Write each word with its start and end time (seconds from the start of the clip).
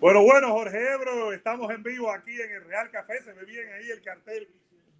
Bueno, 0.00 0.22
bueno, 0.22 0.52
Jorge 0.52 0.92
Ebro, 0.92 1.32
estamos 1.32 1.72
en 1.72 1.82
vivo 1.82 2.08
aquí 2.12 2.40
en 2.40 2.52
el 2.52 2.64
Real 2.66 2.88
Café. 2.88 3.20
Se 3.20 3.32
ve 3.32 3.44
bien 3.44 3.68
ahí 3.72 3.90
el 3.90 4.00
cartel 4.00 4.48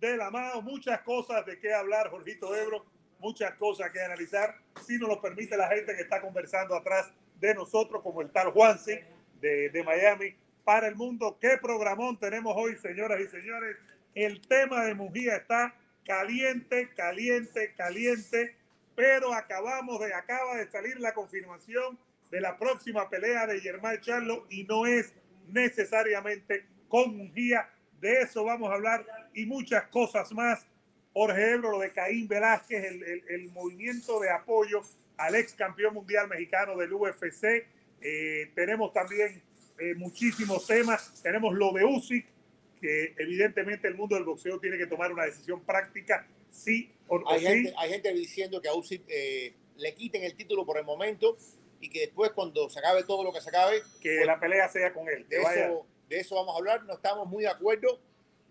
de 0.00 0.16
la 0.16 0.28
mano. 0.28 0.60
Muchas 0.60 1.02
cosas 1.02 1.46
de 1.46 1.56
qué 1.60 1.72
hablar, 1.72 2.10
Jorgito 2.10 2.52
Ebro. 2.56 2.84
Muchas 3.20 3.54
cosas 3.54 3.92
que 3.92 4.00
analizar. 4.00 4.56
Si 4.84 4.98
nos 4.98 5.08
lo 5.08 5.20
permite 5.20 5.56
la 5.56 5.68
gente 5.68 5.94
que 5.94 6.02
está 6.02 6.20
conversando 6.20 6.74
atrás 6.74 7.12
de 7.38 7.54
nosotros, 7.54 8.02
como 8.02 8.22
el 8.22 8.30
tal 8.32 8.50
Juanse 8.50 9.04
de, 9.40 9.70
de 9.70 9.84
Miami 9.84 10.34
para 10.64 10.88
el 10.88 10.96
mundo. 10.96 11.38
¿Qué 11.40 11.58
programón 11.62 12.18
tenemos 12.18 12.54
hoy, 12.56 12.76
señoras 12.76 13.20
y 13.20 13.28
señores? 13.28 13.76
El 14.16 14.40
tema 14.48 14.84
de 14.84 14.94
Mujía 14.94 15.36
está 15.36 15.76
caliente, 16.04 16.90
caliente, 16.96 17.72
caliente, 17.76 18.56
pero 18.96 19.32
acabamos 19.32 20.00
de, 20.00 20.12
acaba 20.12 20.56
de 20.56 20.68
salir 20.68 20.98
la 20.98 21.14
confirmación 21.14 21.96
de 22.30 22.40
la 22.40 22.58
próxima 22.58 23.08
pelea 23.08 23.46
de 23.46 23.60
Germán 23.60 24.00
Charlo 24.00 24.46
y 24.50 24.64
no 24.64 24.86
es 24.86 25.14
necesariamente 25.48 26.66
con 26.88 27.16
Mujía. 27.16 27.68
De 28.00 28.20
eso 28.20 28.44
vamos 28.44 28.70
a 28.70 28.74
hablar 28.74 29.04
y 29.34 29.46
muchas 29.46 29.88
cosas 29.88 30.32
más. 30.32 30.66
Jorge 31.12 31.52
Ebro, 31.52 31.72
lo 31.72 31.78
de 31.80 31.92
Caín 31.92 32.28
Velázquez, 32.28 32.84
el, 32.84 33.02
el, 33.02 33.24
el 33.28 33.50
movimiento 33.50 34.20
de 34.20 34.30
apoyo 34.30 34.82
al 35.16 35.34
ex 35.34 35.52
campeón 35.54 35.94
mundial 35.94 36.28
mexicano 36.28 36.76
del 36.76 36.92
UFC. 36.92 37.66
Eh, 38.00 38.52
tenemos 38.54 38.92
también 38.92 39.42
eh, 39.78 39.94
muchísimos 39.94 40.66
temas. 40.66 41.20
Tenemos 41.22 41.54
lo 41.54 41.72
de 41.72 41.84
Usyk, 41.84 42.26
que 42.80 43.14
evidentemente 43.18 43.88
el 43.88 43.96
mundo 43.96 44.14
del 44.14 44.24
boxeo 44.24 44.58
tiene 44.60 44.78
que 44.78 44.86
tomar 44.86 45.12
una 45.12 45.24
decisión 45.24 45.64
práctica, 45.64 46.26
sí 46.50 46.92
o, 47.08 47.28
hay 47.28 47.44
o 47.44 47.48
gente, 47.48 47.70
sí. 47.70 47.74
Hay 47.78 47.90
gente 47.90 48.14
diciendo 48.14 48.60
que 48.60 48.68
a 48.68 48.74
Usyk 48.74 49.02
eh, 49.08 49.54
le 49.76 49.94
quiten 49.94 50.22
el 50.22 50.34
título 50.34 50.64
por 50.64 50.78
el 50.78 50.84
momento 50.84 51.36
y 51.80 51.90
que 51.90 52.00
después 52.00 52.30
cuando 52.32 52.68
se 52.68 52.78
acabe 52.78 53.04
todo 53.04 53.24
lo 53.24 53.32
que 53.32 53.40
se 53.40 53.48
acabe, 53.48 53.82
que 54.00 54.16
pues, 54.16 54.26
la 54.26 54.40
pelea 54.40 54.68
sea 54.68 54.92
con 54.92 55.08
él. 55.08 55.28
de, 55.28 55.38
eso, 55.38 55.86
de 56.08 56.20
eso 56.20 56.34
vamos 56.34 56.54
a 56.54 56.58
hablar. 56.58 56.84
No 56.84 56.94
estamos 56.94 57.26
muy 57.28 57.44
de 57.44 57.50
acuerdo. 57.50 58.00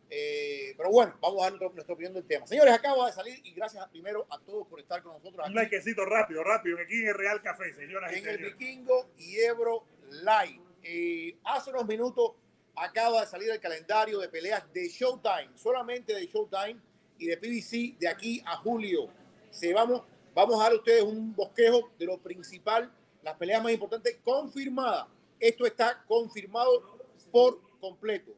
Eh, 0.10 0.74
pero 0.78 0.90
bueno, 0.90 1.18
vamos 1.20 1.42
a 1.42 1.44
dar 1.44 1.52
nuestra, 1.52 1.70
nuestra 1.74 1.94
opinión 1.94 2.14
del 2.14 2.26
tema. 2.26 2.48
Señores, 2.48 2.74
acaba 2.74 3.08
de 3.08 3.14
salir 3.14 3.42
y 3.44 3.52
gracias 3.54 3.86
primero 3.90 4.26
a 4.30 4.40
todos 4.40 4.66
por 4.68 4.80
estar 4.80 5.04
con 5.04 5.14
nosotros 5.14 5.36
un 5.36 5.42
aquí 5.42 5.54
likecito 5.54 6.06
rápido, 6.06 6.44
rápido, 6.46 6.78
aquí 6.80 7.02
en 7.02 7.10
el 7.10 7.14
Real 7.14 7.42
Café, 7.42 7.74
señoras 7.74 8.14
y 8.14 8.20
en 8.20 8.28
el 8.28 8.36
señores. 8.36 8.58
Vikingo 8.58 9.10
y 9.18 9.40
Ebro 9.40 9.84
Live. 10.10 10.62
Eh, 10.84 11.36
hace 11.44 11.72
unos 11.72 11.86
minutos 11.86 12.36
acaba 12.78 13.22
de 13.22 13.28
salir 13.28 13.50
el 13.50 13.60
calendario 13.60 14.20
de 14.20 14.30
peleas 14.30 14.64
de 14.72 14.88
Showtime, 14.88 15.50
solamente 15.56 16.14
de 16.14 16.26
Showtime 16.28 16.80
y 17.18 17.28
de 17.28 17.38
PBC 17.38 18.00
de 18.00 18.08
aquí 18.08 18.42
a 18.46 18.56
julio. 18.58 19.10
Se 19.50 19.74
vamos, 19.74 20.04
vamos 20.34 20.60
a 20.60 20.64
dar 20.64 20.72
a 20.72 20.76
ustedes 20.76 21.04
un 21.04 21.36
bosquejo 21.36 21.92
de 21.98 22.06
lo 22.06 22.18
principal, 22.20 22.92
las 23.28 23.38
peleas 23.38 23.62
más 23.62 23.74
importantes 23.74 24.18
confirmadas. 24.24 25.06
Esto 25.38 25.66
está 25.66 26.02
confirmado 26.08 26.98
por 27.30 27.60
completo. 27.80 28.32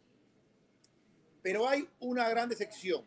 Pero 1.44 1.68
hay 1.70 1.88
una 2.00 2.28
gran 2.28 2.50
decepción, 2.50 3.06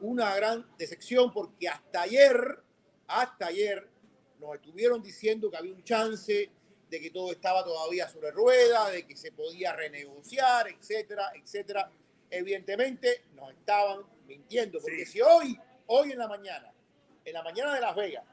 una 0.00 0.34
gran 0.36 0.64
decepción 0.78 1.32
porque 1.32 1.68
hasta 1.68 2.02
ayer, 2.02 2.62
hasta 3.08 3.46
ayer, 3.46 3.88
nos 4.38 4.54
estuvieron 4.54 5.02
diciendo 5.02 5.50
que 5.50 5.56
había 5.56 5.74
un 5.74 5.82
chance 5.82 6.50
de 6.88 7.00
que 7.00 7.10
todo 7.10 7.32
estaba 7.32 7.64
todavía 7.64 8.08
sobre 8.08 8.30
ruedas, 8.30 8.92
de 8.92 9.04
que 9.04 9.16
se 9.16 9.32
podía 9.32 9.72
renegociar, 9.72 10.68
etcétera, 10.68 11.32
etcétera. 11.34 11.90
Evidentemente 12.30 13.24
nos 13.34 13.50
estaban 13.50 14.02
mintiendo, 14.26 14.78
porque 14.80 15.04
Sí. 15.04 15.12
si 15.14 15.20
hoy, 15.20 15.58
hoy 15.86 16.12
en 16.12 16.18
la 16.18 16.28
mañana, 16.28 16.72
en 17.24 17.32
la 17.32 17.42
mañana 17.42 17.74
de 17.74 17.80
Las 17.80 17.96
Vegas, 17.96 18.24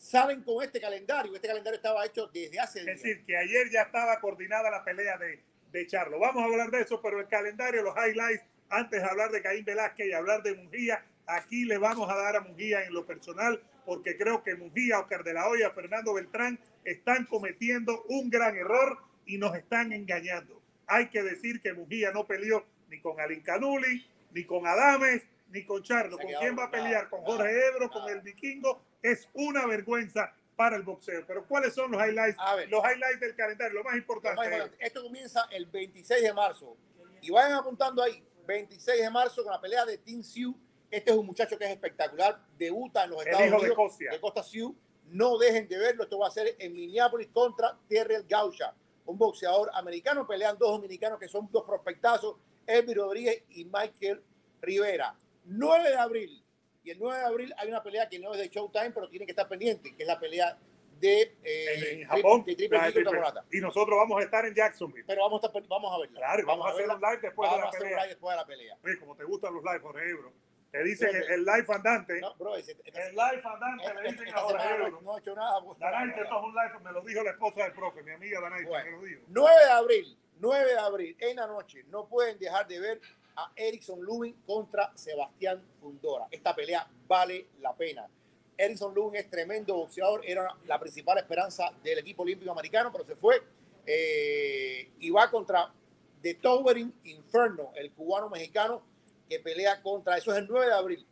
salen 0.00 0.42
con 0.42 0.64
este 0.64 0.80
calendario, 0.80 1.34
este 1.34 1.46
calendario 1.46 1.76
estaba 1.76 2.04
hecho 2.06 2.26
desde 2.32 2.58
hace 2.58 2.80
Es 2.80 2.86
días. 2.86 3.02
decir, 3.02 3.24
que 3.26 3.36
ayer 3.36 3.70
ya 3.70 3.82
estaba 3.82 4.18
coordinada 4.20 4.70
la 4.70 4.82
pelea 4.82 5.18
de, 5.18 5.42
de 5.70 5.86
Charlo. 5.86 6.18
Vamos 6.18 6.42
a 6.42 6.46
hablar 6.46 6.70
de 6.70 6.80
eso, 6.80 7.00
pero 7.02 7.20
el 7.20 7.28
calendario, 7.28 7.82
los 7.82 7.94
highlights, 7.94 8.42
antes 8.70 9.02
de 9.02 9.08
hablar 9.08 9.30
de 9.30 9.42
Caín 9.42 9.64
Velázquez 9.64 10.06
y 10.06 10.12
hablar 10.12 10.42
de 10.42 10.54
Mujía, 10.54 11.04
aquí 11.26 11.64
le 11.64 11.76
vamos 11.76 12.10
a 12.10 12.16
dar 12.16 12.36
a 12.36 12.40
Mujía 12.40 12.84
en 12.84 12.94
lo 12.94 13.04
personal, 13.04 13.62
porque 13.84 14.16
creo 14.16 14.42
que 14.42 14.54
Mujía, 14.54 15.00
Oscar 15.00 15.22
de 15.22 15.34
la 15.34 15.48
Hoya, 15.48 15.70
Fernando 15.70 16.14
Beltrán 16.14 16.58
están 16.84 17.26
cometiendo 17.26 18.04
un 18.08 18.30
gran 18.30 18.56
error 18.56 18.98
y 19.26 19.36
nos 19.36 19.54
están 19.54 19.92
engañando. 19.92 20.62
Hay 20.86 21.08
que 21.08 21.22
decir 21.22 21.60
que 21.60 21.74
Mujía 21.74 22.10
no 22.10 22.26
peleó 22.26 22.64
ni 22.88 23.00
con 23.00 23.20
Alin 23.20 23.42
Canuli, 23.42 24.06
ni 24.32 24.44
con 24.44 24.66
Adames, 24.66 25.22
ni 25.50 25.64
con 25.64 25.82
Charlo. 25.82 26.16
¿Con 26.16 26.32
quién 26.40 26.58
va 26.58 26.64
a 26.64 26.70
pelear? 26.70 27.08
¿Con 27.10 27.20
Jorge 27.22 27.66
Ebro? 27.68 27.90
¿Con 27.90 28.08
el 28.08 28.20
Vikingo? 28.20 28.82
Es 29.02 29.28
una 29.34 29.66
vergüenza 29.66 30.34
para 30.56 30.76
el 30.76 30.82
boxeo. 30.82 31.24
Pero 31.26 31.46
¿cuáles 31.46 31.74
son 31.74 31.90
los 31.90 32.00
highlights? 32.02 32.36
A 32.38 32.54
ver. 32.56 32.68
Los 32.68 32.82
highlights 32.84 33.20
del 33.20 33.34
calendario, 33.34 33.78
lo 33.78 33.84
más 33.84 33.94
Lo 33.94 33.98
importante. 33.98 34.36
más 34.36 34.46
importante, 34.46 34.76
Esto 34.84 35.02
comienza 35.02 35.46
el 35.50 35.66
26 35.66 36.22
de 36.22 36.34
marzo. 36.34 36.76
Y 37.22 37.30
vayan 37.30 37.52
apuntando 37.52 38.02
ahí, 38.02 38.22
26 38.46 39.00
de 39.02 39.10
marzo 39.10 39.42
con 39.42 39.52
la 39.52 39.60
pelea 39.60 39.84
de 39.84 39.98
Tim 39.98 40.22
Sioux. 40.22 40.54
Este 40.90 41.10
es 41.12 41.16
un 41.16 41.24
muchacho 41.26 41.56
que 41.56 41.64
es 41.64 41.70
espectacular, 41.70 42.40
debuta 42.58 43.04
en 43.04 43.10
los 43.10 43.22
El 43.22 43.28
Estados 43.28 43.48
hijo 43.52 43.62
de 43.62 43.74
Cosia. 43.74 44.10
de 44.10 44.20
Costa 44.20 44.42
Sioux. 44.42 44.74
No 45.06 45.38
dejen 45.38 45.66
de 45.68 45.78
verlo, 45.78 46.04
esto 46.04 46.18
va 46.18 46.28
a 46.28 46.30
ser 46.30 46.54
en 46.58 46.72
Minneapolis 46.72 47.28
contra 47.32 47.76
Terrell 47.88 48.24
Gaucha, 48.28 48.74
un 49.06 49.18
boxeador 49.18 49.70
americano. 49.74 50.26
Pelean 50.26 50.56
dos 50.58 50.70
dominicanos 50.72 51.18
que 51.18 51.26
son 51.28 51.48
dos 51.50 51.64
prospectazos, 51.64 52.36
Elvi 52.66 52.94
Rodríguez 52.94 53.42
y 53.50 53.64
Michael 53.64 54.22
Rivera. 54.60 55.16
9 55.44 55.88
de 55.90 55.96
abril. 55.96 56.39
Y 56.82 56.90
el 56.90 56.98
9 56.98 57.18
de 57.18 57.24
abril 57.24 57.54
hay 57.58 57.68
una 57.68 57.82
pelea 57.82 58.08
que 58.08 58.18
no 58.18 58.32
es 58.32 58.38
de 58.40 58.48
Showtime, 58.48 58.90
pero 58.92 59.08
tiene 59.08 59.26
que 59.26 59.32
estar 59.32 59.48
pendiente, 59.48 59.94
que 59.94 60.02
es 60.02 60.06
la 60.08 60.18
pelea 60.18 60.56
de, 60.98 61.36
eh, 61.44 61.92
en 62.02 62.08
Japón. 62.08 62.44
de 62.44 62.54
Triple 62.56 62.78
Triple-. 62.92 63.20
Y 63.52 63.60
nosotros 63.60 63.96
vamos 63.98 64.20
a 64.20 64.24
estar 64.24 64.44
en 64.46 64.54
Jacksonville. 64.54 65.04
Pero 65.06 65.22
vamos 65.22 65.42
a, 65.44 65.46
estar- 65.48 65.66
vamos 65.68 65.94
a 65.94 65.98
verla. 66.00 66.18
Claro, 66.18 66.46
vamos, 66.46 66.66
a 66.66 66.70
hacer 66.70 66.88
un 66.88 67.00
live 67.00 67.18
después 67.22 67.50
Vamos 67.50 67.56
de 67.56 67.60
a 67.60 67.64
la 67.64 67.68
hacer 67.68 67.80
un 67.80 67.84
pelea. 67.88 67.98
live 68.02 68.08
después 68.08 68.32
de 68.32 68.36
la 68.36 68.46
pelea. 68.46 68.78
Oye, 68.84 68.98
como 68.98 69.16
te 69.16 69.24
gustan 69.24 69.54
los 69.54 69.62
live, 69.64 69.78
Jorge 69.80 70.10
Ebro. 70.10 70.32
Te 70.70 70.84
dicen 70.84 71.08
el, 71.16 71.22
el 71.32 71.44
live 71.44 71.66
andante. 71.68 72.20
No, 72.20 72.34
bro, 72.36 72.56
ese- 72.56 72.76
esta, 72.84 73.06
el 73.08 73.14
live 73.14 73.42
andante 73.44 73.84
esta- 73.86 74.00
le 74.00 74.10
dicen 74.10 74.26
esta 74.28 74.38
a 74.38 74.42
Jorge 74.42 74.68
Ebro. 74.74 75.00
no 75.02 75.16
he 75.16 75.20
hecho 75.20 75.34
nada. 75.34 75.62
pues, 75.64 75.78
Danaite, 75.78 76.20
esto 76.22 76.36
es 76.38 76.44
un 76.44 76.54
live, 76.54 76.78
me 76.84 76.92
lo 76.92 77.00
dijo 77.02 77.22
la 77.24 77.30
esposa 77.30 77.62
del 77.64 77.72
profe, 77.72 78.02
mi 78.02 78.12
amiga 78.12 78.40
Danaite, 78.40 78.68
Bueno. 78.68 78.84
me 78.84 78.96
lo 78.96 79.02
dijo. 79.02 79.22
9 79.28 79.64
de 79.64 79.70
abril, 79.70 80.18
9 80.38 80.64
de 80.72 80.78
abril, 80.78 81.16
en 81.18 81.36
la 81.36 81.46
noche, 81.46 81.82
no 81.88 82.06
pueden 82.08 82.38
dejar 82.38 82.66
de 82.68 82.78
ver 82.78 83.00
a 83.44 83.52
Erickson 83.56 84.00
Lubin 84.02 84.34
contra 84.46 84.96
Sebastián 84.96 85.62
Fundora. 85.80 86.26
Esta 86.30 86.54
pelea 86.54 86.88
vale 87.06 87.48
la 87.60 87.74
pena. 87.74 88.08
Erickson 88.56 88.94
Lubin 88.94 89.16
es 89.16 89.30
tremendo 89.30 89.74
boxeador, 89.74 90.22
era 90.24 90.46
la 90.66 90.78
principal 90.78 91.18
esperanza 91.18 91.72
del 91.82 91.98
equipo 91.98 92.22
olímpico 92.22 92.52
americano, 92.52 92.92
pero 92.92 93.04
se 93.04 93.16
fue 93.16 93.42
eh, 93.86 94.90
y 94.98 95.10
va 95.10 95.30
contra 95.30 95.72
The 96.20 96.34
Towering 96.34 96.92
Inferno, 97.04 97.72
el 97.74 97.92
cubano 97.92 98.28
mexicano 98.28 98.82
que 99.28 99.40
pelea 99.40 99.80
contra, 99.80 100.18
eso 100.18 100.32
es 100.32 100.38
el 100.38 100.46
9 100.48 100.66
de 100.66 100.74
abril. 100.74 101.06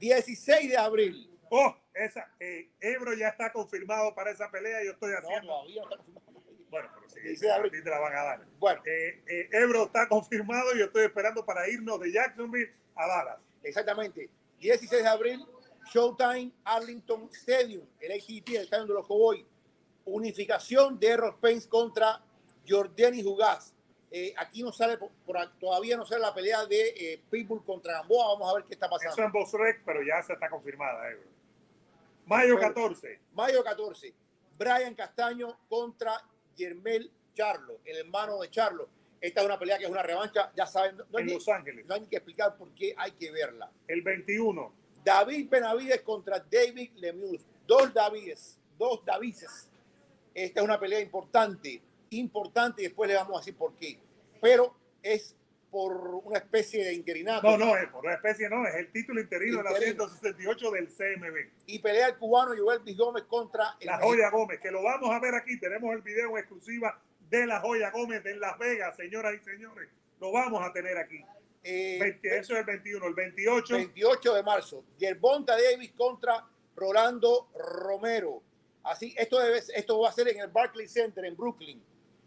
16 0.00 0.70
de 0.70 0.76
abril, 0.76 1.30
Oh, 1.56 1.72
esa, 1.94 2.28
eh, 2.40 2.68
Ebro 2.80 3.14
ya 3.14 3.28
está 3.28 3.52
confirmado 3.52 4.12
para 4.12 4.32
esa 4.32 4.50
pelea. 4.50 4.82
Yo 4.84 4.90
estoy 4.90 5.12
no, 5.12 5.18
haciendo. 5.18 5.46
todavía 5.46 5.82
no 5.82 5.90
está 5.90 6.04
confirmado. 6.04 6.33
Bueno, 6.74 6.88
pero 6.92 7.08
sí, 7.08 7.20
16 7.20 7.40
de 7.40 7.50
a 7.52 7.54
abril. 7.54 7.70
ti 7.70 7.84
te 7.84 7.90
la 7.90 8.00
van 8.00 8.16
a 8.16 8.22
dar. 8.24 8.44
Bueno, 8.58 8.82
Eh, 8.84 9.22
eh, 9.28 9.48
Ebro 9.52 9.84
está 9.84 10.08
confirmado 10.08 10.74
y 10.74 10.80
yo 10.80 10.86
estoy 10.86 11.04
esperando 11.04 11.46
para 11.46 11.68
irnos 11.68 12.00
de 12.00 12.10
Jacksonville 12.12 12.72
a 12.96 13.06
Dallas. 13.06 13.40
Exactamente. 13.62 14.28
16 14.58 15.02
de 15.04 15.08
abril, 15.08 15.46
Showtime 15.92 16.50
Arlington 16.64 17.28
Stadium, 17.32 17.86
el 18.00 18.10
AT&T, 18.10 18.56
el 18.56 18.62
estadio 18.64 18.86
de 18.86 18.94
los 18.94 19.06
Cowboys. 19.06 19.44
Unificación 20.04 20.98
de 20.98 21.06
Errol 21.08 21.34
Spence 21.34 21.68
contra 21.68 22.20
Jordani 22.68 23.22
Jugás. 23.22 23.72
Eh, 24.10 24.34
aquí 24.36 24.62
no 24.64 24.72
sale, 24.72 24.98
por- 24.98 25.10
por- 25.24 25.58
todavía 25.58 25.96
no 25.96 26.04
sale 26.06 26.22
la 26.22 26.34
pelea 26.34 26.66
de 26.66 26.88
eh, 26.88 27.22
Pitbull 27.30 27.64
contra 27.64 27.94
Gamboa. 28.00 28.32
Vamos 28.34 28.50
a 28.50 28.54
ver 28.56 28.64
qué 28.64 28.74
está 28.74 28.86
Eso 28.86 28.96
pasando. 28.96 29.22
en 29.22 29.32
Bosrec, 29.32 29.82
pero 29.84 30.00
ya 30.02 30.20
se 30.22 30.32
está 30.32 30.48
confirmada, 30.50 31.08
Ebro. 31.10 31.28
Mayo 32.26 32.56
Pero- 32.56 32.68
14. 32.68 33.20
Mayo 33.32 33.62
14, 33.62 34.12
Brian 34.58 34.94
Castaño 34.94 35.58
contra 35.68 36.20
Yermel 36.56 37.10
Charlo, 37.34 37.80
el 37.84 37.96
hermano 37.98 38.38
de 38.40 38.50
Charlo. 38.50 38.88
Esta 39.20 39.40
es 39.40 39.46
una 39.46 39.58
pelea 39.58 39.78
que 39.78 39.84
es 39.84 39.90
una 39.90 40.02
revancha, 40.02 40.52
ya 40.54 40.66
saben, 40.66 40.98
no, 41.10 41.18
en 41.18 41.26
ni- 41.26 41.32
Los 41.34 41.48
Ángeles. 41.48 41.86
no 41.86 41.94
hay 41.94 42.02
que 42.06 42.16
explicar 42.16 42.56
por 42.56 42.68
qué 42.74 42.94
hay 42.96 43.12
que 43.12 43.30
verla. 43.30 43.70
El 43.88 44.02
21. 44.02 44.72
David 45.04 45.48
Benavides 45.50 46.02
contra 46.02 46.38
David 46.40 46.90
Lemieux. 46.96 47.42
Dos 47.66 47.92
Davides, 47.94 48.58
dos 48.78 49.04
Davises. 49.04 49.68
Esta 50.34 50.60
es 50.60 50.64
una 50.64 50.78
pelea 50.78 51.00
importante, 51.00 51.80
importante, 52.10 52.82
y 52.82 52.86
después 52.86 53.08
le 53.08 53.16
vamos 53.16 53.36
a 53.36 53.40
decir 53.40 53.56
por 53.56 53.74
qué. 53.76 53.98
Pero 54.40 54.74
es 55.02 55.34
por 55.74 55.92
una 56.22 56.38
especie 56.38 56.84
de 56.84 56.94
interinato. 56.94 57.50
No, 57.50 57.58
no, 57.58 57.76
es 57.76 57.88
por 57.88 58.04
una 58.04 58.14
especie, 58.14 58.48
no, 58.48 58.64
es 58.64 58.76
el 58.76 58.92
título 58.92 59.20
interino 59.20 59.58
de 59.58 59.64
la 59.64 59.70
Interino. 59.72 60.08
168 60.08 60.70
del 60.70 60.86
CMB. 60.86 61.36
Y 61.66 61.80
pelea 61.80 62.06
el 62.06 62.16
cubano 62.16 62.52
Joel 62.56 62.80
Luis 62.84 62.96
Gómez 62.96 63.24
contra 63.24 63.74
el 63.80 63.86
La 63.86 63.96
mexicano. 63.96 64.06
Joya 64.06 64.30
Gómez, 64.30 64.60
que 64.60 64.70
lo 64.70 64.84
vamos 64.84 65.10
a 65.10 65.18
ver 65.18 65.34
aquí. 65.34 65.58
Tenemos 65.58 65.92
el 65.92 66.02
video 66.02 66.30
en 66.30 66.38
exclusiva 66.38 67.02
de 67.28 67.44
la 67.44 67.58
Joya 67.58 67.90
Gómez 67.90 68.24
en 68.24 68.38
Las 68.38 68.56
Vegas, 68.56 68.94
señoras 68.94 69.34
y 69.34 69.42
señores. 69.42 69.88
Lo 70.20 70.30
vamos 70.30 70.64
a 70.64 70.72
tener 70.72 70.96
aquí. 70.96 71.20
Eh, 71.64 71.98
20 72.00 72.38
eso 72.38 72.52
es 72.52 72.60
el 72.60 72.66
21. 72.66 73.06
El 73.08 73.14
28, 73.14 73.74
28 73.74 74.34
de 74.34 74.42
marzo. 74.44 74.84
Yerbonta 74.96 75.56
Davis 75.60 75.90
contra 75.96 76.46
Rolando 76.76 77.48
Romero. 77.58 78.44
Así, 78.84 79.12
esto, 79.18 79.40
debe, 79.40 79.58
esto 79.58 79.98
va 79.98 80.10
a 80.10 80.12
ser 80.12 80.28
en 80.28 80.38
el 80.38 80.48
Barclays 80.52 80.92
Center 80.92 81.24
en 81.24 81.36
Brooklyn. 81.36 81.82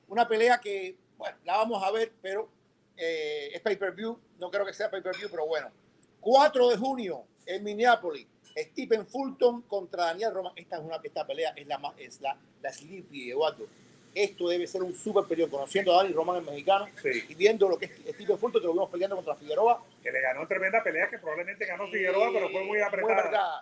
Una 0.10 0.28
pelea 0.28 0.60
que 0.60 0.98
bueno, 1.18 1.38
la 1.46 1.58
vamos 1.58 1.84
a 1.84 1.92
ver, 1.92 2.12
pero 2.22 2.57
eh, 2.98 3.52
es 3.54 3.62
pay-per-view. 3.62 4.20
No 4.40 4.50
creo 4.52 4.66
que 4.66 4.74
sea 4.74 4.90
pay-per-view, 4.90 5.30
pero 5.30 5.46
bueno. 5.46 5.70
4 6.22 6.70
de 6.70 6.78
junio 6.78 7.24
en 7.46 7.64
Minneapolis. 7.64 8.28
Stephen 8.58 9.06
Fulton 9.08 9.62
contra 9.64 10.06
Daniel 10.06 10.34
Roman. 10.34 10.54
Esta 10.56 10.78
es 10.78 10.84
una 10.84 11.00
esta 11.04 11.26
pelea 11.28 11.54
es 11.56 11.68
la 11.68 11.78
más 11.78 11.94
es 12.00 12.20
la, 12.22 12.36
la 12.62 12.74
Sleepy, 12.74 13.30
Eduardo. 13.32 13.66
Esto 14.16 14.50
debe 14.50 14.66
ser 14.66 14.82
un 14.82 14.96
super 14.96 15.26
periodo. 15.26 15.52
Conociendo 15.52 15.94
a 15.94 15.98
Daniel 15.98 16.16
Roman, 16.16 16.38
el 16.38 16.44
mexicano, 16.44 16.88
Sí. 17.02 17.24
y 17.30 17.36
viendo 17.36 17.70
lo 17.70 17.78
que 17.78 17.86
es 17.86 17.92
Stephen 18.16 18.38
Fulton, 18.40 18.62
que 18.62 18.66
lo 18.68 18.74
vimos 18.74 18.90
peleando 18.90 19.16
contra 19.16 19.36
Figueroa. 19.36 19.84
Que 20.02 20.12
le 20.12 20.22
ganó 20.22 20.48
tremenda 20.48 20.84
pelea 20.84 21.08
que 21.08 21.20
probablemente 21.20 21.66
ganó 21.68 21.88
Figueroa, 21.88 22.32
pero 22.34 22.50
fue 22.50 22.64
muy 22.64 22.82
apretada. 22.82 23.20
apretada. 23.20 23.62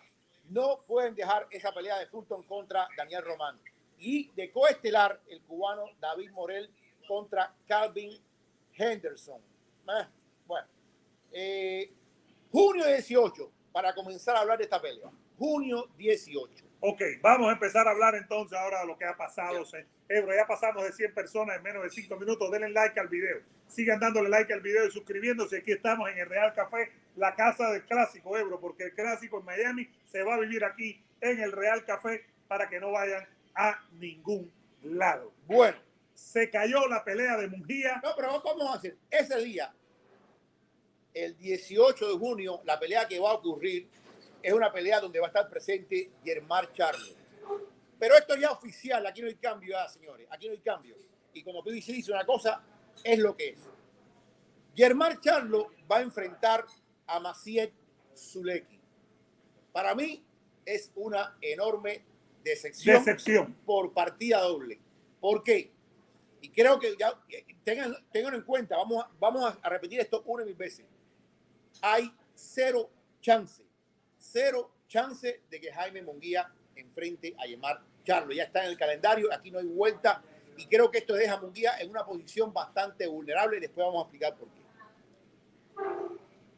No 0.50 0.80
pueden 0.88 1.14
dejar 1.14 1.46
esa 1.52 1.74
pelea 1.74 2.00
de 2.00 2.06
Fulton 2.08 2.44
contra 2.44 2.88
Daniel 2.96 3.24
Román. 3.26 3.60
Y 4.00 4.30
de 4.36 4.50
coestelar, 4.52 5.20
el 5.28 5.42
cubano 5.42 5.88
David 6.00 6.32
Morel 6.32 6.70
contra 7.08 7.54
Calvin 7.68 8.18
Henderson. 8.78 9.40
Eh, 9.88 10.08
bueno, 10.46 10.68
eh, 11.32 11.92
junio 12.52 12.86
18, 12.86 13.52
para 13.72 13.94
comenzar 13.94 14.36
a 14.36 14.42
hablar 14.42 14.58
de 14.58 14.64
esta 14.66 14.82
pelea. 14.82 15.10
Junio 15.38 15.88
18. 15.98 16.66
Ok, 16.82 17.02
vamos 17.22 17.50
a 17.50 17.54
empezar 17.54 17.88
a 17.88 17.92
hablar 17.92 18.16
entonces 18.16 18.58
ahora 18.58 18.82
de 18.82 18.88
lo 18.88 18.98
que 18.98 19.06
ha 19.06 19.16
pasado. 19.18 19.66
Se- 19.66 19.86
Ebro, 20.08 20.36
ya 20.36 20.46
pasamos 20.46 20.84
de 20.84 20.92
100 20.94 21.14
personas 21.14 21.58
en 21.58 21.64
menos 21.64 21.84
de 21.84 21.90
5 21.90 22.16
minutos. 22.18 22.52
Denle 22.52 22.70
like 22.70 23.00
al 23.00 23.08
video. 23.08 23.40
Sigan 23.68 24.00
dándole 24.00 24.30
like 24.30 24.54
al 24.54 24.62
video 24.62 24.86
y 24.86 24.92
suscribiéndose. 24.92 25.58
Aquí 25.58 25.72
estamos 25.72 26.08
en 26.10 26.20
el 26.20 26.30
Real 26.30 26.54
Café, 26.54 26.92
la 27.16 27.34
casa 27.36 27.72
del 27.72 27.84
clásico 27.86 28.38
Ebro, 28.38 28.60
porque 28.60 28.84
el 28.86 28.94
clásico 28.94 29.40
en 29.40 29.46
Miami 29.46 29.90
se 30.04 30.22
va 30.22 30.36
a 30.36 30.40
vivir 30.40 30.64
aquí 30.64 31.04
en 31.22 31.42
el 31.42 31.52
Real 31.52 31.84
Café 31.86 32.24
para 32.48 32.70
que 32.70 32.80
no 32.80 32.92
vayan 32.92 33.28
a 33.56 33.84
ningún 33.94 34.52
lado. 34.84 35.34
Bueno, 35.48 35.78
Se 36.16 36.50
cayó 36.50 36.88
la 36.88 37.04
pelea 37.04 37.38
de 37.38 37.48
Mungía. 37.48 38.02
no, 38.04 38.12
pero 38.16 38.42
vamos 38.42 38.68
a 38.68 38.78
hacer 38.78 38.98
ese 39.12 39.38
día, 39.44 39.74
el 41.14 41.38
18 41.38 42.08
de 42.08 42.18
junio, 42.18 42.62
la 42.64 42.80
pelea 42.80 43.08
que 43.08 43.20
va 43.20 43.32
a 43.32 43.34
ocurrir 43.34 43.88
es 44.42 44.54
una 44.54 44.72
pelea 44.72 45.00
donde 45.00 45.20
va 45.20 45.28
a 45.28 45.30
estar 45.30 45.50
presente 45.50 46.12
Germán 46.24 46.68
Charlo. 46.74 47.06
Pero 48.00 48.16
esto 48.16 48.36
ya 48.36 48.48
es 48.48 48.54
oficial, 48.54 49.06
aquí 49.06 49.22
no 49.22 49.28
hay 49.28 49.36
cambio, 49.36 49.78
ah, 49.78 49.88
señores, 49.88 50.28
aquí 50.30 50.48
no 50.48 50.54
hay 50.54 50.60
cambio. 50.60 50.96
Y 51.34 51.44
como 51.44 51.64
PBC 51.64 51.88
dice 51.88 52.12
una 52.12 52.26
cosa, 52.26 52.62
es 53.04 53.20
lo 53.20 53.36
que 53.36 53.50
es. 53.50 53.60
Germán 54.76 55.20
Charlo 55.22 55.72
va 55.90 55.98
a 55.98 56.02
enfrentar 56.02 56.66
a 57.08 57.20
Maciej 57.20 57.74
Zuleki. 58.16 58.80
Para 59.72 59.96
mí 59.96 60.24
es 60.66 60.92
una 60.96 61.38
enorme 61.42 62.04
decepción 62.44 62.98
Decepción. 62.98 63.54
por 63.66 63.94
partida 63.94 64.42
doble. 64.42 64.80
¿Por 65.20 65.44
qué? 65.44 65.72
Y 66.46 66.50
creo 66.50 66.78
que 66.80 66.96
ya 66.96 67.12
eh, 67.28 67.44
tengan, 67.64 67.96
tengan 68.12 68.36
en 68.36 68.44
cuenta, 68.44 68.78
vamos 68.78 69.04
a, 69.04 69.10
vamos 69.20 69.58
a- 69.64 69.68
repetir 69.68 70.00
esto 70.00 70.22
una 70.28 70.44
y 70.44 70.46
mil 70.46 70.54
veces. 70.56 70.86
Hay 71.82 72.14
cero 72.36 72.92
chance, 73.20 73.64
cero 74.20 74.72
chance 74.88 75.42
de 75.50 75.60
que 75.60 75.74
Jaime 75.74 76.04
Monguía 76.04 76.54
enfrente 76.76 77.36
a 77.40 77.48
Yemar 77.48 77.82
Charlo. 78.04 78.32
Ya 78.32 78.44
está 78.44 78.64
en 78.64 78.70
el 78.70 78.78
calendario, 78.78 79.34
aquí 79.34 79.50
no 79.50 79.58
hay 79.58 79.66
vuelta. 79.66 80.22
Y 80.56 80.68
creo 80.68 80.92
que 80.92 81.00
esto 81.00 81.16
deja 81.16 81.34
a 81.34 81.42
Munguía 81.42 81.80
en 81.80 81.90
una 81.90 82.06
posición 82.06 82.54
bastante 82.54 83.08
vulnerable. 83.08 83.60
Después 83.60 83.84
vamos 83.88 84.02
a 84.02 84.04
explicar 84.04 84.38
por 84.38 84.48
qué. 84.50 84.62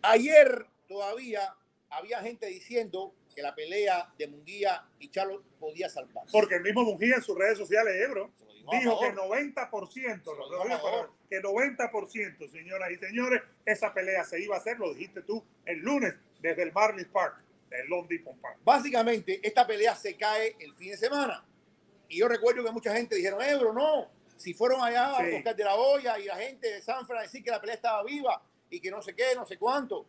Ayer 0.02 0.66
todavía 0.90 1.56
había 1.90 2.20
gente 2.20 2.46
diciendo 2.48 3.14
que 3.34 3.42
la 3.42 3.56
pelea 3.56 4.14
de 4.18 4.28
Munguía 4.28 4.86
y 5.00 5.10
Charlo 5.10 5.44
podía 5.62 5.88
salvarse. 5.88 6.30
Porque 6.34 6.56
el 6.56 6.62
mismo 6.64 6.84
Mungía 6.84 7.16
en 7.16 7.22
sus 7.22 7.38
redes 7.38 7.58
sociales, 7.58 7.94
Ebro, 8.04 8.34
a 8.42 8.47
dijo 8.72 9.00
que 9.00 9.14
favor. 9.14 9.38
90%, 9.38 10.24
lo 10.26 10.36
lo 10.36 10.50
digo 10.50 10.62
a 10.62 10.66
dijo, 10.66 10.80
favor. 10.80 11.12
que 11.30 11.42
90%, 11.42 12.50
señoras 12.50 12.92
y 12.92 12.96
señores, 12.98 13.42
esa 13.66 13.94
pelea 13.94 14.24
se 14.24 14.40
iba 14.42 14.56
a 14.56 14.60
hacer, 14.60 14.78
lo 14.80 14.94
dijiste 14.94 15.22
tú, 15.22 15.44
el 15.66 15.80
lunes 15.80 16.14
desde 16.42 16.64
el 16.64 16.72
Marlins 16.74 17.08
Park, 17.10 17.36
el 17.72 17.88
Long 17.88 18.08
Depot 18.08 18.36
Park. 18.40 18.58
Básicamente, 18.64 19.40
esta 19.44 19.66
pelea 19.68 19.96
se 19.96 20.16
cae 20.16 20.56
el 20.60 20.74
fin 20.76 20.92
de 20.92 20.98
semana. 20.98 21.44
Y 22.10 22.20
yo 22.20 22.28
recuerdo 22.28 22.64
que 22.64 22.72
mucha 22.72 22.94
gente 22.96 23.16
dijeron, 23.16 23.42
Ebro, 23.42 23.74
no. 23.74 24.10
Si 24.38 24.54
fueron 24.54 24.82
allá 24.82 25.16
Sí. 25.18 25.34
a 25.34 25.38
Oscar 25.38 25.56
de 25.56 25.64
la 25.64 25.76
Hoya 25.76 26.20
y 26.20 26.26
la 26.26 26.36
gente 26.38 26.72
de 26.72 26.82
San 26.82 27.06
Fran 27.08 27.20
a 27.20 27.22
decir 27.24 27.44
que 27.44 27.52
la 27.52 27.60
pelea 27.60 27.76
estaba 27.76 28.04
viva 28.04 28.42
y 28.70 28.80
que 28.80 28.92
no 28.92 29.02
sé 29.02 29.14
qué, 29.16 29.34
no 29.36 29.46
sé 29.46 29.58
cuánto. 29.58 30.06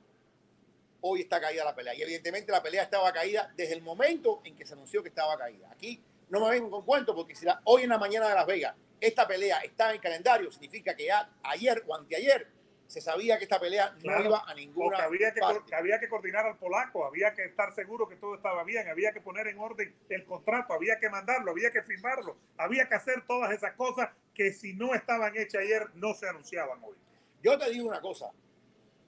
Hoy 1.00 1.22
está 1.22 1.40
caída 1.40 1.64
la 1.64 1.75
pelea. 1.75 1.94
Y 1.94 2.02
evidentemente 2.02 2.52
la 2.52 2.62
pelea 2.62 2.82
estaba 2.82 3.12
caída 3.12 3.52
desde 3.56 3.72
el 3.75 3.82
momento 3.82 4.40
en 4.44 4.55
que 4.56 4.66
se 4.66 4.75
anunció 4.75 5.02
que 5.02 5.08
estaba 5.08 5.37
caída. 5.38 5.70
Aquí 5.70 6.00
no 6.30 6.40
me 6.40 6.50
vengo 6.50 6.70
con 6.70 6.84
cuento 6.84 7.14
porque 7.14 7.34
si 7.34 7.44
la- 7.46 7.60
hoy 7.64 7.82
en 7.84 7.88
la 7.90 7.98
mañana 7.98 8.28
de 8.28 8.34
Las 8.34 8.46
Vegas 8.46 8.75
esta 9.00 9.26
pelea 9.28 9.58
está 9.60 9.88
en 9.90 9.96
el 9.96 10.00
calendario, 10.00 10.50
significa 10.50 10.94
que 10.96 11.06
ya 11.06 11.30
ayer 11.44 11.82
o 11.86 11.94
anteayer 11.94 12.48
se 12.88 13.00
sabía 13.02 13.36
que 13.38 13.44
esta 13.44 13.60
pelea 13.60 13.94
Claro. 14.00 14.20
no 14.20 14.25
iba 14.30 14.44
a 14.46 14.54
ninguna 14.54 14.96
que 14.96 15.02
había 15.02 15.32
que, 15.34 15.40
parte. 15.40 15.60
que 15.69 15.75
había 15.75 16.00
que 16.00 16.08
coordinar 16.08 16.46
al 16.46 16.56
polaco, 16.56 17.04
había 17.04 17.34
que 17.34 17.44
estar 17.44 17.72
seguro 17.75 18.08
que 18.08 18.16
todo 18.16 18.34
estaba 18.34 18.64
bien, 18.64 18.88
había 18.88 19.12
que 19.12 19.20
poner 19.20 19.46
en 19.48 19.58
orden 19.58 19.94
el 20.08 20.25
contrato, 20.25 20.72
había 20.72 20.98
que 20.98 21.10
mandarlo, 21.10 21.50
había 21.50 21.70
que 21.70 21.82
firmarlo, 21.82 22.38
había 22.56 22.88
que 22.88 22.94
hacer 22.94 23.24
todas 23.26 23.52
esas 23.52 23.74
cosas 23.74 24.08
que 24.34 24.52
si 24.52 24.72
no 24.74 24.94
estaban 24.94 25.36
hechas 25.36 25.60
ayer 25.62 25.86
no 25.96 26.14
se 26.14 26.28
anunciaban 26.28 26.82
hoy. 26.82 26.96
Yo 27.42 27.58
te 27.58 27.69
digo 27.70 27.86
una 27.88 28.00
cosa. 28.00 28.31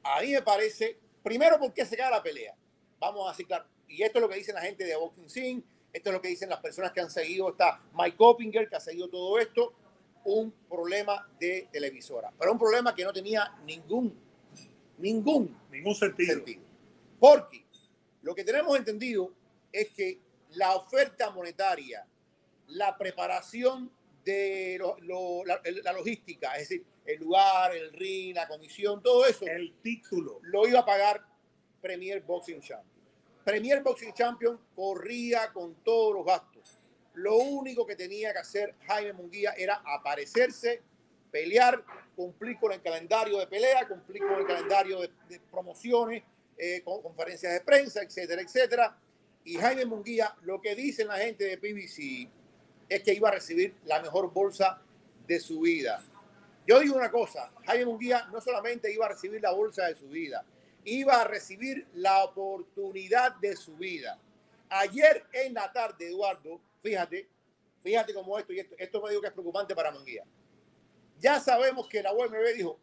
A 0.02 0.20
mí 0.20 0.32
me 0.32 0.42
parece, 0.42 0.98
primero, 1.22 1.58
¿por 1.58 1.72
qué 1.72 1.84
se 1.86 1.96
cae 1.96 2.10
la 2.10 2.22
pelea? 2.22 2.54
Vamos 2.98 3.30
a 3.30 3.34
ciclar. 3.34 3.66
Y 3.88 4.02
esto 4.02 4.18
es 4.18 4.22
lo 4.22 4.28
que 4.28 4.36
dicen 4.36 4.54
la 4.54 4.60
gente 4.60 4.84
de 4.84 4.94
Boxing 4.94 5.28
Scene, 5.30 5.62
esto 5.92 6.10
es 6.10 6.14
lo 6.14 6.20
que 6.22 6.28
dicen 6.28 6.48
las 6.48 6.60
personas 6.60 6.92
que 6.92 7.00
han 7.00 7.10
seguido, 7.10 7.50
está 7.50 7.82
Mike 7.94 8.16
Oppinger, 8.18 8.68
que 8.68 8.76
ha 8.76 8.80
seguido 8.80 9.08
todo 9.08 9.38
esto, 9.38 9.72
un 10.24 10.52
problema 10.68 11.28
de 11.38 11.68
televisora. 11.72 12.32
Pero 12.38 12.52
un 12.52 12.58
problema 12.58 12.94
que 12.94 13.04
no 13.04 13.12
tenía 13.12 13.54
ningún, 13.64 14.14
ningún 14.98 15.56
Ningún 15.70 15.94
sentido. 15.94 16.34
sentido. 16.34 16.62
Porque 17.18 17.64
lo 18.22 18.34
que 18.34 18.44
tenemos 18.44 18.76
entendido 18.76 19.32
es 19.72 19.90
que 19.90 20.18
la 20.50 20.74
oferta 20.76 21.30
monetaria, 21.30 22.06
la 22.68 22.96
preparación 22.98 23.90
de 24.24 24.76
lo- 24.78 24.96
lo- 25.00 25.44
la, 25.44 25.60
la 25.82 25.92
logística, 25.92 26.52
es 26.56 26.68
decir, 26.68 26.84
el 27.06 27.18
lugar, 27.18 27.74
el 27.74 27.92
ring, 27.92 28.34
la 28.34 28.46
comisión, 28.46 29.02
todo 29.02 29.24
eso, 29.26 29.46
El 29.46 29.74
título. 29.82 30.38
lo 30.42 30.68
iba 30.68 30.80
a 30.80 30.84
pagar 30.84 31.24
Premier 31.80 32.20
Boxing 32.22 32.60
Champion. 32.60 32.99
Premier 33.44 33.82
Boxing 33.82 34.12
Champion 34.12 34.58
corría 34.74 35.52
con 35.52 35.74
todos 35.82 36.14
los 36.14 36.26
gastos. 36.26 36.78
Lo 37.14 37.36
único 37.36 37.86
que 37.86 37.96
tenía 37.96 38.32
que 38.32 38.38
hacer 38.38 38.74
Jaime 38.86 39.12
Munguía 39.12 39.52
era 39.56 39.82
aparecerse, 39.84 40.82
pelear, 41.30 41.84
cumplir 42.14 42.58
con 42.58 42.72
el 42.72 42.82
calendario 42.82 43.38
de 43.38 43.46
pelea, 43.46 43.88
cumplir 43.88 44.22
con 44.22 44.38
el 44.40 44.46
calendario 44.46 45.00
de, 45.00 45.40
promociones, 45.50 46.22
eh, 46.56 46.82
con 46.84 47.02
conferencias 47.02 47.52
de 47.52 47.60
prensa, 47.60 48.02
etcétera, 48.02 48.42
etcétera. 48.42 48.96
Y 49.44 49.56
Jaime 49.56 49.86
Munguía, 49.86 50.34
lo 50.42 50.60
que 50.60 50.74
dicen 50.74 51.08
la 51.08 51.16
gente 51.16 51.44
de 51.44 51.56
PBC 51.56 52.28
es 52.88 53.02
que 53.02 53.14
iba 53.14 53.28
a 53.28 53.32
recibir 53.32 53.74
la 53.86 54.02
mejor 54.02 54.32
bolsa 54.32 54.82
de 55.26 55.40
su 55.40 55.60
vida. 55.60 56.04
Yo 56.66 56.78
digo 56.78 56.96
una 56.96 57.10
cosa, 57.10 57.50
Jaime 57.64 57.86
Munguía 57.86 58.28
no 58.30 58.40
solamente 58.40 58.92
iba 58.92 59.06
a 59.06 59.08
recibir 59.08 59.40
la 59.40 59.52
bolsa 59.52 59.86
de 59.86 59.94
su 59.94 60.08
vida, 60.08 60.44
iba 60.84 61.20
a 61.20 61.24
recibir 61.24 61.86
la 61.94 62.24
oportunidad 62.24 63.36
de 63.36 63.56
su 63.56 63.76
vida. 63.76 64.18
Ayer 64.68 65.24
en 65.32 65.54
la 65.54 65.72
tarde, 65.72 66.08
Eduardo, 66.08 66.60
fíjate, 66.80 67.28
fíjate 67.82 68.14
cómo 68.14 68.38
esto, 68.38 68.52
y 68.52 68.60
esto, 68.60 68.74
esto 68.78 69.02
me 69.02 69.10
digo 69.10 69.20
que 69.20 69.28
es 69.28 69.32
preocupante 69.32 69.74
para 69.74 69.90
Munguía. 69.90 70.24
Ya 71.18 71.38
sabemos 71.40 71.88
que 71.88 72.02
la 72.02 72.12
UMB 72.12 72.54
dijo, 72.56 72.78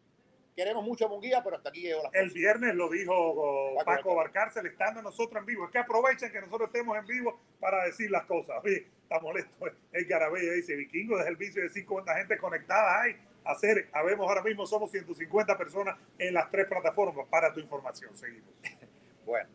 queremos 0.54 0.84
mucho 0.84 1.06
a 1.06 1.08
Munguía, 1.08 1.42
pero 1.42 1.56
hasta 1.56 1.70
aquí 1.70 1.82
llegó 1.82 2.02
la 2.02 2.10
El 2.12 2.30
viernes 2.30 2.74
lo 2.74 2.88
dijo 2.88 3.74
Paco 3.76 3.84
Paco 3.84 4.14
Barcárcel, 4.16 4.66
estando 4.66 5.00
nosotros 5.02 5.40
en 5.40 5.46
vivo. 5.46 5.64
Es 5.64 5.70
que 5.70 5.78
aprovechen 5.78 6.30
que 6.32 6.40
nosotros 6.40 6.68
estemos 6.68 6.96
en 6.98 7.06
vivo 7.06 7.40
para 7.60 7.84
decir 7.84 8.10
las 8.10 8.24
cosas. 8.26 8.56
Oye, 8.64 8.86
está 9.02 9.20
molesto. 9.20 9.66
El 9.92 10.04
Garabella 10.06 10.52
dice, 10.52 10.76
vikingo, 10.76 11.16
deja 11.16 11.28
el 11.28 11.36
vicio 11.36 11.62
de 11.62 11.68
decir 11.68 11.86
cuánta 11.86 12.16
gente 12.16 12.36
conectada 12.38 13.02
hay. 13.02 13.16
Hacer, 13.44 13.88
habemos 13.92 14.28
ahora 14.28 14.42
mismo, 14.42 14.66
somos 14.66 14.90
150 14.90 15.56
personas 15.56 15.96
en 16.18 16.34
las 16.34 16.50
tres 16.50 16.66
plataformas. 16.66 17.26
Para 17.28 17.52
tu 17.52 17.60
información, 17.60 18.16
seguimos. 18.16 18.50
Bueno, 19.24 19.46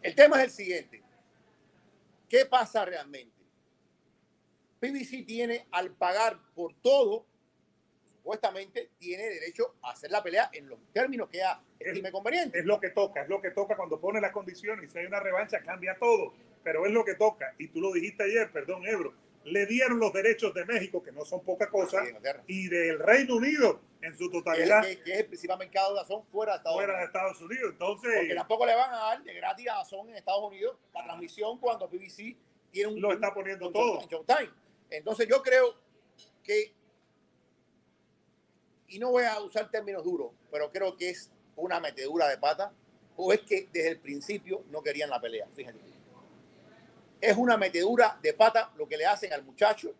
el 0.00 0.14
tema 0.14 0.38
es 0.38 0.44
el 0.44 0.50
siguiente. 0.50 1.02
¿Qué 2.30 2.46
pasa 2.46 2.82
realmente? 2.82 3.36
PBC 4.80 5.26
tiene, 5.26 5.66
al 5.70 5.90
pagar 5.90 6.38
por 6.54 6.72
todo, 6.80 7.26
supuestamente 8.04 8.90
tiene 8.98 9.24
derecho 9.24 9.76
a 9.82 9.90
hacer 9.90 10.10
la 10.10 10.22
pelea 10.22 10.50
en 10.52 10.68
los 10.68 10.78
términos 10.92 11.28
que 11.28 11.38
ella 11.38 11.60
estime 11.78 12.12
conveniente. 12.12 12.58
Es 12.58 12.64
lo 12.64 12.78
que 12.78 12.90
toca, 12.90 13.22
es 13.22 13.28
lo 13.28 13.40
que 13.40 13.50
toca 13.50 13.76
cuando 13.76 14.00
pone 14.00 14.20
las 14.20 14.32
condiciones 14.32 14.84
y 14.84 14.92
si 14.92 14.98
hay 14.98 15.06
una 15.06 15.20
revancha 15.20 15.60
cambia 15.60 15.96
todo, 15.98 16.34
pero 16.62 16.86
es 16.86 16.92
lo 16.92 17.04
que 17.04 17.14
toca. 17.14 17.54
Y 17.58 17.68
tú 17.68 17.80
lo 17.80 17.92
dijiste 17.92 18.24
ayer, 18.24 18.50
perdón, 18.52 18.86
Ebro, 18.86 19.14
le 19.52 19.66
dieron 19.66 19.98
los 19.98 20.12
derechos 20.12 20.52
de 20.54 20.64
México, 20.64 21.02
que 21.02 21.12
no 21.12 21.24
son 21.24 21.42
poca 21.44 21.68
cosa, 21.70 22.00
de 22.02 22.08
Inglaterra. 22.08 22.44
y 22.46 22.68
del 22.68 22.98
Reino 22.98 23.36
Unido 23.36 23.80
en 24.00 24.16
su 24.16 24.30
totalidad 24.30 24.82
que- 24.82 25.00
que 25.02 25.12
es 25.12 25.18
el 25.20 25.26
principal 25.26 25.58
mercado 25.58 25.94
de 25.94 26.00
Dazón 26.00 26.24
fuera 26.26 26.52
de 26.52 26.58
Estados 26.58 26.76
fuera 26.78 26.92
de 26.92 26.98
Unidos. 26.98 27.08
Estados 27.14 27.40
Unidos. 27.42 27.72
Entonces, 27.72 28.12
Porque 28.16 28.34
tampoco 28.34 28.66
le 28.66 28.74
van 28.76 28.92
a 28.92 28.96
dar 28.96 29.22
de 29.24 29.34
gratis 29.34 29.68
a 29.68 29.74
Dazón 29.76 30.08
en 30.10 30.16
Estados 30.16 30.44
Unidos 30.44 30.76
la 30.94 31.04
transmisión 31.04 31.58
cuando 31.58 31.88
PBC 31.88 32.36
tiene 32.70 32.92
un, 32.92 33.00
lo 33.00 33.12
está 33.12 33.32
poniendo 33.34 33.66
un- 33.68 33.72
todo. 33.72 34.00
en 34.02 34.08
Showtime. 34.08 34.50
Entonces 34.90 35.26
yo 35.28 35.42
creo 35.42 35.74
que 36.44 36.72
y 38.88 38.98
no 38.98 39.10
voy 39.10 39.24
a 39.24 39.38
usar 39.40 39.70
términos 39.70 40.02
duros, 40.04 40.32
pero 40.50 40.70
creo 40.70 40.96
que 40.96 41.10
es 41.10 41.30
una 41.56 41.78
metedura 41.80 42.26
de 42.28 42.38
pata 42.38 42.72
o 43.16 43.32
es 43.32 43.40
que 43.40 43.68
desde 43.72 43.88
el 43.90 43.98
principio 43.98 44.64
no 44.70 44.80
querían 44.82 45.10
la 45.10 45.20
pelea. 45.20 45.46
Fíjate. 45.54 45.78
Es 47.20 47.36
una 47.36 47.56
metedura 47.56 48.18
de 48.22 48.32
pata 48.32 48.72
lo 48.76 48.86
que 48.86 48.96
le 48.96 49.06
hacen 49.06 49.32
al 49.32 49.42
muchacho 49.44 49.94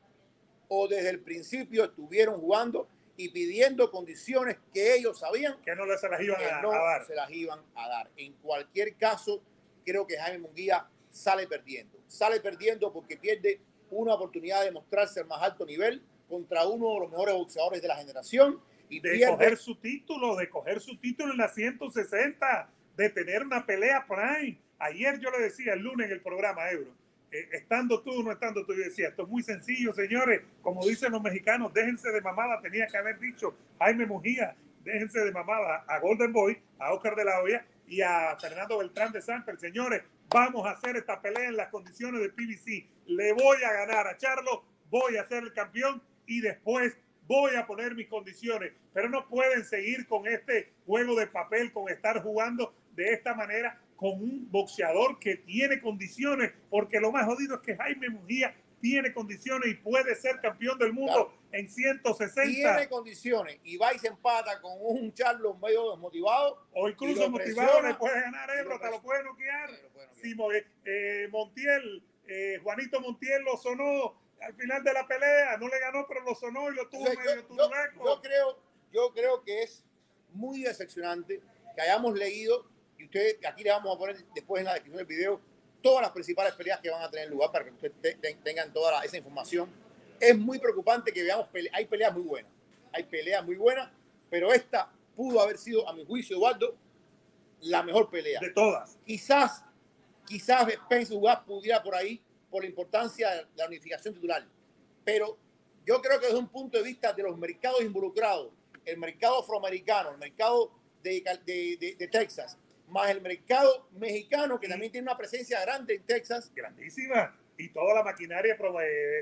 o 0.68 0.86
desde 0.86 1.10
el 1.10 1.20
principio 1.20 1.84
estuvieron 1.84 2.40
jugando 2.40 2.88
y 3.16 3.30
pidiendo 3.30 3.90
condiciones 3.90 4.58
que 4.72 4.94
ellos 4.94 5.18
sabían 5.18 5.60
que 5.62 5.74
no 5.74 5.84
se 5.98 6.08
las 6.08 6.20
iban 6.20 6.40
a, 6.40 6.62
no 6.62 6.70
dar. 6.70 7.04
se 7.04 7.14
las 7.14 7.30
iban 7.30 7.60
a 7.74 7.88
dar. 7.88 8.10
En 8.16 8.32
cualquier 8.34 8.94
caso, 8.96 9.42
creo 9.84 10.06
que 10.06 10.16
Jaime 10.16 10.38
Munguía 10.38 10.86
sale 11.10 11.48
perdiendo. 11.48 11.98
Sale 12.06 12.40
perdiendo 12.40 12.92
porque 12.92 13.16
pierde 13.16 13.60
una 13.90 14.14
oportunidad 14.14 14.62
de 14.62 14.70
mostrarse 14.70 15.20
al 15.20 15.26
más 15.26 15.42
alto 15.42 15.66
nivel 15.66 16.02
contra 16.28 16.66
uno 16.66 16.94
de 16.94 17.00
los 17.00 17.10
mejores 17.10 17.34
boxeadores 17.34 17.82
de 17.82 17.88
la 17.88 17.96
generación. 17.96 18.60
Y 18.88 19.00
de 19.00 19.10
pierde... 19.10 19.32
coger 19.32 19.56
su 19.56 19.74
título, 19.76 20.36
de 20.36 20.48
coger 20.48 20.80
su 20.80 20.96
título 20.98 21.32
en 21.32 21.38
la 21.38 21.48
160, 21.48 22.70
de 22.96 23.10
tener 23.10 23.42
una 23.42 23.66
pelea 23.66 24.06
prime. 24.06 24.60
Ayer 24.78 25.18
yo 25.18 25.30
le 25.30 25.40
decía 25.40 25.72
el 25.72 25.80
lunes 25.80 26.06
en 26.06 26.12
el 26.12 26.22
programa 26.22 26.70
Euro, 26.70 26.92
eh, 27.30 27.48
estando 27.52 28.02
tú 28.02 28.20
o 28.20 28.22
no 28.22 28.32
estando 28.32 28.64
tú, 28.64 28.74
yo 28.74 28.84
decía, 28.84 29.08
esto 29.08 29.24
es 29.24 29.28
muy 29.28 29.42
sencillo, 29.42 29.92
señores, 29.92 30.42
como 30.62 30.84
dicen 30.86 31.12
los 31.12 31.22
mexicanos, 31.22 31.72
déjense 31.74 32.10
de 32.10 32.20
mamada, 32.20 32.60
tenía 32.60 32.86
que 32.86 32.96
haber 32.96 33.18
dicho 33.18 33.54
Jaime 33.78 34.06
Mujía, 34.06 34.56
déjense 34.82 35.20
de 35.20 35.32
mamada 35.32 35.84
a 35.86 35.98
Golden 36.00 36.32
Boy, 36.32 36.58
a 36.78 36.92
Oscar 36.92 37.14
de 37.14 37.24
la 37.24 37.40
Hoya 37.42 37.66
y 37.86 38.00
a 38.00 38.36
Fernando 38.40 38.78
Beltrán 38.78 39.12
de 39.12 39.20
Sanfer. 39.20 39.58
Señores, 39.58 40.02
vamos 40.30 40.66
a 40.66 40.70
hacer 40.70 40.96
esta 40.96 41.20
pelea 41.20 41.48
en 41.48 41.56
las 41.56 41.68
condiciones 41.68 42.20
de 42.20 42.30
PBC. 42.30 42.86
Le 43.06 43.32
voy 43.32 43.62
a 43.62 43.72
ganar 43.72 44.06
a 44.06 44.16
Charlo, 44.16 44.64
voy 44.90 45.16
a 45.16 45.24
ser 45.26 45.42
el 45.42 45.52
campeón 45.52 46.02
y 46.26 46.40
después 46.40 46.96
voy 47.26 47.56
a 47.56 47.66
poner 47.66 47.94
mis 47.94 48.08
condiciones. 48.08 48.72
Pero 48.94 49.08
no 49.10 49.28
pueden 49.28 49.64
seguir 49.64 50.06
con 50.06 50.26
este 50.26 50.72
juego 50.86 51.18
de 51.18 51.26
papel, 51.26 51.72
con 51.72 51.90
estar 51.90 52.22
jugando 52.22 52.74
de 52.94 53.12
esta 53.12 53.34
manera 53.34 53.78
con 53.98 54.10
un 54.10 54.48
boxeador 54.48 55.18
que 55.18 55.34
tiene 55.38 55.80
condiciones, 55.80 56.52
porque 56.70 57.00
lo 57.00 57.10
más 57.10 57.26
jodido 57.26 57.56
es 57.56 57.62
que 57.62 57.76
Jaime 57.76 58.08
Mujía 58.08 58.54
tiene 58.80 59.12
condiciones 59.12 59.70
y 59.70 59.74
puede 59.74 60.14
ser 60.14 60.40
campeón 60.40 60.78
del 60.78 60.92
mundo 60.92 61.12
claro. 61.12 61.32
en 61.50 61.68
160. 61.68 62.42
Tiene 62.44 62.88
condiciones 62.88 63.58
y 63.64 63.76
va 63.76 63.92
y 63.92 63.98
se 63.98 64.06
empata 64.06 64.60
con 64.60 64.70
un 64.78 65.12
Charlo 65.12 65.54
medio 65.54 65.90
desmotivado. 65.90 66.64
O 66.74 66.88
incluso 66.88 67.28
motivado 67.28 67.82
le 67.82 67.94
puede 67.94 68.20
ganar 68.20 68.48
Ebro, 68.56 68.76
hasta 68.76 68.88
lo 68.88 69.02
puede 69.02 69.24
noquear. 69.24 69.68
Si 70.12 70.32
eh, 70.84 71.28
Montiel, 71.32 72.04
eh, 72.28 72.60
Juanito 72.62 73.00
Montiel 73.00 73.42
lo 73.42 73.56
sonó 73.56 74.14
al 74.40 74.54
final 74.54 74.84
de 74.84 74.92
la 74.92 75.08
pelea, 75.08 75.56
no 75.56 75.66
le 75.66 75.80
ganó, 75.80 76.06
pero 76.06 76.22
lo 76.22 76.36
sonó 76.36 76.70
y 76.70 76.76
lo 76.76 76.88
tuvo 76.88 77.02
o 77.02 77.06
sea, 77.06 77.16
medio 77.16 77.48
yo, 77.48 77.56
yo, 77.56 78.04
yo, 78.04 78.22
creo, 78.22 78.58
yo 78.92 79.12
creo 79.12 79.42
que 79.42 79.64
es 79.64 79.84
muy 80.34 80.62
decepcionante 80.62 81.42
que 81.74 81.80
hayamos 81.80 82.16
leído 82.16 82.77
usted 83.08 83.38
aquí 83.46 83.64
le 83.64 83.70
vamos 83.70 83.94
a 83.94 83.98
poner 83.98 84.16
después 84.34 84.60
en 84.60 84.66
la 84.66 84.74
descripción 84.74 85.06
del 85.06 85.16
video 85.16 85.40
todas 85.82 86.02
las 86.02 86.10
principales 86.10 86.52
peleas 86.54 86.80
que 86.80 86.90
van 86.90 87.02
a 87.02 87.10
tener 87.10 87.28
lugar 87.28 87.50
para 87.50 87.64
que 87.64 87.70
ustedes 87.70 87.94
te, 88.00 88.14
te, 88.14 88.34
tengan 88.34 88.72
toda 88.72 88.92
la, 88.92 89.04
esa 89.04 89.16
información. 89.16 89.68
Es 90.20 90.36
muy 90.36 90.58
preocupante 90.58 91.12
que 91.12 91.22
veamos, 91.22 91.48
pele 91.48 91.70
hay 91.72 91.86
peleas 91.86 92.12
muy 92.12 92.24
buenas, 92.24 92.52
hay 92.92 93.04
peleas 93.04 93.44
muy 93.44 93.56
buenas, 93.56 93.90
pero 94.28 94.52
esta 94.52 94.92
pudo 95.14 95.40
haber 95.40 95.58
sido, 95.58 95.88
a 95.88 95.92
mi 95.92 96.04
juicio, 96.04 96.36
Eduardo, 96.36 96.76
la 97.62 97.82
mejor 97.82 98.10
pelea. 98.10 98.40
De 98.40 98.50
todas. 98.50 98.98
Quizás, 99.04 99.64
quizás 100.26 100.70
Spence 100.72 101.14
Ugas 101.14 101.40
pudiera 101.40 101.82
por 101.82 101.94
ahí, 101.94 102.20
por 102.50 102.62
la 102.62 102.68
importancia 102.68 103.30
de 103.30 103.46
la 103.56 103.66
unificación 103.66 104.14
titular. 104.14 104.46
Pero 105.04 105.38
yo 105.86 106.00
creo 106.02 106.20
que 106.20 106.26
desde 106.26 106.38
un 106.38 106.48
punto 106.48 106.78
de 106.78 106.84
vista 106.84 107.12
de 107.12 107.22
los 107.22 107.38
mercados 107.38 107.80
involucrados, 107.80 108.52
el 108.84 108.98
mercado 108.98 109.40
afroamericano, 109.40 110.10
el 110.10 110.18
mercado 110.18 110.72
de, 111.02 111.22
de, 111.44 111.76
de, 111.76 111.94
de 111.96 112.08
Texas, 112.08 112.58
más 112.88 113.10
el 113.10 113.20
mercado 113.20 113.88
mexicano, 113.92 114.58
que 114.58 114.68
también 114.68 114.90
tiene 114.92 115.06
una 115.06 115.16
presencia 115.16 115.60
grande 115.60 115.94
en 115.94 116.02
Texas. 116.02 116.52
Grandísima. 116.54 117.34
Y 117.56 117.68
toda 117.70 117.94
la 117.94 118.02
maquinaria 118.02 118.56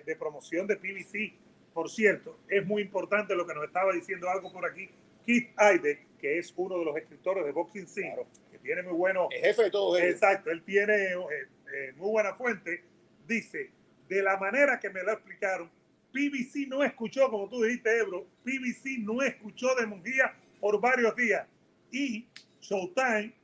de 0.04 0.16
promoción 0.16 0.66
de 0.66 0.76
PBC. 0.76 1.34
Por 1.72 1.90
cierto, 1.90 2.38
es 2.48 2.64
muy 2.66 2.82
importante 2.82 3.34
lo 3.34 3.46
que 3.46 3.54
nos 3.54 3.64
estaba 3.64 3.92
diciendo 3.92 4.28
algo 4.28 4.52
por 4.52 4.64
aquí. 4.66 4.88
Keith 5.24 5.50
Eidek, 5.58 6.18
que 6.18 6.38
es 6.38 6.52
uno 6.56 6.78
de 6.78 6.84
los 6.84 6.96
escritores 6.96 7.44
de 7.44 7.52
Boxing 7.52 7.86
Scene, 7.86 8.14
claro. 8.14 8.26
que 8.50 8.58
tiene 8.58 8.82
muy 8.82 8.92
bueno... 8.92 9.28
El 9.30 9.40
jefe 9.40 9.64
de 9.64 9.70
todo 9.70 9.96
ellos. 9.96 10.10
Exacto, 10.10 10.50
él 10.50 10.62
tiene 10.62 10.94
eh, 10.94 11.16
eh, 11.74 11.92
muy 11.96 12.10
buena 12.10 12.34
fuente. 12.34 12.84
Dice, 13.26 13.70
de 14.08 14.22
la 14.22 14.36
manera 14.36 14.78
que 14.78 14.88
me 14.90 15.02
lo 15.02 15.12
explicaron, 15.12 15.70
PBC 16.12 16.68
no 16.68 16.84
escuchó, 16.84 17.28
como 17.30 17.48
tú 17.48 17.62
dijiste, 17.62 17.98
Ebro, 17.98 18.26
PBC 18.44 19.00
no 19.00 19.20
escuchó 19.22 19.74
de 19.74 19.86
Munguía 19.86 20.34
por 20.60 20.80
varios 20.80 21.14
días. 21.16 21.46
Y 21.90 22.26
Showtime 22.60 23.34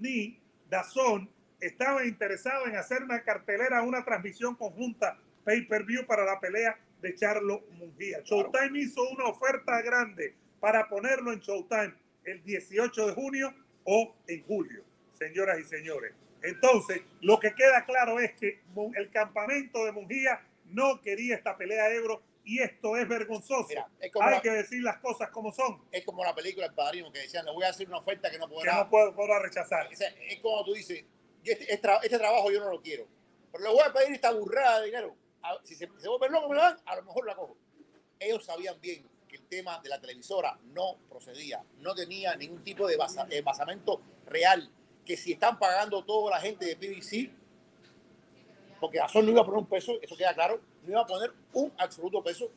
ni 0.00 0.38
Dazón 0.68 1.28
estaba 1.60 2.04
interesado 2.04 2.66
en 2.66 2.76
hacer 2.76 3.02
una 3.02 3.22
cartelera, 3.22 3.82
una 3.82 4.04
transmisión 4.04 4.54
conjunta 4.54 5.18
pay-per-view 5.44 6.06
para 6.06 6.24
la 6.24 6.38
pelea 6.40 6.78
de 7.00 7.14
Charlo 7.14 7.64
Mungía. 7.78 8.20
Showtime 8.24 8.78
hizo 8.78 9.02
una 9.10 9.24
oferta 9.24 9.80
grande 9.82 10.34
para 10.60 10.88
ponerlo 10.88 11.32
en 11.32 11.40
Showtime 11.40 11.94
el 12.24 12.42
18 12.44 13.06
de 13.08 13.14
junio 13.14 13.54
o 13.84 14.14
en 14.26 14.42
julio, 14.44 14.82
señoras 15.18 15.58
y 15.58 15.64
señores. 15.64 16.12
Entonces, 16.42 17.02
lo 17.20 17.40
que 17.40 17.54
queda 17.54 17.84
claro 17.84 18.20
es 18.20 18.32
que 18.34 18.60
el 18.94 19.10
campamento 19.10 19.84
de 19.84 19.92
Mungía 19.92 20.40
no 20.66 21.00
quería 21.00 21.36
esta 21.36 21.56
pelea 21.56 21.92
Ebro 21.94 22.22
y 22.48 22.62
esto 22.62 22.96
es 22.96 23.06
vergonzoso. 23.06 23.68
Mira, 23.68 23.86
es 24.00 24.10
Hay 24.18 24.30
la, 24.30 24.40
que 24.40 24.50
decir 24.50 24.82
las 24.82 24.96
cosas 25.00 25.28
como 25.28 25.52
son. 25.52 25.84
Es 25.92 26.02
como 26.02 26.24
la 26.24 26.34
película 26.34 26.64
El 26.64 26.72
Padrino 26.72 27.12
que 27.12 27.18
decían, 27.18 27.44
le 27.44 27.52
voy 27.52 27.64
a 27.64 27.68
hacer 27.68 27.86
una 27.86 27.98
oferta 27.98 28.30
que 28.30 28.38
no 28.38 28.48
podrá, 28.48 28.72
que 28.72 28.78
no 28.78 28.88
puedo, 28.88 29.14
podrá 29.14 29.38
rechazar. 29.38 29.86
Es, 29.92 30.00
es, 30.00 30.40
como 30.40 30.64
tú 30.64 30.72
dices, 30.72 31.04
este, 31.44 31.70
este, 31.70 31.88
este, 32.02 32.18
trabajo 32.18 32.50
yo 32.50 32.60
no 32.60 32.70
lo 32.70 32.80
quiero, 32.80 33.06
pero 33.52 33.64
le 33.64 33.70
voy 33.70 33.82
a 33.84 33.92
pedir 33.92 34.14
esta 34.14 34.32
burrada 34.32 34.80
de 34.80 34.86
dinero. 34.86 35.14
A, 35.42 35.58
si 35.62 35.74
se, 35.74 35.86
se 35.98 36.08
vuelve 36.08 36.30
loco 36.30 36.48
me 36.48 36.54
lo 36.54 36.62
dan, 36.62 36.78
a 36.86 36.96
lo 36.96 37.02
mejor 37.02 37.26
la 37.26 37.36
cojo. 37.36 37.54
Ellos 38.18 38.42
sabían 38.46 38.80
bien 38.80 39.06
que 39.28 39.36
el 39.36 39.46
tema 39.46 39.78
de 39.80 39.90
la 39.90 40.00
televisora 40.00 40.58
no 40.72 40.96
procedía, 41.06 41.62
no 41.80 41.94
tenía 41.94 42.34
ningún 42.34 42.64
tipo 42.64 42.86
de, 42.88 42.96
basa, 42.96 43.26
de 43.26 43.42
basamento 43.42 44.00
real, 44.24 44.70
que 45.04 45.18
si 45.18 45.32
están 45.32 45.58
pagando 45.58 46.02
toda 46.02 46.30
la 46.30 46.40
gente 46.40 46.64
de 46.64 46.76
PBC, 46.76 47.30
porque 48.80 49.00
Azul 49.00 49.26
no 49.26 49.32
iba 49.32 49.42
a 49.42 49.44
poner 49.44 49.58
un 49.58 49.66
peso, 49.66 50.00
eso 50.00 50.16
queda 50.16 50.32
claro, 50.34 50.62
no 50.88 50.94
iba 50.94 51.02
a 51.02 51.06
poner 51.06 51.32
un 51.52 51.72
absoluto 51.76 52.22
peso, 52.22 52.50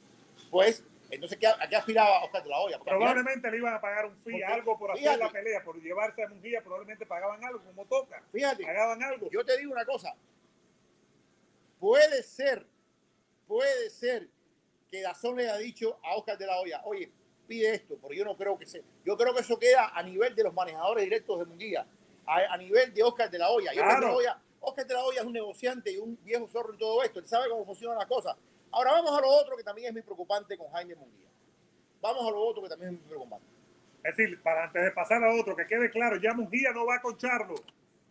pues 0.50 0.84
entonces 1.10 1.38
¿qué, 1.38 1.48
¿a 1.48 1.68
qué 1.68 1.76
aspiraba 1.76 2.24
Oscar 2.24 2.42
de 2.42 2.50
la 2.50 2.60
Hoya? 2.60 2.80
Probablemente 2.80 3.52
le 3.52 3.58
iban 3.58 3.74
a 3.74 3.82
pagar 3.82 4.06
un 4.06 4.16
fee, 4.24 4.42
algo 4.42 4.80
por 4.80 4.92
hacer 4.92 5.04
fíjate, 5.04 5.20
la 5.20 5.32
pelea, 5.32 5.64
por 5.64 5.82
llevarse 5.82 6.24
a 6.24 6.30
Mungía, 6.30 6.64
probablemente 6.64 7.06
pagaban 7.06 7.44
algo, 7.44 7.62
como 7.62 7.86
toca. 7.86 8.24
Fíjate, 8.32 8.64
pagaban 8.64 9.04
algo. 9.04 9.30
Yo 9.30 9.44
te 9.44 9.58
digo 9.58 9.74
una 9.74 9.86
cosa, 9.86 10.16
puede 11.80 12.24
ser, 12.24 12.66
puede 13.48 13.90
ser 13.90 14.30
que 14.90 15.02
Dazón 15.02 15.36
le 15.36 15.44
haya 15.44 15.58
dicho 15.58 16.00
a 16.04 16.16
Oscar 16.16 16.38
de 16.38 16.48
la 16.48 16.58
Hoya, 16.58 16.82
oye, 16.86 17.12
pide 17.48 17.76
esto, 17.76 17.98
pero 18.02 18.14
yo 18.14 18.24
no 18.24 18.38
creo 18.38 18.58
que 18.58 18.66
sea. 18.66 18.82
Yo 19.04 19.18
creo 19.18 19.34
que 19.34 19.42
eso 19.42 19.60
queda 19.60 19.90
a 19.94 20.02
nivel 20.04 20.34
de 20.34 20.44
los 20.44 20.54
manejadores 20.54 21.04
directos 21.04 21.40
de 21.40 21.46
Munguía, 21.46 21.86
a, 22.26 22.54
a 22.54 22.58
nivel 22.58 22.94
de 22.94 23.04
Oscar 23.04 23.30
de 23.30 23.38
la 23.38 23.50
Hoya. 23.50 23.74
Y 23.74 23.78
claro. 23.78 23.90
Oscar 23.90 24.00
de 24.00 24.08
la 24.08 24.16
Hoya 24.16 24.42
Oscar 24.62 24.86
de 24.86 24.94
la 24.94 25.04
Hoya 25.04 25.22
es 25.22 25.28
un 25.28 25.34
negociante 25.34 25.92
y 25.92 25.98
un 25.98 26.18
viejo 26.24 26.48
zorro 26.48 26.74
en 26.74 26.80
todo 26.80 27.04
esto. 27.04 27.20
Él 27.20 27.28
sabe 27.28 27.50
cómo 27.50 27.66
funcionan 27.66 27.98
las 27.98 28.08
cosas. 28.08 28.36
Ahora 28.72 28.92
vamos 28.94 29.18
a 29.18 29.22
lo 29.22 29.28
otro 29.28 29.58
que 29.58 29.64
también 29.64 29.88
es 29.88 29.94
muy 29.94 30.02
preocupante 30.04 30.58
con 30.58 30.70
Jaime 30.70 30.96
Munguía. 30.96 31.28
Vamos 32.02 32.28
a 32.28 32.32
lo 32.32 32.40
otro 32.40 32.64
que 32.64 32.70
también 32.70 32.94
es 32.94 33.00
muy 33.00 33.08
preocupante. 33.08 33.46
Es 34.04 34.16
decir, 34.16 34.42
para 34.42 34.64
antes 34.66 34.84
de 34.84 34.92
pasar 34.92 35.24
a 35.24 35.34
otro, 35.34 35.56
que 35.56 35.66
quede 35.66 35.90
claro, 35.90 36.16
ya 36.18 36.34
Munguía 36.34 36.72
no 36.72 36.86
va 36.86 37.02
con 37.02 37.18
Charlo. 37.18 37.56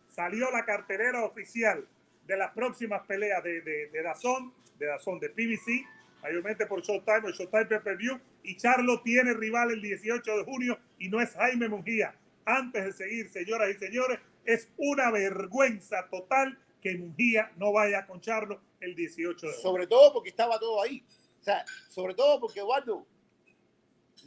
Salió 0.07 0.51
la 0.51 0.63
cartelera 0.65 1.23
oficial 1.25 1.85
de 2.27 2.37
las 2.37 2.51
próximas 2.51 3.05
peleas 3.07 3.43
de, 3.43 3.61
de, 3.61 3.87
de 3.87 4.03
Dazón, 4.03 4.53
de 4.77 4.85
Dazón, 4.85 5.19
de 5.19 5.29
PBC, 5.29 5.85
mayormente 6.21 6.65
por 6.65 6.81
Showtime, 6.81 7.27
el 7.27 7.33
Showtime 7.33 7.79
Pay 7.79 7.95
View, 7.95 8.19
y 8.43 8.55
Charlo 8.57 9.01
tiene 9.01 9.33
rival 9.33 9.71
el 9.71 9.81
18 9.81 10.37
de 10.37 10.43
junio 10.43 10.77
y 10.99 11.09
no 11.09 11.19
es 11.21 11.33
Jaime 11.33 11.67
Munguía. 11.67 12.15
Antes 12.45 12.85
de 12.85 12.91
seguir, 12.93 13.29
señoras 13.29 13.69
y 13.69 13.77
señores, 13.77 14.19
es 14.45 14.69
una 14.77 15.11
vergüenza 15.11 16.07
total 16.09 16.57
que 16.81 16.97
Mungía 16.97 17.51
no 17.57 17.71
vaya 17.71 17.99
a 17.99 18.07
concharlo 18.07 18.59
el 18.79 18.95
18 18.95 19.47
de 19.47 19.53
Sobre 19.53 19.87
todo 19.87 20.13
porque 20.13 20.29
estaba 20.29 20.59
todo 20.59 20.81
ahí. 20.81 21.03
O 21.39 21.43
sea, 21.43 21.63
sobre 21.89 22.13
todo 22.13 22.39
porque 22.39 22.59
Eduardo, 22.59 23.05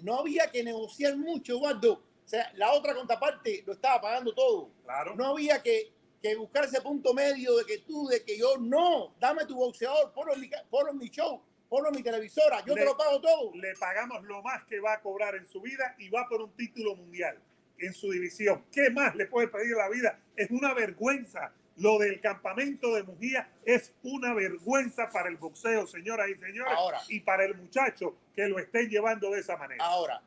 no 0.03 0.21
había 0.21 0.51
que 0.51 0.63
negociar 0.63 1.17
mucho, 1.17 1.55
Eduardo. 1.57 1.93
O 1.93 2.29
sea, 2.29 2.51
la 2.55 2.73
otra 2.73 2.95
contraparte 2.95 3.63
lo 3.67 3.75
estaba 3.75 4.01
pagando 4.01 4.33
todo. 4.35 4.71
Claro. 4.85 5.15
No 5.15 5.27
había 5.27 5.63
que, 5.63 5.93
que 6.23 6.35
buscar 6.37 6.65
ese 6.65 6.81
punto 6.81 7.13
medio 7.13 7.57
de 7.57 7.65
que 7.65 7.79
tú, 7.79 8.07
de 8.07 8.25
que 8.25 8.39
yo, 8.39 8.57
no, 8.59 9.15
dame 9.21 9.45
tu 9.45 9.57
boxeador, 9.57 10.13
ponlo 10.13 10.35
en 10.35 10.41
mi, 10.41 10.51
ponlo 10.71 10.93
en 10.93 10.99
mi 10.99 11.09
show, 11.09 11.43
ponlo 11.69 11.89
en 11.89 11.97
mi 11.97 12.03
televisora, 12.03 12.65
yo 12.65 12.75
le, 12.75 12.81
te 12.81 12.87
lo 12.87 12.97
pago 12.97 13.21
todo. 13.21 13.55
Le 13.55 13.75
pagamos 13.75 14.23
lo 14.25 14.43
más 14.43 14.65
que 14.65 14.81
va 14.81 14.95
a 14.95 15.03
cobrar 15.03 15.35
en 15.35 15.47
su 15.47 15.61
vida 15.61 15.95
y 15.99 16.09
va 16.09 16.27
por 16.29 16.41
un 16.41 16.53
título 16.57 16.97
mundial 16.97 17.39
en 17.79 17.93
su 17.93 18.11
división. 18.11 18.65
¿Qué 18.71 18.91
más 18.91 19.15
le 19.15 19.27
puede 19.27 19.49
pedir 19.49 19.77
la 19.77 19.89
vida? 19.89 20.19
Es 20.37 20.51
una 20.51 20.75
vergüenza. 20.75 21.53
Lo 21.77 21.99
del 21.99 22.21
campamento 22.21 22.95
de 22.95 23.03
Mujía 23.03 23.51
es 23.65 23.93
una 24.05 24.33
vergüenza 24.33 25.11
para 25.11 25.29
el 25.29 25.37
boxeo, 25.37 25.89
señoras 25.89 26.29
y 26.29 26.39
señores, 26.39 26.73
ahora, 26.73 27.01
y 27.09 27.19
para 27.19 27.45
el 27.45 27.57
muchacho 27.57 28.17
que 28.33 28.47
lo 28.47 28.61
estén 28.61 28.89
llevando 28.89 29.31
de 29.33 29.41
esa 29.41 29.57
manera. 29.57 29.85
Ahora, 29.85 30.23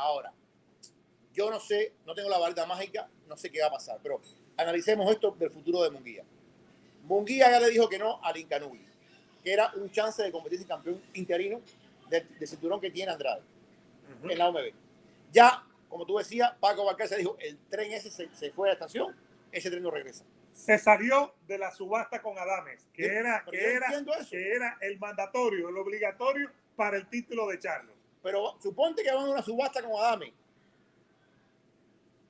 Ahora, 0.00 0.32
yo 1.34 1.50
no 1.50 1.60
sé, 1.60 1.92
no 2.06 2.14
tengo 2.14 2.30
la 2.30 2.38
varita 2.38 2.64
mágica, 2.64 3.08
no 3.28 3.36
sé 3.36 3.50
qué 3.50 3.60
va 3.60 3.66
a 3.66 3.72
pasar, 3.72 3.98
pero 4.02 4.20
analicemos 4.56 5.10
esto 5.10 5.36
del 5.38 5.50
futuro 5.50 5.82
de 5.82 5.90
Munguía. 5.90 6.24
Munguía 7.04 7.50
ya 7.50 7.60
le 7.60 7.70
dijo 7.70 7.88
que 7.88 7.98
no 7.98 8.18
a 8.24 8.32
Lincanuli, 8.32 8.84
que 9.44 9.52
era 9.52 9.70
un 9.74 9.90
chance 9.90 10.22
de 10.22 10.32
convertirse 10.32 10.64
en 10.64 10.68
campeón 10.68 11.02
interino 11.12 11.60
del, 12.08 12.26
cinturón 12.46 12.80
que 12.80 12.90
tiene 12.90 13.12
Andrade 13.12 13.42
en 14.22 14.38
la 14.38 14.48
OMB. 14.48 14.72
Ya, 15.32 15.64
como 15.90 16.06
tú 16.06 16.16
decías, 16.16 16.52
Paco 16.58 16.86
se 17.06 17.16
dijo, 17.18 17.36
el 17.38 17.58
tren 17.68 17.92
ese 17.92 18.10
se, 18.10 18.34
se 18.34 18.50
fue 18.52 18.68
a 18.68 18.70
la 18.70 18.72
estación, 18.72 19.14
ese 19.52 19.70
tren 19.70 19.82
no 19.82 19.90
regresa 19.90 20.24
se 20.52 20.78
salió 20.78 21.34
de 21.46 21.58
la 21.58 21.70
subasta 21.70 22.20
con 22.20 22.38
Adames, 22.38 22.86
que 22.92 23.06
era, 23.06 23.44
que 23.50 23.74
era, 23.74 23.86
que 24.28 24.52
era 24.52 24.78
el 24.80 24.98
mandatorio, 24.98 25.68
el 25.68 25.76
obligatorio 25.76 26.50
para 26.76 26.96
el 26.96 27.08
título 27.08 27.48
de 27.48 27.58
Charlo. 27.58 27.92
Pero 28.22 28.58
suponte 28.60 29.02
que 29.02 29.12
van 29.12 29.26
a 29.26 29.30
una 29.30 29.42
subasta 29.42 29.82
con 29.82 29.92
Adames. 29.92 30.32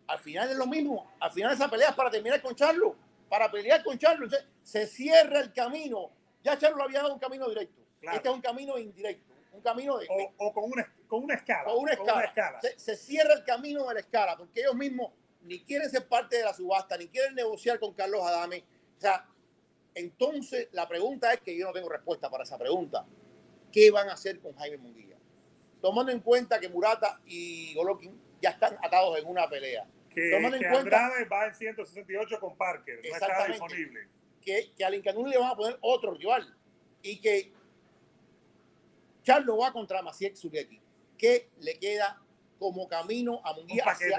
Al 0.07 0.19
final 0.19 0.51
es 0.51 0.57
lo 0.57 0.67
mismo. 0.67 1.11
Al 1.21 1.31
final 1.33 1.53
esa 1.53 1.69
pelea 1.69 1.91
es 1.91 1.95
para 1.95 2.11
terminar 2.11 2.41
con 2.43 2.55
Charlo. 2.55 2.97
Para 3.29 3.51
pelear 3.51 3.83
con 3.83 3.99
Charlo. 3.99 4.29
se 4.63 4.87
cierra 4.87 5.41
el 5.41 5.53
camino. 5.53 6.11
Ya 6.43 6.59
Charlo 6.59 6.83
había 6.83 7.03
dado 7.03 7.15
un 7.15 7.21
camino 7.21 7.49
directo. 7.49 7.81
Este 8.01 8.29
es 8.29 8.35
un 8.35 8.41
camino 8.41 8.79
indirecto. 8.79 9.30
Un 9.53 9.63
camino 9.63 9.99
de, 9.99 10.07
o, 10.39 10.53
con, 10.53 10.71
una, 10.71 10.95
con 11.07 11.25
una 11.25 11.35
escala. 11.35 11.65
Con 11.65 11.83
una 11.83 11.93
escala. 11.93 12.61
Se, 12.61 12.79
se, 12.79 12.97
cierra 12.97 13.35
el 13.35 13.45
camino 13.45 13.87
de 13.89 13.95
la 13.95 14.01
escala 14.01 14.37
porque 14.37 14.61
ellos 14.61 14.75
mismos 14.75 15.13
ni 15.43 15.65
quieren 15.65 15.91
ser 15.91 16.07
parte 16.07 16.37
de 16.37 16.45
la 16.45 16.55
subasta, 16.55 16.97
ni 16.97 17.09
quieren 17.09 17.35
negociar 17.35 17.79
con 17.79 17.95
Carlos 17.95 18.23
Adame. 18.23 18.65
O 18.97 19.01
sea, 19.01 19.27
entonces 19.95 20.69
la 20.73 20.89
pregunta 20.89 21.33
es 21.33 21.41
que 21.41 21.57
yo 21.57 21.67
no 21.67 21.73
tengo 21.73 21.89
respuesta 21.89 22.31
para 22.31 22.45
esa 22.45 22.59
pregunta. 22.59 23.07
¿Qué 23.73 23.91
van 23.91 24.09
a 24.09 24.15
hacer 24.15 24.41
con 24.41 24.55
Jaime 24.57 24.79
Munguía? 24.79 25.17
Tomando 25.81 26.13
en 26.13 26.21
cuenta 26.21 26.61
que 26.61 26.69
Murata 26.69 27.21
y 27.25 27.75
Golokin 27.75 28.21
ya 28.41 28.51
están 28.51 28.77
atados 28.83 29.19
en 29.19 29.27
una 29.27 29.49
pelea. 29.49 29.87
Que, 30.11 30.31
Tomando 30.33 30.57
en 30.57 30.63
cuenta, 30.63 31.07
Andrade 31.07 31.25
va 31.27 31.47
en 31.47 31.55
168 31.55 32.41
con 32.41 32.57
Parker, 32.57 33.01
no 33.03 33.15
está 33.15 33.47
disponible. 33.47 34.09
Que, 34.43 34.73
que 34.77 34.85
a 34.85 34.91
le 34.91 35.01
van 35.01 35.51
a 35.51 35.55
poner 35.55 35.79
otro 35.81 36.15
rival 36.15 36.57
y 37.03 37.21
que 37.21 37.53
Charlo 39.23 39.59
va 39.59 39.73
contra 39.73 40.03
Maciek 40.03 40.37
Zugeki. 40.37 40.81
¿Qué 41.17 41.51
le 41.59 41.79
queda 41.79 42.21
como 42.59 42.87
camino 42.89 43.41
a 43.45 43.55
Munguía 43.55 43.85
hacia 43.87 44.19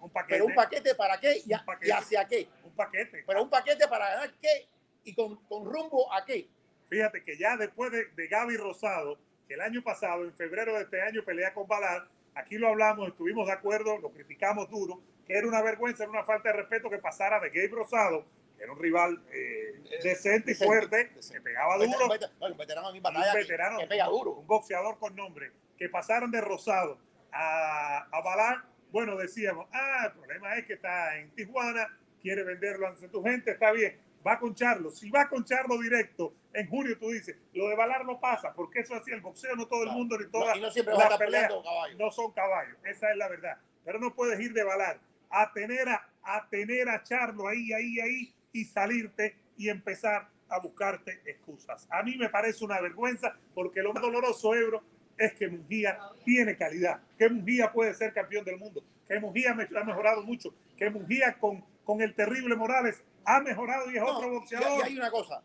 un 0.00 0.10
paquete, 0.10 0.34
Pero 0.34 0.46
un 0.46 0.54
paquete 0.54 0.94
para 0.94 1.18
qué 1.18 1.42
y, 1.44 1.52
hacia 1.90 2.26
qué. 2.26 2.48
Un 2.62 2.72
paquete. 2.72 3.24
Pero 3.26 3.42
un 3.42 3.50
paquete 3.50 3.88
para 3.88 4.10
ganar 4.10 4.34
qué 4.40 4.68
y 5.04 5.14
con, 5.14 5.36
con 5.46 5.64
rumbo 5.64 6.12
a 6.12 6.24
qué. 6.24 6.48
Fíjate 6.88 7.22
que 7.22 7.38
ya 7.38 7.56
después 7.56 7.90
de, 7.90 8.06
de 8.14 8.28
Gaby 8.28 8.56
Rosado, 8.56 9.18
que 9.46 9.54
el 9.54 9.62
año 9.62 9.82
pasado, 9.82 10.24
en 10.24 10.34
febrero 10.34 10.74
de 10.74 10.82
este 10.82 11.00
año, 11.00 11.24
pelea 11.24 11.54
con 11.54 11.66
Balad, 11.66 12.04
aquí 12.34 12.56
lo 12.56 12.68
hablamos, 12.68 13.08
estuvimos 13.08 13.46
de 13.46 13.52
acuerdo, 13.52 13.98
lo 13.98 14.10
criticamos 14.10 14.68
duro, 14.70 15.00
que 15.26 15.34
era 15.36 15.46
una 15.46 15.62
vergüenza, 15.62 16.04
era 16.04 16.12
una 16.12 16.24
falta 16.24 16.50
de 16.50 16.56
respeto 16.56 16.90
que 16.90 16.98
pasara 16.98 17.40
de 17.40 17.48
Gaby 17.48 17.68
Rosado, 17.68 18.26
era 18.60 18.72
un 18.72 18.78
rival 18.78 19.22
eh, 19.32 19.82
decente 20.02 20.52
y 20.52 20.54
fuerte, 20.54 21.10
que 21.32 21.40
pegaba 21.40 21.76
duro. 21.76 22.04
Un 22.04 22.56
veterano, 22.56 22.90
un 22.90 23.02
veterano, 23.02 23.78
que 23.78 23.86
pega 23.86 24.06
duro. 24.06 24.32
Un 24.32 24.46
boxeador 24.46 24.98
con 24.98 25.14
nombre, 25.14 25.52
que 25.76 25.88
pasaron 25.88 26.30
de 26.30 26.40
Rosado 26.40 26.98
a, 27.32 28.08
avalar, 28.10 28.64
bueno, 28.90 29.16
decíamos, 29.16 29.68
ah, 29.72 30.06
el 30.06 30.12
problema 30.12 30.56
es 30.56 30.66
que 30.66 30.74
está 30.74 31.16
en 31.18 31.30
Tijuana, 31.34 31.86
quiere 32.20 32.42
venderlo 32.42 32.88
ante 32.88 33.08
tu 33.08 33.22
gente, 33.22 33.52
está 33.52 33.70
bien, 33.70 34.00
va 34.26 34.38
con 34.38 34.54
Charlo. 34.54 34.90
Si 34.90 35.10
va 35.10 35.28
con 35.28 35.44
Charlo 35.44 35.78
directo, 35.78 36.34
en 36.52 36.68
junio 36.68 36.98
tú 36.98 37.10
dices, 37.10 37.36
lo 37.52 37.68
de 37.68 37.76
Valar 37.76 38.04
no 38.04 38.18
pasa, 38.18 38.52
porque 38.54 38.80
eso 38.80 38.94
así, 38.94 39.12
el 39.12 39.20
boxeo 39.20 39.54
no 39.54 39.66
todo 39.66 39.84
el 39.84 39.90
mundo 39.90 40.18
ni 40.18 40.28
todas 40.30 40.58
no, 40.58 40.70
siempre 40.70 40.94
las 40.94 41.16
peleas 41.16 41.52
no 41.96 42.10
son 42.10 42.32
caballos, 42.32 42.76
esa 42.84 43.10
es 43.10 43.16
la 43.16 43.28
verdad. 43.28 43.58
Pero 43.84 44.00
no 44.00 44.14
puedes 44.14 44.40
ir 44.40 44.52
de 44.52 44.64
Valar 44.64 44.98
a 45.30 45.52
tener 45.52 45.88
a, 45.88 46.08
a 46.22 46.48
tener 46.48 46.88
a 46.88 47.02
Charlo 47.02 47.46
ahí, 47.46 47.72
ahí, 47.72 48.00
ahí 48.00 48.34
y 48.60 48.64
salirte 48.64 49.36
y 49.56 49.68
empezar 49.68 50.28
a 50.48 50.58
buscarte 50.60 51.20
excusas. 51.24 51.86
A 51.90 52.02
mí 52.02 52.16
me 52.16 52.28
parece 52.28 52.64
una 52.64 52.80
vergüenza 52.80 53.36
porque 53.54 53.82
lo 53.82 53.92
más 53.92 54.02
doloroso, 54.02 54.54
Ebro, 54.54 54.82
es 55.16 55.34
que 55.34 55.48
Mungía 55.48 55.98
tiene 56.24 56.56
calidad, 56.56 57.00
que 57.18 57.28
Mungía 57.28 57.72
puede 57.72 57.94
ser 57.94 58.12
campeón 58.12 58.44
del 58.44 58.58
mundo, 58.58 58.82
que 59.06 59.18
Mungía 59.20 59.50
ha 59.52 59.84
mejorado 59.84 60.22
mucho, 60.22 60.54
que 60.76 60.90
Mungía 60.90 61.36
con, 61.38 61.64
con 61.84 62.00
el 62.00 62.14
terrible 62.14 62.54
Morales 62.56 63.02
ha 63.24 63.40
mejorado 63.40 63.90
y 63.90 63.96
es 63.96 64.02
otro 64.02 64.30
boxeador. 64.30 64.80
Y, 64.80 64.90
hay 64.90 64.96
una 64.96 65.10
cosa, 65.10 65.42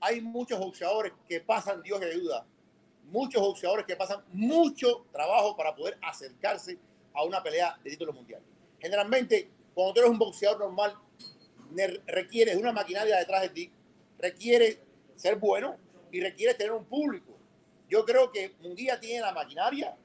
hay 0.00 0.20
muchos 0.20 0.58
boxeadores 0.58 1.12
que 1.26 1.40
pasan 1.40 1.82
Dios 1.82 2.00
de 2.00 2.14
duda, 2.14 2.46
muchos 3.04 3.40
boxeadores 3.40 3.86
que 3.86 3.96
pasan 3.96 4.22
mucho 4.32 5.06
trabajo 5.12 5.56
para 5.56 5.74
poder 5.74 5.98
acercarse 6.02 6.78
a 7.14 7.24
una 7.24 7.42
pelea 7.42 7.76
de 7.82 7.90
título 7.90 8.12
mundial. 8.12 8.42
Generalmente, 8.78 9.50
cuando 9.74 9.94
tú 9.94 10.00
eres 10.00 10.10
un 10.10 10.18
boxeador 10.18 10.58
normal, 10.60 10.94
requieres 12.06 12.56
una 12.56 12.72
maquinaria 12.72 13.16
detrás 13.16 13.42
de 13.42 13.48
ti, 13.50 13.72
requiere 14.18 14.78
ser 15.16 15.36
bueno 15.36 15.76
y 16.10 16.20
requiere 16.20 16.54
tener 16.54 16.72
un 16.72 16.84
público 16.84 17.38
yo 17.88 18.04
creo 18.04 18.30
que 18.30 18.54
Munguía 18.60 19.00
tiene 19.00 19.20
la 19.20 19.32
maquinaria 19.32 19.96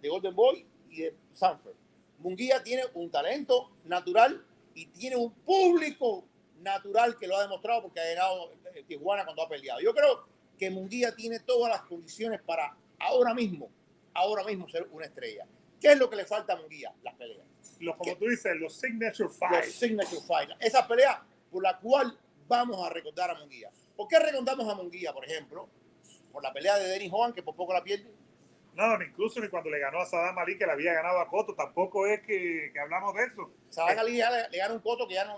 de 0.00 0.08
Golden 0.08 0.34
Boy 0.34 0.66
y 0.90 1.02
de 1.02 1.16
Sanford. 1.32 1.74
Munguía 2.18 2.62
tiene 2.62 2.84
un 2.94 3.10
talento 3.10 3.70
natural 3.84 4.44
y 4.74 4.86
tiene 4.86 5.16
un 5.16 5.32
público 5.32 6.24
natural 6.60 7.18
que 7.18 7.26
lo 7.26 7.36
ha 7.36 7.42
demostrado 7.42 7.82
porque 7.82 8.00
ha 8.00 8.04
llegado 8.04 8.52
Tijuana 8.86 9.24
cuando 9.24 9.42
ha 9.42 9.48
peleado. 9.48 9.80
Yo 9.80 9.94
creo 9.94 10.26
que 10.58 10.70
Munguía 10.70 11.14
tiene 11.16 11.40
todas 11.40 11.72
las 11.72 11.82
condiciones 11.82 12.40
para 12.42 12.76
ahora 12.98 13.34
mismo, 13.34 13.70
ahora 14.14 14.44
mismo 14.44 14.68
ser 14.68 14.86
una 14.92 15.06
estrella. 15.06 15.46
¿Qué 15.80 15.92
es 15.92 15.98
lo 15.98 16.08
que 16.08 16.16
le 16.16 16.26
falta 16.26 16.52
a 16.52 16.56
Munguía? 16.56 16.92
Las 17.02 17.14
peleas. 17.14 17.46
Los, 17.82 17.96
como 17.96 18.16
tú 18.16 18.26
dices, 18.26 18.54
los 18.56 18.74
signature 18.78 19.28
fights. 19.28 19.66
Los 19.66 19.74
signature 19.74 20.22
fights. 20.26 20.54
Esa 20.60 20.86
pelea 20.86 21.22
por 21.50 21.62
la 21.62 21.78
cual 21.78 22.18
vamos 22.48 22.84
a 22.84 22.90
recordar 22.90 23.30
a 23.30 23.34
Munguía. 23.34 23.70
¿Por 23.96 24.08
qué 24.08 24.18
recordamos 24.18 24.68
a 24.68 24.74
Munguía, 24.74 25.12
por 25.12 25.24
ejemplo? 25.24 25.68
por 26.32 26.42
la 26.42 26.52
pelea 26.52 26.78
de 26.78 26.88
Denis 26.88 27.10
Juan, 27.10 27.32
que 27.32 27.42
por 27.42 27.54
poco 27.54 27.72
la 27.72 27.84
pierde. 27.84 28.10
No, 28.74 29.00
incluso 29.02 29.38
ni 29.40 29.48
cuando 29.48 29.68
le 29.68 29.78
ganó 29.78 30.00
a 30.00 30.06
Sadam 30.06 30.38
Ali, 30.38 30.56
que 30.56 30.64
le 30.64 30.72
había 30.72 30.94
ganado 30.94 31.20
a 31.20 31.28
Coto, 31.28 31.54
tampoco 31.54 32.06
es 32.06 32.22
que, 32.22 32.72
hablamos 32.80 33.14
de 33.14 33.24
eso. 33.24 33.52
Sadam 33.68 33.98
Ali 33.98 34.12
le, 34.12 34.48
le 34.50 34.58
ganó 34.58 34.74
un 34.74 34.80
Coto 34.80 35.06
que 35.06 35.14
ya 35.14 35.26
no. 35.26 35.36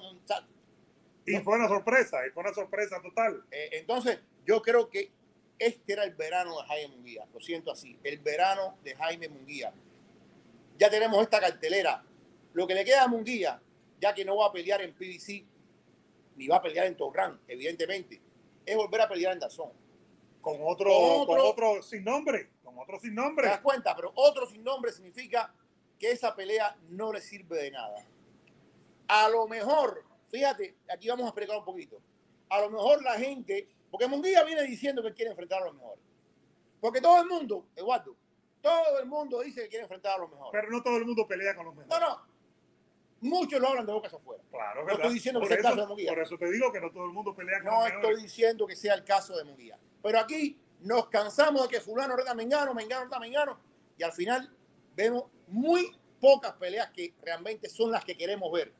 y 1.26 1.36
fue 1.38 1.56
una 1.56 1.66
sorpresa, 1.66 2.24
y 2.26 2.30
fue 2.30 2.44
una 2.44 2.54
sorpresa 2.54 3.02
total. 3.02 3.44
Eh, 3.50 3.70
entonces, 3.72 4.20
yo 4.46 4.62
creo 4.62 4.88
que 4.88 5.10
este 5.58 5.92
era 5.92 6.04
el 6.04 6.14
verano 6.14 6.60
de 6.60 6.66
Jaime 6.68 6.94
Munguía, 6.94 7.26
lo 7.32 7.40
siento 7.40 7.72
así, 7.72 7.98
el 8.04 8.18
verano 8.18 8.78
de 8.84 8.94
Jaime 8.94 9.28
Munguía. 9.28 9.72
Ya 10.78 10.90
tenemos 10.90 11.20
esta 11.22 11.40
cartelera. 11.40 12.04
Lo 12.54 12.66
que 12.66 12.74
le 12.74 12.84
queda 12.84 13.04
a 13.04 13.08
Munguía, 13.08 13.60
ya 14.00 14.14
que 14.14 14.24
no 14.24 14.36
va 14.36 14.46
a 14.46 14.52
pelear 14.52 14.80
en 14.80 14.94
PBC, 14.94 15.44
ni 16.36 16.48
va 16.48 16.56
a 16.56 16.62
pelear 16.62 16.86
en 16.86 16.96
Torran, 16.96 17.40
evidentemente, 17.46 18.20
es 18.64 18.76
volver 18.76 19.02
a 19.02 19.08
pelear 19.08 19.34
en 19.34 19.40
Dazón 19.40 19.72
con 20.40 20.58
otro, 20.60 20.90
con 21.26 21.40
otro, 21.40 21.82
sin 21.82 22.04
nombre, 22.04 22.50
con 22.62 22.78
otro 22.78 23.00
sin 23.00 23.14
nombre. 23.14 23.46
Te 23.46 23.50
das 23.50 23.60
cuenta, 23.60 23.96
pero 23.96 24.12
otro 24.14 24.46
sin 24.46 24.62
nombre 24.62 24.92
significa 24.92 25.52
que 25.98 26.10
esa 26.10 26.36
pelea 26.36 26.76
no 26.90 27.12
le 27.12 27.20
sirve 27.20 27.62
de 27.62 27.70
nada. 27.70 28.06
A 29.08 29.28
lo 29.30 29.48
mejor, 29.48 30.04
fíjate, 30.30 30.76
aquí 30.92 31.08
vamos 31.08 31.24
a 31.24 31.28
explicar 31.28 31.56
un 31.56 31.64
poquito. 31.64 32.00
A 32.50 32.60
lo 32.60 32.70
mejor 32.70 33.02
la 33.02 33.14
gente, 33.14 33.68
porque 33.90 34.06
Munguía 34.06 34.44
viene 34.44 34.62
diciendo 34.64 35.02
que 35.02 35.14
quiere 35.14 35.30
enfrentar 35.30 35.62
a 35.62 35.66
los 35.66 35.74
mejores. 35.74 36.04
Porque 36.78 37.00
todo 37.00 37.22
el 37.22 37.26
mundo, 37.26 37.66
Eduardo, 37.74 38.14
todo 38.60 38.98
el 38.98 39.06
mundo 39.06 39.40
dice 39.40 39.62
que 39.62 39.68
quiere 39.68 39.84
enfrentar 39.84 40.16
a 40.16 40.18
los 40.18 40.30
mejores. 40.30 40.50
Pero 40.52 40.70
no 40.70 40.82
todo 40.82 40.98
el 40.98 41.06
mundo 41.06 41.26
pelea 41.26 41.56
con 41.56 41.64
los 41.64 41.74
mejores. 41.74 41.98
No, 41.98 42.06
no. 42.06 42.33
Muchos 43.24 43.58
lo 43.58 43.68
hablan 43.68 43.86
de 43.86 43.92
boca 43.94 44.08
afuera. 44.08 44.42
Claro, 44.50 44.84
no 44.84 44.92
estoy 44.92 45.14
diciendo 45.14 45.40
que 45.40 45.46
sea 45.46 45.56
el 45.56 45.62
caso 45.62 45.80
de 45.80 45.86
Munguía. 45.86 46.10
Por 46.10 46.22
eso 46.22 46.36
te 46.36 46.50
digo 46.50 46.70
que 46.70 46.78
no 46.78 46.90
todo 46.90 47.06
el 47.06 47.12
mundo 47.12 47.34
pelea 47.34 47.62
con 47.62 47.72
no 47.72 47.86
estoy 47.86 48.22
diciendo 48.22 48.66
que 48.66 48.76
sea 48.76 48.92
el 48.92 49.02
caso 49.02 49.34
de 49.34 49.44
Munguía. 49.44 49.78
Pero 50.02 50.18
aquí 50.18 50.60
nos 50.80 51.08
cansamos 51.08 51.62
de 51.62 51.68
que 51.68 51.80
fulano 51.80 52.16
reta 52.16 52.34
Mengano, 52.34 52.74
Mengano 52.74 53.04
reta 53.04 53.18
Mengano, 53.18 53.58
y 53.96 54.02
al 54.02 54.12
final 54.12 54.54
vemos 54.94 55.24
muy 55.48 55.90
pocas 56.20 56.52
peleas 56.52 56.90
que 56.90 57.14
realmente 57.22 57.70
son 57.70 57.90
las 57.90 58.04
que 58.04 58.14
queremos 58.14 58.52
ver. 58.52 58.74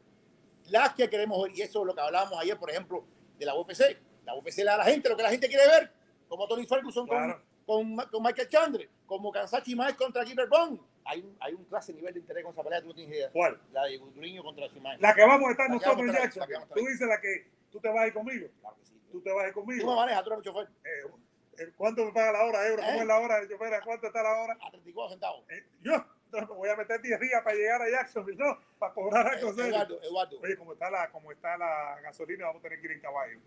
Las 0.67 0.93
que 0.93 1.09
queremos 1.09 1.43
ver, 1.43 1.57
y 1.57 1.63
eso 1.63 1.81
es 1.81 1.87
lo 1.87 1.95
que 1.95 2.03
hablábamos 2.03 2.39
ayer, 2.39 2.59
por 2.59 2.71
ejemplo, 2.71 3.07
de 3.39 3.47
la 3.47 3.55
UFC. 3.55 3.99
La 4.27 4.35
UFC 4.35 4.59
le 4.59 4.65
da 4.65 4.75
a 4.75 4.79
la 4.79 4.85
gente 4.85 5.09
lo 5.09 5.17
que 5.17 5.23
la 5.23 5.31
gente 5.31 5.49
quiere 5.49 5.67
ver, 5.67 5.91
como 6.29 6.47
Tony 6.47 6.67
Ferguson 6.67 7.07
con, 7.07 7.97
con, 7.97 8.23
Michael 8.23 8.49
Chandler, 8.51 8.91
como 9.07 9.33
Kansachi 9.33 9.75
Mai 9.75 9.95
contra 9.97 10.23
Gilbert 10.23 10.51
Bond. 10.51 10.81
Hay 11.07 11.21
un, 11.21 11.37
hay 11.41 11.55
un 11.55 11.65
clase 11.65 11.93
nivel 11.93 12.15
de 12.15 12.21
interés 12.21 12.43
con 12.43 12.53
esa 12.53 12.63
pelea, 12.63 12.81
tú 12.81 12.89
no 12.89 12.95
tienes 12.95 13.15
idea. 13.15 13.31
¿Cuál? 13.31 13.61
La 13.73 13.85
de 13.85 13.99
Guduriño 13.99 14.43
contra 14.43 14.69
Chimaez. 14.71 15.01
La 15.01 15.15
que 15.15 15.23
vamos 15.23 15.49
a 15.49 15.51
estar 15.53 15.71
nosotros 15.71 16.13
Jackson. 16.13 16.49
Tú 16.75 16.81
dices 16.87 17.07
la 17.07 17.21
que 17.21 17.49
tú 17.71 17.81
te 17.81 17.89
vas 17.89 18.05
a 18.05 18.07
ir 18.07 18.15
conmigo. 18.15 18.49
Claro 18.61 18.77
que 18.77 18.87
sí 18.87 18.95
tú 19.15 19.23
te 19.23 19.33
vas 19.33 19.53
conmigo. 19.53 19.83
Tú 19.83 19.91
me 19.91 19.97
manejas, 19.97 20.25
tú 20.25 20.33
eres 20.33 20.45
el 20.45 20.53
chofer. 20.53 20.69
Eh, 20.85 21.73
¿Cuánto 21.77 22.05
me 22.05 22.13
paga 22.13 22.33
la 22.33 22.45
hora, 22.47 22.67
euro? 22.67 22.83
¿Cómo 22.83 22.99
¿Eh? 22.99 23.01
es 23.01 23.07
la 23.07 23.21
hora 23.21 23.41
de 23.41 23.49
chofer? 23.49 23.81
¿Cuánto 23.85 24.07
está 24.09 24.23
la 24.25 24.43
hora? 24.43 24.59
A 24.61 24.71
34 24.71 25.11
centavos. 25.11 25.45
Eh, 25.51 25.65
yo 25.83 26.05
me 26.33 26.47
voy 26.47 26.69
a 26.69 26.75
meter 26.75 27.01
10 27.01 27.21
días 27.21 27.43
para 27.45 27.55
llegar 27.55 27.81
a 27.81 27.89
Jacksonville, 27.89 28.37
¿no? 28.37 28.59
Para 28.77 28.93
cobrar 28.93 29.29
algo 29.29 29.51
eh, 29.51 29.69
Eduardo, 29.69 30.03
Eduardo. 30.03 30.41
Oye, 30.43 30.57
como 30.57 30.73
está, 30.73 30.91
la, 30.91 31.09
como 31.11 31.31
está 31.31 31.57
la 31.57 32.01
gasolina, 32.03 32.47
vamos 32.47 32.59
a 32.59 32.63
tener 32.65 32.81
que 32.81 32.87
ir 32.87 32.93
en 32.93 33.01
caballo. 33.01 33.39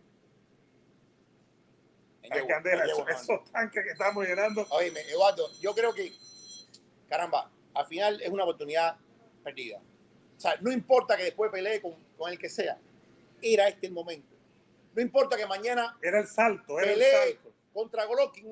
En 2.24 2.48
candela, 2.48 2.86
esos, 2.86 3.10
esos 3.10 3.52
tanques 3.52 3.84
que 3.84 3.92
estamos 3.92 4.26
llenando. 4.26 4.66
Oye, 4.70 4.94
Eduardo, 5.12 5.50
yo 5.60 5.76
creo 5.76 5.94
que, 5.94 6.14
caramba, 7.08 7.52
al 7.74 7.86
final 7.86 8.22
es 8.22 8.30
una 8.30 8.44
oportunidad 8.44 8.98
perdida. 9.44 9.80
O 10.36 10.40
sea, 10.40 10.56
no 10.62 10.72
importa 10.72 11.18
que 11.18 11.24
después 11.24 11.52
pelee 11.52 11.82
con, 11.82 11.96
con 12.18 12.32
el 12.32 12.38
que 12.38 12.50
sea, 12.50 12.80
era 13.42 13.68
este 13.68 13.88
el 13.88 13.94
momento. 13.94 14.36
No 14.94 15.02
importa 15.02 15.38
que 15.38 15.46
mañana 15.46 15.98
era 16.02 16.20
el 16.20 16.28
salto, 16.28 16.80
era 16.80 16.92
pelee 16.92 17.30
el 17.30 17.34
salto. 17.34 17.54
contra 17.74 18.06
Golovkin 18.06 18.48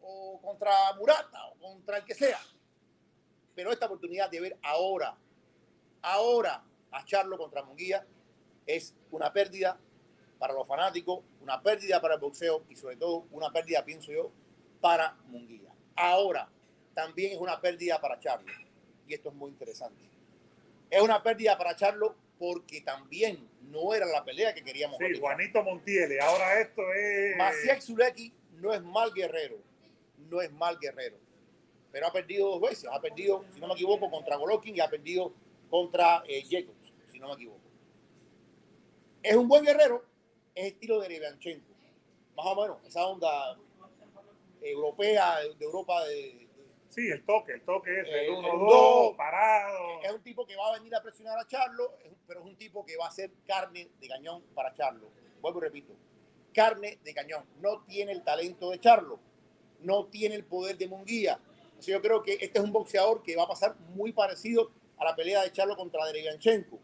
o 0.00 0.40
contra 0.40 0.72
Murata 0.98 1.46
o 1.48 1.58
contra 1.58 1.98
el 1.98 2.04
que 2.04 2.14
sea. 2.14 2.40
Pero 3.54 3.72
esta 3.72 3.86
oportunidad 3.86 4.30
de 4.30 4.40
ver 4.40 4.58
ahora, 4.62 5.16
ahora 6.00 6.64
a 6.90 7.04
Charlo 7.04 7.38
contra 7.38 7.62
Munguía 7.62 8.06
es 8.66 8.94
una 9.10 9.32
pérdida 9.32 9.78
para 10.38 10.54
los 10.54 10.66
fanáticos, 10.66 11.22
una 11.40 11.62
pérdida 11.62 12.00
para 12.00 12.14
el 12.14 12.20
boxeo 12.20 12.64
y 12.68 12.76
sobre 12.76 12.96
todo 12.96 13.26
una 13.30 13.52
pérdida, 13.52 13.84
pienso 13.84 14.10
yo, 14.10 14.32
para 14.80 15.16
Munguía. 15.26 15.70
Ahora 15.94 16.50
también 16.94 17.32
es 17.32 17.38
una 17.38 17.60
pérdida 17.60 18.00
para 18.00 18.18
Charlo 18.18 18.52
y 19.06 19.14
esto 19.14 19.28
es 19.30 19.34
muy 19.34 19.50
interesante. 19.50 20.02
Es 20.90 21.00
una 21.00 21.22
pérdida 21.22 21.56
para 21.56 21.74
Charlo 21.76 22.14
porque 22.38 22.80
también 22.80 23.48
no 23.62 23.94
era 23.94 24.06
la 24.06 24.24
pelea 24.24 24.54
que 24.54 24.62
queríamos. 24.62 24.98
Sí, 24.98 25.18
Juanito 25.18 25.62
Montiel, 25.62 26.20
ahora 26.20 26.60
esto 26.60 26.82
es... 26.92 27.36
Maciej 27.36 27.80
Zuleki 27.80 28.32
no 28.54 28.72
es 28.72 28.82
mal 28.82 29.12
guerrero, 29.12 29.58
no 30.28 30.40
es 30.40 30.50
mal 30.52 30.78
guerrero, 30.78 31.16
pero 31.90 32.06
ha 32.06 32.12
perdido 32.12 32.50
dos 32.50 32.60
veces. 32.60 32.88
Ha 32.92 33.00
perdido, 33.00 33.44
si 33.52 33.60
no 33.60 33.68
me 33.68 33.74
equivoco, 33.74 34.10
contra 34.10 34.36
Golovkin 34.36 34.76
y 34.76 34.80
ha 34.80 34.90
perdido 34.90 35.32
contra 35.70 36.22
eh, 36.26 36.42
Jacobs, 36.48 36.92
si 37.10 37.18
no 37.18 37.28
me 37.28 37.34
equivoco. 37.34 37.60
Es 39.22 39.36
un 39.36 39.48
buen 39.48 39.64
guerrero, 39.64 40.04
es 40.54 40.72
estilo 40.72 41.00
de 41.00 41.08
Revanchenko, 41.08 41.72
más 42.36 42.46
o 42.46 42.60
menos, 42.60 42.78
esa 42.86 43.06
onda 43.06 43.56
europea, 44.60 45.38
de 45.58 45.64
Europa 45.64 46.04
de, 46.06 46.41
Sí, 46.94 47.08
el 47.08 47.24
toque, 47.24 47.52
el 47.54 47.62
toque 47.62 48.00
es 48.00 48.06
Eh, 48.08 48.26
el 48.26 48.34
el 48.34 48.38
1-2, 48.42 48.68
dos. 48.68 49.16
parado. 49.16 50.02
es 50.02 50.12
un 50.12 50.22
tipo 50.22 50.44
que 50.44 50.54
va 50.56 50.68
a 50.68 50.72
venir 50.78 50.94
a 50.94 51.02
presionar 51.02 51.38
a 51.38 51.46
Charlo, 51.46 51.92
pero 52.26 52.40
es 52.40 52.46
un 52.46 52.56
tipo 52.56 52.84
que 52.84 52.96
va 52.98 53.06
a 53.06 53.10
ser 53.10 53.30
carne 53.46 53.88
de 53.98 54.08
cañón 54.08 54.42
para 54.54 54.74
Charlo. 54.74 55.08
Vuelvo 55.40 55.58
y 55.60 55.62
repito, 55.62 55.94
carne 56.52 56.98
de 57.02 57.14
cañón. 57.14 57.44
No 57.60 57.82
tiene 57.84 58.12
el 58.12 58.22
talento 58.22 58.70
de 58.70 58.78
Charlo, 58.78 59.18
no 59.80 60.04
tiene 60.06 60.34
el 60.34 60.44
poder 60.44 60.76
de 60.76 60.86
Munguía. 60.86 61.40
O 61.78 61.82
sea, 61.82 61.94
yo 61.96 62.02
creo 62.02 62.22
que 62.22 62.34
este 62.34 62.58
es 62.58 62.64
un 62.64 62.72
boxeador 62.72 63.22
que 63.22 63.34
va 63.36 63.44
a 63.44 63.48
pasar 63.48 63.74
muy 63.94 64.12
parecido 64.12 64.70
a 64.98 65.04
la 65.04 65.16
pelea 65.16 65.42
de 65.42 65.50
Charlo 65.50 65.74
contra 65.76 66.04
Derevanchenko. 66.06 66.78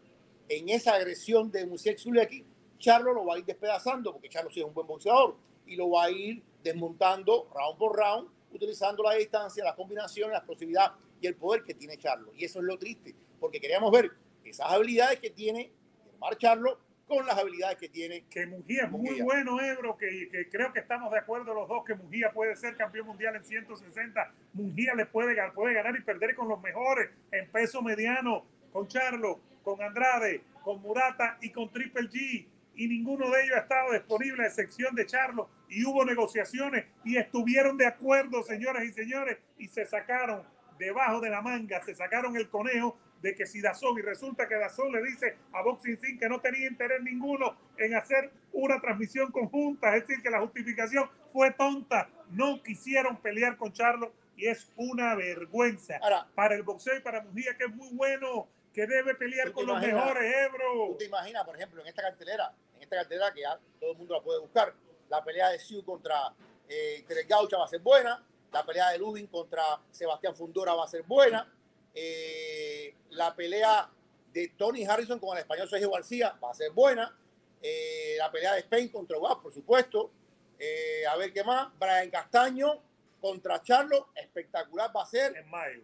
En 0.48 0.70
esa 0.70 0.94
agresión 0.94 1.52
de 1.52 1.66
Musiek 1.66 1.98
Zuleki, 1.98 2.44
Charlo 2.78 3.12
lo 3.12 3.26
va 3.26 3.34
a 3.34 3.38
ir 3.38 3.44
despedazando, 3.44 4.12
porque 4.12 4.30
Charlo 4.30 4.50
sí 4.50 4.60
es 4.60 4.66
un 4.66 4.72
buen 4.72 4.86
boxeador, 4.86 5.36
y 5.66 5.76
lo 5.76 5.90
va 5.90 6.04
a 6.04 6.10
ir 6.10 6.42
desmontando 6.62 7.48
round 7.54 7.78
por 7.78 7.94
round, 7.94 8.30
utilizando 8.52 9.02
la 9.02 9.14
distancia, 9.14 9.64
las 9.64 9.74
combinaciones, 9.74 10.32
la 10.32 10.38
explosividad 10.38 10.92
y 11.20 11.26
el 11.26 11.34
poder 11.34 11.62
que 11.62 11.74
tiene 11.74 11.98
Charlo. 11.98 12.32
Y 12.34 12.44
eso 12.44 12.61
es 12.61 12.64
lo 12.64 12.78
triste, 12.78 13.14
porque 13.40 13.61
queríamos 13.61 13.90
ver 13.90 14.11
esas 14.44 14.70
habilidades 14.70 15.20
que 15.20 15.30
tiene 15.30 15.72
Germán 16.04 16.34
Charlo 16.38 16.80
con 17.08 17.24
las 17.24 17.38
habilidades 17.38 17.78
que 17.78 17.88
tiene 17.88 18.24
que 18.28 18.46
Mujía 18.46 18.84
es 18.84 18.90
muy 18.90 19.20
bueno, 19.22 19.58
Ebro, 19.61 19.96
que, 19.96 20.28
que 20.30 20.48
creo 20.50 20.72
que 20.72 20.80
estamos 20.80 21.11
de 21.11 21.18
acuerdo 21.18 21.54
los 21.54 21.66
dos 21.66 21.82
que 21.84 21.94
Mujía 21.94 22.30
puede 22.32 22.54
ser 22.54 22.76
campeón 22.76 23.06
mundial 23.06 23.34
en 23.34 23.44
160. 23.44 24.34
Mujía 24.52 24.94
le 24.94 25.06
puede, 25.06 25.34
puede 25.52 25.74
ganar 25.74 25.96
y 25.96 26.02
perder 26.02 26.34
con 26.34 26.48
los 26.48 26.61
mejores 26.61 27.08
en 27.32 27.50
peso 27.50 27.80
mediano, 27.80 28.44
con 28.72 28.87
Charlo, 28.88 29.40
con 29.62 29.80
Andrade, 29.80 30.42
con 30.62 30.82
Murata 30.82 31.38
y 31.40 31.50
con 31.50 31.70
Triple 31.70 32.08
G. 32.11 32.46
Y 32.78 32.86
ninguno 32.86 33.28
de 33.28 33.42
ellos 33.42 33.56
ha 33.56 33.60
estado 33.62 33.92
disponible 33.92 34.44
a 34.44 34.46
excepción 34.46 34.94
de 34.94 35.04
Charlo. 35.04 35.50
Y 35.68 35.84
hubo 35.84 36.04
negociaciones 36.04 36.86
y 37.04 37.16
estuvieron 37.16 37.76
de 37.76 37.86
acuerdo, 37.86 38.42
señoras 38.44 38.84
y 38.84 38.92
señores, 38.92 39.36
y 39.58 39.66
se 39.66 39.84
sacaron 39.84 40.44
debajo 40.78 41.20
de 41.20 41.28
la 41.28 41.42
manga, 41.42 41.82
se 41.82 41.94
sacaron 41.94 42.36
el 42.36 42.48
conejo 42.48 42.96
de 43.20 43.34
que 43.34 43.46
si 43.46 43.60
Dazón, 43.60 43.98
y 43.98 44.02
resulta 44.02 44.46
que 44.46 44.54
Dazón 44.54 44.92
le 44.92 45.02
dice 45.02 45.36
a 45.52 45.62
Boxing 45.62 45.96
Sin 45.96 46.18
que 46.20 46.28
no 46.28 46.40
tenía 46.40 46.68
interés 46.68 47.02
ninguno 47.02 47.56
en 47.76 47.96
hacer 47.96 48.30
una 48.52 48.80
transmisión 48.80 49.32
conjunta, 49.32 49.96
es 49.96 50.06
decir, 50.06 50.22
que 50.22 50.30
la 50.30 50.40
justificación 50.40 51.10
fue 51.32 51.50
tonta, 51.50 52.08
no 52.30 52.62
quisieron 52.62 53.16
pelear 53.20 53.56
con 53.56 53.72
Charlo 53.72 54.12
y 54.36 54.46
es 54.46 54.70
una 54.76 55.16
vergüenza 55.16 55.98
Ahora, 56.00 56.28
para 56.36 56.54
el 56.54 56.62
boxeo 56.62 56.96
y 56.96 57.00
para 57.00 57.22
Mujía, 57.22 57.56
que 57.56 57.64
es 57.64 57.74
muy 57.74 57.88
bueno, 57.92 58.46
que 58.72 58.86
debe 58.86 59.16
pelear 59.16 59.48
¿Tú 59.48 59.54
con 59.54 59.66
los 59.66 59.80
mejores, 59.80 60.32
¿Tú 60.32 60.38
Ebro. 60.38 60.96
te 60.96 61.06
imaginas, 61.06 61.44
por 61.44 61.56
ejemplo, 61.56 61.80
en 61.82 61.88
esta 61.88 62.02
cartelera, 62.02 62.52
esta 62.88 62.96
cartelera 62.96 63.33
que 63.33 63.42
ya 63.42 63.59
todo 63.79 63.92
el 63.92 63.98
mundo 63.98 64.14
la 64.14 64.22
puede 64.22 64.40
buscar, 64.40 64.74
la 65.09 65.22
pelea 65.22 65.51
de 65.51 65.59
Siu 65.59 65.85
contra 65.85 66.35
eh, 66.68 67.05
Gaucha 67.29 67.59
va 67.59 67.64
a 67.64 67.68
ser 67.68 67.81
buena, 67.81 68.24
la 68.53 68.64
pelea 68.64 68.90
de 68.90 68.98
Lubin 68.98 69.27
contra 69.27 69.62
Sebastián 69.90 70.35
Fundora 70.35 70.74
va 70.74 70.85
a 70.85 70.88
ser 70.88 71.03
buena, 71.03 71.46
eh, 71.94 72.94
la 73.11 73.35
pelea 73.35 73.90
de 74.33 74.48
Tony 74.57 74.85
Harrison 74.85 75.18
con 75.18 75.37
el 75.37 75.42
español 75.42 75.68
Sergio 75.68 75.90
García 75.90 76.38
va 76.42 76.51
a 76.51 76.55
ser 76.55 76.70
buena, 76.72 77.16
eh, 77.61 78.14
la 78.18 78.31
pelea 78.31 78.55
de 78.55 78.61
Spain 78.61 78.88
contra 78.88 79.18
Guas, 79.18 79.37
por 79.37 79.53
supuesto, 79.53 80.11
eh, 80.59 81.07
a 81.07 81.16
ver 81.16 81.33
qué 81.33 81.44
más, 81.44 81.68
Brian 81.79 82.11
Castaño 82.11 82.83
contra 83.20 83.62
Charlo, 83.62 84.09
espectacular 84.14 84.94
va 84.96 85.03
a 85.03 85.07
ser, 85.07 85.37
En 85.37 85.48
mayo. 85.51 85.83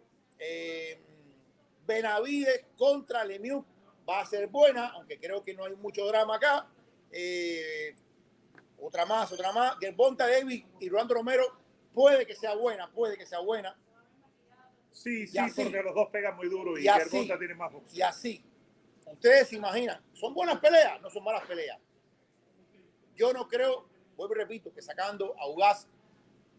Benavides 1.86 2.64
contra 2.78 3.24
Lemieux 3.24 3.62
va 4.08 4.20
a 4.20 4.26
ser 4.26 4.46
buena, 4.48 4.88
aunque 4.88 5.18
creo 5.18 5.42
que 5.42 5.54
no 5.54 5.64
hay 5.64 5.74
mucho 5.76 6.06
drama 6.06 6.36
acá. 6.36 6.66
Eh, 7.16 7.94
otra 8.80 9.06
más, 9.06 9.30
otra 9.32 9.52
más. 9.52 9.76
Gervonta 9.78 10.28
Davis 10.28 10.64
y 10.80 10.88
Rolando 10.88 11.14
Romero 11.14 11.44
puede 11.92 12.26
que 12.26 12.34
sea 12.34 12.54
buena, 12.56 12.90
puede 12.90 13.16
que 13.16 13.24
sea 13.24 13.38
buena. 13.38 13.78
Sí, 14.90 15.26
sí, 15.26 15.38
así. 15.38 15.62
porque 15.62 15.82
los 15.82 15.94
dos 15.94 16.08
pegan 16.10 16.36
muy 16.36 16.48
duro 16.48 16.76
y, 16.76 16.84
Y 16.84 16.88
así. 16.88 17.26
Tiene 17.38 17.54
más 17.54 17.72
boxeo. 17.72 17.96
Y 17.96 18.02
así, 18.02 18.44
ustedes 19.06 19.48
se 19.48 19.56
imaginan, 19.56 20.02
¿son 20.12 20.34
buenas 20.34 20.58
peleas? 20.58 21.00
No 21.00 21.08
son 21.08 21.22
malas 21.24 21.44
peleas. 21.46 21.78
Yo 23.14 23.32
no 23.32 23.46
creo, 23.46 23.88
vuelvo 24.16 24.34
y 24.34 24.38
repito, 24.38 24.72
que 24.72 24.82
sacando 24.82 25.34
a 25.38 25.48
Ugas 25.48 25.88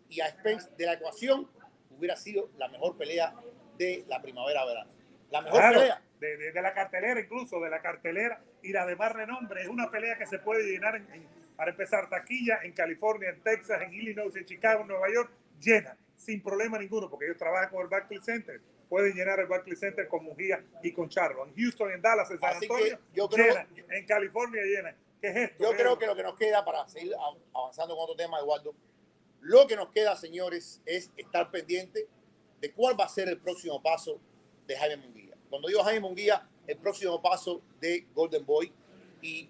y 0.09 0.21
a 0.21 0.29
Spence 0.29 0.69
de 0.77 0.85
la 0.85 0.93
ecuación 0.93 1.49
hubiera 1.91 2.15
sido 2.15 2.49
la 2.57 2.67
mejor 2.69 2.97
pelea 2.97 3.33
de 3.77 4.05
la 4.07 4.21
primavera-verano. 4.21 4.91
La 5.31 5.41
mejor 5.41 5.59
Claro, 5.59 5.79
pelea. 5.79 6.01
De, 6.19 6.37
de- 6.37 6.51
de 6.51 6.61
la 6.61 6.73
cartelera, 6.73 7.19
incluso 7.19 7.59
de 7.59 7.69
la 7.69 7.81
cartelera 7.81 8.41
y 8.61 8.71
la 8.71 8.85
de 8.85 8.95
más 8.95 9.11
renombre. 9.11 9.61
Es 9.61 9.67
una 9.67 9.89
pelea 9.91 10.17
que 10.17 10.25
se 10.25 10.39
puede 10.39 10.63
llenar, 10.63 10.95
en- 10.95 11.11
en- 11.13 11.27
para 11.55 11.71
empezar, 11.71 12.09
taquilla 12.09 12.59
en 12.63 12.73
California, 12.73 13.29
en 13.29 13.41
Texas, 13.41 13.81
en 13.81 13.93
Illinois, 13.93 14.35
en 14.35 14.45
Chicago, 14.45 14.81
en 14.81 14.87
Nueva 14.87 15.07
York, 15.13 15.31
llena, 15.59 15.97
sin 16.15 16.41
problema 16.41 16.77
ninguno, 16.77 17.09
porque 17.09 17.25
ellos 17.25 17.37
trabajan 17.37 17.69
con 17.69 17.81
el 17.81 17.87
Barclays 17.87 18.23
Center. 18.23 18.59
Pueden 18.89 19.13
llenar 19.13 19.39
el 19.39 19.47
Barclays 19.47 19.79
Center 19.79 20.07
con 20.07 20.23
Mujía 20.23 20.63
y 20.83 20.91
con 20.91 21.09
Charlo. 21.09 21.45
En 21.47 21.55
Houston, 21.55 21.91
en 21.91 22.01
Dallas, 22.01 22.29
en 22.31 22.39
San 22.39 22.49
Antonio, 22.71 22.99
yo 23.13 23.27
creo- 23.29 23.53
llena. 23.73 23.95
En 23.95 24.05
California, 24.05 24.61
llena. 24.63 24.95
¿Qué 25.21 25.27
es 25.29 25.35
esto? 25.37 25.63
Yo 25.63 25.71
creo 25.75 25.97
que 25.97 26.05
lo 26.05 26.15
que 26.15 26.23
nos 26.23 26.35
queda 26.37 26.63
para 26.63 26.87
seguir 26.87 27.13
avanzando 27.53 27.95
con 27.95 28.03
otro 28.03 28.15
tema, 28.15 28.37
Eduardo, 28.39 28.75
lo 29.41 29.65
que 29.67 29.75
nos 29.75 29.89
queda, 29.89 30.15
señores, 30.15 30.81
es 30.85 31.11
estar 31.17 31.49
pendiente 31.51 32.07
de 32.61 32.71
cuál 32.73 32.99
va 32.99 33.05
a 33.05 33.09
ser 33.09 33.27
el 33.29 33.39
próximo 33.39 33.81
paso 33.81 34.19
de 34.67 34.75
Jaime 34.77 34.97
Munguía. 34.97 35.24
Cuando 35.55 35.69
digo 35.69 35.83
Jaime 35.85 36.01
Munguía, 36.01 36.45
el 36.67 36.75
próximo 36.75 37.21
paso 37.21 37.61
de 37.79 38.05
Golden 38.13 38.45
Boy 38.45 38.73
y 39.21 39.49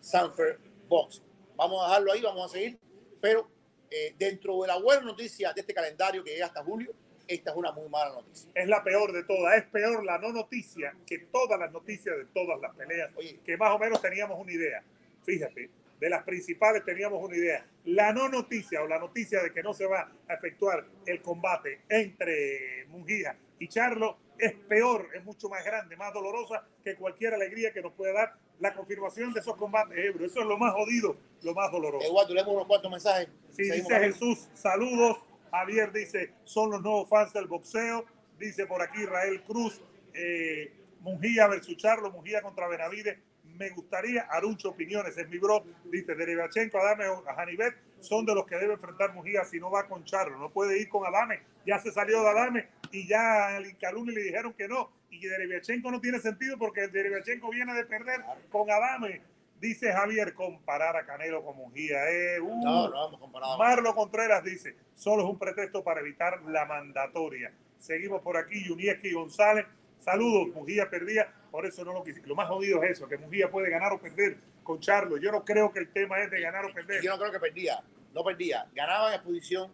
Sanford 0.00 0.56
Box. 0.88 1.22
Vamos 1.54 1.82
a 1.84 1.88
dejarlo 1.88 2.12
ahí, 2.12 2.22
vamos 2.22 2.46
a 2.46 2.48
seguir, 2.48 2.78
pero 3.20 3.46
eh, 3.90 4.14
dentro 4.18 4.62
de 4.62 4.68
la 4.68 4.78
buena 4.78 5.02
noticia 5.02 5.52
de 5.52 5.60
este 5.60 5.74
calendario 5.74 6.24
que 6.24 6.30
llega 6.30 6.46
hasta 6.46 6.64
julio, 6.64 6.94
esta 7.28 7.50
es 7.50 7.56
una 7.58 7.72
muy 7.72 7.90
mala 7.90 8.14
noticia. 8.14 8.50
es 8.54 8.66
la 8.66 8.82
peor 8.82 9.12
de 9.12 9.22
todas. 9.24 9.58
Es 9.58 9.64
peor 9.64 10.02
la 10.02 10.16
no 10.16 10.32
noticia 10.32 10.96
que 11.06 11.18
todas 11.30 11.60
las 11.60 11.70
noticias 11.70 12.16
de 12.16 12.24
todas 12.24 12.58
las 12.62 12.74
peleas, 12.74 13.12
Oye. 13.14 13.38
que 13.44 13.58
más 13.58 13.70
o 13.74 13.78
menos 13.78 14.00
teníamos 14.00 14.40
una 14.40 14.50
idea. 14.50 14.82
Fíjate, 15.24 15.68
de 16.00 16.08
las 16.08 16.22
principales 16.22 16.86
teníamos 16.86 17.22
una 17.22 17.36
idea. 17.36 17.66
La 17.84 18.14
no 18.14 18.30
noticia 18.30 18.82
o 18.82 18.86
la 18.86 18.98
noticia 18.98 19.42
de 19.42 19.52
que 19.52 19.62
no 19.62 19.74
se 19.74 19.84
va 19.84 20.10
a 20.26 20.32
efectuar 20.32 20.86
el 21.04 21.20
combate 21.20 21.82
entre 21.90 22.86
Mungía 22.86 23.36
y 23.58 23.68
Charlo 23.68 24.23
es 24.46 24.54
peor, 24.68 25.08
es 25.14 25.24
mucho 25.24 25.48
más 25.48 25.64
grande, 25.64 25.96
más 25.96 26.12
dolorosa 26.12 26.66
que 26.82 26.96
cualquier 26.96 27.34
alegría 27.34 27.72
que 27.72 27.82
nos 27.82 27.92
pueda 27.92 28.12
dar 28.12 28.34
la 28.58 28.74
confirmación 28.74 29.32
de 29.32 29.40
esos 29.40 29.56
combates, 29.56 29.96
Ebro. 29.96 30.24
Eso 30.24 30.40
es 30.40 30.46
lo 30.46 30.58
más 30.58 30.72
jodido, 30.72 31.16
lo 31.42 31.54
más 31.54 31.70
doloroso. 31.70 32.06
Eduardo, 32.06 32.34
leemos 32.34 32.54
unos 32.54 32.66
cuantos 32.66 32.90
mensajes. 32.90 33.28
Sí, 33.50 33.64
Seguimos 33.64 33.88
dice. 33.88 34.00
Jesús, 34.00 34.48
saludos. 34.54 35.18
Javier 35.50 35.92
dice, 35.92 36.32
son 36.44 36.70
los 36.70 36.82
nuevos 36.82 37.08
fans 37.08 37.32
del 37.32 37.46
boxeo. 37.46 38.04
Dice 38.38 38.66
por 38.66 38.82
aquí 38.82 39.02
Israel 39.02 39.42
Cruz, 39.44 39.80
eh, 40.12 40.72
Mungía 41.00 41.46
versus 41.46 41.76
Charlo, 41.76 42.10
Mungía 42.10 42.42
contra 42.42 42.66
Benavides. 42.68 43.18
Me 43.44 43.70
gustaría, 43.70 44.22
Aruncho 44.22 44.70
Opiniones, 44.70 45.16
es 45.16 45.28
mi 45.28 45.38
bro. 45.38 45.64
Dice, 45.84 46.14
Derivachenko, 46.14 46.78
Adame 46.78 47.08
o 47.08 47.22
Janivet 47.22 47.74
son 48.04 48.24
de 48.24 48.34
los 48.34 48.46
que 48.46 48.56
debe 48.56 48.74
enfrentar 48.74 49.12
Mujía 49.14 49.44
si 49.44 49.58
no 49.58 49.70
va 49.70 49.86
con 49.86 50.04
Charlo. 50.04 50.38
No 50.38 50.50
puede 50.50 50.78
ir 50.78 50.88
con 50.88 51.06
Adame. 51.06 51.40
Ya 51.66 51.78
se 51.78 51.90
salió 51.90 52.22
de 52.22 52.28
Adame 52.28 52.68
y 52.92 53.06
ya 53.08 53.56
al 53.56 53.66
Incaluni 53.66 54.14
le 54.14 54.22
dijeron 54.22 54.52
que 54.52 54.68
no. 54.68 54.90
Y 55.10 55.26
Derivachenko 55.26 55.90
no 55.90 56.00
tiene 56.00 56.18
sentido 56.18 56.58
porque 56.58 56.88
Derivachenko 56.88 57.50
viene 57.50 57.74
de 57.74 57.84
perder 57.84 58.20
con 58.50 58.70
Adame. 58.70 59.20
Dice 59.60 59.92
Javier, 59.92 60.34
comparar 60.34 60.96
a 60.96 61.06
Canelo 61.06 61.42
con 61.42 61.56
Mujía. 61.56 61.96
Eh, 62.10 62.40
uh, 62.40 62.62
No, 62.62 62.88
no 62.88 62.92
vamos 62.92 63.20
comparado. 63.20 63.56
Marlo 63.56 63.94
Contreras 63.94 64.44
dice, 64.44 64.76
solo 64.94 65.22
es 65.22 65.28
un 65.30 65.38
pretexto 65.38 65.82
para 65.82 66.00
evitar 66.00 66.42
la 66.42 66.66
mandatoria. 66.66 67.52
Seguimos 67.78 68.20
por 68.22 68.36
aquí, 68.36 68.64
Yunieski 68.64 69.12
González. 69.12 69.66
Saludos, 69.98 70.54
Mujía 70.54 70.90
perdía, 70.90 71.32
por 71.50 71.64
eso 71.64 71.84
no 71.84 71.94
lo 71.94 72.04
quise. 72.04 72.20
Lo 72.26 72.34
más 72.34 72.48
jodido 72.48 72.82
es 72.82 72.90
eso, 72.90 73.08
que 73.08 73.16
Mujía 73.16 73.50
puede 73.50 73.70
ganar 73.70 73.92
o 73.92 73.98
perder 73.98 74.36
con 74.64 74.80
Charlo. 74.80 75.16
Yo 75.18 75.30
no 75.30 75.44
creo 75.44 75.72
que 75.72 75.78
el 75.78 75.88
tema 75.92 76.20
es 76.20 76.30
de 76.30 76.40
ganar 76.40 76.64
o 76.64 76.72
perder. 76.72 77.02
Yo 77.02 77.12
no 77.12 77.18
creo 77.18 77.30
que 77.30 77.38
perdía, 77.38 77.80
no 78.12 78.24
perdía. 78.24 78.66
Ganaba 78.74 79.08
en 79.10 79.14
exposición, 79.14 79.70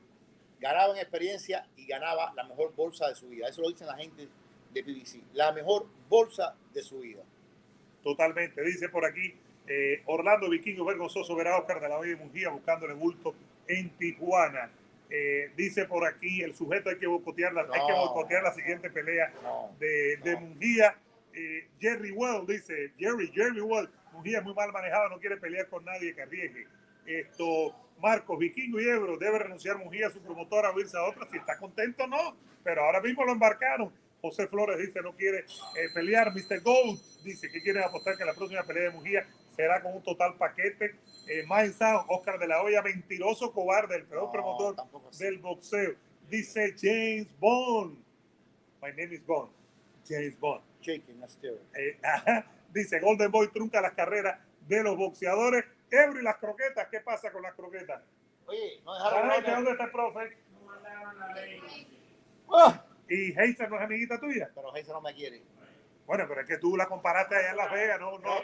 ganaba 0.61 0.93
en 0.93 0.99
experiencia 1.01 1.67
y 1.77 1.87
ganaba 1.87 2.33
la 2.37 2.45
mejor 2.45 2.75
bolsa 2.75 3.09
de 3.09 3.15
su 3.15 3.29
vida. 3.29 3.49
Eso 3.49 3.63
lo 3.63 3.69
dicen 3.71 3.87
la 3.87 3.97
gente 3.97 4.29
de 4.75 4.83
PBC. 4.83 5.23
La 5.33 5.53
mejor 5.53 5.87
bolsa 6.09 6.55
de 6.75 6.83
su 6.83 7.01
vida. 7.01 7.23
Totalmente. 8.03 8.63
Dice 8.63 8.89
por 8.89 9.05
aquí 9.05 9.35
eh, 9.67 10.03
Orlando 10.07 10.49
Vikingo 10.49 10.85
Vergonzoso 10.85 11.35
verá 11.37 11.55
a 11.55 11.59
Oscar 11.59 11.81
de 11.81 11.89
la 11.89 11.99
Hoya 11.99 12.13
y 12.13 12.17
Mujía 12.17 12.51
buscándole 12.51 12.95
bulto 12.95 13.35
en 13.69 13.91
Tijuana. 13.91 14.71
Eh, 15.09 15.51
dice 15.57 15.87
por 15.87 16.07
aquí 16.07 16.43
el 16.43 16.55
sujeto 16.55 16.89
hay 16.89 16.97
que 16.97 17.07
boicotear 17.07 17.53
la, 17.53 17.63
hay 17.63 17.87
que 17.87 17.93
boicotear 17.93 18.45
la 18.45 18.55
siguiente 18.55 18.91
pelea 18.91 19.33
No, 19.43 19.71
de, 19.79 20.17
de 20.19 20.35
no. 20.35 20.41
Mungía. 20.41 20.97
Eh, 21.35 21.69
Jerry 21.81 22.11
Well 22.11 22.47
dice, 22.47 22.93
Jerry, 22.99 23.31
Jerry 23.35 23.61
Well, 23.61 23.89
Mungía 24.13 24.39
es 24.39 24.45
muy 24.45 24.55
mal 24.55 24.73
manejado, 24.73 25.09
no 25.09 25.19
quiere 25.19 25.37
pelear 25.37 25.69
con 25.69 25.85
nadie 25.85 26.15
que 26.15 26.23
arriesgue. 26.23 26.67
Esto, 27.07 27.75
Marcos, 28.01 28.39
Vikingo 28.39 28.81
y 28.81 28.89
Ebro, 28.89 29.17
debe 29.17 29.39
renunciar 29.39 29.79
Mungía 29.79 30.09
a 30.09 30.11
su 30.11 30.21
promotora 30.21 30.71
o 30.71 30.81
irse 30.81 30.97
a 30.97 31.05
otra. 31.05 31.27
Si 31.31 31.37
está 31.37 31.57
contento, 31.59 32.07
no. 32.07 32.37
Pero 32.63 32.83
ahora 32.85 33.01
mismo 33.01 33.25
lo 33.25 33.33
embarcaron. 33.33 33.93
José 34.21 34.47
Flores 34.49 34.79
dice, 34.79 35.01
no 35.03 35.13
quiere 35.17 35.39
eh, 35.39 35.89
pelear. 35.95 36.33
Mr. 36.35 36.61
Gold 36.63 37.01
dice 37.25 37.51
que 37.51 37.63
quiere 37.63 37.83
apostar 37.83 38.17
que 38.17 38.25
la 38.25 38.35
próxima 38.35 38.63
pelea 38.65 38.85
de 38.85 38.91
Mungía 38.91 39.27
será 39.57 39.83
con 39.83 39.95
un 39.95 40.03
total 40.03 40.37
paquete. 40.37 40.97
Eh, 41.29 41.45
Mike 41.49 41.73
Sound, 41.73 42.05
Oscar 42.09 42.39
de 42.39 42.47
la 42.47 42.63
Hoya, 42.63 42.83
mentiroso, 42.83 43.53
cobarde, 43.53 43.97
el 43.97 44.05
peor 44.05 44.25
No, 44.25 44.33
promotor 44.33 44.77
del 45.19 45.39
boxeo. 45.39 45.95
Dice 46.29 46.75
James 46.79 47.29
Bond. 47.39 47.99
My 48.83 48.91
name 48.91 49.15
is 49.15 49.25
Bond. 49.27 49.51
James 50.07 50.39
Bond. 50.39 50.70
Shaking. 50.81 51.23
Eh, 51.75 51.99
ajá. 52.03 52.47
dice 52.73 53.01
Golden 53.01 53.31
Boy 53.31 53.49
trunca 53.49 53.81
las 53.81 53.93
carreras 53.93 54.39
de 54.67 54.83
los 54.83 54.97
boxeadores. 54.97 55.65
Ebro 55.91 56.21
y 56.21 56.23
las 56.23 56.37
croquetas. 56.37 56.89
¿Qué 56.91 57.01
pasa 57.01 57.33
con 57.33 57.43
las 57.43 57.55
croquetas? 57.55 58.03
Oye, 58.47 58.81
no 58.85 58.95
dejaron 58.95 59.19
Anoche, 59.25 59.39
hablar. 59.39 59.55
¿Dónde 59.57 59.71
está 59.73 59.85
el 59.85 59.91
profe? 59.91 60.37
Ah, 62.53 62.85
Y 63.09 63.39
Heiser 63.39 63.71
no 63.71 63.77
es 63.77 63.83
amiguita 63.83 64.19
tuya. 64.19 64.51
Pero 64.55 64.75
Heiser 64.75 64.95
no 64.95 65.01
me 65.01 65.15
quiere. 65.15 65.43
Bueno, 66.07 66.25
pero 66.29 66.41
es 66.41 66.47
que 66.47 66.59
tú 66.59 66.77
la 66.77 66.87
comparaste 66.87 67.37
allá 67.37 67.51
en 67.51 67.57
Las 67.57 67.73
Vegas, 67.73 68.01
no, 68.01 68.19
no. 68.19 68.41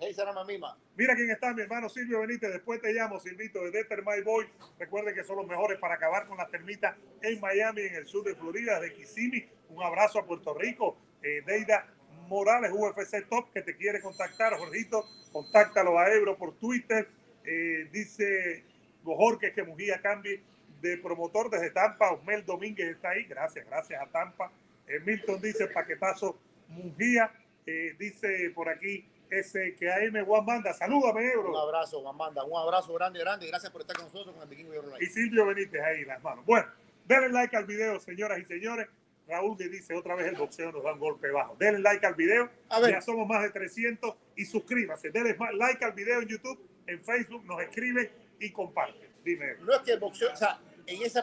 Heiser 0.00 0.26
no 0.26 0.44
me 0.44 0.52
mima. 0.54 0.76
Mira 0.96 1.14
quién 1.14 1.30
está, 1.30 1.54
mi 1.54 1.62
hermano 1.62 1.88
Silvio 1.88 2.20
Benítez. 2.20 2.52
Después 2.52 2.80
te 2.80 2.92
llamo, 2.92 3.20
Silvito, 3.20 3.62
de 3.62 3.70
Deter 3.70 4.02
My 4.04 4.20
Boy. 4.22 4.48
Recuerden 4.78 5.14
que 5.14 5.22
son 5.22 5.36
los 5.36 5.46
mejores 5.46 5.78
para 5.78 5.94
acabar 5.94 6.26
con 6.26 6.36
las 6.36 6.50
termitas 6.50 6.96
en 7.20 7.40
Miami, 7.40 7.82
en 7.82 7.94
el 7.94 8.06
sur 8.06 8.24
de 8.24 8.34
Florida, 8.34 8.80
de 8.80 8.92
Kissimmee. 8.92 9.48
Un 9.68 9.82
abrazo 9.82 10.18
a 10.18 10.26
Puerto 10.26 10.54
Rico. 10.54 10.96
Eh, 11.22 11.42
Deida 11.46 11.86
Morales, 12.28 12.70
UFC 12.72 13.28
Top, 13.28 13.52
que 13.52 13.62
te 13.62 13.76
quiere 13.76 14.00
contactar, 14.00 14.56
Jorgito. 14.58 15.04
Contáctalo 15.32 15.98
a 15.98 16.12
Ebro 16.12 16.36
por 16.36 16.54
Twitter. 16.58 17.08
Eh, 17.44 17.88
dice 17.92 18.64
Jorge 19.04 19.52
que 19.52 19.62
Mujía 19.64 20.00
cambie 20.00 20.40
de 20.80 20.98
promotor 20.98 21.50
desde 21.50 21.70
Tampa. 21.70 22.12
Osmel 22.12 22.44
Domínguez 22.44 22.88
está 22.88 23.10
ahí. 23.10 23.24
Gracias, 23.24 23.66
gracias 23.66 24.00
a 24.00 24.06
Tampa. 24.06 24.50
Eh, 24.86 25.00
Milton 25.00 25.40
dice 25.40 25.66
paquetazo 25.68 26.38
Mujía. 26.68 27.30
Eh, 27.66 27.94
dice 27.98 28.50
por 28.54 28.68
aquí 28.68 29.06
ese 29.30 29.74
que 29.76 29.90
AM 29.90 30.24
Juan 30.24 30.44
Banda. 30.44 30.72
Salúdame, 30.74 31.20
Un 31.22 31.30
Ebro. 31.30 31.58
abrazo, 31.58 32.06
Amanda. 32.08 32.44
Un 32.44 32.56
abrazo 32.60 32.92
grande, 32.94 33.18
grande. 33.20 33.46
Gracias 33.46 33.70
por 33.72 33.80
estar 33.80 33.96
con 33.96 34.06
nosotros 34.06 34.34
con 34.34 34.42
el 34.42 34.48
Vikingo 34.48 34.72
y. 35.00 35.06
Silvio 35.06 35.46
Benítez 35.46 35.80
ahí, 35.82 36.04
las 36.04 36.22
manos. 36.22 36.44
Bueno, 36.44 36.66
denle 37.06 37.28
like 37.30 37.56
al 37.56 37.64
video, 37.64 37.98
señoras 38.00 38.38
y 38.40 38.44
señores. 38.44 38.88
Raúl 39.32 39.56
que 39.56 39.68
dice 39.68 39.94
otra 39.94 40.14
vez 40.14 40.26
el 40.26 40.36
boxeo 40.36 40.70
nos 40.70 40.84
da 40.84 40.92
un 40.92 40.98
golpe 40.98 41.30
bajo. 41.30 41.56
Denle 41.56 41.80
like 41.80 42.04
al 42.04 42.14
video. 42.14 42.50
A 42.68 42.80
ver. 42.80 42.90
Ya 42.90 43.00
somos 43.00 43.26
más 43.26 43.42
de 43.42 43.50
300 43.50 44.14
y 44.36 44.44
suscríbase. 44.44 45.10
Denle 45.10 45.36
like 45.54 45.82
al 45.82 45.92
video 45.92 46.20
en 46.20 46.28
YouTube, 46.28 46.60
en 46.86 47.02
Facebook, 47.02 47.42
nos 47.46 47.62
escriben 47.62 48.10
y 48.38 48.50
comparten. 48.52 49.10
Dime. 49.24 49.56
No 49.60 49.72
es 49.72 49.80
que 49.80 49.92
el 49.92 50.00
boxeo, 50.00 50.30
o 50.32 50.36
sea, 50.36 50.60
en 50.86 51.02
ese 51.02 51.22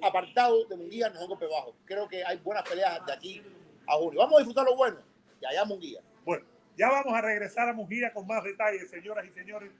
apartado 0.00 0.64
de 0.64 0.76
Munguía 0.76 1.10
no 1.10 1.16
es 1.16 1.22
un 1.22 1.28
golpe 1.28 1.46
bajo. 1.46 1.76
Creo 1.84 2.08
que 2.08 2.24
hay 2.24 2.38
buenas 2.38 2.66
peleas 2.66 3.04
de 3.04 3.12
aquí 3.12 3.42
a 3.86 3.94
junio. 3.96 4.20
Vamos 4.20 4.36
a 4.36 4.38
disfrutar 4.38 4.64
lo 4.64 4.74
bueno. 4.74 4.98
Y 5.38 5.44
allá 5.44 5.64
Munguía. 5.66 6.00
Bueno, 6.24 6.46
ya 6.74 6.88
vamos 6.88 7.12
a 7.12 7.20
regresar 7.20 7.68
a 7.68 7.74
Mujía 7.74 8.14
con 8.14 8.26
más 8.26 8.44
detalles, 8.44 8.88
señoras 8.88 9.26
y 9.26 9.32
señores, 9.32 9.70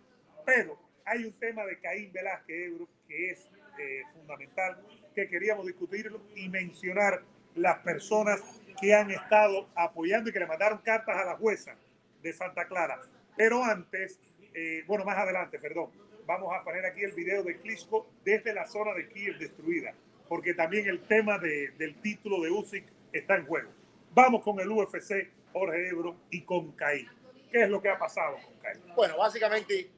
pero 0.45 0.79
hay 1.07 1.25
un 1.25 1.33
tema 1.33 1.65
de 1.65 1.81
Caín 1.81 2.13
Velázquez 2.13 2.73
que 3.09 3.31
es 3.31 3.49
eh, 3.79 4.03
fundamental, 4.13 4.79
que 5.15 5.27
queríamos 5.27 5.67
discutirlo 5.67 6.21
y 6.35 6.49
mencionar 6.49 7.23
las 7.57 7.79
personas 7.79 8.41
que 8.81 8.95
han 8.95 9.11
estado 9.11 9.69
apoyando 9.75 10.31
y 10.31 10.33
que 10.33 10.39
le 10.39 10.47
mandaron 10.47 10.79
cartas 10.79 11.17
a 11.17 11.25
la 11.25 11.37
jueza 11.37 11.75
de 12.23 12.33
Santa 12.33 12.67
Clara. 12.67 13.01
Pero 13.37 13.65
antes, 13.65 14.19
eh, 14.55 14.85
bueno, 14.87 15.05
más 15.05 15.17
adelante, 15.19 15.59
perdón, 15.59 15.91
vamos 16.27 16.53
a 16.55 16.63
poner 16.65 16.85
aquí 16.85 17.03
el 17.03 17.13
video 17.13 17.43
de 17.43 17.59
Klitschko 17.59 18.07
desde 18.25 18.53
la 18.53 18.67
zona 18.67 18.93
de 18.95 19.09
Kiev 19.09 19.39
destruida, 19.39 19.95
porque 20.29 20.55
también 20.55 20.87
el 20.89 21.01
tema 21.03 21.39
de- 21.39 21.71
del 21.79 22.01
título 22.01 22.41
de 22.43 22.51
Usyk 22.51 22.85
está 23.13 23.37
en 23.37 23.47
juego. 23.47 23.71
Vamos 24.13 24.43
con 24.43 24.59
el 24.61 24.71
UFC, 24.71 25.31
Jorge 25.53 25.89
Ebro 25.89 26.17
y 26.31 26.43
con 26.43 26.73
Caín. 26.73 27.09
¿Qué 27.51 27.63
es 27.63 27.69
lo 27.71 27.81
que 27.81 27.89
ha 27.89 27.99
pasado 27.99 28.37
con 28.45 28.55
Caín? 28.61 28.81
Bueno, 28.95 29.17
básicamente 29.19 29.91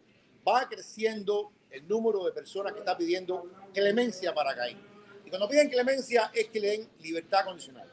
va 0.47 0.69
creciendo 0.69 1.51
el 1.71 1.87
número 1.89 2.25
de 2.25 2.33
personas 2.33 2.73
que 2.73 2.81
está 2.81 2.97
pidiendo 2.97 3.51
clemencia 3.73 4.33
para 4.35 4.55
Caín. 4.55 4.79
Y 5.29 5.31
cuando 5.31 5.47
piden 5.47 5.69
clemencia 5.69 6.31
es 6.33 6.47
que 6.49 6.59
le 6.59 6.69
den 6.69 6.89
libertad 7.03 7.45
condicional. 7.45 7.87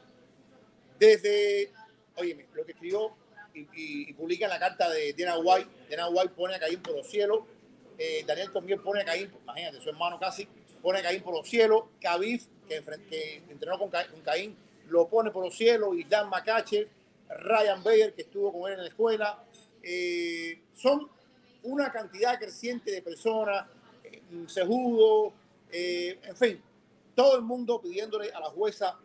Desde, 0.98 1.70
oye, 2.16 2.46
lo 2.54 2.64
que 2.64 2.72
escribió 2.72 3.14
y, 3.52 3.68
y- 4.08 4.12
publica 4.14 4.46
en 4.46 4.52
la 4.52 4.58
carta 4.58 4.88
de 4.88 5.12
Dana 5.12 5.36
White, 5.38 5.68
Dana 5.90 6.08
White 6.08 6.32
pone 6.34 6.54
a 6.54 6.58
Caín 6.58 6.80
por 6.80 6.96
los 6.96 7.06
cielos, 7.06 7.40
eh, 7.98 8.24
Daniel 8.26 8.50
Cormier 8.50 8.80
pone 8.80 9.02
a 9.02 9.04
Caín, 9.04 9.30
imagínate, 9.42 9.82
su 9.82 9.90
hermano 9.90 10.18
casi, 10.18 10.48
pone 10.80 11.00
a 11.00 11.02
Caín 11.02 11.22
por 11.22 11.34
los 11.34 11.46
cielos, 11.46 11.84
Khabib, 12.00 12.40
que, 12.66 13.42
entrenó 13.50 13.78
con, 13.78 13.90
Ca- 13.90 14.08
con 14.10 14.22
Caín, 14.22 14.56
lo 14.88 15.06
pone 15.06 15.30
por 15.30 15.44
los 15.44 15.54
cielos, 15.54 15.90
y 15.94 16.04
Dan 16.04 16.30
Makachev, 16.30 16.88
Ryan 17.28 17.84
Bader, 17.84 18.14
que 18.14 18.22
estuvo 18.22 18.50
con 18.50 18.72
él 18.72 18.78
en 18.78 18.84
la 18.84 18.88
escuela, 18.88 19.44
eh, 19.82 20.58
son 20.74 21.10
una 21.64 21.92
cantidad 21.92 22.38
creciente 22.38 22.90
de 22.90 23.02
personas, 23.02 23.66
eh, 24.04 24.22
Sejudo, 24.46 25.34
eh, 25.70 26.18
en 26.22 26.36
fin, 26.36 26.62
todo 27.16 27.36
el 27.36 27.42
mundo 27.42 27.80
pidiéndole 27.80 28.30
a 28.30 28.38
la 28.38 28.46
jueza 28.50 29.00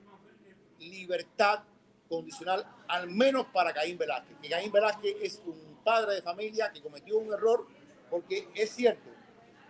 libertad 0.78 1.64
condicional, 2.08 2.68
al 2.88 3.10
menos 3.10 3.48
para 3.48 3.74
Caín 3.74 3.98
Velázquez. 3.98 4.38
Que 4.42 4.50
Caín 4.50 4.72
Velázquez 4.72 5.16
es 5.22 5.42
un 5.46 5.80
padre 5.84 6.16
de 6.16 6.22
familia 6.22 6.72
que 6.72 6.82
cometió 6.82 7.18
un 7.18 7.34
error, 7.34 7.66
porque 8.10 8.50
es 8.54 8.70
cierto, 8.72 9.10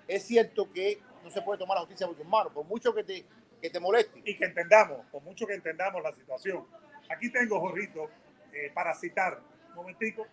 es 0.07 0.23
cierto 0.23 0.69
que 0.73 0.99
no 1.23 1.29
se 1.29 1.41
puede 1.43 1.59
tomar 1.59 1.75
la 1.75 1.81
justicia 1.81 2.07
por 2.07 2.15
tus 2.15 2.25
manos, 2.25 2.51
por 2.51 2.65
mucho 2.65 2.93
que 2.93 3.03
te, 3.03 3.23
que 3.61 3.69
te 3.69 3.79
moleste. 3.79 4.21
Y 4.25 4.35
que 4.35 4.45
entendamos, 4.45 5.05
por 5.11 5.21
mucho 5.21 5.45
que 5.45 5.53
entendamos 5.53 6.01
la 6.01 6.11
situación. 6.11 6.65
Aquí 7.09 7.31
tengo, 7.31 7.59
Jorrito, 7.59 8.09
eh, 8.51 8.71
para 8.73 8.95
citar, 8.95 9.39
un 9.69 9.75
momentico. 9.75 10.25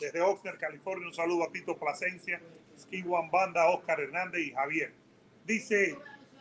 Desde 0.00 0.20
Oxnard, 0.20 0.58
California, 0.58 1.06
un 1.06 1.14
saludo 1.14 1.44
a 1.44 1.52
Tito 1.52 1.76
Plasencia, 1.76 2.40
Skiwan 2.76 3.30
Banda, 3.30 3.68
Oscar 3.70 4.00
Hernández 4.00 4.40
y 4.40 4.52
Javier. 4.52 5.07
Dice 5.48 5.96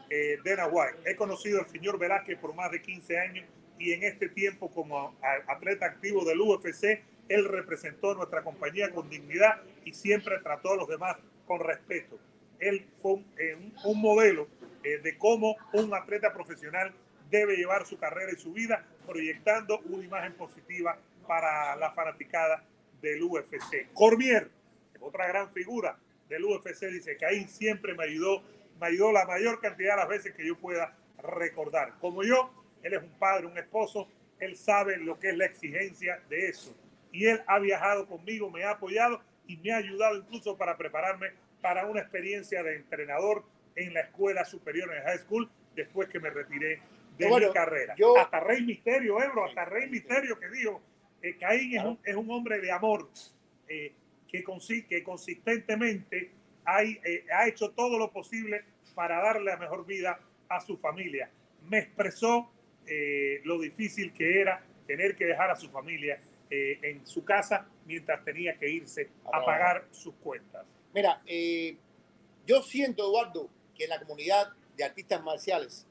eh, 0.09 0.37
Dana 0.43 0.67
White, 0.67 0.97
he 1.09 1.15
conocido 1.15 1.61
al 1.61 1.67
señor 1.69 1.97
Velázquez 1.97 2.37
por 2.39 2.53
más 2.53 2.69
de 2.71 2.81
15 2.81 3.17
años 3.17 3.45
y 3.79 3.93
en 3.93 4.03
este 4.03 4.27
tiempo 4.27 4.69
como 4.69 5.15
atleta 5.47 5.85
activo 5.85 6.25
del 6.25 6.41
UFC, 6.41 7.01
él 7.29 7.45
representó 7.45 8.11
a 8.11 8.15
nuestra 8.15 8.43
compañía 8.43 8.91
con 8.91 9.09
dignidad 9.09 9.61
y 9.85 9.93
siempre 9.93 10.39
trató 10.43 10.73
a 10.73 10.75
los 10.75 10.89
demás 10.89 11.15
con 11.45 11.61
respeto. 11.61 12.19
Él 12.59 12.85
fue 13.01 13.13
un, 13.13 13.25
eh, 13.39 13.57
un- 13.85 14.01
modelo 14.01 14.49
eh, 14.83 14.97
de 14.97 15.17
cómo 15.17 15.55
un 15.71 15.93
atleta 15.93 16.33
profesional 16.33 16.91
debe 17.29 17.55
llevar 17.55 17.85
su 17.85 17.97
carrera 17.97 18.33
y 18.33 18.35
su 18.35 18.51
vida, 18.51 18.85
proyectando 19.05 19.79
una 19.85 20.03
imagen 20.03 20.33
positiva 20.33 20.97
para 21.25 21.77
la 21.77 21.91
fanaticada 21.93 22.61
del 23.01 23.23
UFC. 23.23 23.87
Cormier, 23.93 24.49
otra 24.99 25.27
gran 25.27 25.49
figura 25.53 25.97
del 26.27 26.43
UFC, 26.43 26.87
dice 26.91 27.17
ahí 27.25 27.45
siempre 27.47 27.93
me 27.93 28.03
ayudó, 28.03 28.43
me 28.79 28.87
ayudó 28.87 29.11
la 29.11 29.25
mayor 29.25 29.59
cantidad 29.61 29.91
de 29.95 29.97
las 29.97 30.09
veces 30.09 30.33
que 30.33 30.45
yo 30.45 30.57
pueda 30.57 30.95
recordar. 31.21 31.93
Como 31.99 32.23
yo, 32.23 32.51
él 32.83 32.93
es 32.93 33.01
un 33.03 33.09
padre, 33.19 33.47
un 33.47 33.57
esposo, 33.57 34.07
él 34.39 34.55
sabe 34.55 34.97
lo 34.97 35.17
que 35.19 35.29
es 35.29 35.37
la 35.37 35.45
exigencia 35.45 36.21
de 36.29 36.47
eso. 36.49 36.75
Y 37.11 37.25
él 37.25 37.41
ha 37.47 37.59
viajado 37.59 38.07
conmigo, 38.07 38.49
me 38.51 38.63
ha 38.63 38.71
apoyado 38.71 39.21
y 39.47 39.57
me 39.57 39.71
ha 39.73 39.77
ayudado 39.77 40.17
incluso 40.17 40.57
para 40.57 40.77
prepararme 40.77 41.31
para 41.61 41.85
una 41.87 42.01
experiencia 42.01 42.61
de 42.63 42.75
entrenador 42.75 43.43
en 43.75 43.93
la 43.93 44.01
escuela 44.01 44.45
superior, 44.45 44.91
en 44.91 44.97
el 44.99 45.03
high 45.03 45.17
school, 45.19 45.49
después 45.75 46.07
que 46.09 46.19
me 46.19 46.29
retiré 46.29 46.81
de 47.17 47.27
Bueno, 47.27 47.47
mi 47.47 47.53
carrera. 47.53 47.95
yo- 47.97 48.17
hasta 48.17 48.39
Rey 48.41 48.63
Misterio, 48.63 49.21
Ebro, 49.23 49.45
hasta 49.45 49.65
Rey 49.65 49.89
Misterio 49.89 50.39
que 50.39 50.49
dijo, 50.49 50.81
eh, 51.21 51.35
Caín 51.37 51.75
es 51.77 51.83
un, 51.83 51.99
es 52.03 52.15
un 52.15 52.29
hombre 52.29 52.59
de 52.59 52.71
amor, 52.71 53.09
eh, 53.67 53.93
que, 54.27 54.43
consi- 54.43 54.85
que 54.87 55.01
consistentemente 55.03 56.31
hay, 56.67 56.99
eh, 57.03 57.25
ha 57.33 57.47
hecho 57.47 57.71
todo 57.71 57.97
lo 57.97 58.11
posible 58.11 58.63
para 58.93 59.21
darle 59.21 59.51
la 59.51 59.57
mejor 59.57 59.85
vida 59.85 60.19
a 60.49 60.59
su 60.59 60.77
familia. 60.77 61.29
Me 61.63 61.79
expresó 61.79 62.51
eh, 62.85 63.41
lo 63.45 63.59
difícil 63.59 64.13
que 64.13 64.41
era 64.41 64.63
tener 64.85 65.15
que 65.15 65.25
dejar 65.25 65.49
a 65.49 65.55
su 65.55 65.69
familia 65.69 66.21
eh, 66.49 66.79
en 66.81 67.05
su 67.05 67.23
casa 67.25 67.67
mientras 67.85 68.23
tenía 68.23 68.57
que 68.57 68.69
irse 68.69 69.09
a 69.25 69.43
pagar 69.43 69.85
sus 69.91 70.15
cuentas. 70.15 70.65
Mira, 70.93 71.21
eh, 71.25 71.75
yo 72.45 72.61
siento, 72.61 73.03
Eduardo, 73.03 73.49
que 73.75 73.83
en 73.83 73.89
la 73.89 73.99
comunidad 73.99 74.53
de 74.75 74.83
artistas 74.83 75.21
marciales 75.23 75.85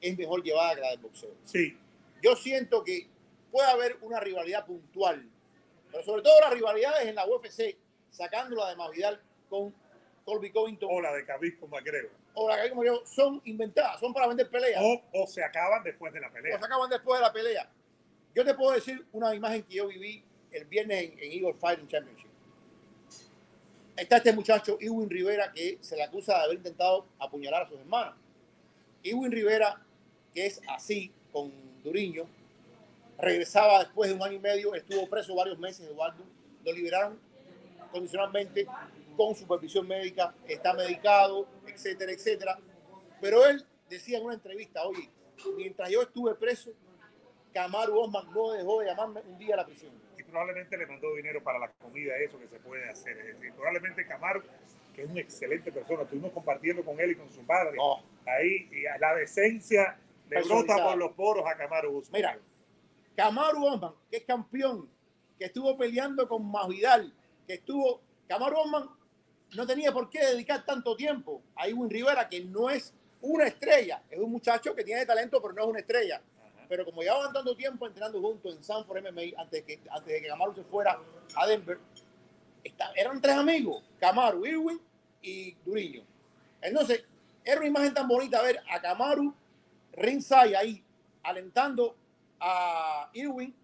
es 0.00 0.18
mejor 0.18 0.42
llevada 0.42 0.74
que 0.74 0.80
la 0.80 0.90
del 0.90 0.98
boxeo. 0.98 1.34
Sí. 1.44 1.78
Yo 2.20 2.36
siento 2.36 2.82
que 2.82 3.06
puede 3.50 3.68
haber 3.68 3.96
una 4.02 4.18
rivalidad 4.18 4.66
puntual, 4.66 5.28
pero 5.90 6.02
sobre 6.02 6.22
todo 6.22 6.40
las 6.40 6.52
rivalidades 6.52 7.06
en 7.06 7.14
la 7.14 7.26
UFC, 7.26 7.76
sacándola 8.10 8.68
de 8.70 8.76
Mavidal 8.76 9.20
con 9.48 9.72
Colby 10.24 10.50
Covington. 10.50 10.88
O 10.90 11.00
la 11.00 11.12
de 11.12 11.24
Khabib 11.24 11.58
con 11.58 11.70
McGregor. 11.70 12.10
O 12.34 12.48
la 12.48 12.56
de 12.56 12.62
Khabib 12.62 12.74
con 12.74 12.78
McGregor 12.78 13.06
son 13.06 13.40
inventadas, 13.44 14.00
son 14.00 14.12
para 14.12 14.26
vender 14.26 14.48
peleas. 14.48 14.82
O, 14.82 15.02
o 15.12 15.26
se 15.26 15.42
acaban 15.42 15.82
después 15.82 16.12
de 16.12 16.20
la 16.20 16.30
pelea. 16.30 16.56
O 16.56 16.58
se 16.58 16.66
acaban 16.66 16.90
después 16.90 17.20
de 17.20 17.26
la 17.26 17.32
pelea. 17.32 17.70
Yo 18.34 18.44
te 18.44 18.54
puedo 18.54 18.72
decir 18.72 19.04
una 19.12 19.34
imagen 19.34 19.62
que 19.62 19.74
yo 19.74 19.86
viví 19.88 20.24
el 20.50 20.64
viernes 20.64 21.04
en, 21.04 21.18
en 21.18 21.32
Eagle 21.32 21.54
Fighting 21.54 21.88
Championship. 21.88 22.30
Está 23.96 24.16
este 24.16 24.32
muchacho, 24.32 24.78
Edwin 24.80 25.10
Rivera, 25.10 25.52
que 25.52 25.78
se 25.80 25.96
le 25.96 26.02
acusa 26.02 26.38
de 26.38 26.44
haber 26.44 26.56
intentado 26.56 27.06
apuñalar 27.18 27.62
a 27.62 27.68
sus 27.68 27.78
hermanas. 27.78 28.14
Edwin 29.02 29.30
Rivera, 29.30 29.82
que 30.32 30.46
es 30.46 30.60
así, 30.68 31.12
con 31.30 31.52
Duriño, 31.82 32.26
regresaba 33.18 33.80
después 33.80 34.08
de 34.08 34.16
un 34.16 34.22
año 34.22 34.34
y 34.34 34.38
medio, 34.38 34.74
estuvo 34.74 35.08
preso 35.08 35.34
varios 35.34 35.58
meses, 35.58 35.86
Eduardo, 35.86 36.24
lo 36.64 36.72
liberaron 36.72 37.18
condicionalmente 37.90 38.66
con 39.16 39.34
supervisión 39.34 39.86
médica, 39.86 40.34
está 40.46 40.74
medicado, 40.74 41.46
etcétera, 41.66 42.12
etcétera. 42.12 42.58
Pero 43.20 43.46
él 43.46 43.64
decía 43.88 44.18
en 44.18 44.24
una 44.24 44.34
entrevista, 44.34 44.82
oye, 44.84 45.08
mientras 45.56 45.90
yo 45.90 46.02
estuve 46.02 46.34
preso, 46.34 46.70
Kamaru 47.52 47.98
Osman 48.00 48.30
no 48.32 48.52
dejó 48.52 48.80
de 48.80 48.86
llamarme 48.86 49.20
un 49.26 49.38
día 49.38 49.54
a 49.54 49.58
la 49.58 49.66
prisión. 49.66 49.92
Y 50.18 50.22
probablemente 50.22 50.76
le 50.76 50.86
mandó 50.86 51.14
dinero 51.14 51.42
para 51.42 51.58
la 51.58 51.70
comida, 51.72 52.16
eso 52.16 52.38
que 52.38 52.48
se 52.48 52.58
puede 52.58 52.88
hacer. 52.88 53.16
Es 53.18 53.36
decir, 53.36 53.52
probablemente 53.52 54.06
Kamaru, 54.06 54.42
que 54.94 55.02
es 55.02 55.10
una 55.10 55.20
excelente 55.20 55.70
persona, 55.70 56.02
estuvimos 56.02 56.32
compartiendo 56.32 56.84
con 56.84 56.98
él 56.98 57.12
y 57.12 57.16
con 57.16 57.30
su 57.30 57.44
padre. 57.46 57.76
Oh. 57.78 58.02
Ahí, 58.26 58.68
y 58.72 58.86
a 58.86 58.98
la 58.98 59.14
decencia 59.14 59.98
le 60.28 60.42
brota 60.42 60.82
por 60.82 60.96
los 60.96 61.12
poros 61.12 61.44
a 61.46 61.56
Kamaru 61.56 61.98
Usman. 61.98 62.18
Mira, 62.18 62.38
Kamaru 63.16 63.66
Osman, 63.66 63.92
que 64.10 64.16
es 64.18 64.24
campeón, 64.24 64.88
que 65.38 65.44
estuvo 65.44 65.76
peleando 65.76 66.26
con 66.28 66.50
Masvidal, 66.50 67.12
que 67.46 67.54
estuvo, 67.54 68.00
Kamaru 68.28 68.60
Osman 68.60 68.88
no 69.54 69.66
tenía 69.66 69.92
por 69.92 70.08
qué 70.10 70.20
dedicar 70.24 70.64
tanto 70.64 70.96
tiempo 70.96 71.42
a 71.56 71.68
Iwin 71.68 71.90
Rivera, 71.90 72.28
que 72.28 72.40
no 72.44 72.70
es 72.70 72.94
una 73.20 73.44
estrella, 73.46 74.02
es 74.10 74.18
un 74.18 74.30
muchacho 74.32 74.74
que 74.74 74.82
tiene 74.84 75.06
talento, 75.06 75.40
pero 75.40 75.54
no 75.54 75.62
es 75.62 75.68
una 75.68 75.78
estrella. 75.80 76.16
Ajá. 76.16 76.66
Pero 76.68 76.84
como 76.84 77.02
llevaban 77.02 77.32
tanto 77.32 77.54
tiempo 77.56 77.86
entrenando 77.86 78.20
juntos 78.20 78.56
en 78.56 78.62
Sanford 78.64 78.98
MMA, 78.98 79.40
antes 79.40 79.64
de 79.64 79.64
que, 79.64 79.80
antes 79.90 80.12
de 80.12 80.20
que 80.22 80.28
Kamaru 80.28 80.54
se 80.54 80.64
fuera 80.64 80.98
a 81.36 81.46
Denver, 81.46 81.78
está- 82.64 82.92
eran 82.96 83.20
tres 83.20 83.36
amigos, 83.36 83.82
Kamaru, 84.00 84.44
Irwin 84.46 84.80
y 85.20 85.54
Duriño. 85.64 86.02
Entonces, 86.60 87.04
era 87.44 87.58
una 87.58 87.68
imagen 87.68 87.94
tan 87.94 88.08
bonita 88.08 88.40
ver 88.42 88.60
a 88.70 88.80
Kamaru 88.80 89.34
ringside 89.92 90.56
ahí, 90.56 90.82
alentando 91.22 91.94
a 92.40 93.10
Irwin, 93.12 93.54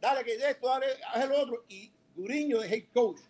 dale 0.00 0.24
que 0.24 0.36
de 0.38 0.50
esto, 0.50 0.66
dale, 0.68 0.86
haz 1.12 1.24
el 1.24 1.32
otro, 1.32 1.64
y 1.68 1.92
Duriño 2.16 2.60
de 2.60 2.68
head 2.74 2.84
coach. 2.92 3.20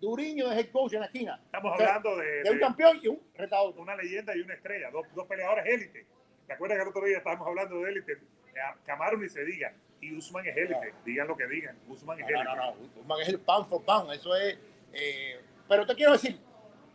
Duriño 0.00 0.48
de 0.48 0.60
head 0.60 0.70
coach 0.70 0.92
en 0.94 1.00
la 1.00 1.06
esquina. 1.06 1.40
Estamos 1.44 1.74
O 1.74 1.76
sea, 1.76 1.96
hablando 1.96 2.16
de, 2.16 2.42
de 2.44 2.50
un 2.50 2.58
campeón 2.58 3.00
y 3.02 3.08
un 3.08 3.20
retador. 3.34 3.74
una 3.78 3.96
leyenda 3.96 4.36
y 4.36 4.40
una 4.40 4.54
estrella, 4.54 4.90
dos, 4.90 5.06
dos 5.14 5.26
peleadores 5.26 5.66
élite. 5.66 6.06
¿Te 6.46 6.52
acuerdas 6.52 6.78
que 6.78 6.82
el 6.82 6.88
otro 6.88 7.04
día 7.04 7.18
estábamos 7.18 7.46
hablando 7.48 7.80
de 7.80 7.90
élite? 7.90 8.18
A 8.64 8.74
Kamaru 8.84 9.18
ni 9.18 9.28
se 9.28 9.44
diga. 9.44 9.72
Y 10.00 10.16
Usman 10.16 10.46
es 10.46 10.56
élite. 10.56 10.94
Digan 11.04 11.26
lo 11.28 11.36
que 11.36 11.46
digan. 11.48 11.76
Usman 11.88 12.18
es 12.20 12.26
élite. 12.28 12.44
no, 12.44 12.54
no, 12.56 12.74
Usman 13.00 13.20
es 13.20 13.28
el 13.28 13.40
pan 13.40 13.68
for 13.68 13.84
pan, 13.84 14.08
eso 14.10 14.34
es. 14.36 14.56
eh, 14.92 15.40
pero 15.68 15.84
te 15.86 15.94
quiero 15.94 16.12
decir, 16.12 16.38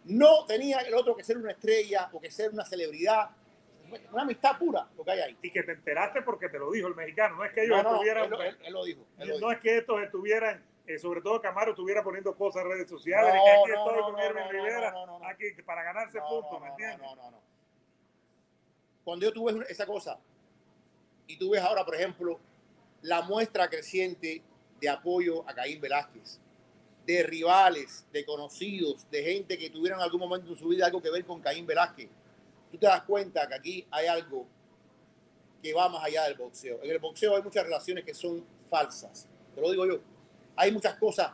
no 0.06 0.46
tenía 0.46 0.80
el 0.80 0.94
otro 0.94 1.16
que 1.16 1.24
ser 1.24 1.38
una 1.38 1.52
estrella 1.52 2.10
o 2.14 2.20
que 2.20 2.32
ser 2.32 2.52
una 2.52 2.66
celebridad, 2.66 3.30
una 4.12 4.24
amistad 4.24 4.58
pura 4.58 4.88
lo 4.98 5.04
que 5.04 5.12
hay 5.12 5.20
ahí. 5.20 5.38
Y 5.42 5.52
que 5.52 5.64
te 5.64 5.74
enteraste 5.74 6.22
porque 6.24 6.50
te 6.50 6.58
lo 6.58 6.72
dijo 6.72 6.88
el 6.88 6.96
mexicano. 6.96 7.36
No 7.36 7.44
es 7.46 7.52
que 7.52 7.64
ellos 7.66 7.78
No, 7.78 7.84
no, 7.84 7.92
estuvieran. 7.96 8.24
él, 8.26 8.30
lo- 8.32 8.42
él- 8.42 8.58
él 8.64 8.74
lo 8.74 8.84
dijo. 8.86 9.06
él 9.20 9.28
lo 9.28 9.34
no 9.36 9.38
dijo. 9.40 9.52
es 9.52 9.60
que 9.60 9.78
estos 9.78 10.02
estuvieran, 10.02 10.64
eh, 10.86 11.00
sobre 11.00 11.22
todo 11.22 11.42
Camaro 11.42 11.72
estuviera 11.72 12.04
poniendo 12.04 12.36
cosas 12.36 12.64
en 12.64 12.70
redes 12.70 12.90
sociales, 12.90 13.34
No, 13.34 13.44
que 13.44 13.52
aquí 13.52 13.72
no, 13.72 13.78
estoy 13.78 13.96
no, 13.98 14.04
con 14.04 14.14
no, 14.14 14.50
Rivera, 14.52 14.92
no, 14.92 15.06
no, 15.06 15.20
no. 15.20 15.28
aquí 15.28 15.46
para 15.66 15.84
ganarse 15.84 16.18
No, 16.20 16.28
puntos, 16.28 16.62
¿me 16.62 16.68
entiendes? 16.70 17.00
no, 17.00 17.16
no, 17.16 17.32
no. 17.32 17.42
Cuando 19.04 19.26
yo 19.26 19.34
tuve 19.34 19.66
esa 19.70 19.86
cosa 19.86 20.20
y 21.28 21.38
tú 21.38 21.52
ves 21.52 21.62
ahora, 21.62 21.86
por 21.86 21.96
ejemplo, 21.96 22.40
la 23.02 23.22
muestra 23.22 23.70
creciente 23.70 24.42
de 24.80 24.90
apoyo 24.90 25.48
a 25.50 25.54
Caín 25.54 25.80
Velázquez, 25.80 26.40
de 27.06 27.24
rivales, 27.24 28.06
de 28.12 28.26
conocidos, 28.26 29.10
de 29.10 29.24
gente 29.24 29.58
que 29.58 29.70
tuvieron 29.70 30.00
en 30.00 30.04
algún 30.04 30.20
momento 30.22 30.50
en 30.50 30.56
su 30.58 30.68
vida 30.70 30.86
algo 30.86 31.02
que 31.02 31.10
ver 31.10 31.26
con 31.26 31.42
Caín 31.42 31.66
Velázquez, 31.66 32.10
tú 32.72 32.78
te 32.78 32.88
das 32.88 33.04
cuenta 33.04 33.48
que 33.48 33.56
aquí 33.56 33.88
hay 33.92 34.08
algo 34.08 34.48
que 35.62 35.74
va 35.74 35.88
más 35.88 36.04
allá 36.04 36.24
del 36.24 36.36
boxeo. 36.36 36.82
En 36.84 36.92
el 36.92 37.00
boxeo 37.00 37.36
hay 37.36 37.42
muchas 37.44 37.64
relaciones 37.64 38.04
que 38.04 38.14
son 38.14 38.46
falsas, 38.70 39.30
te 39.56 39.62
lo 39.62 39.72
digo 39.72 39.86
yo. 39.86 40.00
Hay 40.56 40.72
muchas 40.72 40.96
cosas 40.96 41.32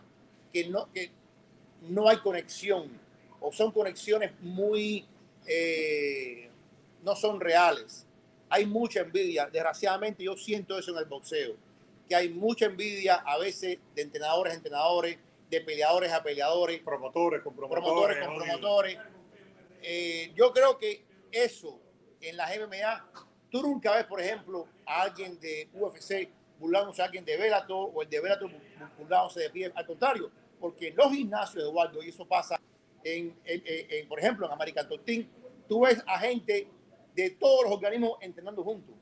que 0.52 0.68
no, 0.68 0.92
que 0.94 1.12
no 1.82 2.10
hay 2.10 2.18
conexión 2.18 3.00
o 3.40 3.52
son 3.52 3.72
conexiones 3.72 4.32
muy 4.42 5.06
eh, 5.46 6.50
no 7.04 7.16
son 7.16 7.40
reales. 7.40 8.06
Hay 8.50 8.66
mucha 8.66 9.02
envidia. 9.02 9.48
Desgraciadamente 9.48 10.24
yo 10.24 10.36
siento 10.36 10.78
eso 10.78 10.92
en 10.92 10.98
el 10.98 11.06
boxeo, 11.06 11.56
que 12.08 12.16
hay 12.16 12.30
mucha 12.30 12.66
envidia 12.66 13.16
a 13.16 13.38
veces 13.38 13.78
de 13.96 14.02
entrenadores 14.02 14.54
a 14.54 14.56
entrenadores, 14.56 15.18
de 15.50 15.62
peleadores 15.62 16.12
a 16.12 16.22
peleadores, 16.22 16.82
Promotores 16.82 17.42
con 17.42 17.56
promotores. 17.56 17.84
promotores 17.84 18.26
con 18.26 18.38
promotores. 18.38 18.98
Eh, 19.82 20.32
yo 20.36 20.52
creo 20.52 20.78
que 20.78 21.04
eso 21.32 21.80
en 22.22 22.38
las 22.38 22.52
MMA, 22.58 23.10
tú 23.50 23.62
nunca 23.62 23.96
ves, 23.96 24.06
por 24.06 24.22
ejemplo, 24.22 24.68
a 24.86 25.04
alguien 25.04 25.40
de 25.40 25.70
UFC 25.74 26.30
burlándose 26.60 27.02
a 27.02 27.06
alguien 27.06 27.24
de 27.24 27.38
Bellator 27.38 27.92
o 27.94 28.02
el 28.02 28.10
de 28.10 28.20
Bellator 28.20 28.52
burlándose 28.98 29.42
de 29.42 29.50
pie. 29.50 29.72
Al 29.76 29.86
contrario, 29.86 30.32
porque 30.60 30.92
los 30.92 31.12
gimnasios, 31.12 31.64
Eduardo, 31.64 32.02
y 32.04 32.10
eso 32.10 32.26
pasa 32.28 32.60
en, 33.04 33.38
en- 33.46 34.08
por 34.08 34.20
ejemplo, 34.20 34.46
en 34.46 34.52
American 34.52 34.88
Top 34.88 35.04
Team, 35.06 35.28
tú 35.68 35.82
ves 35.82 36.04
a 36.08 36.20
gente 36.20 36.68
de 37.16 37.30
todos 37.32 37.64
los 37.66 37.74
organismos 37.74 38.18
entrenando 38.22 38.64
juntos. 38.64 38.96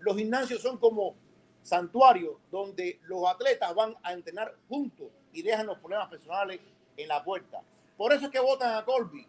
Los 0.00 0.16
gimnasios 0.16 0.60
son 0.60 0.78
como 0.78 1.14
santuarios 1.62 2.36
donde 2.50 3.00
los 3.04 3.26
atletas 3.28 3.74
van 3.74 3.96
a 4.02 4.12
entrenar 4.12 4.54
juntos 4.68 5.08
y 5.32 5.42
dejan 5.42 5.66
los 5.66 5.78
problemas 5.78 6.08
personales 6.08 6.60
en 6.96 7.08
la 7.08 7.24
puerta. 7.24 7.62
Por 7.96 8.12
eso 8.12 8.26
es 8.26 8.30
que 8.30 8.40
votan 8.40 8.74
a 8.76 8.84
Colby. 8.84 9.26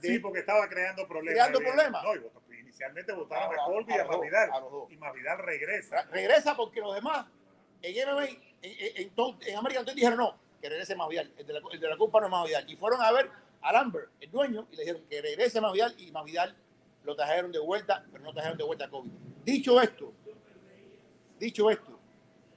De- 0.00 0.08
Sí, 0.08 0.18
porque 0.18 0.40
estaba 0.40 0.68
creando 0.68 1.06
problemas. 1.06 1.34
Creando 1.34 1.58
problemas. 1.60 2.02
No, 2.04 2.14
y 2.16 2.58
inicialmente 2.60 3.12
votaron 3.12 3.58
A- 3.58 3.62
a 3.62 3.66
Colby 3.66 3.92
y 3.92 3.98
a 3.98 4.02
a 4.02 4.06
Mavidal. 4.06 4.50
Y 4.90 4.96
Mavidal 4.96 5.38
regresa. 5.38 6.02
Re- 6.02 6.10
regresa 6.10 6.56
porque 6.56 6.80
los 6.80 6.94
demás 6.94 7.26
en 7.82 8.08
MMA, 8.08 8.24
en, 8.24 8.38
en, 8.62 9.12
en, 9.46 9.56
American 9.56 9.84
Top 9.84 9.94
dijeron 9.94 10.18
no, 10.18 10.34
que 10.60 10.68
regrese 10.68 10.94
Masvidal, 10.94 11.32
el 11.36 11.46
de 11.46 11.52
la, 11.52 11.60
el 11.72 11.80
de 11.80 11.88
la 11.88 11.96
culpa 11.96 12.20
no 12.20 12.26
es 12.26 12.32
Masvidal. 12.32 12.70
Y 12.70 12.76
fueron 12.76 13.00
a 13.00 13.10
ver 13.12 13.30
a 13.62 13.72
Lambert, 13.72 14.10
el 14.20 14.30
dueño, 14.30 14.66
y 14.70 14.76
le 14.76 14.82
dijeron 14.82 15.02
que 15.08 15.22
regrese 15.22 15.60
Masvidal 15.60 15.94
y 15.98 16.10
Masvidal 16.10 16.56
lo 17.04 17.16
trajeron 17.16 17.50
de 17.50 17.58
vuelta, 17.58 18.04
pero 18.12 18.24
no 18.24 18.32
trajeron 18.32 18.58
de 18.58 18.64
vuelta 18.64 18.84
a 18.84 18.90
Kobe. 18.90 19.08
Dicho 19.44 19.80
esto, 19.80 20.12
dicho 21.38 21.70
esto, 21.70 21.98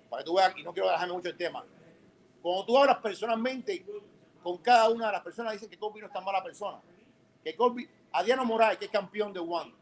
para 0.09 0.21
que 0.21 0.25
tú 0.25 0.35
veas, 0.35 0.53
y 0.57 0.63
no 0.63 0.73
quiero 0.73 0.89
dejarme 0.89 1.13
mucho 1.13 1.29
el 1.29 1.37
tema, 1.37 1.65
cuando 2.41 2.65
tú 2.65 2.77
hablas 2.77 2.97
personalmente 2.97 3.85
con 4.41 4.57
cada 4.57 4.89
una 4.89 5.07
de 5.07 5.11
las 5.13 5.21
personas, 5.21 5.53
dicen 5.53 5.69
que 5.69 5.77
Kobe 5.77 6.01
no 6.01 6.07
es 6.07 6.13
tan 6.13 6.25
mala 6.25 6.43
persona. 6.43 6.81
Que 7.41 7.55
Kobe, 7.55 7.89
Adriano 8.11 8.43
Moraes, 8.43 8.77
que 8.77 8.85
es 8.85 8.91
campeón 8.91 9.31
de 9.31 9.39
One, 9.39 9.73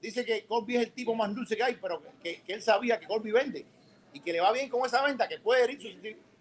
dice 0.00 0.24
que 0.24 0.46
Colby 0.46 0.76
es 0.76 0.82
el 0.84 0.92
tipo 0.92 1.14
más 1.14 1.34
dulce 1.34 1.56
que 1.56 1.62
hay, 1.62 1.76
pero 1.76 2.02
que, 2.22 2.42
que 2.42 2.52
él 2.52 2.62
sabía 2.62 2.98
que 2.98 3.06
Colby 3.06 3.32
vende 3.32 3.66
y 4.12 4.20
que 4.20 4.32
le 4.32 4.40
va 4.40 4.52
bien 4.52 4.68
con 4.68 4.84
esa 4.86 5.02
venta, 5.04 5.28
que 5.28 5.38
puede 5.38 5.64
herir 5.64 5.80
sus 5.80 5.96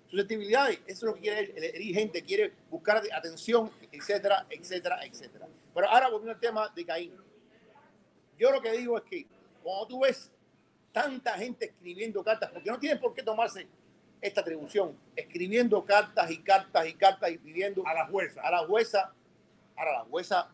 susceptibilidades. 0.09 0.79
Eso 0.87 0.91
es 0.91 1.03
lo 1.03 1.13
que 1.15 1.21
quiere 1.21 1.39
él, 1.41 1.53
herir 1.63 1.95
gente, 1.95 2.23
quiere 2.23 2.53
buscar 2.69 3.01
atención, 3.13 3.71
etcétera, 3.91 4.45
etcétera, 4.49 5.03
etcétera. 5.05 5.47
Pero 5.73 5.87
ahora 5.87 6.09
volviendo 6.09 6.33
al 6.33 6.39
tema 6.39 6.69
de 6.75 6.85
Caín. 6.85 7.13
Yo 8.37 8.51
lo 8.51 8.61
que 8.61 8.71
digo 8.71 8.97
es 8.97 9.03
que 9.03 9.25
cuando 9.61 9.87
tú 9.87 9.99
ves 10.01 10.31
tanta 10.91 11.33
gente 11.37 11.65
escribiendo 11.65 12.23
cartas, 12.23 12.49
porque 12.51 12.69
no 12.71 12.79
tienen 12.79 12.99
por 12.99 13.13
qué 13.13 13.21
tomarse 13.21 13.67
esta 14.21 14.41
atribución, 14.41 14.97
escribiendo 15.15 15.83
cartas 15.85 16.29
y 16.31 16.39
cartas 16.39 16.87
y 16.87 16.93
cartas 16.93 17.31
y 17.31 17.37
pidiendo 17.37 17.85
A 17.85 17.93
la 17.93 18.07
jueza. 18.07 18.41
a 18.41 18.51
la 18.51 18.59
jueza, 18.65 19.13
ahora 19.75 19.91
la 19.93 20.03
jueza 20.05 20.51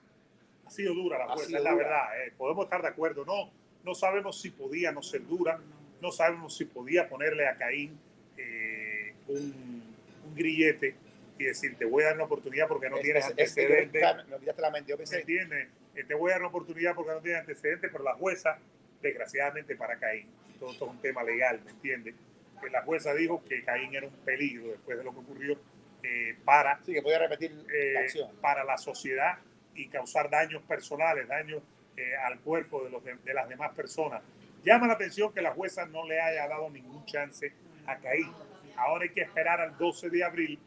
Ha 0.65 0.71
sido 0.71 0.93
dura 0.93 1.19
la 1.19 1.27
jueza, 1.33 1.57
es 1.57 1.63
la 1.63 1.71
dura. 1.71 1.75
verdad. 1.83 2.27
eh. 2.27 2.33
Podemos 2.37 2.65
estar 2.65 2.81
de 2.81 2.87
acuerdo. 2.89 3.23
No, 3.25 3.51
no 3.83 3.95
sabemos 3.95 4.39
si 4.41 4.49
podía 4.49 4.91
no 4.91 5.01
ser 5.01 5.25
dura. 5.25 5.59
No 6.05 6.11
sabemos 6.11 6.55
si 6.55 6.65
podía 6.65 7.09
ponerle 7.09 7.47
a 7.47 7.55
Caín 7.55 7.97
eh, 8.37 9.15
un, 9.27 9.83
un 10.27 10.35
grillete 10.35 10.93
y 11.39 11.45
decir, 11.45 11.75
te 11.77 11.85
voy 11.85 12.03
a 12.03 12.07
dar 12.07 12.15
una 12.15 12.25
oportunidad 12.25 12.67
porque 12.67 12.91
no 12.91 12.97
tienes 12.99 13.23
Es- 13.25 13.31
es- 13.31 13.31
antecedentes. 13.57 14.03
es- 14.03 14.27
me 14.27 14.35
olvidaste 14.35 14.61
la 14.61 14.69
mente. 14.69 14.89
Yo 14.91 14.95
¿Me 14.95 14.99
pensé, 14.99 15.19
entiendes? 15.21 15.67
Eh, 15.95 16.03
te 16.03 16.13
voy 16.13 16.29
a 16.29 16.33
dar 16.33 16.41
una 16.41 16.49
oportunidad 16.49 16.93
porque 16.93 17.11
no 17.11 17.21
tienes 17.21 17.39
antecedentes, 17.41 17.89
pero 17.91 18.03
la 18.03 18.13
jueza, 18.13 18.59
desgraciadamente 19.01 19.75
para 19.75 19.97
Caín, 19.97 20.27
todo 20.59 20.73
esto 20.73 20.85
es 20.85 20.91
un 20.91 21.01
tema 21.01 21.23
legal, 21.23 21.59
¿me 21.65 21.71
entiendes? 21.71 22.13
Que 22.61 22.69
la 22.69 22.83
jueza 22.83 23.15
dijo 23.15 23.43
que 23.43 23.63
Caín 23.63 23.95
era 23.95 24.05
un 24.05 24.13
peligro 24.17 24.67
después 24.67 24.99
de 24.99 25.03
lo 25.03 25.11
que 25.11 25.19
ocurrió 25.21 25.59
eh, 26.03 26.37
para, 26.45 26.79
sí, 26.85 26.93
que 26.93 27.01
podía 27.01 27.17
repetir 27.17 27.51
eh, 27.73 27.93
la 27.93 27.99
acción. 28.01 28.29
para 28.41 28.63
la 28.63 28.77
sociedad 28.77 29.39
y 29.73 29.87
causar 29.87 30.29
daños 30.29 30.61
personales, 30.63 31.27
daños 31.27 31.63
eh, 31.97 32.15
al 32.15 32.39
cuerpo 32.41 32.83
de, 32.83 32.91
los 32.91 33.03
de, 33.03 33.15
de 33.15 33.33
las 33.33 33.49
demás 33.49 33.73
personas. 33.73 34.21
Llama 34.65 34.87
la 34.87 34.93
atención 34.93 35.31
que 35.31 35.43
la 35.43 35.53
jueza 35.53 35.85
no 35.85 36.07
le 36.07 36.19
haya 36.19 36.47
dado 36.47 36.71
ningún 36.71 37.05
chance 37.05 37.53
a 37.85 37.97
Caín. 37.99 38.33
Ahora 38.75 39.03
hay 39.03 39.11
que 39.11 39.21
esperar 39.21 39.61
al 39.61 39.77
12 39.77 40.09
de 40.09 40.23
abril, 40.23 40.59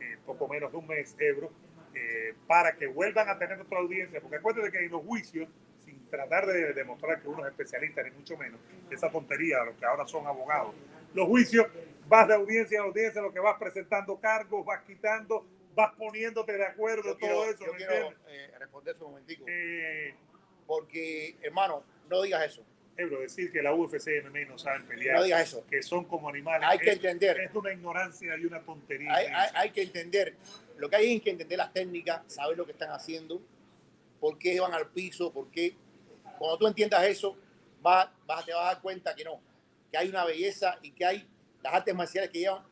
eh, 0.00 0.18
poco 0.26 0.48
menos 0.48 0.72
de 0.72 0.78
un 0.78 0.86
mes, 0.88 1.14
Ebro, 1.20 1.52
eh, 1.94 2.34
para 2.48 2.74
que 2.74 2.88
vuelvan 2.88 3.28
a 3.28 3.38
tener 3.38 3.60
otra 3.60 3.78
audiencia, 3.78 4.20
porque 4.20 4.38
acuérdate 4.38 4.72
que 4.72 4.84
en 4.84 4.90
los 4.90 5.02
juicios, 5.02 5.48
sin 5.78 6.04
tratar 6.10 6.46
de 6.46 6.72
demostrar 6.72 7.22
que 7.22 7.28
uno 7.28 7.46
es 7.46 7.52
especialista, 7.52 8.02
ni 8.02 8.10
mucho 8.10 8.36
menos, 8.36 8.58
esa 8.90 9.08
tontería 9.08 9.60
de 9.60 9.66
los 9.66 9.76
que 9.76 9.84
ahora 9.84 10.04
son 10.04 10.26
abogados, 10.26 10.74
los 11.14 11.28
juicios, 11.28 11.68
vas 12.08 12.26
de 12.26 12.34
audiencia 12.34 12.80
a 12.80 12.84
audiencia, 12.84 13.22
lo 13.22 13.32
que 13.32 13.38
vas 13.38 13.56
presentando 13.56 14.18
cargos, 14.18 14.66
vas 14.66 14.82
quitando, 14.82 15.46
vas 15.76 15.94
poniéndote 15.94 16.54
de 16.54 16.66
acuerdo, 16.66 17.04
Yo 17.04 17.16
todo 17.16 17.18
quiero, 17.18 17.44
eso, 17.44 17.66
yo 17.66 17.72
¿me 17.72 17.78
quiero 17.78 18.14
eh, 18.26 18.50
responder 18.58 18.96
eso 18.96 19.06
un 19.06 19.12
momentico. 19.12 19.44
Porque, 20.66 21.36
hermano, 21.40 21.84
no 22.10 22.22
digas 22.22 22.44
eso. 22.44 22.64
Ebro, 22.96 23.20
decir 23.20 23.50
que 23.50 23.60
la 23.62 23.74
UFC 23.74 24.08
y 24.08 24.20
MMA 24.20 24.44
no 24.48 24.58
saben 24.58 24.86
pelear, 24.86 25.16
No 25.16 25.24
digas 25.24 25.48
eso. 25.48 25.64
que 25.68 25.82
son 25.82 26.04
como 26.04 26.28
animales, 26.28 26.68
Hay 26.70 26.78
que 26.78 26.90
es, 26.90 26.96
entender. 26.96 27.40
es 27.40 27.54
una 27.54 27.72
ignorancia 27.72 28.36
y 28.36 28.44
una 28.44 28.60
tontería. 28.60 29.12
Hay, 29.14 29.26
hay- 29.26 29.50
hay 29.54 29.70
que 29.70 29.82
entender. 29.82 30.34
Lo 30.78 30.88
que 30.88 30.96
hay 30.96 31.16
es 31.16 31.22
que 31.22 31.30
entender 31.30 31.58
las 31.58 31.72
técnicas, 31.72 32.22
saber 32.32 32.56
lo 32.56 32.64
que 32.64 32.72
están 32.72 32.90
haciendo, 32.90 33.40
por 34.20 34.38
qué 34.38 34.58
van 34.60 34.72
al 34.74 34.88
piso, 34.88 35.32
por 35.32 35.50
qué. 35.50 35.74
Cuando 36.38 36.58
tú 36.58 36.66
entiendas 36.68 37.04
eso, 37.04 37.36
vas, 37.82 38.08
vas- 38.26 38.44
te 38.44 38.52
vas 38.52 38.62
a 38.62 38.74
dar 38.74 38.80
cuenta 38.82 39.14
que 39.14 39.24
no, 39.24 39.40
que 39.90 39.98
hay 39.98 40.08
una 40.08 40.24
belleza 40.24 40.78
y 40.82 40.92
que 40.92 41.04
hay 41.04 41.26
las 41.62 41.74
artes 41.74 41.94
marciales 41.94 42.30
que 42.30 42.38
llevan 42.40 42.62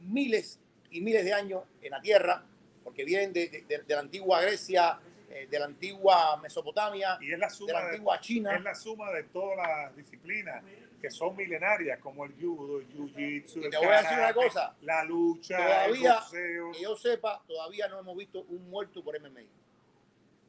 miles 0.00 0.60
y 0.90 1.00
miles 1.00 1.24
de 1.24 1.32
años 1.32 1.62
en 1.82 1.90
la 1.90 2.00
tierra, 2.00 2.44
porque 2.84 3.04
vienen 3.04 3.32
de, 3.32 3.48
de- 3.48 3.62
de- 3.62 3.78
de 3.78 3.94
la 3.94 4.00
antigua 4.00 4.42
Grecia, 4.42 4.98
eh, 5.34 5.46
de 5.50 5.58
la 5.58 5.64
antigua 5.64 6.36
Mesopotamia, 6.42 7.16
y 7.20 7.32
es 7.32 7.38
la 7.38 7.46
de 7.48 7.54
suma 7.54 7.72
la 7.72 7.80
de, 7.80 7.86
antigua 7.90 8.20
China. 8.20 8.54
es 8.54 8.62
la 8.62 8.74
suma 8.74 9.10
de 9.12 9.22
todas 9.24 9.56
las 9.56 9.96
disciplinas 9.96 10.62
que 11.00 11.10
son 11.10 11.34
milenarias, 11.34 11.98
como 11.98 12.24
el 12.24 12.32
judo, 12.40 12.78
el 12.80 12.88
jiu-jitsu, 12.88 13.64
el 13.64 13.70
te 13.70 13.76
voy 13.78 13.86
a 13.88 14.02
decir 14.02 14.18
una 14.18 14.32
cosa. 14.34 14.76
la 14.82 15.02
lucha, 15.04 15.56
Todavía- 15.56 16.12
el 16.12 16.20
boxeo. 16.20 16.72
que 16.72 16.80
yo 16.82 16.96
sepa, 16.96 17.42
todavía 17.46 17.88
no 17.88 17.98
hemos 17.98 18.16
visto 18.16 18.42
un 18.48 18.70
muerto 18.70 19.02
por 19.02 19.16
MMA. 19.18 19.40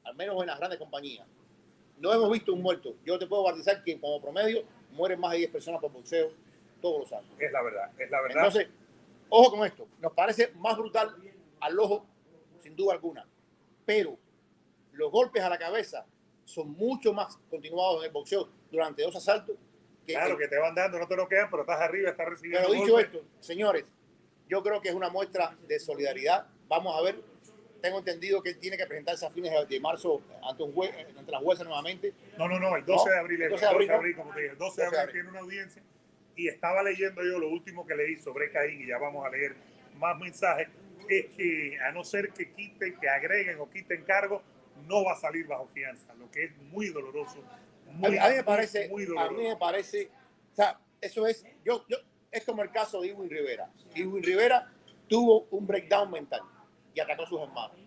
Al 0.04 0.16
menos 0.16 0.40
en 0.42 0.48
las 0.48 0.60
grandes 0.60 0.78
compañías. 0.78 1.26
No 1.98 2.14
hemos 2.14 2.30
visto 2.32 2.54
un 2.54 2.62
muerto. 2.62 2.96
Yo 3.06 3.18
te 3.18 3.26
puedo 3.26 3.44
garantizar 3.46 3.82
que 3.84 4.00
como 4.00 4.22
promedio 4.22 4.64
mueren 4.92 5.20
más 5.20 5.32
de 5.32 5.38
10 5.40 5.52
personas 5.52 5.80
por 5.80 5.92
boxeo 5.92 6.32
todos 6.82 7.00
los 7.00 7.14
años. 7.14 7.32
Es 7.40 7.52
la 7.52 7.62
verdad, 7.62 7.90
es 7.98 8.12
la 8.12 8.22
verdad. 8.22 8.38
Entonces, 8.46 8.68
ojo 9.30 9.52
con 9.58 9.66
esto. 9.66 9.88
Nos 10.02 10.12
parece 10.12 10.52
más 10.58 10.78
brutal 10.78 11.16
al 11.62 11.80
ojo, 11.80 12.06
sin 12.60 12.76
duda 12.76 12.94
alguna. 12.94 13.26
Pero 13.86 14.18
los 14.94 15.12
golpes 15.12 15.41
a 15.44 15.50
la 15.50 15.58
cabeza 15.58 16.06
son 16.46 16.72
mucho 16.72 17.14
más 17.14 17.38
continuados 17.50 18.00
en 18.00 18.06
el 18.08 18.12
boxeo 18.12 18.50
durante 18.72 19.02
dos 19.04 19.16
asaltos. 19.16 19.56
Que 20.06 20.14
claro 20.14 20.38
que 20.38 20.48
te 20.48 20.58
van 20.60 20.76
dando, 20.76 21.00
no 21.00 21.08
te 21.08 21.16
lo 21.16 21.28
quedan, 21.28 21.50
pero 21.50 21.62
estás 21.64 21.80
arriba, 21.80 22.10
estás 22.10 22.28
recibiendo. 22.28 22.68
pero 22.70 22.82
dicho 22.82 22.94
golpes. 22.94 23.14
esto, 23.14 23.26
señores, 23.39 23.86
yo 24.50 24.62
creo 24.62 24.82
que 24.82 24.89
es 24.89 24.96
una 24.96 25.10
muestra 25.10 25.56
de 25.68 25.80
solidaridad. 25.80 26.48
Vamos 26.68 26.98
a 26.98 27.02
ver. 27.04 27.22
Tengo 27.82 28.00
entendido 28.00 28.41
que 28.41 28.54
tiene 28.54 28.78
que 28.78 28.86
presentarse 28.86 29.26
a 29.26 29.30
fines 29.30 29.52
de- 29.68 29.80
marzo 29.80 30.22
ante, 30.41 30.64
un 30.64 30.74
jue- 30.74 30.94
ante 31.18 31.32
la 31.32 31.39
jueza 31.39 31.64
nuevamente. 31.66 32.14
No, 32.38 32.48
no, 32.48 32.58
no, 32.60 32.76
el 32.78 32.86
12 32.86 33.06
No, 33.10 33.12
de 33.14 33.20
abril, 33.20 33.41
el 33.41 33.50
12 33.52 33.66
12 33.66 33.86
de 33.88 33.94
abril, 33.94 34.16
como 34.16 34.34
te 34.34 34.39
dije, 34.41 34.52
el 34.54 34.58
12 34.58 34.82
de 34.82 34.86
12 34.86 34.96
de 34.98 35.02
abril 35.02 35.02
abril. 35.02 35.14
tiene 35.14 35.30
una 35.30 35.39
audiencia 35.39 35.84
y 36.36 36.48
estaba 36.48 36.82
leyendo 36.84 37.22
yo 37.24 37.39
lo 37.39 37.50
último 37.50 37.86
que 37.86 37.96
leí 37.96 38.16
sobre 38.18 38.52
Caín 38.52 38.82
y 38.82 38.88
ya 38.88 38.98
vamos 38.98 39.26
a 39.26 39.30
leer 39.30 39.56
más 39.98 40.18
mensajes, 40.18 40.68
es 41.10 41.26
que 41.36 41.78
a 41.80 41.91
no 41.91 42.04
ser 42.06 42.32
que 42.32 42.52
quiten, 42.54 42.98
que 43.00 43.10
agreguen 43.10 43.60
o 43.60 43.70
quiten 43.70 44.04
cargo, 44.06 44.41
no 44.88 45.04
va 45.04 45.14
a 45.14 45.16
salir 45.16 45.48
bajo 45.48 45.68
fianza, 45.68 46.14
lo 46.16 46.30
que 46.32 46.46
es 46.46 46.58
muy 46.58 46.90
doloroso. 46.90 47.38
A 47.88 47.92
Muy, 47.92 48.12
mí, 48.12 48.18
a 48.18 48.30
mí 48.30 48.36
me 48.36 48.44
parece, 48.44 48.90
muy 48.90 49.06
a 49.18 49.30
mí 49.30 49.44
me 49.44 49.56
parece, 49.58 50.10
o 50.52 50.56
sea, 50.56 50.80
eso 51.00 51.28
es, 51.28 51.46
yo, 51.64 51.86
yo, 51.88 51.98
es 52.32 52.44
como 52.46 52.64
el 52.64 52.72
caso 52.72 53.02
de 53.02 53.08
Irwin 53.10 53.30
Rivera. 53.30 53.70
Irwin 53.96 54.24
Rivera 54.24 54.72
tuvo 55.08 55.48
un 55.52 55.68
breakdown 55.68 56.10
mental 56.12 56.42
y 56.94 57.00
atacó 57.00 57.24
a 57.24 57.28
sus 57.28 57.42
hermanos. 57.42 57.78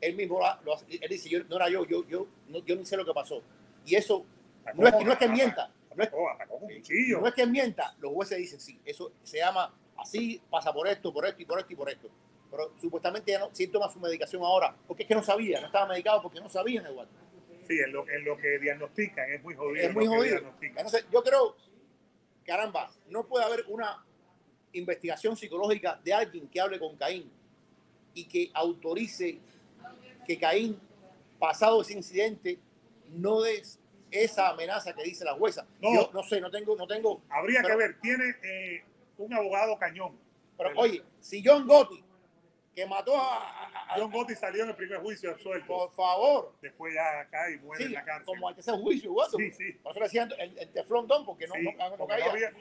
Él 0.00 0.16
mismo 0.16 0.40
lo, 0.64 0.74
hace- 0.74 0.86
él 1.00 1.08
dice, 1.10 1.28
yo, 1.28 1.44
no 1.44 1.56
era 1.56 1.68
yo, 1.68 1.84
yo, 1.86 2.06
yo, 2.08 2.26
no, 2.48 2.58
yo 2.64 2.74
ni 2.74 2.86
sé 2.86 2.96
lo 2.96 3.04
que 3.04 3.12
pasó. 3.12 3.42
Y 3.84 3.94
eso 3.94 4.24
no 4.74 4.86
es, 4.86 4.94
que- 4.94 5.04
no 5.04 5.12
es 5.12 5.18
que 5.18 5.28
mienta, 5.28 5.72
no 5.94 6.02
es, 6.02 6.10
no 7.20 7.26
es 7.28 7.34
que 7.34 7.46
mienta, 7.46 7.94
los 8.00 8.12
jueces 8.12 8.38
dicen 8.38 8.60
sí, 8.60 8.80
eso 8.84 9.12
se 9.22 9.38
llama 9.38 9.74
así, 9.98 10.40
pasa 10.50 10.72
por 10.72 10.88
esto, 10.88 11.12
por 11.12 11.26
esto 11.26 11.42
y 11.42 11.44
por 11.44 11.58
esto 11.60 11.72
y 11.72 11.76
por 11.76 11.90
esto. 11.90 12.08
Pero 12.50 12.72
supuestamente 12.80 13.30
ya 13.32 13.38
no, 13.38 13.48
sí 13.52 13.66
toma 13.68 13.90
su 13.90 14.00
medicación 14.00 14.42
ahora, 14.42 14.74
porque 14.86 15.04
es 15.04 15.08
que 15.08 15.14
no 15.14 15.22
sabía, 15.22 15.60
no 15.60 15.66
estaba 15.66 15.86
medicado 15.86 16.20
porque 16.22 16.40
no 16.40 16.48
sabían, 16.48 16.84
Eduardo. 16.86 17.10
Sí, 17.68 17.78
en 17.78 17.92
lo, 17.92 18.08
en 18.08 18.24
lo 18.24 18.36
que 18.36 18.58
diagnostican 18.58 19.30
es 19.30 19.42
muy 19.42 19.54
jodido. 19.54 19.86
es 19.86 19.94
muy 19.94 20.06
jodido. 20.06 20.40
Entonces, 20.60 21.06
yo 21.12 21.22
creo, 21.22 21.56
caramba, 22.44 22.90
no 23.08 23.24
puede 23.26 23.44
haber 23.44 23.64
una 23.68 24.04
investigación 24.72 25.36
psicológica 25.36 26.00
de 26.02 26.12
alguien 26.12 26.48
que 26.48 26.60
hable 26.60 26.78
con 26.80 26.96
Caín 26.96 27.30
y 28.14 28.24
que 28.24 28.50
autorice 28.54 29.38
que 30.26 30.38
Caín, 30.38 30.80
pasado 31.38 31.82
ese 31.82 31.92
incidente, 31.92 32.58
no 33.08 33.40
des 33.42 33.78
esa 34.10 34.48
amenaza 34.48 34.92
que 34.92 35.04
dice 35.04 35.24
la 35.24 35.34
jueza. 35.34 35.66
No. 35.80 35.94
Yo 35.94 36.10
no 36.12 36.24
sé, 36.24 36.40
no 36.40 36.50
tengo, 36.50 36.74
no 36.76 36.86
tengo. 36.88 37.22
Habría 37.28 37.62
Pero- 37.62 37.78
que 37.78 37.82
ver, 37.84 38.00
tiene 38.00 38.24
eh, 38.42 38.84
un 39.18 39.32
abogado 39.32 39.78
cañón. 39.78 40.18
Pero 40.58 40.70
oye, 40.76 41.02
si 41.20 41.42
John 41.44 41.66
Gotti, 41.66 42.02
que 42.74 42.86
mató 42.86 43.16
a, 43.16 43.36
a- 43.36 43.94
a- 43.94 43.98
John 43.98 44.10
Gotti 44.12 44.34
salió 44.34 44.62
en 44.64 44.70
el 44.70 44.76
primer 44.76 45.00
juicio 45.00 45.30
absuelto. 45.30 45.66
por 45.66 45.90
favor, 45.92 46.52
Después 46.62 46.94
ya 46.94 47.26
cae 47.30 47.54
y 47.54 47.58
muere 47.58 47.82
sí, 47.84 47.88
en 47.88 47.94
la 47.94 48.04
cárcel. 48.04 48.26
como 48.26 48.48
al 48.48 48.54
tercer 48.54 48.74
juicio, 48.76 49.10
Eduardo. 49.10 49.38
Sí, 49.38 49.50
sí. 49.52 49.72
Por 49.82 49.92
eso 49.92 50.00
decían 50.00 50.28
el, 50.38 50.56
el 50.58 50.68
teflón 50.70 51.06
don, 51.06 51.24
porque 51.26 51.46
no, 51.46 51.54
Sí, 51.54 51.62
no, 51.64 51.72
no 51.72 51.96
porque 51.96 51.98
no 51.98 52.06
caía. 52.06 52.30
había- 52.30 52.52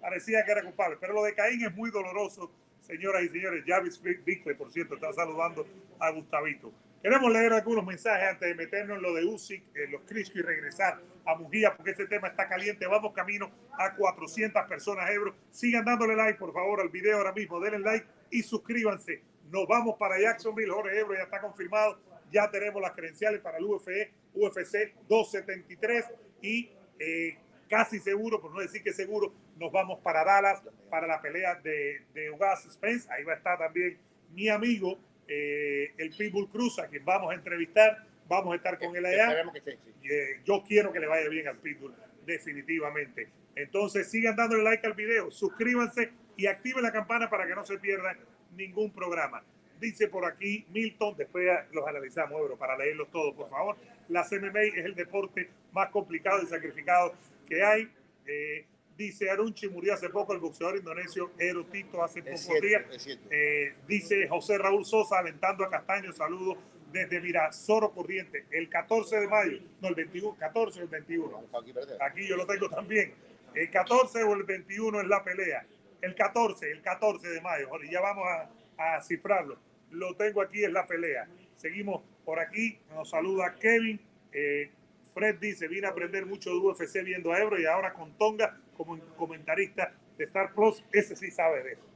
parecía 0.00 0.44
que 0.44 0.52
era 0.52 0.62
culpable. 0.62 0.96
Pero 1.00 1.14
lo 1.14 1.24
de 1.24 1.34
Caín 1.34 1.64
es 1.64 1.74
muy 1.74 1.90
doloroso, 1.90 2.50
señoras 2.80 3.22
y 3.24 3.28
señores. 3.28 3.64
Javis 3.66 4.00
Bickley, 4.02 4.54
por 4.54 4.70
cierto, 4.70 4.94
está 4.94 5.12
saludando 5.12 5.66
a 5.98 6.10
Gustavito. 6.10 6.70
Queremos 7.02 7.30
leer 7.32 7.52
algunos 7.52 7.84
mensajes 7.84 8.28
antes 8.28 8.48
de 8.48 8.54
meternos 8.54 8.96
en 8.98 9.02
lo 9.02 9.14
de 9.14 9.24
Usyk, 9.24 9.62
en 9.76 9.92
los 9.92 10.02
Crisco 10.02 10.38
y 10.38 10.42
regresar 10.42 11.00
a 11.24 11.34
Mujía, 11.36 11.74
porque 11.76 11.92
este 11.92 12.06
tema 12.06 12.28
está 12.28 12.48
caliente. 12.48 12.86
Vamos 12.86 13.12
camino 13.14 13.50
a 13.78 13.94
400 13.94 14.62
personas, 14.66 15.08
Ebro. 15.10 15.34
Sigan 15.50 15.84
dándole 15.84 16.14
like, 16.16 16.38
por 16.38 16.52
favor, 16.52 16.80
al 16.80 16.88
video 16.88 17.18
ahora 17.18 17.32
mismo. 17.32 17.58
Denle 17.60 17.78
like 17.80 18.06
y 18.30 18.42
suscríbanse. 18.42 19.22
Nos 19.50 19.66
vamos 19.66 19.96
para 19.98 20.20
Jacksonville. 20.20 20.70
Jorge 20.70 20.98
Ebro 21.00 21.14
ya 21.14 21.22
está 21.22 21.40
confirmado. 21.40 21.98
Ya 22.30 22.50
tenemos 22.50 22.82
las 22.82 22.92
credenciales 22.92 23.40
para 23.40 23.58
el 23.58 23.64
UFE, 23.64 24.12
UFC 24.34 24.94
273 25.08 26.06
y 26.42 26.70
eh, 26.98 27.38
casi 27.68 28.00
seguro, 28.00 28.40
por 28.40 28.52
no 28.52 28.60
decir 28.60 28.82
que 28.82 28.92
seguro, 28.92 29.32
nos 29.58 29.70
vamos 29.70 30.00
para 30.00 30.24
Dallas 30.24 30.62
para 30.90 31.06
la 31.06 31.20
pelea 31.20 31.54
de, 31.56 32.02
de 32.14 32.30
Ugas 32.30 32.66
Spence. 32.70 33.08
Ahí 33.12 33.24
va 33.24 33.34
a 33.34 33.36
estar 33.36 33.58
también 33.58 33.98
mi 34.32 34.48
amigo, 34.48 34.98
eh, 35.28 35.92
el 35.98 36.10
Pitbull 36.10 36.50
Cruz, 36.50 36.78
a 36.78 36.88
quien 36.88 37.04
vamos 37.04 37.30
a 37.30 37.34
entrevistar. 37.34 38.06
Vamos 38.28 38.54
a 38.54 38.56
estar 38.56 38.76
con 38.78 38.96
él 38.96 39.06
allá. 39.06 39.28
Esperemos 39.28 39.54
que 39.54 39.60
sí, 39.60 39.78
sí. 39.84 40.08
Eh, 40.10 40.40
yo 40.44 40.64
quiero 40.66 40.92
que 40.92 40.98
le 40.98 41.06
vaya 41.06 41.28
bien 41.28 41.46
al 41.46 41.58
Pitbull, 41.58 41.94
definitivamente. 42.26 43.28
Entonces 43.54 44.10
sigan 44.10 44.34
dándole 44.34 44.64
like 44.64 44.86
al 44.86 44.94
video, 44.94 45.30
suscríbanse 45.30 46.10
y 46.36 46.46
activen 46.46 46.82
la 46.82 46.92
campana 46.92 47.30
para 47.30 47.46
que 47.46 47.54
no 47.54 47.64
se 47.64 47.78
pierdan 47.78 48.18
ningún 48.56 48.90
programa. 48.90 49.42
Dice 49.80 50.08
por 50.08 50.24
aquí 50.24 50.64
Milton, 50.70 51.16
después 51.16 51.46
los 51.72 51.86
analizamos, 51.86 52.40
Ebro, 52.40 52.56
para 52.56 52.76
leerlos 52.76 53.10
todos, 53.10 53.34
por 53.34 53.48
favor. 53.48 53.76
La 54.08 54.22
MMA 54.22 54.62
es 54.62 54.84
el 54.84 54.94
deporte 54.94 55.50
más 55.72 55.90
complicado 55.90 56.42
y 56.42 56.46
sacrificado 56.46 57.14
que 57.48 57.62
hay. 57.62 57.92
Eh, 58.26 58.64
dice 58.96 59.30
Arunchi, 59.30 59.68
murió 59.68 59.94
hace 59.94 60.08
poco 60.08 60.32
el 60.32 60.40
boxeador 60.40 60.76
indonesio 60.76 61.30
Erotito 61.38 62.02
hace 62.02 62.22
pocos 62.22 62.60
días. 62.60 62.84
Eh, 63.30 63.74
dice 63.86 64.26
José 64.28 64.56
Raúl 64.58 64.84
Sosa, 64.84 65.18
alentando 65.18 65.64
a 65.64 65.70
Castaño, 65.70 66.12
saludos 66.12 66.56
desde 66.92 67.20
Mirasoro 67.20 67.90
Corriente, 67.90 68.46
el 68.50 68.68
14 68.70 69.20
de 69.20 69.28
mayo, 69.28 69.58
no 69.82 69.88
el 69.88 69.94
21, 69.94 70.36
14 70.36 70.80
o 70.80 70.82
el 70.84 70.88
21. 70.88 71.44
Aquí, 71.58 71.70
espérate. 71.70 72.02
Aquí 72.02 72.26
yo 72.26 72.36
lo 72.36 72.46
tengo 72.46 72.70
también. 72.70 73.12
El 73.54 73.70
14 73.70 74.22
o 74.22 74.34
el 74.34 74.44
21 74.44 75.00
es 75.00 75.06
la 75.06 75.22
pelea. 75.22 75.66
El 76.00 76.14
14, 76.14 76.70
el 76.70 76.82
14 76.82 77.28
de 77.28 77.40
mayo. 77.40 77.68
Jorge, 77.68 77.88
ya 77.90 78.00
vamos 78.00 78.24
a, 78.26 78.96
a 78.96 79.02
cifrarlo. 79.02 79.58
Lo 79.90 80.14
tengo 80.16 80.42
aquí, 80.42 80.64
es 80.64 80.72
la 80.72 80.86
pelea. 80.86 81.28
Seguimos 81.54 82.02
por 82.24 82.38
aquí. 82.38 82.78
Nos 82.90 83.10
saluda 83.10 83.54
Kevin. 83.58 84.00
Eh, 84.32 84.70
Fred 85.14 85.36
dice, 85.36 85.68
vine 85.68 85.86
a 85.86 85.90
aprender 85.90 86.26
mucho 86.26 86.50
de 86.50 86.56
UFC 86.56 87.02
viendo 87.02 87.32
a 87.32 87.38
Ebro 87.38 87.58
y 87.58 87.64
ahora 87.64 87.94
con 87.94 88.12
Tonga 88.18 88.58
como 88.76 88.98
comentarista 89.16 89.94
de 90.18 90.24
Star 90.24 90.52
Plus. 90.52 90.84
Ese 90.92 91.16
sí 91.16 91.30
sabe 91.30 91.62
de 91.62 91.72
eso. 91.72 91.86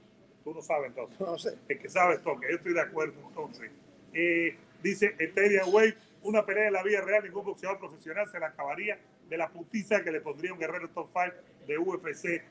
Tú 0.43 0.55
no 0.55 0.63
sabes 0.63 0.89
entonces. 0.89 1.21
No 1.21 1.39
sé. 1.39 1.59
El 1.69 1.79
que 1.79 1.89
sabe 1.89 2.15
es 2.15 2.23
toque. 2.23 2.47
Yo 2.51 2.57
estoy 2.57 2.73
de 2.73 2.81
acuerdo 2.81 3.15
entonces. 3.29 3.71
Eh, 4.15 4.57
dice 4.83 5.15
Eteria 5.19 5.67
Wade, 5.67 5.97
una 6.23 6.47
pelea 6.47 6.69
en 6.69 6.73
la 6.73 6.83
vida 6.83 7.03
real, 7.03 7.23
ningún 7.23 7.45
boxeador 7.45 7.79
profesional 7.79 8.27
se 8.31 8.41
la 8.41 8.49
acabaría 8.49 8.99
de 9.29 9.37
la 9.37 9.49
putiza 9.49 10.03
que 10.03 10.11
le 10.11 10.21
pondría 10.21 10.53
un 10.53 10.59
guerrero 10.59 10.89
top 10.89 11.09
5 11.09 11.37
de 11.67 11.79
UFC 11.79 12.43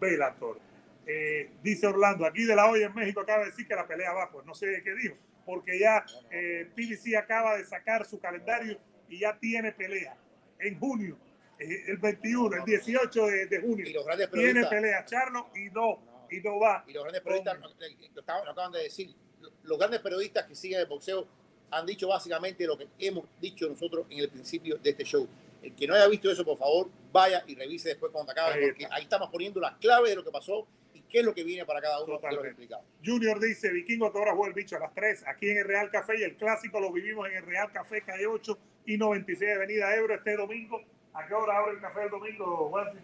Bellator. 0.00 0.58
Eh, 1.06 1.50
dice 1.62 1.86
Orlando, 1.86 2.26
aquí 2.26 2.44
de 2.44 2.56
la 2.56 2.68
olla 2.68 2.86
en 2.86 2.94
México 2.94 3.20
acaba 3.20 3.40
de 3.44 3.50
decir 3.50 3.66
que 3.68 3.74
la 3.74 3.86
pelea 3.86 4.12
va, 4.12 4.30
pues 4.30 4.44
no 4.44 4.54
sé 4.54 4.82
qué 4.82 4.94
dijo, 4.94 5.14
porque 5.44 5.78
ya 5.78 6.04
eh, 6.30 6.68
PBC 6.74 7.14
acaba 7.16 7.56
de 7.56 7.64
sacar 7.64 8.04
su 8.04 8.18
calendario 8.18 8.78
y 9.08 9.20
ya 9.20 9.38
tiene 9.38 9.70
pelea 9.72 10.16
en 10.58 10.78
junio, 10.80 11.16
eh, 11.60 11.84
el 11.86 11.98
21, 11.98 12.56
el 12.56 12.64
18 12.64 13.26
de, 13.26 13.46
de 13.46 13.60
junio. 13.60 13.86
Y 13.88 13.92
los 13.92 14.04
grandes 14.04 14.28
Tiene 14.32 14.64
pelea 14.66 15.04
Charlo 15.04 15.50
y 15.54 15.70
no, 15.70 16.26
y 16.30 16.40
no 16.40 16.58
va. 16.58 16.84
y 16.88 16.92
los 16.92 17.04
grandes 17.04 17.22
periodistas 17.22 17.58
lo, 17.60 17.68
lo 17.68 18.22
acaban- 18.22 18.44
lo 18.44 18.50
acaban 18.50 18.72
de 18.72 18.82
decir. 18.82 19.14
Los 19.62 19.78
grandes 19.78 20.00
periodistas 20.00 20.44
que 20.46 20.56
siguen 20.56 20.80
el 20.80 20.86
boxeo 20.86 21.28
han 21.70 21.86
dicho 21.86 22.08
básicamente 22.08 22.66
lo 22.66 22.76
que 22.76 22.88
hemos 22.98 23.26
dicho 23.40 23.68
nosotros 23.68 24.06
en 24.10 24.18
el 24.20 24.28
principio 24.28 24.76
de 24.78 24.90
este 24.90 25.04
show. 25.04 25.28
El 25.62 25.74
que 25.74 25.86
no 25.86 25.94
haya 25.94 26.08
visto 26.08 26.30
eso, 26.30 26.44
por 26.44 26.58
favor, 26.58 26.88
vaya 27.12 27.44
y 27.46 27.54
revise 27.54 27.90
después 27.90 28.10
cuando 28.12 28.32
acabe, 28.32 28.54
Ahí 28.54 28.66
porque 28.70 28.86
ahí 28.90 29.02
estamos 29.04 29.30
poniendo 29.30 29.60
las 29.60 29.76
claves 29.76 30.10
de 30.10 30.16
lo 30.16 30.24
que 30.24 30.30
pasó 30.32 30.66
qué 31.08 31.20
es 31.20 31.24
lo 31.24 31.34
que 31.34 31.44
viene 31.44 31.64
para 31.64 31.80
cada 31.80 31.96
uno 31.98 32.06
de 32.06 32.12
los 32.12 32.20
Totalmente. 32.20 32.50
implicados. 32.50 32.84
Junior 33.04 33.40
dice, 33.40 33.70
Vikingo 33.72 34.12
que 34.12 34.18
ahora 34.18 34.32
juega 34.34 34.48
el 34.48 34.54
bicho 34.54 34.76
a 34.76 34.80
las 34.80 34.94
3, 34.94 35.24
aquí 35.26 35.50
en 35.50 35.58
el 35.58 35.64
Real 35.64 35.90
Café 35.90 36.18
y 36.18 36.22
el 36.22 36.36
clásico 36.36 36.80
lo 36.80 36.92
vivimos 36.92 37.28
en 37.28 37.36
el 37.36 37.42
Real 37.46 37.70
Café 37.72 38.02
Calle 38.02 38.26
8 38.26 38.58
y 38.86 38.96
96 38.98 39.50
Avenida 39.56 39.94
Ebro 39.96 40.14
este 40.14 40.36
domingo. 40.36 40.80
¿A 41.14 41.26
qué 41.26 41.34
hora 41.34 41.58
abre 41.58 41.72
el 41.72 41.80
café 41.80 42.02
el 42.04 42.10
domingo, 42.10 42.68
Juansi? 42.68 42.98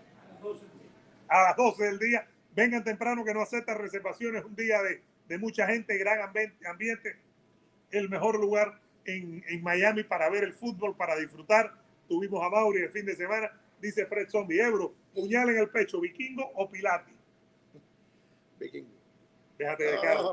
A 1.29 1.43
las 1.45 1.57
12 1.57 1.85
del 1.85 1.99
día. 1.99 2.27
Vengan 2.55 2.85
temprano 2.85 3.25
que 3.25 3.33
no 3.33 3.41
aceptan 3.41 3.79
reservaciones, 3.79 4.45
un 4.45 4.55
día 4.55 4.83
de, 4.83 5.01
de 5.29 5.39
mucha 5.39 5.67
gente, 5.67 5.97
gran 5.97 6.19
ambi- 6.21 6.53
ambiente, 6.67 7.17
el 7.91 8.09
mejor 8.11 8.39
lugar 8.39 8.79
en, 9.07 9.43
en 9.49 9.63
Miami 9.63 10.03
para 10.05 10.29
ver 10.29 10.45
el 10.45 10.53
fútbol, 10.53 10.95
para 10.97 11.17
disfrutar. 11.17 11.73
Tuvimos 12.09 12.45
a 12.45 12.51
Mauri 12.51 12.83
el 12.83 12.91
fin 12.91 13.07
de 13.07 13.17
semana, 13.17 13.51
dice 13.81 14.05
Fred 14.07 14.29
Zombie, 14.29 14.61
Ebro, 14.61 14.93
puñal 15.15 15.49
en 15.49 15.59
el 15.59 15.71
pecho, 15.71 15.99
Vikingo 16.01 16.45
o 16.55 16.71
Pilati. 16.71 17.13
Vikingo. 18.63 18.91
Déjate 19.59 19.85
de 19.85 20.01
cara. 20.01 20.23
no. 20.23 20.33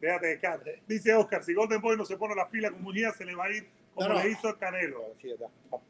Déjate 0.00 0.26
de 0.26 0.38
cara. 0.38 0.62
Dice 0.86 1.14
Oscar, 1.14 1.42
si 1.44 1.52
Golden 1.54 1.80
Boy 1.80 1.96
no 1.96 2.04
se 2.04 2.16
pone 2.16 2.34
las 2.34 2.48
pilas 2.48 2.70
con 2.72 2.82
Muñiz, 2.82 3.08
se 3.16 3.24
le 3.24 3.34
va 3.34 3.44
a 3.46 3.50
ir 3.50 3.68
como 3.94 4.14
le 4.14 4.30
hizo 4.30 4.48
el 4.48 4.58
Canelo. 4.58 5.14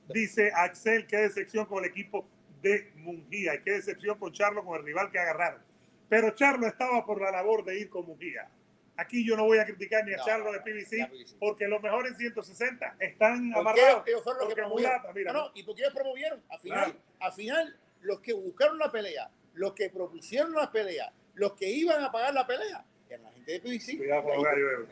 Dice 0.09 0.51
Axel, 0.55 1.07
qué 1.07 1.19
decepción 1.19 1.67
con 1.67 1.85
el 1.85 1.91
equipo 1.91 2.27
de 2.61 2.91
Mungía 2.97 3.55
y 3.55 3.61
qué 3.61 3.73
decepción 3.73 4.19
con 4.19 4.33
Charlo, 4.33 4.65
con 4.65 4.79
el 4.79 4.85
rival 4.85 5.11
que 5.11 5.19
agarraron. 5.19 5.61
Pero 6.09 6.31
Charlo 6.31 6.67
estaba 6.67 7.05
por 7.07 7.21
la 7.21 7.31
labor 7.31 7.65
de 7.65 7.79
ir 7.79 7.89
con 7.91 8.07
Mungía. 8.07 8.49
Aquí 8.97 9.25
yo 9.27 9.37
no 9.37 9.45
voy 9.45 9.59
a 9.59 9.65
criticar 9.65 10.05
ni 10.05 10.13
a 10.13 10.19
No, 10.19 10.25
Charlo 10.25 10.53
de 10.53 10.61
PBC, 10.61 11.09
PBC. 11.09 11.37
porque 11.39 11.67
los 11.67 11.81
mejores 11.83 12.13
en 12.13 12.19
160 12.19 12.97
están 13.01 13.51
Porque 13.53 13.81
amarrados. 13.81 14.07
ellos 14.07 14.23
fueron 14.23 14.41
los 14.41 14.49
que 14.49 14.55
promovieron. 14.55 14.93
Mulata, 14.97 15.13
mira, 15.15 15.33
No, 15.33 15.45
no, 15.47 15.51
y 15.55 15.63
porque 15.63 15.83
ellos 15.83 15.95
promovieron. 15.95 16.43
Al 16.51 16.61
final, 16.61 16.85
Claro. 16.85 16.99
al 17.21 17.33
final, 17.33 17.77
los 18.03 18.21
que 18.21 18.33
buscaron 18.35 18.79
la 18.79 18.91
pelea, 18.93 19.31
los 19.55 19.73
que 19.73 19.89
propusieron 19.91 20.53
la 20.53 20.71
pelea, 20.71 21.13
los 21.35 21.53
que 21.55 21.71
iban 21.71 22.03
a 22.03 22.11
pagar 22.13 22.35
la 22.35 22.47
pelea, 22.47 22.85
eran 23.09 23.23
la 23.25 23.33
gente 23.33 23.53
de 23.53 23.61
PBC. 23.61 23.97
Cuidado 23.99 24.23
con 24.25 24.37
los. 24.37 24.89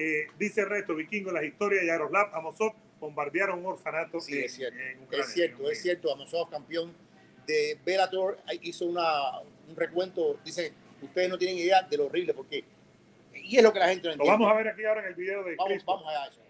Eh, 0.00 0.26
dice 0.38 0.60
el 0.60 0.68
resto, 0.68 0.94
Vikingo, 0.94 1.32
las 1.32 1.42
historias 1.44 1.80
de 1.82 1.88
Yaroslav 1.88 2.32
Amosov 2.34 2.72
bombardearon 3.00 3.58
un 3.58 3.66
orfanato 3.66 4.20
Sí, 4.20 4.38
en, 4.38 4.44
es 4.44 4.54
cierto. 4.54 4.78
en 4.78 5.02
Ucrania. 5.02 5.24
Es 5.26 5.32
cierto, 5.32 5.70
es 5.70 5.82
cierto. 5.82 6.12
Amosov, 6.12 6.50
campeón 6.50 6.94
de 7.46 7.78
Bellator, 7.84 8.38
hizo 8.62 8.84
una, 8.86 9.40
un 9.40 9.74
recuento. 9.74 10.38
Dice, 10.44 10.72
ustedes 11.02 11.28
no 11.28 11.36
tienen 11.38 11.58
idea 11.58 11.82
de 11.82 11.96
lo 11.96 12.06
horrible, 12.06 12.32
porque. 12.34 12.64
Y 13.34 13.56
es 13.56 13.62
lo 13.62 13.72
que 13.72 13.78
la 13.78 13.88
gente 13.88 14.02
no 14.08 14.08
Lo 14.08 14.12
entiende. 14.14 14.30
vamos 14.44 14.52
a 14.52 14.56
ver 14.56 14.68
aquí 14.68 14.84
ahora 14.84 15.00
en 15.02 15.06
el 15.08 15.14
video 15.14 15.42
de 15.42 15.56
vamos, 15.56 15.84
vamos 15.84 16.04
a 16.14 16.26
eso. 16.26 16.40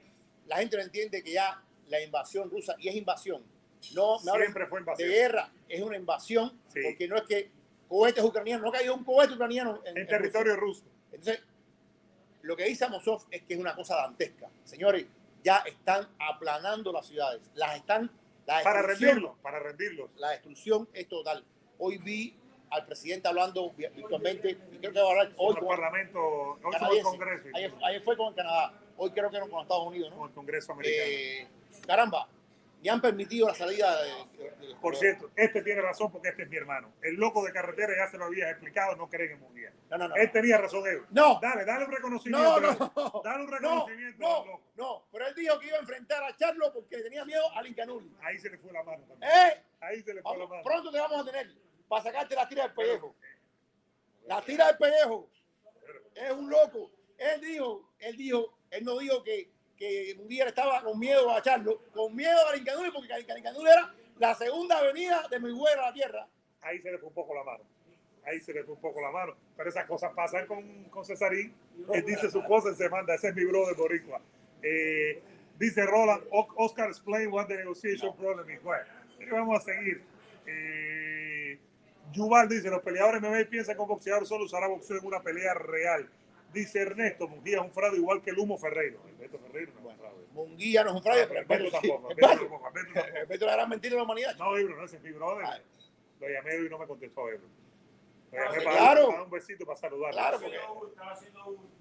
La 0.46 0.56
gente 0.56 0.76
no 0.76 0.82
entiende 0.82 1.22
que 1.22 1.32
ya 1.32 1.62
la 1.88 2.02
invasión 2.02 2.50
rusa, 2.50 2.74
y 2.78 2.88
es 2.88 2.94
invasión, 2.96 3.42
no 3.94 4.18
me 4.24 4.40
Siempre 4.40 4.66
fue 4.66 4.78
de 4.78 4.82
invasión. 4.82 5.08
guerra, 5.10 5.52
es 5.68 5.80
una 5.80 5.96
invasión, 5.96 6.60
Sí. 6.72 6.80
porque 6.84 7.06
no 7.08 7.16
es 7.16 7.22
que 7.22 7.50
cohetes 7.88 8.22
ucranianos, 8.22 8.64
no 8.64 8.72
cayó 8.72 8.94
un 8.94 9.04
cohete 9.04 9.34
ucraniano 9.34 9.80
en, 9.84 9.96
En 9.96 9.98
en 10.02 10.06
territorio 10.08 10.56
ruso. 10.56 10.84
Entonces, 11.12 11.42
lo 12.42 12.56
que 12.56 12.64
dice 12.64 12.84
Amosov 12.84 13.24
es 13.30 13.42
que 13.42 13.54
es 13.54 13.60
una 13.60 13.74
cosa 13.74 13.96
dantesca. 13.96 14.48
Señores, 14.64 15.06
ya 15.42 15.58
están 15.66 16.06
aplanando 16.18 16.92
las 16.92 17.06
ciudades, 17.06 17.40
las 17.54 17.76
están, 17.76 18.10
la 18.46 18.62
Para 18.62 18.82
rendirlos, 18.82 19.36
para 19.42 19.58
rendirlos. 19.58 20.10
la 20.16 20.30
destrucción 20.30 20.88
es 20.92 21.08
total. 21.08 21.44
Hoy 21.78 21.98
vi 21.98 22.34
al 22.70 22.84
presidente 22.84 23.28
hablando 23.28 23.70
vi- 23.72 23.86
virtualmente, 23.88 24.50
y 24.72 24.76
creo 24.78 24.92
que 24.92 25.00
va 25.00 25.06
a 25.06 25.10
hablar 25.10 25.32
hoy 25.38 25.54
con 25.54 25.62
el 25.64 25.68
Parlamento, 25.68 26.20
hoy 26.20 26.58
el. 26.98 27.02
Congreso, 27.02 27.44
Ayer, 27.54 27.72
ayer 27.84 28.02
fue 28.02 28.16
con 28.16 28.34
Canadá, 28.34 28.74
hoy 28.96 29.10
creo 29.10 29.30
que 29.30 29.38
no 29.38 29.48
con 29.48 29.62
Estados 29.62 29.86
Unidos, 29.86 30.10
¿no? 30.10 30.18
con 30.18 30.28
el 30.28 30.34
Congreso 30.34 30.72
americano. 30.72 31.04
Eh, 31.10 31.48
caramba, 31.86 32.28
me 32.82 32.90
han 32.90 33.00
permitido 33.00 33.48
la 33.48 33.54
salida 33.54 34.00
de, 34.02 34.10
de- 34.38 34.50
de- 34.68 34.74
Por 34.76 34.94
cierto, 34.96 35.30
este 35.34 35.62
tiene 35.62 35.80
razón 35.82 36.12
porque 36.12 36.28
este 36.28 36.42
es 36.44 36.48
mi 36.48 36.56
hermano. 36.56 36.92
El 37.02 37.14
loco 37.16 37.44
de 37.44 37.52
carretera 37.52 37.92
ya 37.96 38.10
se 38.10 38.16
lo 38.18 38.26
había 38.26 38.48
explicado, 38.50 38.94
no 38.96 39.08
creen 39.08 39.32
en 39.32 39.40
Mungía. 39.40 39.72
No, 39.90 39.98
no, 39.98 40.08
no. 40.08 40.14
Él 40.16 40.30
tenía 40.30 40.58
razón, 40.58 40.86
Evo. 40.86 41.04
No, 41.10 41.38
Dale, 41.40 41.64
dale 41.64 41.84
un 41.86 41.90
reconocimiento. 41.92 42.60
no, 42.60 42.70
no. 42.94 43.22
Dale 43.24 43.44
un 43.44 43.50
No, 43.50 43.56
reconocimiento. 43.56 44.18
no, 44.20 44.44
loco. 44.46 44.62
no. 44.76 45.04
Pero 45.10 45.26
él 45.26 45.34
dijo 45.34 45.58
que 45.58 45.66
iba 45.66 45.76
a 45.76 45.80
enfrentar 45.80 46.22
a 46.22 46.36
Charlo 46.36 46.72
porque 46.72 46.98
tenía 46.98 47.24
miedo 47.24 47.42
al 47.54 47.66
Incanuli. 47.66 48.14
Ahí 48.22 48.38
se 48.38 48.48
le 48.50 48.58
fue 48.58 48.72
la 48.72 48.82
mano 48.84 49.04
también. 49.06 49.30
¿Eh? 49.32 49.62
Ahí 49.80 50.02
se 50.02 50.14
le 50.14 50.22
fue 50.22 50.38
la 50.38 50.46
mano. 50.46 50.62
pronto 50.62 50.90
te 50.92 50.98
vamos 50.98 51.20
a 51.20 51.24
tener 51.24 51.48
para 51.88 52.02
sacarte 52.04 52.34
la 52.36 52.48
tira 52.48 52.62
del 52.64 52.74
pellejo. 52.74 53.16
La 54.26 54.42
tira 54.42 54.66
del 54.68 54.76
pellejo. 54.78 55.30
Es 56.14 56.30
un 56.32 56.50
loco. 56.50 56.90
Él 57.16 57.40
dijo, 57.40 57.92
él 57.98 58.16
dijo, 58.16 58.58
él 58.70 58.84
no 58.84 58.98
dijo 58.98 59.22
que, 59.24 59.50
que 59.78 60.14
Munguía 60.18 60.46
estaba 60.46 60.82
con 60.82 60.98
miedo 60.98 61.30
a 61.30 61.40
Charlo, 61.40 61.82
con 61.94 62.14
miedo 62.14 62.46
al 62.48 62.58
Incanuli, 62.58 62.90
porque 62.90 63.12
el 63.12 63.38
Incanuli 63.38 63.70
era 63.70 63.94
la 64.18 64.34
segunda 64.34 64.78
avenida 64.78 65.26
de 65.30 65.38
mi 65.38 65.50
a 65.50 65.76
la 65.76 65.92
tierra. 65.92 66.26
Ahí 66.60 66.80
se 66.80 66.90
le 66.90 66.98
fue 66.98 67.08
un 67.08 67.14
poco 67.14 67.34
la 67.34 67.44
mano. 67.44 67.64
Ahí 68.24 68.40
se 68.40 68.52
le 68.52 68.64
fue 68.64 68.74
un 68.74 68.80
poco 68.80 69.00
la 69.00 69.10
mano. 69.10 69.36
Pero 69.56 69.70
esas 69.70 69.86
cosas 69.86 70.12
pasan 70.14 70.46
con, 70.46 70.84
con 70.84 71.04
Cesarín. 71.04 71.54
Él 71.92 72.04
dice 72.04 72.30
sus 72.30 72.44
cosas 72.44 72.74
y 72.74 72.76
se 72.76 72.88
manda. 72.88 73.14
Ese 73.14 73.28
es 73.28 73.34
mi 73.34 73.44
brother 73.44 73.76
boricua. 73.76 74.20
Eh, 74.62 75.22
dice 75.58 75.86
Roland, 75.86 76.24
Oscar 76.30 76.88
explain 76.88 77.32
what 77.32 77.46
the 77.46 77.56
negotiation 77.56 78.14
problem 78.16 78.50
is. 78.50 78.60
Bueno, 78.62 78.84
vamos 79.30 79.62
a 79.62 79.64
seguir. 79.64 80.02
Eh, 80.46 81.58
Yuval 82.12 82.48
dice, 82.48 82.70
los 82.70 82.82
peleadores 82.82 83.20
MMA 83.22 83.48
piensan 83.48 83.76
que 83.76 83.82
un 83.82 83.88
boxeador 83.88 84.26
solo 84.26 84.44
usará 84.44 84.66
boxeo 84.66 84.98
en 84.98 85.06
una 85.06 85.20
pelea 85.20 85.54
real. 85.54 86.08
Dice 86.52 86.80
Ernesto, 86.80 87.28
Mujía 87.28 87.58
es 87.58 87.62
un 87.62 87.72
fraude 87.72 87.98
igual 87.98 88.22
que 88.22 88.30
el 88.30 88.38
Humo 88.38 88.56
Ferreiro. 88.58 89.00
El 89.06 89.14
Beto 89.16 89.38
Ferreiro 89.38 89.72
no 89.74 89.80
es 89.80 89.86
un 89.86 89.98
fraude. 89.98 90.24
Munguía 90.32 90.82
no 90.84 90.90
es 90.90 90.96
un 90.96 91.02
fraude, 91.02 91.22
Ah, 91.22 91.26
pero 91.28 91.40
el 91.40 91.46
Beto 91.46 91.80
sí. 91.80 91.88
tampoco. 91.88 92.12
Es 93.30 93.40
la 93.40 93.52
gran 93.52 93.68
mentira 93.68 93.90
de 93.92 93.96
la 93.98 94.02
humanidad. 94.04 94.36
No, 94.38 94.56
Ebro, 94.56 94.76
no, 94.76 94.84
es 94.84 95.00
mi 95.02 95.12
brother. 95.12 95.44
Ah. 95.46 95.58
Lo 96.20 96.28
llamé 96.28 96.56
y 96.56 96.68
no 96.68 96.78
me 96.78 96.86
contestó 96.86 97.28
Ebro. 97.28 97.46
Lo 98.32 98.38
Ah, 98.38 98.44
llamé 98.46 98.58
sí, 98.58 98.64
para, 98.64 98.76
claro. 98.78 99.06
para 99.06 99.16
dar 99.18 99.24
un 99.26 99.30
besito 99.30 99.66
para 99.66 99.78
saludarlo. 99.78 100.16
Claro, 100.18 100.40
porque 100.40 100.58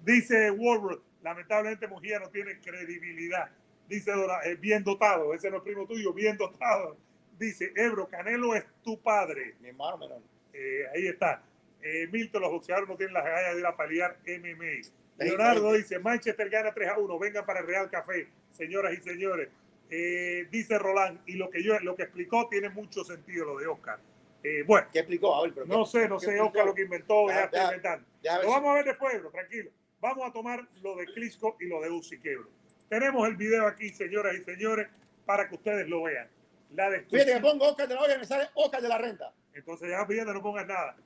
Dice 0.00 0.50
Warworth, 0.50 1.02
lamentablemente 1.22 1.86
Mujía 1.88 2.18
no 2.18 2.28
tiene 2.30 2.60
credibilidad. 2.60 3.50
Dice 3.88 4.12
Dora, 4.12 4.40
eh, 4.44 4.54
bien 4.54 4.84
dotado, 4.84 5.32
ese 5.32 5.50
no 5.50 5.56
es 5.58 5.62
primo 5.62 5.86
tuyo, 5.86 6.12
bien 6.12 6.36
dotado. 6.36 6.96
Dice 7.38 7.72
Ebro, 7.74 8.06
Canelo 8.08 8.54
es 8.54 8.64
tu 8.82 9.00
padre. 9.00 9.54
mi 9.60 9.68
hermano 9.68 9.96
menor. 9.98 10.20
Eh, 10.52 10.84
ahí 10.94 11.06
está. 11.06 11.42
Eh, 11.82 12.08
Milton, 12.10 12.42
los 12.42 12.50
boxeadores 12.50 12.88
no 12.88 12.96
tienen 12.96 13.14
las 13.14 13.24
gallas 13.24 13.54
de 13.54 13.60
ir 13.60 13.66
a 13.66 13.76
pelear 13.76 14.16
MMA. 14.26 14.88
Leonardo 15.18 15.72
dice, 15.72 15.98
Manchester 15.98 16.48
gana 16.48 16.72
3 16.72 16.88
a 16.90 16.98
1, 16.98 17.18
vengan 17.18 17.44
para 17.44 17.60
el 17.60 17.66
Real 17.66 17.90
Café, 17.90 18.28
señoras 18.50 18.92
y 18.96 19.00
señores. 19.00 19.48
Eh, 19.90 20.46
dice 20.50 20.78
Roland, 20.78 21.20
y 21.26 21.32
lo 21.34 21.48
que 21.50 21.62
yo 21.62 21.78
lo 21.80 21.96
que 21.96 22.02
explicó 22.02 22.48
tiene 22.48 22.68
mucho 22.68 23.04
sentido 23.04 23.46
lo 23.46 23.58
de 23.58 23.66
Oscar. 23.66 23.98
Eh, 24.44 24.62
bueno, 24.64 24.86
¿Qué 24.92 25.00
explicó? 25.00 25.34
A 25.34 25.42
ver, 25.42 25.52
pero 25.54 25.66
no 25.66 25.84
¿qué- 25.84 25.90
sé, 25.90 26.08
no 26.08 26.20
sé, 26.20 26.26
explicó? 26.26 26.46
Oscar 26.46 26.66
lo 26.66 26.74
que 26.74 26.82
inventó, 26.82 27.28
ya 27.28 27.44
está 27.44 27.64
inventando. 27.64 28.06
deja 28.22 28.42
Lo 28.42 28.50
vamos 28.50 28.70
a 28.70 28.74
ver 28.74 28.84
después, 28.84 29.14
tranquilo. 29.32 29.70
Vamos 30.00 30.28
a 30.28 30.32
tomar 30.32 30.68
lo 30.82 30.94
de 30.96 31.06
Clisco 31.06 31.56
y 31.58 31.66
lo 31.66 31.80
de 31.80 31.90
Uzi 31.90 32.20
Quebro. 32.20 32.48
Tenemos 32.88 33.26
el 33.28 33.36
video 33.36 33.66
aquí, 33.66 33.88
señoras 33.90 34.36
y 34.36 34.42
señores, 34.44 34.88
para 35.26 35.48
que 35.48 35.56
ustedes 35.56 35.88
lo 35.88 36.02
vean. 36.04 36.28
La 36.74 36.90
Fíjate 37.10 37.32
que 37.34 37.40
pongo 37.40 37.68
Oscar 37.70 37.88
de 37.88 37.94
la 37.94 38.02
olla 38.02 38.14
y 38.14 38.18
me 38.18 38.24
sale 38.26 38.48
Oscar 38.54 38.80
de 38.80 38.88
la 38.88 38.98
renta. 38.98 39.32
Entonces 39.54 39.88
ya 39.88 40.04
viendo, 40.04 40.32
no 40.32 40.42
pongas 40.42 40.66
nada. 40.66 40.96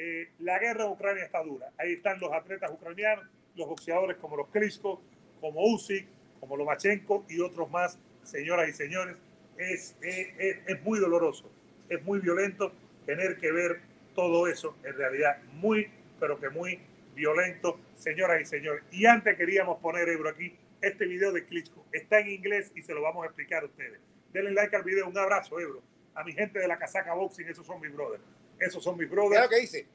Eh, 0.00 0.30
la 0.38 0.58
guerra 0.60 0.84
en 0.84 0.90
Ucrania 0.92 1.24
está 1.24 1.42
dura. 1.42 1.72
Ahí 1.76 1.92
están 1.94 2.20
los 2.20 2.32
atletas 2.32 2.70
ucranianos, 2.70 3.26
los 3.56 3.66
boxeadores 3.66 4.16
como 4.18 4.36
los 4.36 4.46
Klitschko, 4.48 5.02
como 5.40 5.60
Usyk, 5.74 6.06
como 6.38 6.56
Lomachenko 6.56 7.26
y 7.28 7.40
otros 7.40 7.68
más, 7.68 7.98
señoras 8.22 8.68
y 8.68 8.72
señores. 8.72 9.16
Es, 9.56 9.96
es, 10.00 10.28
es- 10.38 10.58
es 10.68 10.82
muy 10.84 11.00
doloroso, 11.00 11.50
es 11.88 12.00
muy 12.04 12.20
violento 12.20 12.72
tener 13.06 13.36
que 13.38 13.50
ver 13.50 13.80
todo 14.14 14.46
eso. 14.46 14.76
En 14.84 14.94
realidad, 14.96 15.42
muy, 15.54 15.90
pero 16.20 16.38
que 16.38 16.48
muy 16.48 16.78
violento, 17.16 17.80
señoras 17.96 18.40
y 18.40 18.44
señores. 18.44 18.84
Y 18.92 19.06
antes 19.06 19.36
queríamos 19.36 19.80
poner, 19.80 20.08
Ebro, 20.08 20.28
aquí 20.28 20.54
este 20.80 21.06
video 21.06 21.32
de 21.32 21.44
Klitschko. 21.44 21.84
Está 21.90 22.20
en 22.20 22.28
inglés 22.28 22.70
y 22.76 22.82
se 22.82 22.94
lo 22.94 23.02
vamos 23.02 23.24
a 23.24 23.26
explicar 23.26 23.64
a 23.64 23.66
ustedes. 23.66 23.98
Denle 24.32 24.52
like 24.52 24.76
al 24.76 24.84
video. 24.84 25.08
Un 25.08 25.18
abrazo, 25.18 25.58
Ebro. 25.58 25.82
A 26.14 26.22
mi 26.22 26.32
gente 26.32 26.60
de 26.60 26.68
la 26.68 26.78
casaca 26.78 27.14
boxing, 27.14 27.48
esos 27.48 27.66
son 27.66 27.80
mis 27.80 27.92
brothers. 27.92 28.22
Esos 28.60 28.82
son 28.82 28.96
mis 28.96 29.08
brothers. 29.08 29.42
lo 29.42 29.48
que 29.48 29.60
dice. 29.60 29.86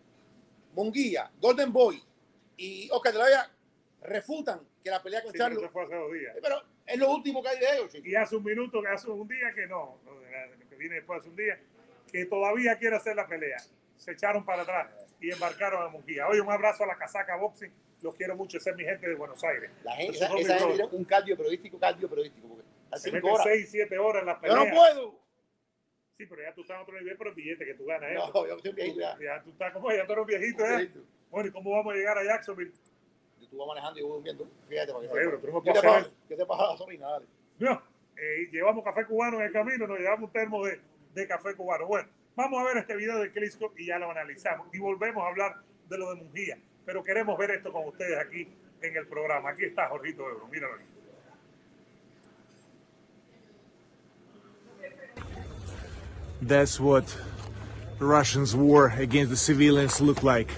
Munguía, 0.73 1.31
Golden 1.39 1.71
Boy, 1.71 2.01
y 2.57 2.89
Oscar 2.91 3.13
de 3.13 3.19
la 3.19 3.25
Hoya 3.25 3.51
refutan 4.01 4.61
que 4.83 4.89
la 4.89 5.01
pelea 5.01 5.21
con 5.21 5.31
Sí, 5.31 5.37
Charlo. 5.37 5.55
pero 5.59 5.65
eso 5.67 5.73
fue 5.73 5.83
hace 5.83 5.95
dos 5.95 6.11
días. 6.13 6.35
Pero 6.41 6.61
es 6.85 6.97
lo 6.97 7.11
último 7.11 7.41
que 7.41 7.49
hay 7.49 7.59
de 7.59 7.65
ellos. 7.75 7.95
Y 8.03 8.15
hace 8.15 8.35
un 8.35 8.43
minuto, 8.43 8.81
que 8.81 8.87
hace 8.87 9.09
un 9.09 9.27
día 9.27 9.53
que 9.55 9.67
no, 9.67 9.99
lo 10.05 10.69
que 10.69 10.75
viene 10.75 10.95
después 10.95 11.19
hace 11.19 11.29
un 11.29 11.35
día, 11.35 11.59
que 12.11 12.25
todavía 12.25 12.77
quiere 12.77 12.95
hacer 12.95 13.15
la 13.15 13.27
pelea. 13.27 13.57
Se 13.97 14.11
echaron 14.11 14.43
para 14.43 14.63
atrás 14.63 14.91
y 15.21 15.31
embarcaron 15.31 15.83
a 15.83 15.87
Munguía. 15.89 16.27
Oye, 16.27 16.41
un 16.41 16.51
abrazo 16.51 16.83
a 16.83 16.87
la 16.87 16.97
casaca 16.97 17.35
boxing. 17.37 17.71
Los 18.01 18.15
quiero 18.15 18.35
mucho, 18.35 18.57
esa 18.57 18.71
es 18.71 18.75
mi 18.75 18.83
gente 18.83 19.07
de 19.07 19.15
Buenos 19.15 19.41
Aires. 19.43 19.71
La 19.83 19.93
gente, 19.95 20.17
esa, 20.17 20.27
gente 20.29 20.83
un 20.91 21.05
cardio 21.05 21.37
periodístico, 21.37 21.79
cardio 21.79 22.09
periodístico. 22.09 22.47
Porque 22.49 22.63
a 22.91 22.97
Se 22.97 23.03
cinco 23.11 23.15
meten 23.15 23.31
horas. 23.31 23.47
6, 23.47 23.67
7 23.71 23.97
horas 23.97 24.21
en 24.21 24.25
las 24.27 24.35
Yo 24.35 24.41
peleas. 24.41 24.65
no 24.67 24.75
puedo. 24.75 25.22
Sí, 26.17 26.25
pero 26.27 26.43
ya 26.43 26.53
tú 26.53 26.61
estás 26.61 26.75
en 26.77 26.83
otro 26.83 26.99
nivel 26.99 27.17
por 27.17 27.27
el 27.27 27.33
billete 27.33 27.65
que 27.65 27.73
tú 27.73 27.85
ganas. 27.85 28.11
¿eh? 28.11 28.15
No, 28.15 28.47
yo 28.47 28.59
soy 28.59 28.73
viejito 28.73 28.99
ya. 28.99 29.17
Ya 29.19 29.41
tú 29.43 29.49
estás 29.49 29.73
como 29.73 29.91
ya 29.91 30.05
tú 30.05 30.13
eres 30.13 30.21
un 30.21 30.27
viejito, 30.27 30.65
¿eh? 30.65 30.77
Viejito. 30.77 30.99
Bueno, 31.31 31.49
¿y 31.49 31.51
cómo 31.51 31.71
vamos 31.71 31.93
a 31.93 31.97
llegar 31.97 32.17
a 32.17 32.23
Jacksonville? 32.23 32.71
Tú 33.49 33.57
vas 33.57 33.67
manejando 33.67 33.99
y 33.99 34.01
yo 34.01 34.07
voy 34.07 34.15
durmiendo. 34.17 34.47
Fíjate, 34.67 34.93
para 34.93 35.07
que 35.07 35.13
Oye, 35.13 35.25
pero 35.25 35.39
tú 35.39 35.47
no 35.47 35.61
me 35.61 35.63
¿Qué 35.63 35.73
te 35.73 35.87
pasa? 35.87 36.11
¿Qué 36.27 36.35
te 36.35 36.45
pasa 36.45 36.63
a? 36.63 36.97
Dale. 37.11 37.25
No, 37.59 37.83
eh, 38.17 38.49
llevamos 38.51 38.83
café 38.83 39.05
cubano 39.05 39.39
en 39.39 39.45
el 39.47 39.51
camino, 39.51 39.87
nos 39.87 39.99
llevamos 39.99 40.27
un 40.27 40.33
termo 40.33 40.65
de, 40.65 40.79
de 41.13 41.27
café 41.27 41.55
cubano. 41.55 41.87
Bueno, 41.87 42.09
vamos 42.35 42.61
a 42.61 42.65
ver 42.65 42.77
este 42.77 42.95
video 42.95 43.19
de 43.19 43.31
Clisco 43.31 43.73
y 43.77 43.87
ya 43.87 43.99
lo 43.99 44.09
analizamos. 44.09 44.67
Y 44.73 44.79
volvemos 44.79 45.23
a 45.23 45.27
hablar 45.27 45.57
de 45.89 45.97
lo 45.97 46.09
de 46.09 46.15
Mungía. 46.15 46.57
Pero 46.85 47.03
queremos 47.03 47.37
ver 47.37 47.51
esto 47.51 47.71
con 47.71 47.87
ustedes 47.87 48.17
aquí 48.17 48.47
en 48.81 48.97
el 48.97 49.07
programa. 49.07 49.51
Aquí 49.51 49.65
está 49.65 49.87
Jorgito 49.89 50.29
Ebro, 50.29 50.47
míralo 50.47 50.75
aquí. 50.75 50.85
That's 56.41 56.79
what 56.79 57.15
Russians' 57.99 58.55
war 58.55 58.93
against 58.97 59.29
the 59.29 59.37
civilians 59.37 60.01
look 60.01 60.23
like. 60.23 60.49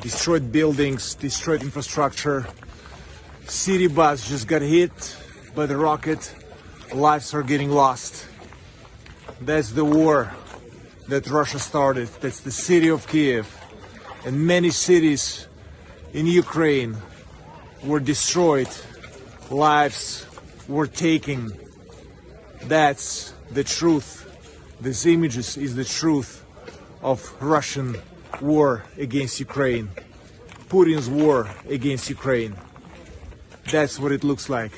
Destroyed 0.00 0.52
buildings, 0.52 1.14
destroyed 1.14 1.62
infrastructure. 1.62 2.46
City 3.46 3.86
bus 3.86 4.28
just 4.28 4.48
got 4.48 4.62
hit 4.62 5.16
by 5.54 5.66
the 5.66 5.76
rocket. 5.76 6.34
Lives 6.92 7.32
are 7.34 7.42
getting 7.42 7.70
lost. 7.70 8.26
That's 9.40 9.70
the 9.70 9.84
war 9.84 10.34
that 11.08 11.26
Russia 11.28 11.58
started. 11.58 12.08
That's 12.20 12.40
the 12.40 12.50
city 12.50 12.88
of 12.88 13.06
Kiev. 13.08 13.46
And 14.24 14.46
many 14.46 14.70
cities 14.70 15.48
in 16.12 16.26
Ukraine 16.26 16.96
were 17.84 18.00
destroyed. 18.00 18.68
Lives 19.50 20.26
were 20.68 20.86
taken. 20.86 21.52
That's 22.64 23.34
the 23.50 23.64
truth. 23.64 24.31
These 24.82 25.06
images 25.06 25.56
is 25.56 25.76
the 25.76 25.84
truth 25.84 26.44
of 27.02 27.40
Russian 27.40 27.94
war 28.40 28.84
against 28.98 29.38
Ukraine. 29.38 29.88
Putin's 30.68 31.08
war 31.08 31.48
against 31.68 32.10
Ukraine. 32.10 32.56
That's 33.70 34.00
what 34.00 34.10
it 34.10 34.24
looks 34.24 34.48
like. 34.48 34.72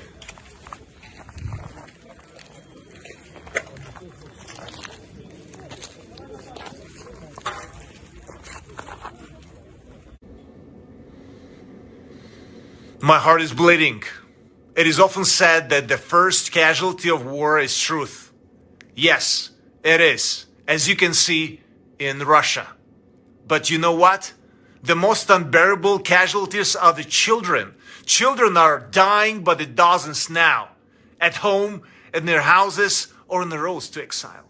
My 13.00 13.18
heart 13.18 13.40
is 13.40 13.54
bleeding. 13.54 14.02
It 14.76 14.86
is 14.86 15.00
often 15.00 15.24
said 15.24 15.70
that 15.70 15.88
the 15.88 15.96
first 15.96 16.52
casualty 16.52 17.08
of 17.08 17.24
war 17.24 17.58
is 17.58 17.78
truth. 17.78 18.30
Yes, 18.94 19.53
it 19.84 20.00
is, 20.00 20.46
as 20.66 20.88
you 20.88 20.96
can 20.96 21.14
see 21.14 21.60
in 21.98 22.18
Russia. 22.20 22.68
But 23.46 23.70
you 23.70 23.78
know 23.78 23.94
what? 23.94 24.32
The 24.82 24.96
most 24.96 25.30
unbearable 25.30 26.00
casualties 26.00 26.74
are 26.74 26.92
the 26.92 27.04
children. 27.04 27.74
Children 28.04 28.56
are 28.56 28.80
dying 28.80 29.44
by 29.44 29.54
the 29.54 29.66
dozens 29.66 30.28
now, 30.28 30.70
at 31.20 31.36
home, 31.36 31.82
in 32.12 32.26
their 32.26 32.42
houses, 32.42 33.08
or 33.28 33.42
on 33.42 33.50
the 33.50 33.58
roads 33.58 33.88
to 33.90 34.02
exile. 34.02 34.44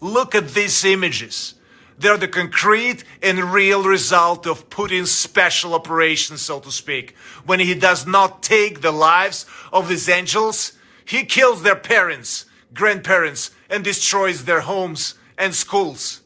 Look 0.00 0.34
at 0.34 0.50
these 0.50 0.84
images. 0.84 1.54
They're 1.98 2.16
the 2.16 2.28
concrete 2.28 3.04
and 3.22 3.52
real 3.52 3.84
result 3.84 4.46
of 4.46 4.68
Putin's 4.68 5.10
special 5.10 5.74
operation, 5.74 6.36
so 6.36 6.60
to 6.60 6.70
speak. 6.72 7.14
When 7.44 7.60
he 7.60 7.74
does 7.74 8.06
not 8.06 8.42
take 8.42 8.80
the 8.80 8.90
lives 8.90 9.46
of 9.72 9.88
these 9.88 10.08
angels, 10.08 10.72
he 11.04 11.24
kills 11.24 11.62
their 11.62 11.76
parents, 11.76 12.46
grandparents, 12.74 13.50
and 13.72 13.82
destroys 13.82 14.44
their 14.44 14.60
homes 14.60 15.14
and 15.38 15.54
schools. 15.54 16.20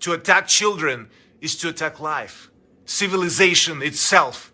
To 0.00 0.12
attack 0.12 0.48
children 0.48 1.08
is 1.40 1.56
to 1.58 1.68
attack 1.68 2.00
life, 2.00 2.50
civilization 2.84 3.80
itself. 3.80 4.52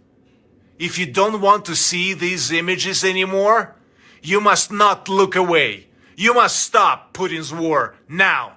If 0.79 0.99
you 0.99 1.07
don't 1.07 1.41
want 1.41 1.65
to 1.65 1.75
see 1.75 2.13
these 2.13 2.53
images 2.53 3.03
anymore, 3.03 3.75
you 4.23 4.39
must 4.41 4.71
not 4.71 5.09
look 5.09 5.35
away. 5.35 5.87
You 6.15 6.35
must 6.35 6.61
stop 6.61 7.15
Putin's 7.15 7.53
war 7.53 7.95
now. 8.07 8.53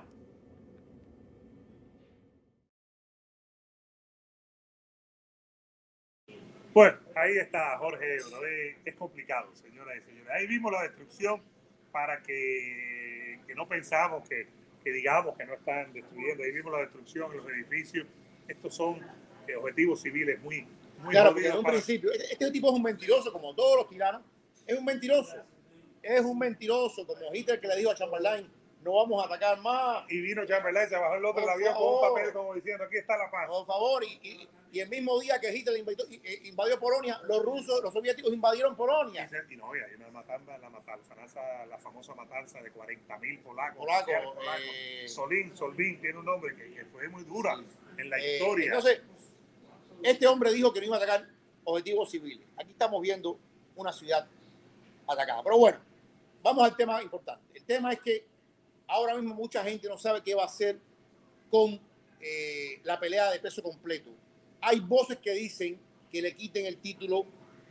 Bueno, 6.73 6.97
ahí 7.15 7.37
está 7.37 7.77
Jorge 7.77 8.17
Es 8.85 8.95
complicado, 8.95 9.49
señoras 9.53 9.97
y 9.97 10.01
señores. 10.01 10.29
Ahí 10.31 10.47
vimos 10.47 10.71
la 10.71 10.83
destrucción 10.83 11.41
para 11.91 12.21
que, 12.21 13.39
que 13.47 13.55
no 13.55 13.67
pensamos 13.67 14.27
que, 14.27 14.47
que 14.83 14.91
digamos 14.91 15.37
que 15.37 15.45
no 15.45 15.53
están 15.53 15.91
destruyendo. 15.93 16.43
Ahí 16.43 16.51
vimos 16.51 16.71
la 16.71 16.79
destrucción 16.79 17.35
los 17.35 17.45
edificios. 17.49 18.07
Estos 18.47 18.73
son 18.75 18.99
eh, 19.47 19.55
objetivos 19.55 20.01
civiles 20.01 20.39
muy, 20.41 20.65
muy 20.99 21.11
Claro, 21.11 21.31
porque 21.31 21.47
en 21.47 21.57
un 21.57 21.63
para- 21.63 21.73
principio, 21.73 22.11
este, 22.11 22.33
este 22.33 22.51
tipo 22.51 22.67
es 22.69 22.73
un 22.73 22.83
mentiroso, 22.83 23.31
como 23.31 23.53
todos 23.55 23.77
los 23.77 23.89
tiranos. 23.89 24.21
Es 24.65 24.77
un 24.77 24.85
mentiroso. 24.85 25.35
Es 26.01 26.21
un 26.21 26.37
mentiroso, 26.39 27.05
como 27.05 27.33
Hitler 27.33 27.59
que 27.59 27.67
le 27.67 27.75
dijo 27.77 27.91
a 27.91 27.95
Chamberlain, 27.95 28.49
no 28.81 28.93
vamos 28.95 29.21
a 29.21 29.25
atacar 29.27 29.59
más, 29.59 30.05
Y 30.09 30.21
vino 30.21 30.45
Chamberlain, 30.45 30.87
se 30.87 30.95
bajó 30.95 31.15
el 31.15 31.25
otro 31.25 31.41
del 31.41 31.49
avión 31.49 31.73
con 31.73 31.93
un 31.95 32.01
papel 32.01 32.31
como 32.33 32.53
diciendo, 32.53 32.85
aquí 32.85 32.95
está 32.97 33.17
la 33.17 33.29
paz. 33.29 33.47
por 33.47 33.65
favor. 33.65 34.03
Y, 34.03 34.19
y- 34.27 34.49
y 34.71 34.79
el 34.79 34.89
mismo 34.89 35.19
día 35.19 35.39
que 35.39 35.55
Hitler 35.55 35.77
invadió, 35.77 36.05
eh, 36.23 36.41
invadió 36.43 36.79
Polonia, 36.79 37.19
los 37.27 37.43
rusos, 37.43 37.81
los 37.81 37.91
soviéticos 37.93 38.31
invadieron 38.31 38.75
Polonia. 38.75 39.29
y 39.49 39.55
no, 39.55 39.75
y 39.75 39.79
hay 39.79 39.95
una 39.95 40.09
matanza, 40.09 40.57
la 40.59 40.69
matanza, 40.69 41.15
la, 41.65 41.77
famosa 41.79 42.13
matanza 42.15 42.61
de 42.61 42.71
40 42.71 43.17
mil 43.19 43.39
polacos. 43.39 43.77
Polacos, 43.77 44.01
oficiales 44.03 44.29
polacos. 44.35 44.61
eh, 44.71 45.07
Solín, 45.55 45.99
tiene 46.01 46.19
un 46.19 46.25
nombre 46.25 46.55
que, 46.55 46.73
que 46.73 46.85
fue 46.85 47.07
muy 47.09 47.23
dura 47.23 47.59
en 47.97 48.09
la 48.09 48.17
Eh, 48.19 48.35
historia. 48.37 48.65
entonces, 48.67 49.01
este 50.03 50.27
hombre 50.27 50.51
dijo 50.53 50.71
que 50.71 50.79
no 50.81 50.85
iba 50.87 50.95
a 50.95 50.99
atacar 50.99 51.27
objetivos 51.63 52.09
civiles. 52.11 52.47
Aquí 52.57 52.71
estamos 52.71 53.01
viendo 53.01 53.37
una 53.75 53.91
ciudad 53.91 54.27
atacada. 55.07 55.41
Pero 55.43 55.57
bueno, 55.57 55.79
vamos 56.43 56.63
al 56.63 56.75
tema 56.75 57.01
importante. 57.01 57.43
El 57.57 57.63
tema 57.65 57.91
es 57.91 57.99
que 57.99 58.25
ahora 58.87 59.15
mismo 59.15 59.33
mucha 59.35 59.63
gente 59.63 59.87
no 59.87 59.97
sabe 59.97 60.21
qué 60.23 60.35
va 60.35 60.43
a 60.43 60.45
hacer 60.45 60.77
con 61.49 61.79
eh, 62.21 62.79
la 62.83 62.99
pelea 62.99 63.31
de 63.31 63.39
peso 63.39 63.61
completo. 63.63 64.09
Hay 64.61 64.79
voces 64.79 65.17
que 65.17 65.31
dicen 65.31 65.79
que 66.11 66.21
le 66.21 66.35
quiten 66.35 66.65
el 66.65 66.77
título 66.77 67.25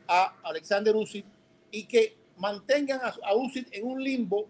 a 0.07 0.37
Alexander 0.43 0.95
Usyk 0.95 1.25
y 1.71 1.85
que 1.85 2.17
mantengan 2.37 3.01
a, 3.03 3.15
a 3.25 3.35
Usyk 3.35 3.69
en 3.73 3.87
un 3.87 4.03
limbo 4.03 4.49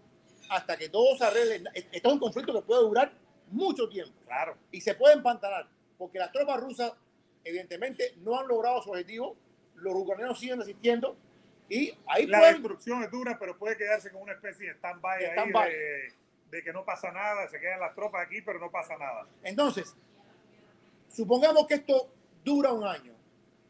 hasta 0.49 0.77
que 0.77 0.89
todo 0.89 1.15
se 1.17 1.25
arregle. 1.25 1.63
Este 1.73 1.97
es 1.97 2.05
un 2.05 2.19
conflicto 2.19 2.53
que 2.53 2.61
puede 2.61 2.81
durar 2.81 3.11
mucho 3.51 3.89
tiempo 3.89 4.13
claro. 4.25 4.57
y 4.71 4.81
se 4.81 4.93
puede 4.95 5.15
empantanar 5.15 5.67
porque 5.97 6.19
las 6.19 6.31
tropas 6.31 6.59
rusas 6.59 6.93
evidentemente 7.43 8.13
no 8.17 8.39
han 8.39 8.47
logrado 8.47 8.81
su 8.81 8.91
objetivo, 8.91 9.35
los 9.75 9.93
ucranianos 9.95 10.39
siguen 10.39 10.59
resistiendo 10.59 11.15
y 11.67 11.93
ahí 12.07 12.25
La 12.27 12.39
pueden, 12.39 12.53
destrucción 12.55 13.03
es 13.03 13.11
dura, 13.11 13.37
pero 13.39 13.57
puede 13.57 13.77
quedarse 13.77 14.11
con 14.11 14.21
una 14.21 14.33
especie 14.33 14.67
de 14.67 14.73
stand-by 14.75 15.23
stand-by. 15.23 15.69
de, 15.71 16.13
de 16.51 16.63
que 16.63 16.73
no 16.73 16.83
pasa 16.83 17.11
nada, 17.11 17.47
se 17.49 17.59
quedan 17.59 17.79
las 17.79 17.93
tropas 17.95 18.25
aquí, 18.25 18.41
pero 18.41 18.59
no 18.59 18.71
pasa 18.71 18.97
nada. 18.97 19.27
entonces 19.43 19.95
supongamos 21.09 21.67
que 21.67 21.75
esto 21.75 22.11
dura 22.43 22.71
un 22.73 22.83
año 22.85 23.13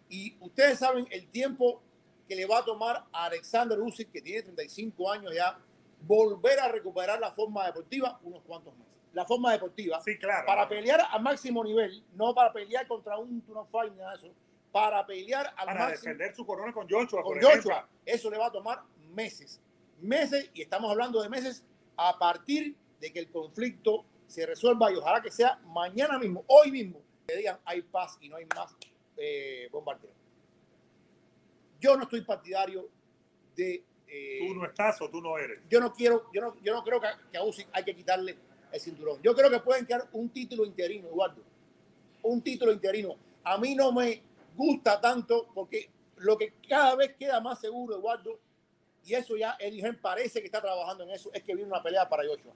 y 0.10 0.36
ustedes 0.40 0.80
saben 0.80 1.08
el 1.12 1.28
tiempo 1.28 1.82
que 2.28 2.36
le 2.36 2.46
va 2.46 2.60
a 2.60 2.66
tomar 2.66 3.06
a 3.12 3.26
Alexander 3.26 3.80
Usyk 3.80 4.12
que 4.12 4.22
tiene 4.22 4.44
35 4.44 5.12
años 5.12 5.34
ya 5.34 5.58
volver 6.02 6.60
a 6.60 6.68
recuperar 6.70 7.20
la 7.20 7.32
forma 7.32 7.66
deportiva 7.66 8.20
unos 8.24 8.42
cuantos 8.44 8.76
meses 8.78 9.00
la 9.14 9.26
forma 9.26 9.52
deportiva 9.52 10.00
Sí, 10.02 10.18
claro. 10.18 10.46
para 10.46 10.68
pelear 10.68 11.02
a 11.10 11.20
máximo 11.20 11.64
nivel 11.64 12.04
no 12.14 12.34
para 12.34 12.54
pelear 12.54 12.88
contra 12.88 13.18
un 13.18 13.42
Tuna 13.42 13.66
Fight 13.66 13.94
nada 13.96 14.12
de 14.12 14.18
eso 14.28 14.34
para 14.72 15.06
pelear 15.06 15.48
al 15.58 15.66
para 15.66 15.80
máximo 15.80 16.12
defender 16.12 16.36
su 16.36 16.46
corona 16.46 16.74
con 16.74 16.88
Joshua. 16.90 17.24
con. 17.24 17.40
Joshua. 17.42 17.88
Eso 18.06 18.30
le 18.30 18.38
va 18.38 18.48
a 18.48 18.52
tomar 18.52 18.84
meses. 19.14 19.60
Meses, 20.00 20.50
y 20.54 20.62
estamos 20.62 20.92
hablando 20.92 21.22
de 21.22 21.30
meses 21.30 21.66
a 21.98 22.18
partir 22.18 22.76
de 23.02 23.12
que 23.12 23.20
el 23.20 23.32
conflicto 23.32 24.06
se 24.28 24.46
resuelva 24.46 24.92
y 24.92 24.96
ojalá 24.96 25.22
que 25.22 25.32
sea 25.32 25.60
mañana 25.66 26.20
mismo, 26.20 26.44
hoy 26.48 26.72
mismo, 26.72 27.02
que 27.30 27.38
digan 27.38 27.60
hay 27.66 27.82
paz 27.82 28.18
y 28.22 28.30
no 28.30 28.36
hay 28.38 28.46
más 28.56 28.76
eh, 29.18 29.68
bombardeo. 29.72 30.12
Yo 31.80 31.96
no 31.96 32.04
estoy 32.04 32.22
partidario 32.22 32.90
de... 33.56 33.84
eh, 34.08 34.40
Tú 34.48 34.54
no 34.56 34.66
estás 34.66 35.02
o 35.02 35.10
tú 35.10 35.22
no 35.22 35.38
eres. 35.38 35.60
yo 35.70 35.80
no 35.80 35.94
quiero, 35.94 36.30
yo 36.34 36.42
no, 36.42 36.56
yo 36.62 36.74
no 36.74 36.84
creo 36.84 37.00
que, 37.00 37.08
que 37.32 37.38
a 37.38 37.44
Usyk 37.44 37.68
hay 37.72 37.84
que 37.84 37.96
quitarle 37.96 38.38
el 38.72 38.80
cinturón. 38.80 39.22
Yo 39.22 39.34
creo 39.36 39.50
que 39.50 39.60
pueden 39.60 39.86
crear 39.86 40.08
un 40.12 40.30
título 40.30 40.66
interino, 40.66 41.08
Eduardo. 41.08 41.42
Un 42.24 42.42
título 42.42 42.72
interino. 42.72 43.16
a 43.44 43.58
mí 43.58 43.76
no 43.76 43.92
me 43.92 44.22
gusta 44.56 45.00
tanto 45.00 45.48
porque 45.54 45.90
lo 46.18 46.38
que 46.38 46.54
cada 46.68 46.96
vez 46.96 47.16
queda 47.18 47.40
más 47.40 47.60
seguro, 47.62 47.96
Eduardo, 47.98 48.40
y 49.06 49.14
eso 49.14 49.38
ya 49.38 49.56
Hearn 49.60 49.98
parece 50.02 50.42
que 50.42 50.48
está 50.48 50.62
trabajando 50.62 51.06
en 51.06 51.12
eso, 51.12 51.32
es 51.34 51.42
que 51.44 51.56
viene 51.56 51.72
una 51.72 51.82
pelea 51.82 52.08
para 52.10 52.28
Joshua. 52.28 52.54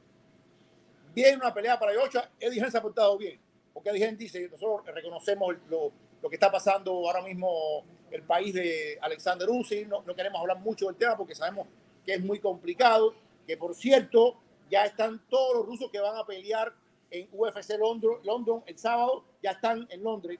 Viene 1.15 1.37
una 1.37 1.53
pelea 1.53 1.79
para 1.79 1.93
Joshua, 1.97 2.29
Eddie 2.39 2.59
Hearn 2.59 2.71
se 2.71 2.77
ha 2.77 2.81
portado 2.81 3.17
bien, 3.17 3.39
porque 3.73 3.89
Eddie 3.89 4.03
Hearn 4.03 4.17
dice, 4.17 4.47
nosotros 4.49 4.85
reconocemos 4.93 5.55
lo, 5.69 5.91
lo 6.21 6.29
que 6.29 6.35
está 6.35 6.51
pasando 6.51 6.91
ahora 6.91 7.21
mismo 7.21 7.83
el 8.11 8.23
país 8.23 8.53
de 8.53 8.97
Alexander 9.01 9.49
Usyk, 9.49 9.87
no, 9.87 10.03
no 10.03 10.15
queremos 10.15 10.39
hablar 10.39 10.59
mucho 10.59 10.85
del 10.85 10.95
tema 10.95 11.17
porque 11.17 11.33
sabemos 11.33 11.67
que 12.05 12.13
es 12.13 12.23
muy 12.23 12.39
complicado, 12.39 13.13
que 13.47 13.57
por 13.57 13.73
cierto, 13.73 14.37
ya 14.69 14.85
están 14.85 15.21
todos 15.29 15.57
los 15.57 15.65
rusos 15.65 15.89
que 15.91 15.99
van 15.99 16.15
a 16.15 16.25
pelear 16.25 16.73
en 17.09 17.27
UFC 17.31 17.77
London, 17.77 18.17
London 18.23 18.63
el 18.65 18.77
sábado, 18.77 19.23
ya 19.41 19.51
están 19.51 19.87
en 19.89 20.03
Londres. 20.03 20.39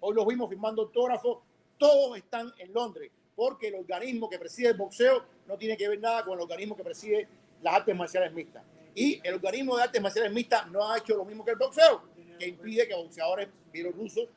Hoy 0.00 0.14
los 0.14 0.26
vimos 0.26 0.48
firmando 0.48 0.82
autógrafos, 0.82 1.38
todos 1.78 2.16
están 2.16 2.52
en 2.58 2.72
Londres, 2.72 3.10
porque 3.34 3.68
el 3.68 3.74
organismo 3.74 4.28
que 4.28 4.38
preside 4.38 4.68
el 4.68 4.76
boxeo 4.76 5.24
no 5.46 5.56
tiene 5.56 5.76
que 5.76 5.88
ver 5.88 6.00
nada 6.00 6.24
con 6.24 6.34
el 6.34 6.40
organismo 6.40 6.76
que 6.76 6.84
preside 6.84 7.28
las 7.62 7.74
artes 7.74 7.96
marciales 7.96 8.32
mixtas. 8.32 8.62
Y 8.94 9.20
el 9.26 9.34
organismo 9.34 9.76
de 9.76 9.84
artes 9.84 10.02
marciales 10.02 10.32
mixtas 10.32 10.70
no 10.70 10.90
ha 10.90 10.98
hecho 10.98 11.16
lo 11.16 11.24
mismo 11.24 11.44
que 11.44 11.52
el 11.52 11.56
boxeo, 11.56 12.02
que 12.42 12.48
impide 12.48 12.88
que 12.88 12.94
boxeadores 12.94 13.48
bielorrusos 13.72 14.28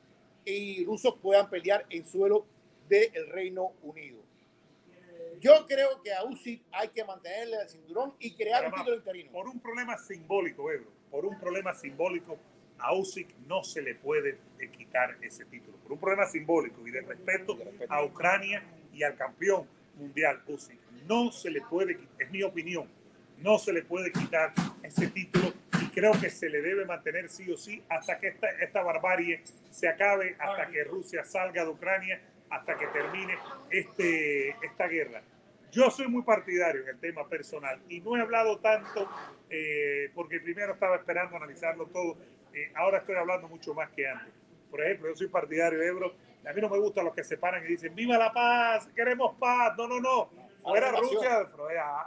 y 0.45 0.85
rusos 0.85 1.15
puedan 1.23 1.49
pelear 1.49 1.87
en 1.89 2.05
suelo 2.05 2.45
del 2.87 3.27
Reino 3.31 3.71
Unido. 3.81 4.19
Yo 5.41 5.65
creo 5.67 6.01
que 6.03 6.13
a 6.13 6.23
UCI 6.23 6.61
hay 6.71 6.89
que 6.89 7.03
mantenerle 7.03 7.57
el 7.63 7.67
cinturón 7.67 8.13
y 8.19 8.35
crear 8.35 8.67
un 8.67 8.73
título 8.73 8.95
interino. 8.95 9.31
Por 9.31 9.47
un 9.47 9.59
problema 9.59 9.97
simbólico, 9.97 10.71
Ebro, 10.71 10.91
por 11.09 11.25
un 11.25 11.39
problema 11.39 11.73
simbólico, 11.73 12.37
a 12.77 12.93
Usyk 12.93 13.27
no 13.47 13.63
se 13.63 13.81
le 13.81 13.95
puede 13.95 14.37
quitar 14.77 15.17
ese 15.23 15.45
título. 15.45 15.77
Por 15.77 15.93
un 15.93 15.99
problema 15.99 16.27
simbólico 16.27 16.87
y 16.87 16.91
de 16.91 17.01
respeto 17.01 17.57
a 17.89 18.03
Ucrania 18.03 18.63
y 18.93 19.01
al 19.01 19.15
campeón 19.15 19.67
mundial 19.95 20.43
Usyk. 20.47 20.79
No 21.07 21.31
se 21.31 21.49
le 21.49 21.61
puede, 21.61 21.97
es 22.19 22.29
mi 22.29 22.43
opinión, 22.43 22.87
no 23.39 23.57
se 23.57 23.73
le 23.73 23.81
puede 23.83 24.11
quitar 24.11 24.53
ese 24.83 25.07
título 25.07 25.51
creo 25.95 26.11
que 26.11 26.29
se 26.29 26.49
le 26.49 26.61
debe 26.61 26.85
mantener 26.85 27.29
sí 27.29 27.49
o 27.49 27.57
sí 27.57 27.81
hasta 27.89 28.17
que 28.17 28.27
esta, 28.27 28.49
esta 28.59 28.83
barbarie 28.83 29.41
se 29.71 29.87
acabe, 29.87 30.35
hasta 30.37 30.67
que 30.67 30.83
Rusia 30.83 31.23
salga 31.23 31.63
de 31.63 31.69
Ucrania, 31.69 32.21
hasta 32.49 32.75
que 32.77 32.85
termine 32.87 33.37
este, 33.71 34.49
esta 34.49 34.87
guerra. 34.87 35.21
Yo 35.71 35.89
soy 35.89 36.07
muy 36.07 36.23
partidario 36.23 36.83
en 36.83 36.89
el 36.89 36.99
tema 36.99 37.27
personal 37.27 37.79
y 37.89 38.01
no 38.01 38.17
he 38.17 38.21
hablado 38.21 38.59
tanto 38.59 39.09
eh, 39.49 40.11
porque 40.13 40.39
primero 40.41 40.73
estaba 40.73 40.97
esperando 40.97 41.37
analizarlo 41.37 41.85
todo. 41.87 42.17
Eh, 42.53 42.71
ahora 42.75 42.99
estoy 42.99 43.15
hablando 43.15 43.47
mucho 43.47 43.73
más 43.73 43.89
que 43.91 44.07
antes. 44.07 44.33
Por 44.69 44.81
ejemplo, 44.83 45.09
yo 45.09 45.15
soy 45.15 45.27
partidario 45.27 45.79
de 45.79 45.87
Ebro. 45.87 46.13
A 46.47 46.53
mí 46.53 46.61
no 46.61 46.69
me 46.69 46.77
gustan 46.77 47.05
los 47.05 47.15
que 47.15 47.23
se 47.23 47.37
paran 47.37 47.63
y 47.63 47.67
dicen, 47.67 47.95
viva 47.95 48.17
la 48.17 48.31
paz, 48.31 48.87
queremos 48.95 49.35
paz. 49.39 49.73
No, 49.77 49.87
no, 49.87 49.99
no. 49.99 50.29
Fuera 50.61 50.91
Rusia, 50.91 51.45
fuera, 51.45 52.05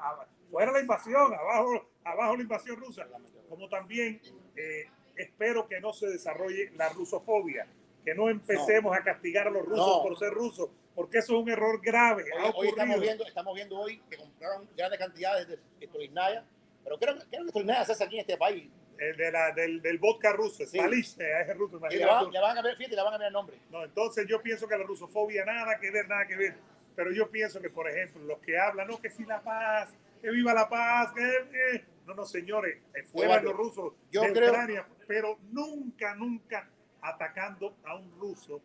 fuera 0.50 0.72
la 0.72 0.80
invasión, 0.80 1.32
abajo, 1.32 1.88
abajo 2.12 2.36
la 2.36 2.42
invasión 2.42 2.76
rusa. 2.76 3.06
Como 3.48 3.68
también 3.68 4.20
eh, 4.56 4.86
espero 5.16 5.68
que 5.68 5.80
no 5.80 5.92
se 5.92 6.08
desarrolle 6.08 6.70
la 6.76 6.88
rusofobia, 6.90 7.66
que 8.04 8.14
no 8.14 8.28
empecemos 8.28 8.92
no. 8.92 8.94
a 8.94 9.02
castigar 9.02 9.48
a 9.48 9.50
los 9.50 9.64
rusos 9.64 9.86
no. 9.86 10.02
por 10.02 10.18
ser 10.18 10.30
rusos, 10.30 10.70
porque 10.94 11.18
eso 11.18 11.36
es 11.36 11.42
un 11.42 11.50
error 11.50 11.80
grave. 11.82 12.24
Hoy, 12.42 12.52
hoy 12.56 12.68
estamos, 12.68 13.00
viendo, 13.00 13.26
estamos 13.26 13.54
viendo 13.54 13.78
hoy 13.78 14.00
que 14.10 14.16
compraron 14.16 14.68
grandes 14.76 14.98
cantidades 14.98 15.48
de 15.48 15.86
Stolichnaya, 15.86 16.44
pero 16.84 16.98
creo, 16.98 17.16
creo 17.30 17.44
que 17.44 17.50
Stolichnaya 17.50 17.84
se 17.84 17.92
hace 17.92 18.04
aquí 18.04 18.16
en 18.16 18.20
este 18.20 18.36
país. 18.36 18.68
El 18.98 19.16
de 19.16 19.30
la, 19.30 19.52
del, 19.52 19.80
del, 19.80 19.98
vodka 19.98 20.32
ruso, 20.32 20.66
sí. 20.66 20.76
Stalice, 20.76 21.24
es 21.40 21.56
ruso. 21.56 21.80
Y 21.88 21.96
le 21.98 22.04
van, 22.04 22.32
le 22.32 22.40
van, 22.40 22.58
a 22.58 22.62
ver, 22.62 22.76
fíjate, 22.76 22.96
le 22.96 23.02
van 23.02 23.14
a 23.14 23.18
ver 23.18 23.28
el 23.28 23.32
nombre. 23.32 23.56
No, 23.70 23.84
entonces 23.84 24.26
yo 24.26 24.42
pienso 24.42 24.66
que 24.66 24.76
la 24.76 24.82
rusofobia 24.82 25.44
nada 25.44 25.78
que 25.78 25.92
ver, 25.92 26.08
nada 26.08 26.26
que 26.26 26.34
ver. 26.34 26.56
Pero 26.96 27.12
yo 27.12 27.30
pienso 27.30 27.60
que, 27.60 27.70
por 27.70 27.88
ejemplo, 27.88 28.20
los 28.24 28.40
que 28.40 28.58
hablan, 28.58 28.88
no, 28.88 29.00
que 29.00 29.08
si 29.08 29.24
la 29.24 29.40
paz, 29.40 29.94
que 30.20 30.30
viva 30.30 30.52
la 30.52 30.68
paz, 30.68 31.12
que... 31.12 31.22
Eh, 31.22 31.84
no, 32.08 32.14
no, 32.14 32.24
señores, 32.24 32.78
fueran 33.12 33.44
los 33.44 33.54
rusos 33.54 33.92
yo 34.10 34.22
de 34.22 34.32
creo, 34.32 34.50
Ucrania, 34.50 34.86
pero 35.06 35.38
nunca, 35.52 36.14
nunca 36.14 36.68
atacando 37.02 37.76
a 37.84 37.96
un 37.96 38.10
ruso 38.18 38.62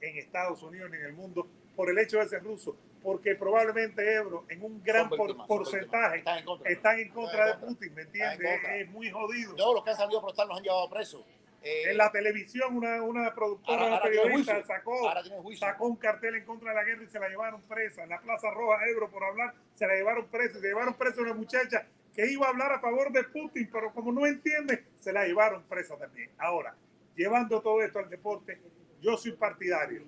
en 0.00 0.16
Estados 0.16 0.62
Unidos 0.62 0.90
ni 0.90 0.98
en 0.98 1.06
el 1.06 1.12
mundo 1.12 1.48
por 1.74 1.90
el 1.90 1.98
hecho 1.98 2.18
de 2.18 2.28
ser 2.28 2.44
ruso, 2.44 2.76
porque 3.02 3.34
probablemente 3.34 4.14
Ebro 4.14 4.44
en 4.48 4.62
un 4.62 4.80
gran 4.80 5.10
víctimas, 5.10 5.46
porcentaje 5.48 6.18
están 6.18 6.38
en 6.38 6.44
contra, 6.44 6.70
están 6.70 7.00
en 7.00 7.08
contra 7.08 7.46
de 7.46 7.66
Putin, 7.66 7.94
¿me 7.94 8.02
entiendes? 8.02 8.60
Es 8.76 8.88
muy 8.90 9.10
jodido. 9.10 9.56
Todos 9.56 9.74
los 9.74 9.84
que 9.84 9.90
han 9.90 9.96
salido 9.96 10.18
a 10.20 10.22
protestar 10.22 10.46
los 10.46 10.56
han 10.56 10.62
llevado 10.62 10.88
presos. 10.88 11.24
Eh, 11.64 11.90
en 11.90 11.96
la 11.96 12.12
televisión 12.12 12.76
una, 12.76 13.02
una 13.02 13.34
productora, 13.34 13.82
ahora, 13.82 13.96
ahora 13.96 14.08
una 14.08 14.22
periodista 14.22 14.64
sacó, 14.64 15.10
sacó 15.58 15.86
un 15.86 15.96
cartel 15.96 16.36
en 16.36 16.44
contra 16.44 16.70
de 16.70 16.76
la 16.76 16.84
guerra 16.84 17.02
y 17.02 17.08
se 17.08 17.18
la 17.18 17.28
llevaron 17.28 17.60
presa. 17.62 18.04
En 18.04 18.10
la 18.10 18.20
Plaza 18.20 18.50
Roja, 18.50 18.78
Ebro, 18.88 19.10
por 19.10 19.24
hablar, 19.24 19.52
se 19.72 19.86
la 19.86 19.94
llevaron 19.94 20.26
presa. 20.26 20.60
Se 20.60 20.66
llevaron 20.66 20.94
presa 20.94 21.22
una 21.22 21.34
muchacha 21.34 21.88
que 22.14 22.30
iba 22.30 22.46
a 22.46 22.50
hablar 22.50 22.72
a 22.72 22.80
favor 22.80 23.12
de 23.12 23.24
Putin, 23.24 23.68
pero 23.72 23.92
como 23.92 24.12
no 24.12 24.26
entiende, 24.26 24.84
se 25.00 25.12
la 25.12 25.26
llevaron 25.26 25.64
presa 25.64 25.96
también. 25.96 26.30
Ahora, 26.38 26.74
llevando 27.16 27.60
todo 27.60 27.82
esto 27.82 27.98
al 27.98 28.08
deporte, 28.08 28.58
yo 29.02 29.16
soy 29.16 29.32
partidario 29.32 30.02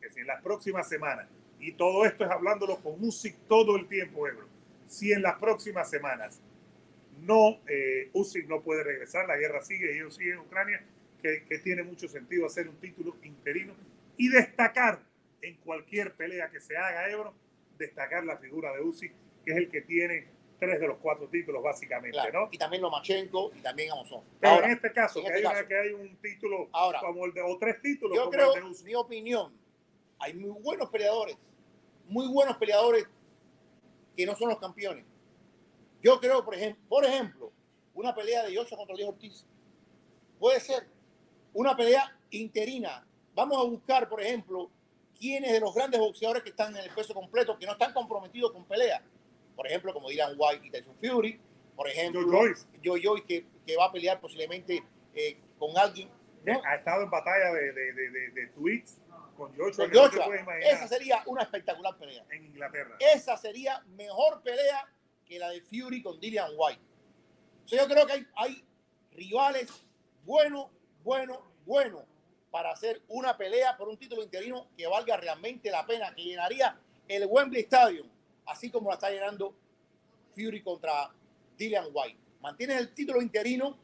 que 0.00 0.10
si 0.10 0.20
en 0.20 0.26
las 0.26 0.42
próximas 0.42 0.88
semanas, 0.88 1.28
y 1.58 1.72
todo 1.72 2.04
esto 2.04 2.24
es 2.24 2.30
hablándolo 2.30 2.76
con 2.76 3.02
Usyk 3.02 3.34
todo 3.48 3.76
el 3.76 3.88
tiempo, 3.88 4.28
Ebro, 4.28 4.46
si 4.86 5.12
en 5.12 5.22
las 5.22 5.38
próximas 5.38 5.88
semanas 5.88 6.40
no, 7.20 7.58
eh, 7.66 8.10
Usyk 8.12 8.46
no 8.46 8.60
puede 8.60 8.82
regresar, 8.82 9.26
la 9.26 9.36
guerra 9.36 9.62
sigue 9.62 9.94
ellos 9.94 10.14
siguen 10.14 10.34
en 10.34 10.38
Ucrania, 10.40 10.82
que, 11.22 11.44
que, 11.44 11.58
tiene 11.58 11.82
mucho 11.82 12.08
sentido 12.08 12.46
hacer 12.46 12.68
un 12.68 12.76
título 12.76 13.14
interino 13.22 13.74
y 14.16 14.28
destacar 14.28 15.00
en 15.42 15.54
cualquier 15.56 16.14
pelea 16.14 16.50
que 16.50 16.60
se 16.60 16.76
haga, 16.76 17.10
Ebro, 17.10 17.34
destacar 17.78 18.24
la 18.24 18.38
figura 18.38 18.72
de 18.72 18.80
Usyk, 18.80 19.12
que 19.44 19.52
es 19.52 19.56
el 19.58 19.70
que 19.70 19.82
tiene 19.82 20.39
tres 20.60 20.78
de 20.78 20.86
los 20.86 20.98
cuatro 20.98 21.28
títulos, 21.28 21.62
básicamente, 21.62 22.12
claro. 22.12 22.42
¿no? 22.42 22.48
Y 22.52 22.58
también 22.58 22.82
Lomachenko 22.82 23.50
y 23.56 23.60
también 23.60 23.90
Amazon. 23.90 24.22
Pero 24.38 24.52
ahora, 24.52 24.66
en 24.66 24.72
este 24.72 24.92
caso, 24.92 25.18
en 25.18 25.24
que, 25.24 25.30
este 25.30 25.38
hay 25.38 25.42
caso. 25.42 25.58
Una, 25.58 25.66
que, 25.66 25.78
hay 25.78 25.92
un 25.92 26.16
título 26.18 26.68
ahora, 26.72 27.00
como 27.00 27.24
el 27.26 27.32
de, 27.32 27.42
o 27.42 27.58
tres 27.58 27.80
títulos. 27.82 28.16
Yo 28.16 28.30
creo, 28.30 28.52
mi 28.84 28.94
opinión, 28.94 29.52
hay 30.18 30.34
muy 30.34 30.60
buenos 30.60 30.88
peleadores, 30.90 31.36
muy 32.06 32.28
buenos 32.28 32.56
peleadores 32.58 33.08
que 34.16 34.26
no 34.26 34.36
son 34.36 34.50
los 34.50 34.58
campeones. 34.58 35.04
Yo 36.02 36.20
creo, 36.20 36.44
por 36.44 36.54
ejemplo, 36.54 36.82
por 36.88 37.04
ejemplo 37.04 37.52
una 37.94 38.14
pelea 38.14 38.44
de 38.44 38.56
Joshua 38.56 38.78
contra 38.78 38.96
Diego 38.96 39.10
Ortiz. 39.10 39.46
Puede 40.38 40.60
ser 40.60 40.86
una 41.52 41.76
pelea 41.76 42.16
interina. 42.30 43.06
Vamos 43.34 43.58
a 43.58 43.68
buscar, 43.68 44.08
por 44.08 44.22
ejemplo, 44.22 44.70
quiénes 45.18 45.52
de 45.52 45.60
los 45.60 45.74
grandes 45.74 46.00
boxeadores 46.00 46.42
que 46.42 46.50
están 46.50 46.74
en 46.76 46.84
el 46.84 46.90
peso 46.90 47.14
completo, 47.14 47.58
que 47.58 47.66
no 47.66 47.72
están 47.72 47.92
comprometidos 47.92 48.52
con 48.52 48.64
pelea. 48.64 49.02
Por 49.60 49.66
ejemplo, 49.66 49.92
como 49.92 50.08
Dylan 50.08 50.36
White 50.38 50.66
y 50.66 50.70
Tyson 50.70 50.96
Fury. 51.02 51.38
Por 51.76 51.86
ejemplo, 51.86 52.22
Joe 52.82 52.98
Joyce, 53.02 53.26
que, 53.26 53.46
que, 53.66 53.76
va 53.76 53.84
a 53.84 53.92
pelear 53.92 54.18
posiblemente 54.18 54.82
eh, 55.12 55.38
con 55.58 55.76
alguien. 55.76 56.08
¿no? 56.46 56.62
Ha 56.64 56.76
estado 56.76 57.02
en 57.02 57.10
batalla 57.10 57.52
de, 57.52 57.70
de, 57.70 57.92
de, 57.92 58.30
de 58.30 58.46
tweets 58.54 59.02
con 59.36 59.54
Joshua. 59.54 59.84
Con 59.84 59.94
Joshua. 59.94 60.26
No 60.28 60.52
esa 60.62 60.88
sería 60.88 61.22
una 61.26 61.42
espectacular 61.42 61.94
pelea. 61.98 62.24
En 62.30 62.46
Inglaterra. 62.46 62.96
Esa 63.00 63.36
sería 63.36 63.84
mejor 63.88 64.42
pelea 64.42 64.88
que 65.26 65.38
la 65.38 65.50
de 65.50 65.60
Fury 65.60 66.02
con 66.02 66.18
Dillian 66.18 66.52
White. 66.56 66.80
O 67.66 67.68
sea, 67.68 67.82
yo 67.82 67.86
creo 67.86 68.06
que 68.06 68.12
hay, 68.14 68.26
hay 68.36 68.64
rivales 69.12 69.70
buenos, 70.24 70.68
buenos, 71.04 71.38
buenos 71.66 72.04
para 72.50 72.70
hacer 72.70 73.02
una 73.08 73.36
pelea 73.36 73.76
por 73.76 73.90
un 73.90 73.98
título 73.98 74.22
interino 74.22 74.70
que 74.74 74.86
valga 74.86 75.18
realmente 75.18 75.70
la 75.70 75.84
pena, 75.84 76.14
que 76.14 76.22
llenaría 76.22 76.80
el 77.06 77.26
Wembley 77.26 77.60
Stadium, 77.64 78.08
así 78.50 78.70
como 78.70 78.88
la 78.88 78.94
está 78.94 79.10
llenando 79.10 79.54
Fury 80.34 80.62
contra 80.62 81.10
Dillian 81.56 81.86
White. 81.92 82.18
Mantienes 82.40 82.78
el 82.78 82.92
título 82.92 83.22
interino 83.22 83.76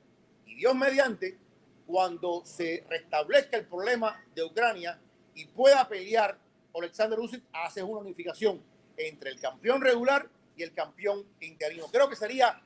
y 0.44 0.56
Dios 0.56 0.74
mediante, 0.74 1.38
cuando 1.86 2.44
se 2.44 2.84
restablezca 2.88 3.56
el 3.56 3.66
problema 3.66 4.24
de 4.34 4.42
Ucrania 4.42 4.98
y 5.34 5.44
pueda 5.46 5.88
pelear 5.88 6.36
Alexander 6.74 7.18
Usyk, 7.18 7.44
haces 7.52 7.84
una 7.84 8.00
unificación 8.00 8.60
entre 8.96 9.30
el 9.30 9.40
campeón 9.40 9.80
regular 9.80 10.28
y 10.56 10.62
el 10.62 10.72
campeón 10.72 11.24
interino. 11.40 11.86
Creo 11.86 12.08
que 12.08 12.16
sería 12.16 12.60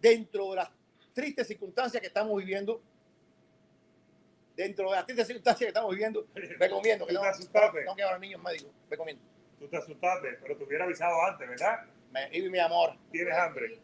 dentro 0.00 0.50
de 0.50 0.56
las 0.56 0.70
tristes 1.14 1.46
circunstancias 1.46 2.00
que 2.00 2.08
estamos 2.08 2.36
viviendo, 2.36 2.82
dentro 4.54 4.90
de 4.90 4.96
las 4.96 5.06
tristes 5.06 5.26
circunstancias 5.26 5.66
que 5.66 5.68
estamos 5.68 5.90
viviendo, 5.92 6.26
recomiendo 6.34 7.06
que 7.06 7.12
no, 7.14 7.22
no, 7.22 7.96
que 7.96 8.18
niños 8.20 8.42
médicos, 8.42 8.70
recomiendo. 8.90 9.31
Tú 9.62 9.68
te 9.68 9.76
asustaste, 9.76 10.38
pero 10.42 10.56
te 10.56 10.64
hubiera 10.64 10.84
avisado 10.86 11.14
antes, 11.24 11.48
¿verdad? 11.48 11.84
Me, 12.10 12.36
y 12.36 12.50
mi 12.50 12.58
amor. 12.58 12.96
Tienes 13.12 13.32
hambre. 13.32 13.78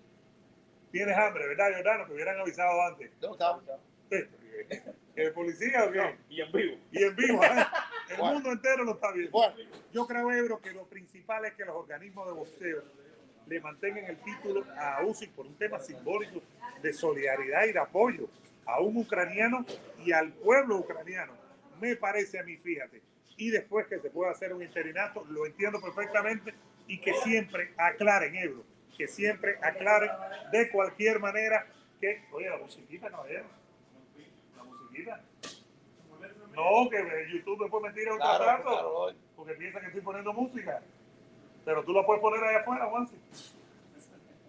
Tienes 0.91 1.17
hambre, 1.17 1.47
¿verdad, 1.47 1.73
Jordano? 1.73 2.05
Te 2.05 2.15
hubieran 2.15 2.41
avisado 2.41 2.83
antes. 2.83 3.13
¿Dónde 3.21 3.35
estaba? 3.35 3.63
¿El 5.15 5.33
policía 5.33 5.85
o 5.85 5.93
qué? 5.93 6.17
Y 6.31 6.41
en 6.41 6.51
vivo. 6.51 6.77
Y 6.91 7.05
en 7.05 7.15
vivo, 7.15 7.45
¿eh? 7.45 7.49
El 8.11 8.17
bueno. 8.17 8.35
mundo 8.35 8.51
entero 8.51 8.83
lo 8.83 8.95
está 8.95 9.13
viendo. 9.13 9.31
Bueno. 9.31 9.55
Yo 9.93 10.05
creo, 10.09 10.33
Ebro, 10.33 10.61
que 10.61 10.73
lo 10.73 10.85
principal 10.87 11.45
es 11.45 11.55
que 11.55 11.65
los 11.65 11.77
organismos 11.77 12.27
de 12.27 12.33
boxeo 12.33 12.83
le 13.47 13.61
mantengan 13.61 14.05
el 14.07 14.17
título 14.17 14.65
a 14.77 15.05
Usyk 15.05 15.31
por 15.31 15.47
un 15.47 15.57
tema 15.59 15.79
simbólico 15.79 16.43
de 16.83 16.93
solidaridad 16.93 17.67
y 17.67 17.73
de 17.73 17.79
apoyo 17.79 18.29
a 18.67 18.81
un 18.81 18.97
ucraniano 18.97 19.65
y 20.05 20.11
al 20.11 20.33
pueblo 20.33 20.79
ucraniano. 20.79 21.35
me 21.81 21.95
parece 21.95 22.41
a 22.41 22.43
mí, 22.43 22.57
fíjate. 22.57 23.01
Y 23.39 23.51
después 23.51 23.87
que 23.87 23.99
se 24.01 24.11
pueda 24.11 24.33
hacer 24.33 24.53
un 24.53 24.63
interinato, 24.63 25.25
lo 25.31 25.47
entiendo 25.47 25.81
perfectamente 25.81 26.53
y 26.89 27.01
que 27.01 27.15
siempre 27.15 27.73
aclaren, 27.79 28.35
Ebro, 28.35 28.65
que 28.97 29.07
siempre 29.07 29.57
aclaren 29.63 30.11
de 30.53 30.69
cualquier 30.71 31.21
manera 31.21 31.65
que, 32.01 32.25
oye, 32.33 32.51
la 32.51 32.59
musiquita, 32.59 33.09
caballero, 33.11 33.47
la 34.57 34.65
musiquita. 34.65 35.25
No, 36.55 36.91
que 36.91 36.99
YouTube 37.33 37.61
después 37.63 37.83
me 37.83 37.93
tira 37.93 38.13
un 38.13 38.19
Claro, 38.19 38.39
contrato 38.39 38.69
claro. 38.71 39.19
porque 39.37 39.55
piensa 39.55 39.81
que 39.81 39.87
estoy 39.87 40.01
poniendo 40.01 40.33
música. 40.33 40.83
Pero 41.65 41.85
tú 41.85 41.93
la 41.93 42.05
puedes 42.05 42.21
poner 42.21 42.43
allá 42.43 42.59
afuera, 42.61 42.87
Juansi. 42.87 43.17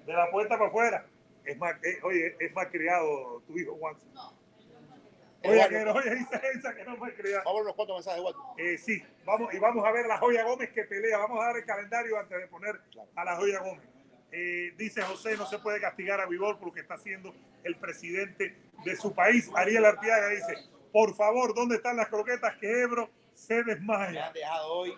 De 0.08 0.14
la 0.14 0.32
puerta 0.32 0.58
para 0.58 0.70
afuera. 0.70 1.06
Es 1.46 1.58
más, 1.60 1.76
eh, 1.84 2.00
oye, 2.04 2.36
es 2.40 2.54
más 2.56 2.68
criado 2.68 3.44
tu 3.46 3.58
hijo, 3.60 3.76
Juansi. 3.76 4.08
Oye, 5.44 5.70
que 5.70 5.86
no, 5.86 5.94
oye, 5.94 6.16
dice 6.16 6.42
esa 6.54 6.76
que 6.76 6.84
no 6.84 6.98
más 6.98 7.14
criado. 7.14 7.44
Vamos 7.46 7.52
a 7.52 7.54
ver 7.54 7.64
unos 7.64 7.76
cuantos 7.76 7.96
mensajes, 7.98 8.20
Eduardo. 8.20 8.56
Eh, 8.58 8.78
sí, 8.78 9.04
vamos, 9.26 9.54
y 9.54 9.60
vamos 9.60 9.86
a 9.86 9.92
ver 9.92 10.06
a 10.06 10.08
la 10.10 10.18
Joya 10.18 10.44
Gómez 10.44 10.70
que 10.72 10.84
pelea. 10.84 11.18
Vamos 11.18 11.42
a 11.42 11.46
dar 11.48 11.58
el 11.58 11.66
calendario 11.66 12.20
antes 12.20 12.38
de 12.38 12.48
poner 12.48 12.80
a 13.16 13.24
la 13.24 13.36
Joya 13.38 13.60
Gómez. 13.60 13.88
Eh, 14.32 14.74
dice 14.78 15.02
José, 15.02 15.38
no 15.38 15.46
se 15.46 15.60
puede 15.60 15.80
castigar 15.80 16.20
a 16.20 16.26
Vivol 16.28 16.58
por 16.58 16.68
lo 16.68 16.74
que 16.74 16.82
está 16.82 16.96
haciendo 16.96 17.34
el 17.64 17.76
presidente 17.78 18.56
de 18.84 18.96
su 18.96 19.14
país. 19.14 19.50
Ariel 19.56 19.86
Artiaga 19.86 20.28
dice, 20.30 20.56
por 20.92 21.16
favor, 21.16 21.56
¿dónde 21.56 21.78
están 21.78 21.98
las 21.98 22.10
croquetas 22.10 22.56
que 22.58 22.82
Ebro 22.82 23.10
se 23.34 23.64
Me 23.64 23.76
desmaya? 23.76 24.28
han 24.28 24.34
dejado 24.34 24.74
hoy. 24.74 24.98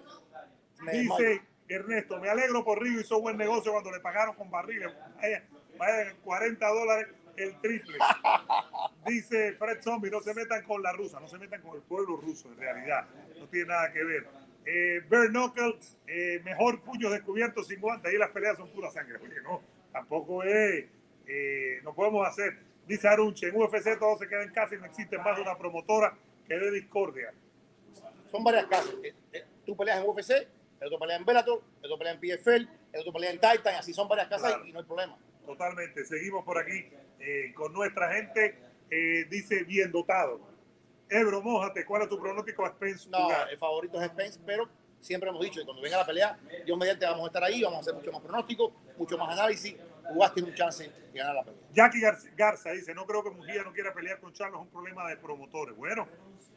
Me 0.79 0.91
desmayo. 0.91 1.17
Dice 1.23 1.41
Ernesto, 1.69 2.19
me 2.19 2.29
alegro 2.29 2.65
por 2.65 2.81
Río, 2.81 2.99
hizo 2.99 3.21
buen 3.21 3.37
negocio 3.37 3.71
cuando 3.71 3.91
le 3.91 3.99
pagaron 4.01 4.35
con 4.35 4.49
barriles. 4.51 4.91
Vaya, 5.15 5.43
vaya, 5.77 6.15
40 6.23 6.67
dólares 6.67 7.07
el 7.37 7.59
triple. 7.61 7.97
Dice 9.05 9.53
Fred 9.53 9.81
Zombie, 9.81 10.11
no 10.11 10.21
se 10.21 10.33
metan 10.33 10.63
con 10.63 10.81
la 10.83 10.91
rusa, 10.93 11.19
no 11.19 11.27
se 11.27 11.37
metan 11.39 11.61
con 11.61 11.75
el 11.75 11.81
pueblo 11.81 12.17
ruso, 12.17 12.49
en 12.51 12.57
realidad. 12.57 13.05
No 13.39 13.47
tiene 13.47 13.67
nada 13.67 13.91
que 13.91 14.03
ver. 14.03 14.27
Eh, 14.65 15.01
Bare 15.09 15.29
Knuckle, 15.29 15.77
eh, 16.07 16.39
mejor 16.43 16.81
puño 16.81 17.09
descubierto 17.09 17.63
sin 17.63 17.81
guantes. 17.81 18.11
Ahí 18.11 18.17
las 18.19 18.29
peleas 18.29 18.57
son 18.57 18.69
pura 18.69 18.91
sangre. 18.91 19.17
Oye, 19.17 19.41
no, 19.43 19.61
tampoco 19.91 20.43
es. 20.43 20.85
eh, 21.27 21.79
no 21.83 21.93
podemos 21.95 22.27
hacer. 22.27 22.57
Dice 22.87 23.07
Arunche, 23.07 23.47
en 23.47 23.55
UFC 23.55 23.97
todo 23.97 24.17
se 24.17 24.27
queda 24.27 24.43
en 24.43 24.51
casa 24.51 24.75
y 24.75 24.77
no 24.77 24.85
existe 24.85 25.17
más 25.17 25.35
de 25.35 25.41
una 25.43 25.57
promotora 25.57 26.13
que 26.47 26.55
dé 26.57 26.71
discordia. 26.71 27.33
Son 28.29 28.43
varias 28.43 28.65
casas. 28.65 28.93
Eh, 29.33 29.43
Tú 29.65 29.75
peleas 29.77 29.99
en 29.99 30.09
UFC, 30.09 30.31
el 30.31 30.87
otro 30.87 30.99
pelea 30.99 31.17
en 31.17 31.25
Bellator, 31.25 31.61
el 31.79 31.85
otro 31.85 31.97
pelea 31.99 32.13
en 32.13 32.19
PFL, 32.19 32.67
el 32.93 32.99
otro 32.99 33.13
pelea 33.13 33.31
en 33.31 33.39
Titan, 33.39 33.75
así 33.75 33.93
son 33.93 34.07
varias 34.07 34.27
casas 34.27 34.49
Claro. 34.53 34.65
y 34.65 34.71
no 34.73 34.79
hay 34.79 34.85
problema. 34.85 35.17
Totalmente. 35.45 36.03
Seguimos 36.05 36.43
por 36.43 36.57
aquí 36.57 36.87
eh, 37.19 37.51
con 37.55 37.71
nuestra 37.73 38.11
gente. 38.13 38.57
Eh, 38.91 39.25
dice 39.29 39.63
bien 39.63 39.91
dotado. 39.91 40.39
Ebro, 41.09 41.41
mójate. 41.41 41.85
¿Cuál 41.85 42.03
es 42.03 42.09
tu 42.09 42.19
pronóstico 42.19 42.65
a 42.65 42.69
Spence? 42.69 43.09
No, 43.09 43.29
el 43.49 43.57
favorito 43.57 44.01
es 44.01 44.07
Spence, 44.11 44.39
pero 44.45 44.69
siempre 44.99 45.29
hemos 45.29 45.41
dicho 45.41 45.59
que 45.61 45.65
cuando 45.65 45.81
venga 45.81 45.97
la 45.97 46.05
pelea, 46.05 46.37
Dios 46.65 46.77
mediante 46.77 47.05
vamos 47.05 47.23
a 47.23 47.27
estar 47.27 47.43
ahí, 47.43 47.61
vamos 47.63 47.77
a 47.79 47.81
hacer 47.81 47.93
mucho 47.95 48.11
más 48.11 48.21
pronóstico, 48.21 48.73
mucho 48.97 49.17
más 49.17 49.31
análisis. 49.31 49.75
Ugas 50.13 50.33
tiene 50.33 50.49
un 50.49 50.55
chance 50.55 50.83
de 51.11 51.17
ganar 51.19 51.35
la 51.35 51.43
pelea. 51.43 51.61
Jackie 51.73 51.99
Gar- 52.01 52.35
Garza 52.35 52.71
dice, 52.71 52.93
no 52.93 53.05
creo 53.05 53.23
que 53.23 53.29
Mujía 53.29 53.63
no 53.63 53.71
quiera 53.71 53.93
pelear 53.93 54.19
con 54.19 54.33
Charlos, 54.33 54.59
es 54.61 54.65
un 54.67 54.71
problema 54.73 55.07
de 55.09 55.15
promotores. 55.17 55.75
Bueno, 55.75 56.07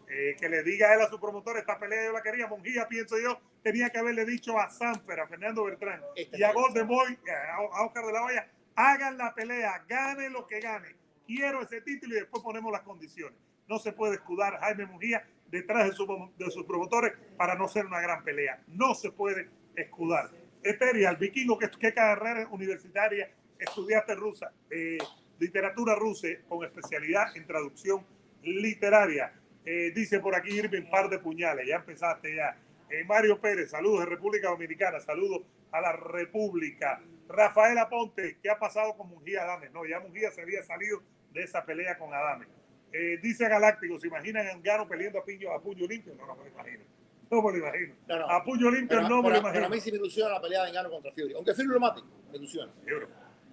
eh, 0.08 0.36
que 0.40 0.48
le 0.48 0.62
diga 0.64 0.90
a 0.90 0.94
él 0.94 1.00
a 1.02 1.08
su 1.08 1.20
promotor, 1.20 1.56
esta 1.58 1.78
pelea 1.78 2.06
yo 2.06 2.12
la 2.12 2.22
quería. 2.22 2.46
Mujía, 2.48 2.88
pienso 2.88 3.16
yo, 3.18 3.38
tenía 3.62 3.90
que 3.90 3.98
haberle 3.98 4.24
dicho 4.24 4.58
a 4.58 4.68
Sanfer, 4.70 5.20
a 5.20 5.28
Fernando 5.28 5.64
Bertrán 5.64 6.02
Este 6.16 6.38
y 6.38 6.42
a. 6.42 6.52
Golden 6.52 6.86
Boy, 6.88 7.16
a, 7.28 7.76
a 7.78 7.86
Oscar 7.86 8.04
de 8.06 8.12
la 8.12 8.24
Hoya, 8.24 8.48
hagan 8.74 9.18
la 9.18 9.32
pelea, 9.34 9.84
gane 9.88 10.30
lo 10.30 10.46
que 10.46 10.58
gane. 10.60 10.96
Quiero 11.26 11.62
ese 11.62 11.80
título 11.80 12.14
y 12.14 12.20
después 12.20 12.42
ponemos 12.42 12.70
las 12.72 12.82
condiciones. 12.82 13.38
No 13.68 13.78
se 13.78 13.92
puede 13.92 14.14
escudar 14.14 14.58
Jaime 14.60 14.86
Mujía 14.86 15.26
detrás 15.50 15.86
de, 15.88 15.92
su- 15.92 16.32
de 16.36 16.50
sus 16.50 16.64
promotores 16.66 17.12
para 17.36 17.54
no 17.54 17.68
ser 17.68 17.86
una 17.86 18.00
gran 18.00 18.22
pelea. 18.24 18.62
No 18.68 18.94
se 18.94 19.10
puede 19.10 19.48
escudar. 19.76 20.30
Eterial, 20.62 21.16
vikingo, 21.16 21.58
¿qué, 21.58 21.70
qué 21.78 21.92
carrera 21.92 22.46
universitaria 22.50 23.30
estudiaste 23.58 24.14
rusa? 24.14 24.52
Eh, 24.70 24.98
literatura 25.38 25.94
rusa 25.94 26.28
con 26.48 26.64
especialidad 26.64 27.36
en 27.36 27.46
traducción 27.46 28.04
literaria. 28.42 29.32
Eh, 29.64 29.92
dice 29.94 30.20
por 30.20 30.34
aquí 30.34 30.50
Irving, 30.50 30.88
par 30.90 31.08
de 31.08 31.18
puñales. 31.18 31.66
Ya 31.66 31.76
empezaste 31.76 32.34
ya. 32.36 32.56
Eh, 32.90 33.04
Mario 33.04 33.40
Pérez, 33.40 33.70
saludos 33.70 34.00
de 34.00 34.06
República 34.06 34.48
Dominicana, 34.48 35.00
saludos 35.00 35.42
a 35.72 35.80
la 35.80 35.92
República. 35.92 37.00
Rafael 37.28 37.78
Aponte, 37.78 38.36
¿qué 38.42 38.50
ha 38.50 38.58
pasado 38.58 38.94
con 38.96 39.08
Mujía 39.08 39.42
Adame? 39.42 39.70
No, 39.70 39.86
ya 39.86 40.00
Mujía 40.00 40.30
se 40.30 40.42
había 40.42 40.62
salido 40.62 41.02
de 41.34 41.42
esa 41.42 41.64
pelea 41.64 41.98
con 41.98 42.14
Adame. 42.14 42.46
Eh, 42.92 43.18
dice 43.20 43.48
Galáctico, 43.48 43.98
¿se 43.98 44.06
imaginan 44.06 44.46
a 44.46 44.88
peleando 44.88 45.18
a, 45.18 45.24
piño, 45.24 45.50
a 45.52 45.60
puño 45.60 45.86
limpio? 45.86 46.14
No, 46.14 46.26
no 46.26 46.36
me 46.36 46.44
lo 46.44 46.50
imagino. 46.50 46.84
No 47.30 47.42
me 47.42 47.52
lo 47.52 47.58
imagino. 47.58 47.94
No, 48.06 48.18
no. 48.20 48.30
A 48.30 48.44
puño 48.44 48.70
limpio 48.70 48.96
Pero, 48.98 49.08
no 49.08 49.16
me 49.16 49.22
pero- 49.22 49.22
lo 49.22 49.28
pero 49.30 49.38
imagino. 49.40 49.66
a 49.66 49.68
mí 49.68 49.80
sí 49.80 49.90
me 49.90 49.98
ilusiona 49.98 50.30
la 50.34 50.40
pelea 50.40 50.62
de 50.62 50.68
Engano 50.68 50.90
contra 50.90 51.10
Fury. 51.12 51.34
Aunque 51.34 51.54
Fury 51.54 51.66
lo 51.68 51.80
mate, 51.80 52.02
me 52.30 52.38
ilusiona. 52.38 52.72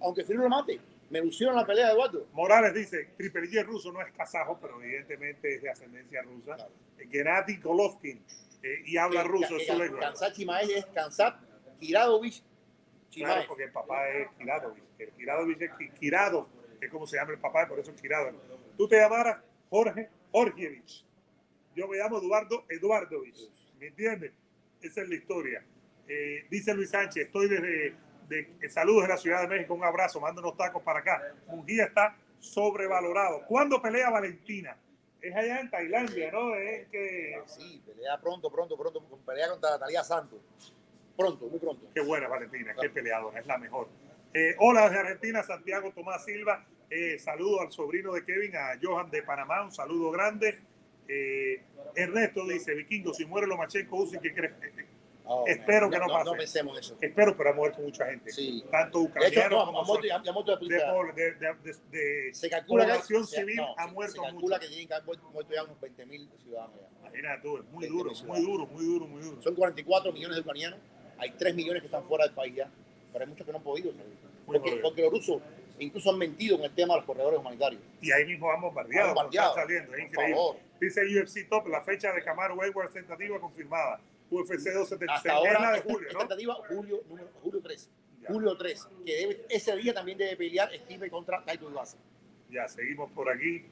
Aunque 0.00 0.24
Fury 0.24 0.38
lo 0.38 0.48
mate, 0.48 0.80
me 1.10 1.18
ilusiona 1.18 1.54
la 1.56 1.66
pelea 1.66 1.86
de 1.88 1.92
Eduardo. 1.94 2.28
Morales 2.32 2.72
dice, 2.72 3.10
Triple 3.16 3.48
G 3.48 3.64
ruso, 3.64 3.90
no 3.92 4.00
es 4.00 4.12
kazajo, 4.12 4.58
pero 4.60 4.80
evidentemente 4.80 5.56
es 5.56 5.62
de 5.62 5.70
ascendencia 5.70 6.22
rusa. 6.22 6.54
Claro. 6.54 6.72
Eh, 6.98 7.08
Gennady 7.10 7.56
Golovkin, 7.56 8.22
eh, 8.62 8.82
y 8.86 8.96
habla 8.96 9.22
Que- 9.22 9.28
ruso, 9.28 9.56
es 9.56 9.66
su 9.66 9.76
lengua. 9.76 9.98
Kansat 10.00 10.32
Chimaev 10.34 10.70
es 10.70 10.86
Kansat 10.86 11.36
Kiradovich 11.80 12.40
Claro, 12.40 13.10
Chimaev. 13.10 13.46
porque 13.48 13.64
el 13.64 13.72
papá 13.72 14.08
es 14.08 14.28
Kiradovich. 14.38 14.84
El 14.98 15.10
Kiradovich 15.10 15.60
es 15.62 15.70
que 16.82 16.86
es 16.86 16.92
como 16.92 17.06
se 17.06 17.16
llama 17.16 17.30
el 17.30 17.38
papá, 17.38 17.62
y 17.62 17.66
por 17.66 17.78
eso 17.78 17.92
es 17.92 18.02
Kirado. 18.02 18.32
Tú 18.76 18.88
te 18.88 18.96
llamaras 18.96 19.38
Jorge 19.70 20.08
Jorgievich. 20.32 21.06
Yo 21.76 21.86
me 21.86 21.96
llamo 21.96 22.18
Eduardo 22.18 22.64
Eduardovich. 22.68 23.48
¿Me 23.78 23.86
entiendes? 23.86 24.32
Esa 24.80 25.02
es 25.02 25.08
la 25.08 25.14
historia. 25.14 25.64
Eh, 26.08 26.44
dice 26.50 26.74
Luis 26.74 26.90
Sánchez, 26.90 27.26
estoy 27.26 27.48
desde 27.48 27.94
de, 28.28 28.40
eh, 28.60 28.68
saludos 28.68 29.04
de 29.04 29.08
la 29.10 29.16
Ciudad 29.16 29.42
de 29.42 29.46
México, 29.46 29.74
un 29.74 29.84
abrazo, 29.84 30.20
mando 30.20 30.40
unos 30.40 30.56
tacos 30.56 30.82
para 30.82 30.98
acá. 30.98 31.22
Mungía 31.46 31.84
está 31.84 32.16
sobrevalorado. 32.40 33.46
¿Cuándo 33.46 33.80
pelea 33.80 34.10
Valentina? 34.10 34.76
Es 35.20 35.36
allá 35.36 35.60
en 35.60 35.70
Tailandia, 35.70 36.32
¿no? 36.32 36.56
Es 36.56 36.88
que 36.88 37.40
Sí, 37.46 37.80
pelea 37.86 38.20
pronto, 38.20 38.50
pronto, 38.50 38.76
pronto. 38.76 39.00
Pelea 39.24 39.50
contra 39.50 39.70
Natalia 39.70 40.02
Santos. 40.02 40.40
Pronto, 41.16 41.46
muy 41.46 41.60
pronto. 41.60 41.86
Qué 41.94 42.00
buena 42.00 42.26
Valentina, 42.26 42.74
qué 42.80 42.90
peleadora, 42.90 43.38
es 43.38 43.46
la 43.46 43.56
mejor. 43.56 43.86
Eh, 44.34 44.56
hola 44.60 44.88
desde 44.88 44.98
Argentina, 44.98 45.42
Santiago 45.42 45.92
Tomás 45.92 46.24
Silva. 46.24 46.64
Eh, 46.94 47.18
saludo 47.18 47.62
al 47.62 47.72
sobrino 47.72 48.12
de 48.12 48.22
Kevin, 48.22 48.54
a 48.54 48.78
Johan 48.82 49.10
de 49.10 49.22
Panamá, 49.22 49.64
un 49.64 49.72
saludo 49.72 50.10
grande. 50.10 50.58
Eh, 51.08 51.62
Ernesto 51.96 52.46
dice, 52.46 52.74
Vikingo, 52.74 53.14
si 53.14 53.24
muere 53.24 53.46
Lomachenko, 53.46 53.96
Usyk, 53.96 54.20
¿qué 54.20 54.34
crees? 54.34 54.52
Eh, 54.62 54.86
Oh, 55.24 55.44
Espero 55.46 55.82
man. 55.82 55.92
que 55.92 55.98
no 56.00 56.06
pase. 56.12 56.24
No 56.24 56.32
pensemos 56.36 56.72
en 56.76 56.80
eso. 56.80 56.98
Espero, 57.00 57.36
pero 57.36 57.50
ha 57.50 57.52
muerto 57.52 57.80
mucha 57.80 58.06
gente. 58.06 58.30
Sí. 58.32 58.62
Tanto 58.72 58.98
ucranianos 59.02 59.50
no, 59.50 59.66
como 59.66 59.84
son- 59.86 60.02
ya, 60.02 60.20
ya 60.20 60.32
de 61.14 61.32
de, 61.32 61.74
de, 61.90 62.34
Se 62.34 62.50
calcula 62.50 62.84
que, 62.84 62.90
población 62.90 63.26
civil 63.28 63.56
no, 63.56 63.74
ha 63.78 63.86
muerto 63.86 64.16
Se 64.16 64.20
calcula 64.20 64.56
mucho. 64.56 64.60
que 64.60 64.66
tienen 64.68 64.88
que 64.88 64.94
haber 64.94 65.18
muerto, 65.32 65.54
ya 65.54 65.62
unos 65.62 65.80
20.000 65.80 66.28
ciudadanos. 66.42 66.74
ya. 66.80 66.98
Imagínate 67.08 67.42
tú, 67.42 67.56
es 67.56 67.64
muy 67.70 67.82
20 67.88 67.88
duro, 67.88 68.10
muy 68.26 68.40
duro, 68.42 68.66
muy 68.66 68.84
duro, 68.84 69.06
muy 69.06 69.22
duro. 69.22 69.42
Son 69.42 69.54
44 69.54 70.12
millones 70.12 70.34
de 70.36 70.40
ucranianos. 70.40 70.80
Hay 71.18 71.30
3 71.30 71.54
millones 71.54 71.82
que 71.82 71.86
están 71.86 72.04
fuera 72.04 72.24
del 72.26 72.34
país 72.34 72.56
ya. 72.56 72.68
Pero 73.12 73.24
hay 73.24 73.30
muchos 73.30 73.46
que 73.46 73.52
no 73.52 73.58
han 73.58 73.64
podido 73.64 73.92
salir. 73.92 74.16
Porque 74.44 75.00
los 75.00 75.10
rusos 75.12 75.40
incluso 75.82 76.10
han 76.10 76.18
mentido 76.18 76.56
con 76.56 76.66
el 76.66 76.74
tema 76.74 76.94
de 76.94 77.00
los 77.00 77.06
corredores 77.06 77.40
humanitarios. 77.40 77.82
Y 78.00 78.12
ahí 78.12 78.24
mismo 78.24 78.50
han 78.50 78.60
bombardeado, 78.60 79.14
bombardeado, 79.14 79.54
saliendo, 79.54 79.94
es 79.94 80.04
increíble. 80.04 80.34
favor. 80.34 80.56
Dice 80.80 81.00
UFC 81.02 81.48
Top, 81.48 81.68
la 81.68 81.82
fecha 81.82 82.12
de 82.12 82.22
Camaro 82.22 82.60
Hayward 82.60 82.90
tentativa 82.92 83.38
confirmada. 83.40 84.00
UFC 84.30 84.72
276, 84.72 85.10
Hasta 85.10 85.32
ahora, 85.32 85.72
de 85.72 85.80
julio, 85.82 86.08
tentativa, 86.18 86.54
julio, 86.66 87.02
número, 87.08 87.28
julio 87.42 87.60
3. 87.62 87.90
Ya. 88.22 88.28
Julio 88.28 88.56
3. 88.56 88.88
Que 89.04 89.16
debe, 89.16 89.46
ese 89.50 89.76
día 89.76 89.92
también 89.92 90.16
debe 90.16 90.36
pelear 90.36 90.70
Steve 90.74 91.10
contra 91.10 91.44
Taito 91.44 91.70
Iwasa. 91.70 91.98
Ya, 92.50 92.66
seguimos 92.66 93.10
por 93.12 93.30
aquí. 93.30 93.64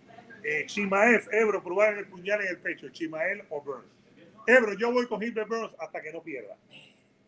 Eh, 0.42 0.66
Chimaev, 0.66 1.28
Ebro, 1.32 1.62
probar 1.62 1.98
el 1.98 2.06
puñal 2.06 2.42
en 2.42 2.48
el 2.48 2.58
pecho. 2.58 2.88
Chimael 2.90 3.42
o 3.50 3.60
Burns. 3.62 3.86
Ebro, 4.46 4.74
yo 4.74 4.92
voy 4.92 5.06
con 5.06 5.20
Gilbert 5.20 5.48
Burns 5.48 5.74
hasta 5.78 6.00
que 6.00 6.12
no 6.12 6.22
pierda. 6.22 6.56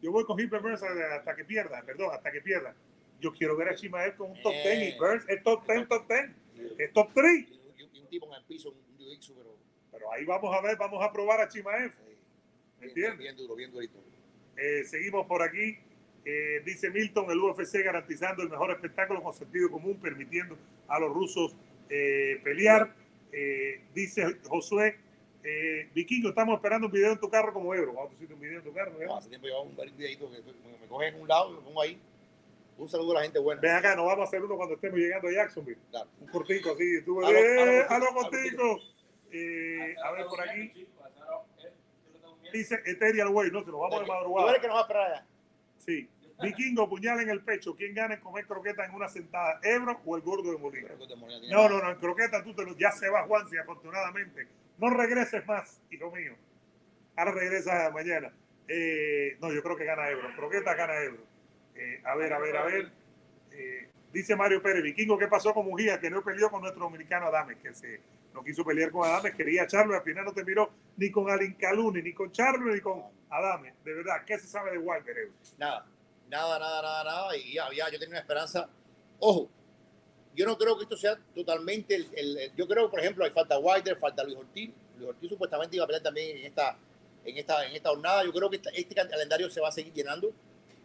Yo 0.01 0.11
voy 0.11 0.25
con 0.25 0.39
Gilbert 0.39 0.63
Burns 0.63 0.83
hasta 0.83 1.37
que 1.37 1.45
pierda, 1.45 1.83
perdón, 1.83 2.11
hasta 2.13 2.33
que 2.33 2.41
pierda. 2.41 2.75
Yo 3.23 3.33
quiero 3.33 3.57
ver 3.57 3.69
a 3.69 3.75
Chimaev 3.75 4.17
con 4.17 4.33
un 4.33 4.43
top 4.43 4.53
10 4.53 4.79
y 4.79 4.83
Eh. 4.93 4.97
Burns 4.99 5.25
es 5.29 5.43
top 5.45 5.65
10, 5.67 5.89
top 5.89 6.07
10. 6.09 6.31
Es 6.79 6.93
top 6.93 7.09
3. 7.15 7.47
Y, 7.79 7.83
un- 8.01 8.09
tipo 8.09 8.27
en 8.27 8.35
el 8.35 8.45
piso, 8.45 8.69
un 8.71 8.99
jiu-jitsu, 8.99 9.33
pero 9.37 9.57
Pero 9.93 10.13
ahí 10.13 10.25
vamos 10.25 10.55
a 10.55 10.61
ver, 10.61 10.77
vamos 10.77 11.03
a 11.03 11.13
probar 11.13 11.41
a 11.41 11.49
Chimaev. 11.49 11.93
eh, 11.93 12.17
¿Me 12.81 12.87
bien, 12.89 12.95
bien, 12.95 13.07
entiendes? 13.13 13.19
bien 13.19 13.37
duro, 13.37 13.55
bien 13.55 13.71
durito. 13.71 13.99
Eh, 14.57 14.85
seguimos 14.85 15.27
por 15.27 15.43
aquí. 15.43 15.79
Eh, 16.25 16.61
dice 16.65 16.91
Milton, 16.91 17.31
el 17.31 17.39
UFC 17.39 17.83
garantizando 17.83 18.43
el 18.43 18.49
mejor 18.51 18.71
espectáculo 18.73 19.23
con 19.23 19.33
sentido 19.33 19.71
común, 19.71 19.99
permitiendo 20.01 20.57
a 20.89 20.99
los 20.99 21.13
rusos 21.13 21.55
eh, 21.89 22.41
pelear. 22.45 22.95
Dice 23.95 24.37
Josué, 24.49 24.97
Vikingo, 25.95 26.29
estamos 26.31 26.55
esperando 26.57 26.87
un 26.87 26.93
video 26.93 27.13
en 27.13 27.19
tu 27.21 27.29
carro 27.31 27.53
como 27.53 27.75
Ebro. 27.75 27.93
Vamos 27.95 28.13
a 28.13 28.15
hacer 28.15 28.33
un 28.33 28.41
video 28.41 28.59
en 28.59 28.65
tu 28.65 28.73
carro. 28.75 28.93
No, 28.99 29.17
hace 29.17 29.29
tiempo 29.31 29.47
llevaba 29.47 29.65
un 29.65 29.75
videito 29.97 30.31
que 30.31 30.39
me, 30.43 30.79
me 30.79 30.87
coge 30.87 31.09
en 31.09 31.21
un 31.21 31.29
lado 31.29 31.51
y 31.51 31.55
lo 31.55 31.61
pongo 31.65 31.81
ahí. 31.83 31.99
Un 32.79 32.89
saludo 32.89 33.13
a 33.13 33.15
la 33.17 33.23
gente 33.23 33.39
buena. 33.39 33.61
Ven 33.61 33.77
acá, 33.77 33.95
nos 33.95 34.07
vamos 34.07 34.25
a 34.25 34.29
hacer 34.29 34.43
uno 34.43 34.57
cuando 34.57 34.75
estemos 34.75 34.99
llegando 34.99 35.29
a 35.29 35.33
Jacksonville. 35.33 35.79
Claro. 35.91 36.11
Un 36.21 36.27
cortico 36.29 36.73
así. 36.73 37.03
Tú, 37.05 37.25
A 37.25 37.31
lo- 37.31 37.37
a 37.37 37.41
eh, 37.41 37.83
a 37.89 37.99
lo 37.99 38.07
a 38.07 38.11
lo 38.11 38.15
cortico. 38.15 38.81
Eh, 39.31 39.95
a 40.05 40.13
ver 40.13 40.27
por 40.27 40.41
aquí. 40.49 40.87
Dice 42.53 42.81
Ethereal 42.85 43.29
Way, 43.29 43.51
no, 43.51 43.65
se 43.65 43.71
lo 43.71 43.79
vamos 43.79 44.01
de 44.01 44.07
Tú 44.07 44.13
madrugada. 44.13 44.61
que 44.61 44.67
nos 44.67 44.77
va 44.77 44.81
a 44.81 44.83
esperar 44.83 45.11
allá. 45.13 45.27
Sí. 45.79 46.09
Vikingo, 46.43 46.89
puñal 46.89 47.21
en 47.21 47.31
el 47.31 47.41
pecho. 47.43 47.75
¿Quién 47.77 47.95
gana 47.95 48.15
en 48.15 48.21
comer 48.21 48.47
croqueta 48.47 48.85
en 48.85 48.95
una 48.95 49.09
sentada? 49.09 49.61
¿Ebro 49.63 50.01
o 50.05 50.17
el 50.17 50.23
gordo 50.23 50.51
de 50.51 50.59
Molina? 50.59 50.89
No, 51.51 51.69
no, 51.69 51.81
no, 51.81 51.91
en 51.91 51.97
croqueta 51.99 52.43
tú 52.43 52.53
te 52.55 52.65
lo, 52.65 52.77
ya 52.77 52.91
se 52.91 53.09
va 53.09 53.23
Juansi, 53.27 53.57
afortunadamente. 53.59 54.49
No 54.79 54.91
regreses 54.91 55.47
más, 55.47 55.81
hijo 55.91 56.11
mío. 56.11 56.35
Ahora 57.17 57.33
regresa 57.33 57.91
mañana. 57.91 58.33
Eh, 58.67 59.37
no, 59.41 59.53
yo 59.53 59.63
creo 59.63 59.77
que 59.77 59.85
gana 59.85 60.09
Ebro. 60.11 60.29
Croqueta 60.37 60.75
gana 60.75 61.01
Ebro. 61.03 61.23
Eh, 61.75 62.01
a 62.05 62.15
ver, 62.17 62.33
a 62.33 62.39
ver, 62.39 62.57
a 62.57 62.65
ver. 62.65 62.91
Eh, 63.53 63.89
dice 64.13 64.37
Mario 64.37 64.63
Pérez, 64.63 64.83
Vikingo, 64.83 65.19
¿qué 65.19 65.29
pasó 65.29 65.53
con 65.55 65.67
Mujía? 65.67 66.01
Que 66.01 66.11
no 66.11 66.23
peleó 66.23 66.51
con 66.51 66.61
nuestro 66.61 66.85
dominicano 66.85 67.27
Adames, 67.27 67.59
que 67.59 67.75
se 67.75 68.01
no 68.33 68.43
quiso 68.43 68.65
pelear 68.65 68.91
con 68.91 69.07
Adames, 69.07 69.35
quería 69.35 69.65
echarlo 69.65 69.93
y 69.93 69.97
al 69.97 70.03
final 70.03 70.25
no 70.25 70.33
te 70.33 70.45
miró 70.45 70.71
ni 70.97 71.11
con 71.11 71.31
Alin 71.31 71.55
Caluni, 71.55 72.03
ni 72.03 72.15
con 72.15 72.33
Charlo, 72.33 72.73
ni 72.73 72.81
con 72.81 73.03
Adames. 73.29 73.75
De 73.85 73.95
verdad, 73.95 74.25
¿qué 74.27 74.39
se 74.39 74.47
sabe 74.47 74.73
de 74.73 74.79
Walter? 74.79 75.15
Nada, 75.59 75.87
nada, 76.29 76.59
nada, 76.59 76.83
nada, 76.83 77.05
nada. 77.05 77.37
Y 77.37 77.55
ya 77.55 77.69
yo 77.71 77.99
tenía 77.99 78.09
una 78.09 78.21
esperanza. 78.21 78.69
Ojo, 79.19 79.51
yo 80.35 80.47
no 80.47 80.57
creo 80.57 80.77
que 80.77 80.85
esto 80.85 80.97
sea 80.97 81.19
totalmente 81.35 81.95
el. 81.95 82.53
yo 82.57 82.67
creo, 82.67 82.91
por 82.91 83.01
ejemplo, 83.01 83.25
hay 83.25 83.31
falta 83.31 83.59
Wilder, 83.59 83.99
falta 83.99 84.25
Luis 84.25 84.37
Ortiz. 84.37 84.71
Luis 84.97 85.11
Ortiz 85.11 85.29
supuestamente 85.29 85.77
iba 85.77 85.85
a 85.85 85.87
pelear 85.87 86.03
también 86.03 86.39
en 86.39 86.47
esta, 86.47 86.77
en 87.25 87.37
esta, 87.37 87.67
en 87.67 87.77
esta 87.77 87.91
jornada. 87.91 88.25
Yo 88.25 88.33
creo 88.33 88.49
que 88.49 88.61
este 88.75 88.95
calendario 88.95 89.51
se 89.51 89.61
va 89.61 89.69
a 89.69 89.73
seguir 89.73 89.93
llenando, 89.93 90.33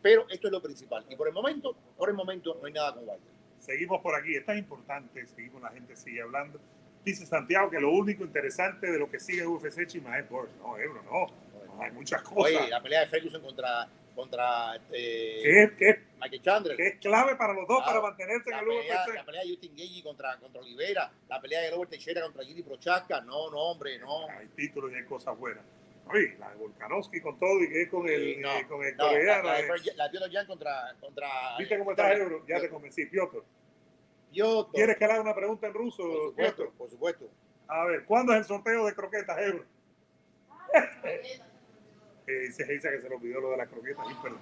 pero 0.07 0.25
esto 0.29 0.47
es 0.47 0.53
lo 0.53 0.61
principal. 0.61 1.05
Y 1.09 1.17
por 1.17 1.27
el 1.27 1.33
momento, 1.33 1.75
por 1.97 2.07
el 2.07 2.15
momento, 2.15 2.57
no 2.61 2.65
hay 2.65 2.71
nada 2.71 2.93
con 2.93 3.01
Wilder. 3.01 3.19
Seguimos 3.59 3.99
por 4.01 4.15
aquí, 4.15 4.37
esto 4.37 4.53
es 4.53 4.59
importante, 4.59 5.27
seguimos, 5.27 5.61
la 5.61 5.69
gente 5.71 5.97
sigue 5.97 6.21
hablando. 6.21 6.61
Dice 7.03 7.25
Santiago 7.25 7.69
que 7.69 7.77
lo 7.77 7.91
único 7.91 8.23
interesante 8.23 8.89
de 8.89 8.97
lo 8.97 9.11
que 9.11 9.19
sigue 9.19 9.45
UFC 9.45 9.85
Chima 9.85 10.17
es 10.17 10.29
Borges. 10.29 10.55
No, 10.59 10.77
Ebro, 10.77 11.03
no. 11.03 11.27
No, 11.75 11.83
Hay 11.83 11.91
muchas 11.91 12.21
cosas 12.21 12.61
Oye, 12.61 12.69
la 12.69 12.81
pelea 12.81 13.01
de 13.01 13.07
Ferguson 13.07 13.41
contra, 13.41 13.89
contra 14.15 14.77
este, 14.77 14.93
que, 14.95 15.63
es, 15.63 15.71
que, 15.73 15.89
es, 15.89 15.97
Michael 16.21 16.41
Chandler. 16.41 16.77
que 16.77 16.87
es 16.87 16.95
clave 16.99 17.35
para 17.35 17.51
los 17.51 17.67
dos 17.67 17.83
Claro. 17.83 18.01
para 18.01 18.15
mantenerse 18.15 18.49
en 18.49 18.59
el 18.59 18.65
pelea, 18.65 19.03
UFC. 19.03 19.13
la 19.13 19.25
pelea 19.25 19.41
de 19.41 19.49
Justin 19.49 19.71
Gagey 19.75 20.01
contra, 20.03 20.37
contra 20.37 20.61
Olivera, 20.61 21.11
la 21.27 21.41
pelea 21.41 21.61
de 21.63 21.71
Robert 21.71 21.91
Teixeira 21.91 22.21
contra 22.21 22.45
Giri 22.45 22.63
Prochaska, 22.63 23.19
no, 23.19 23.51
no, 23.51 23.57
hombre, 23.57 23.99
no. 23.99 24.29
Hay 24.29 24.47
títulos 24.55 24.89
y 24.93 24.95
hay 24.95 25.03
cosas 25.03 25.37
buenas. 25.37 25.65
Oye, 26.09 26.35
la 26.39 26.49
de 26.51 26.55
Volkanovski 26.57 27.21
con 27.21 27.37
todo 27.39 27.61
y 27.63 27.69
que 27.69 27.81
es 27.83 27.89
con 27.89 28.07
el, 28.07 28.35
Sí, 28.35 28.41
no, 28.41 28.51
eh, 28.51 28.67
con 28.67 28.83
el 28.83 28.95
No, 28.97 29.05
la, 29.05 29.09
coreano. 29.11 29.43
la, 29.47 29.59
eh. 29.59 29.63
de- 29.83 29.95
la 29.95 30.09
de 30.09 30.19
Jan 30.31 30.45
contra, 30.47 30.95
contra. 30.99 31.27
¿Viste 31.59 31.77
cómo 31.77 31.91
está 31.91 32.13
Ebro? 32.13 32.45
Ya 32.47 32.59
te 32.59 32.69
convencí, 32.69 33.05
Piotr. 33.05 33.43
Piotr. 34.31 34.71
¿Quieres 34.73 34.97
que 34.97 35.05
le 35.07 35.13
haga 35.13 35.21
una 35.21 35.35
pregunta 35.35 35.67
en 35.67 35.73
ruso, 35.73 36.03
Por 36.03 36.29
supuesto, 36.29 36.55
Piotr? 36.63 36.77
por 36.77 36.89
supuesto. 36.89 37.29
A 37.67 37.85
ver, 37.85 38.05
¿cuándo 38.05 38.33
es 38.33 38.39
el 38.39 38.45
sorteo 38.45 38.85
de 38.85 38.93
croquetas, 38.95 39.37
Ebro? 39.39 39.65
Eh, 42.29 42.39
dice 42.41 42.65
Geisa 42.65 42.91
que 42.91 42.99
se 42.99 43.07
le 43.07 43.15
olvidó 43.15 43.39
lo 43.39 43.51
de 43.51 43.57
las 43.57 43.69
croquetas, 43.69 44.05
sí, 44.05 44.13
perdón. 44.21 44.41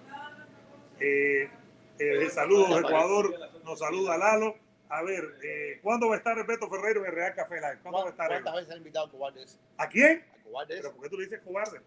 Eh, 0.99 1.47
eh, 1.99 2.30
saludos 2.32 2.70
de 2.72 2.80
Ecuador, 2.80 3.32
nos 3.63 3.78
saluda 3.78 4.18
Lalo. 4.18 4.55
A 4.89 5.03
ver, 5.03 5.24
eh, 5.43 5.80
¿cuándo 5.84 6.07
va 6.09 6.16
a 6.16 6.18
estar 6.18 6.36
Beto 6.47 6.68
Ferreiro 6.68 7.01
en 7.01 7.07
el 7.07 7.11
Real 7.16 7.36
Café 7.36 7.55
Live? 7.55 7.80
¿Cuándo 7.84 7.99
va 7.99 8.07
a 8.07 8.09
estar 8.09 8.28
¿Cuántas 8.28 8.55
veces 8.55 8.72
han 8.72 8.78
invitado 8.80 9.05
a? 9.24 9.84
¿A 9.84 9.88
quién? 9.89 10.26
A 10.46 10.50
cobardes. 10.50 10.78
¿Pero 10.82 10.93
por 10.93 11.04
qué 11.04 11.10
tú 11.10 11.18
le 11.18 11.24
dices 11.26 11.41
cobarde? 11.43 11.82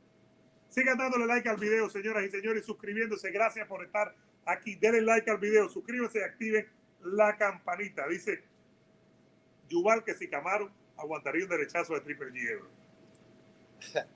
Sigan 0.68 0.98
dándole 0.98 1.26
like 1.26 1.48
al 1.48 1.56
video, 1.56 1.88
señoras 1.88 2.24
y 2.24 2.30
señores, 2.30 2.64
suscribiéndose. 2.66 3.30
Gracias 3.30 3.66
por 3.66 3.84
estar 3.84 4.14
aquí. 4.44 4.74
Denle 4.76 5.00
like 5.02 5.30
al 5.30 5.38
video, 5.38 5.68
suscríbanse 5.68 6.18
y 6.18 6.22
activen 6.22 6.68
la 7.02 7.36
campanita. 7.36 8.06
Dice 8.08 8.44
Yuval 9.68 10.04
que 10.04 10.14
si 10.14 10.28
Camaro 10.28 10.70
aguantaría 10.96 11.44
un 11.44 11.50
derechazo 11.50 11.94
de 11.94 12.00
Triple 12.00 12.30
G. 12.32 12.60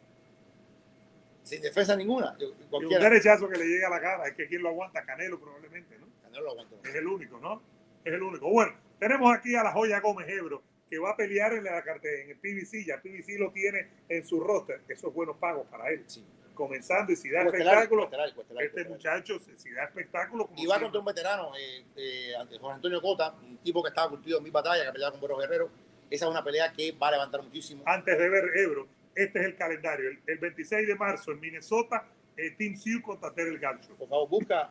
Sin 1.42 1.60
defensa 1.62 1.96
ninguna. 1.96 2.36
Yo- 2.38 2.52
Y 2.80 2.84
un 2.84 3.00
derechazo 3.00 3.48
que 3.48 3.58
le 3.58 3.66
llega 3.66 3.88
a 3.88 3.90
la 3.90 4.00
cara. 4.00 4.26
Es 4.28 4.34
que 4.34 4.46
quien 4.46 4.62
lo 4.62 4.68
aguanta, 4.68 5.04
Canelo 5.04 5.40
probablemente, 5.40 5.98
¿no? 5.98 6.06
Canelo 6.22 6.44
lo 6.44 6.50
aguantó. 6.52 6.80
Es 6.84 6.94
el 6.94 7.06
único, 7.06 7.38
¿no? 7.40 7.62
Es 8.04 8.12
el 8.12 8.22
único. 8.22 8.48
Bueno, 8.50 8.74
tenemos 8.98 9.34
aquí 9.34 9.54
a 9.56 9.62
la 9.64 9.72
joya 9.72 10.00
Gómez 10.00 10.28
Ebro, 10.28 10.62
que 10.92 10.98
va 10.98 11.12
a 11.12 11.16
pelear 11.16 11.54
en 11.54 11.64
la 11.64 11.82
cartera, 11.82 12.22
en 12.22 12.28
el 12.32 12.36
PBC. 12.36 12.84
Ya 12.86 13.00
PBC 13.00 13.38
lo 13.38 13.50
tiene 13.50 13.88
en 14.10 14.26
su 14.26 14.38
roster. 14.38 14.82
Eso 14.86 15.08
es 15.08 15.14
buenos 15.14 15.38
pagos 15.38 15.66
para 15.68 15.88
él. 15.88 16.04
Sí. 16.06 16.22
Comenzando 16.52 17.10
y 17.10 17.16
si 17.16 17.30
da 17.30 17.44
Cuestelar, 17.44 17.76
espectáculo, 17.76 18.02
cuestelar, 18.02 18.34
cuestelar, 18.34 18.64
este 18.64 18.84
muchacho, 18.84 19.38
si 19.56 19.70
da 19.70 19.84
espectáculo, 19.84 20.48
como 20.48 20.58
Y 20.62 20.66
va 20.66 20.74
siempre. 20.74 20.82
contra 20.84 20.98
un 21.00 21.06
veterano, 21.06 21.52
eh, 21.56 21.84
eh, 21.96 22.32
Antonio 22.70 23.00
Cota, 23.00 23.34
un 23.42 23.56
tipo 23.64 23.82
que 23.82 23.88
estaba 23.88 24.10
curtido 24.10 24.36
en 24.36 24.44
mi 24.44 24.50
batalla, 24.50 24.82
que 24.82 24.88
ha 24.90 24.92
peleado 24.92 25.12
con 25.12 25.20
Buenos 25.22 25.38
Guerrero. 25.38 25.70
Esa 26.10 26.26
es 26.26 26.30
una 26.30 26.44
pelea 26.44 26.70
que 26.74 26.92
va 26.92 27.08
a 27.08 27.12
levantar 27.12 27.42
muchísimo. 27.42 27.82
antes 27.86 28.18
de 28.18 28.28
ver 28.28 28.44
Ebro, 28.54 28.86
este 29.14 29.38
es 29.38 29.46
el 29.46 29.56
calendario. 29.56 30.10
El, 30.10 30.20
el 30.26 30.36
26 30.36 30.88
de 30.88 30.94
marzo 30.94 31.32
en 31.32 31.40
Minnesota, 31.40 32.06
eh, 32.36 32.50
Team 32.50 32.74
Sioux 32.74 33.02
contra 33.02 33.32
Terrell 33.32 33.58
Gancho. 33.58 33.94
Por 33.96 34.10
favor, 34.10 34.28
busca. 34.28 34.70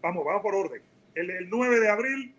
Vamos, 0.00 0.24
vamos 0.24 0.40
por 0.40 0.54
orden. 0.54 0.80
El, 1.14 1.28
el 1.28 1.50
9 1.50 1.80
de 1.80 1.88
abril, 1.90 2.34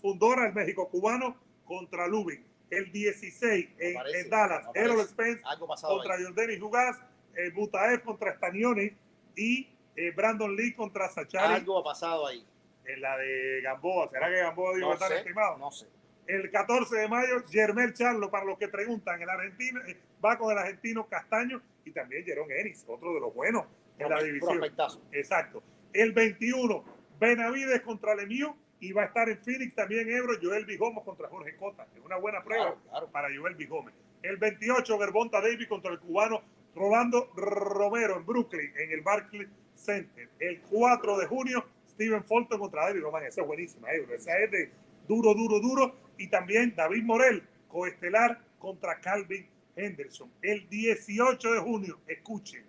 Fundora, 0.00 0.46
el 0.46 0.54
México 0.54 0.88
cubano, 0.88 1.36
contra 1.64 2.06
Lubin. 2.06 2.44
El 2.70 2.90
16 2.90 3.68
en, 3.78 3.92
No 3.94 4.00
aparece, 4.00 4.20
en 4.20 4.30
Dallas. 4.30 4.66
Errol 4.74 5.06
Spence 5.06 5.42
contra. 5.58 6.16
Jordani 6.18 6.58
Jugás, 6.58 6.98
eh, 7.36 7.50
Butaev 7.50 8.02
contra 8.02 8.34
Stanioni 8.34 8.90
y 9.36 9.68
eh, 9.96 10.10
Brandon 10.12 10.54
Lee 10.56 10.72
contra 10.74 11.08
Sachari 11.08 11.54
Algo 11.54 11.78
ha 11.78 11.84
pasado 11.84 12.26
ahí. 12.26 12.44
en 12.86 13.00
la 13.00 13.16
de 13.18 13.60
Gamboa. 13.62 14.08
¿Será 14.08 14.28
que 14.30 14.36
Gamboa 14.38 14.74
dijo 14.74 14.90
No 14.90 14.96
sé, 14.98 15.18
estimados? 15.18 15.58
no 15.58 15.70
sé. 15.70 15.86
El 16.26 16.50
14 16.50 16.96
de 16.96 17.08
mayo, 17.08 17.42
Germel 17.50 17.92
Charlo, 17.92 18.30
para 18.30 18.44
los 18.44 18.56
que 18.56 18.68
preguntan, 18.68 19.20
el 19.20 19.28
argentino 19.28 19.80
eh, 19.86 19.98
va 20.24 20.38
con 20.38 20.52
el 20.52 20.58
argentino 20.58 21.06
Castaño 21.08 21.60
y 21.84 21.90
también 21.90 22.24
Jerón 22.24 22.50
Ennis, 22.50 22.84
otro 22.86 23.12
de 23.12 23.20
los 23.20 23.34
buenos 23.34 23.64
en 23.98 24.08
la 24.08 24.22
división. 24.22 24.60
Exacto. 25.10 25.62
El 25.92 26.12
21, 26.12 26.84
Benavides 27.20 27.82
contra 27.82 28.14
Lemieux 28.14 28.54
y 28.82 28.90
va 28.90 29.02
a 29.02 29.04
estar 29.06 29.28
en 29.28 29.38
Phoenix 29.38 29.76
también 29.76 30.10
Ebro, 30.10 30.34
Joel 30.42 30.64
Bijomos 30.66 31.04
contra 31.04 31.28
Jorge 31.28 31.54
Cota. 31.54 31.86
Es 31.94 32.04
una 32.04 32.16
buena 32.16 32.42
prueba 32.42 32.64
Claro, 32.64 32.80
claro. 32.90 33.10
para 33.12 33.28
Joel 33.32 33.54
Bijomos. 33.54 33.92
El 34.24 34.38
28, 34.38 34.98
Gervonta 34.98 35.40
Davis 35.40 35.68
contra 35.68 35.92
el 35.92 36.00
cubano 36.00 36.42
Rolando 36.74 37.30
Romero 37.36 38.16
en 38.16 38.26
Brooklyn, 38.26 38.72
en 38.76 38.90
el 38.90 39.02
Barclays 39.02 39.48
Center. 39.74 40.28
El 40.40 40.60
4 40.62 41.16
de 41.16 41.26
junio, 41.26 41.64
Steven 41.90 42.24
Fulton 42.24 42.58
contra 42.58 42.86
David 42.86 43.02
Román. 43.02 43.24
Esa 43.24 43.42
es 43.42 43.46
buenísima, 43.46 43.92
Ebro. 43.92 44.14
Esa 44.16 44.36
es 44.38 44.50
de 44.50 44.70
duro, 45.06 45.32
duro, 45.32 45.60
duro. 45.60 45.94
Y 46.18 46.26
también 46.28 46.74
David 46.74 47.04
Morel, 47.04 47.44
coestelar 47.68 48.40
contra 48.58 48.98
Calvin 49.00 49.46
Henderson. 49.76 50.28
El 50.42 50.68
18 50.68 51.52
de 51.52 51.60
junio, 51.60 52.00
escuchen, 52.08 52.64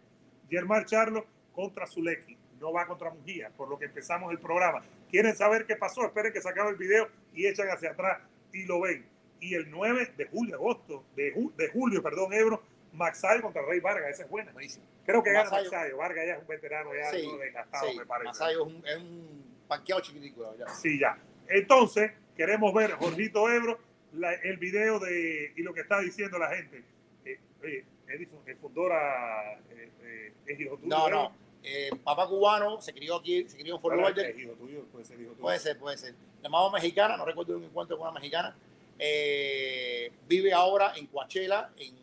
Germán 0.47 0.86
Charlo 0.86 1.26
contra 1.53 1.88
Zuleki. 1.88 2.38
No 2.59 2.72
va 2.72 2.86
contra 2.86 3.09
Mujía, 3.09 3.49
por 3.57 3.68
lo 3.68 3.80
que 3.80 3.86
empezamos 3.86 4.32
el 4.32 4.38
programa. 4.38 4.84
¿Quieren 5.14 5.36
saber 5.36 5.68
qué 5.68 5.76
pasó? 5.76 6.03
Esperen 6.07 6.34
que 6.34 6.41
se 6.41 6.49
acabe 6.49 6.72
el 6.72 6.76
video 6.76 7.07
y 7.36 7.45
echan 7.45 7.68
hacia 7.70 7.91
atrás 7.91 8.20
y 8.51 8.66
lo 8.66 8.82
ven. 8.82 9.05
Y 9.39 9.53
el 9.53 9.70
9 9.70 10.14
de 10.18 10.26
julio, 10.26 10.55
agosto, 10.55 11.05
de, 11.16 11.36
ju- 11.36 11.53
de 11.55 11.68
julio, 11.70 12.01
perdón, 12.01 12.34
Ebro, 12.34 12.64
Maxay 12.93 13.39
contra 13.41 13.61
Rey 13.61 13.80
Vargas. 13.80 14.09
Esa 14.09 14.24
es 14.24 14.30
buena. 14.32 14.51
Buenísimo. 14.53 14.84
Creo 15.05 15.22
que 15.22 15.32
gana. 15.32 15.51
Maxayo. 15.51 15.97
Vargas 15.97 16.26
ya 16.26 16.34
es 16.34 16.41
un 16.41 16.47
veterano, 16.47 16.95
ya 16.95 17.11
Sí, 17.11 17.30
desgastado, 17.39 17.91
sí. 17.91 17.97
me 17.99 18.05
parece. 18.07 18.26
Masayo 18.30 18.61
es 18.66 18.74
un, 18.74 18.88
es 18.88 18.97
un 18.97 19.45
panqueado 19.68 20.01
chiquitico. 20.01 20.49
verdad. 20.49 20.74
Sí, 20.82 20.97
ya. 20.99 21.16
Entonces, 21.47 22.11
queremos 22.36 22.74
ver, 22.74 22.93
Jorgito 22.93 23.51
Ebro, 23.51 23.78
la- 24.14 24.34
el 24.34 24.57
video 24.57 24.97
de 24.97 25.53
y 25.55 25.61
lo 25.61 25.76
que 25.76 25.82
está 25.82 25.99
diciendo 25.99 26.39
la 26.39 26.49
gente. 26.55 26.84
Eh, 27.24 27.39
eh, 27.61 27.86
Edison, 28.07 28.39
el 28.47 28.57
Fundora 28.57 29.59
eh, 29.70 29.89
eh, 30.01 30.34
es 30.47 30.59
hijo 30.59 30.76
tuyo. 30.78 30.88
No, 30.89 31.07
no. 31.07 31.42
Eh, 31.64 31.89
papá 32.03 32.28
cubano, 32.28 32.82
se 32.82 32.93
crió 32.93 33.16
aquí, 33.16 33.47
se 33.47 33.57
crió 33.57 33.76
en 33.76 33.82
Fort 33.82 33.95
Lauderdale. 33.95 34.41
hijo 34.41 34.51
tuyo, 34.53 34.84
puede 34.91 35.05
ser 35.05 35.20
hijo 35.22 35.32
tuyo. 35.32 35.41
Puede 35.41 35.59
ser, 35.59 35.78
puede 35.80 35.97
ser. 35.97 36.14
La 36.41 36.49
mamá 36.49 36.72
mexicana, 36.74 37.16
no 37.16 37.26
recuerdo 37.26 37.57
un 37.57 37.64
encuentro 37.64 37.97
con 37.97 38.07
una 38.07 38.20
mexicana. 38.20 38.55
eh, 38.99 40.11
vive 40.28 40.53
ahora 40.53 40.93
en 40.95 41.07
Coachella, 41.07 41.72
en, 41.78 41.95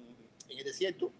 en 0.49 0.59
el 0.59 0.65
desierto, 0.65 1.11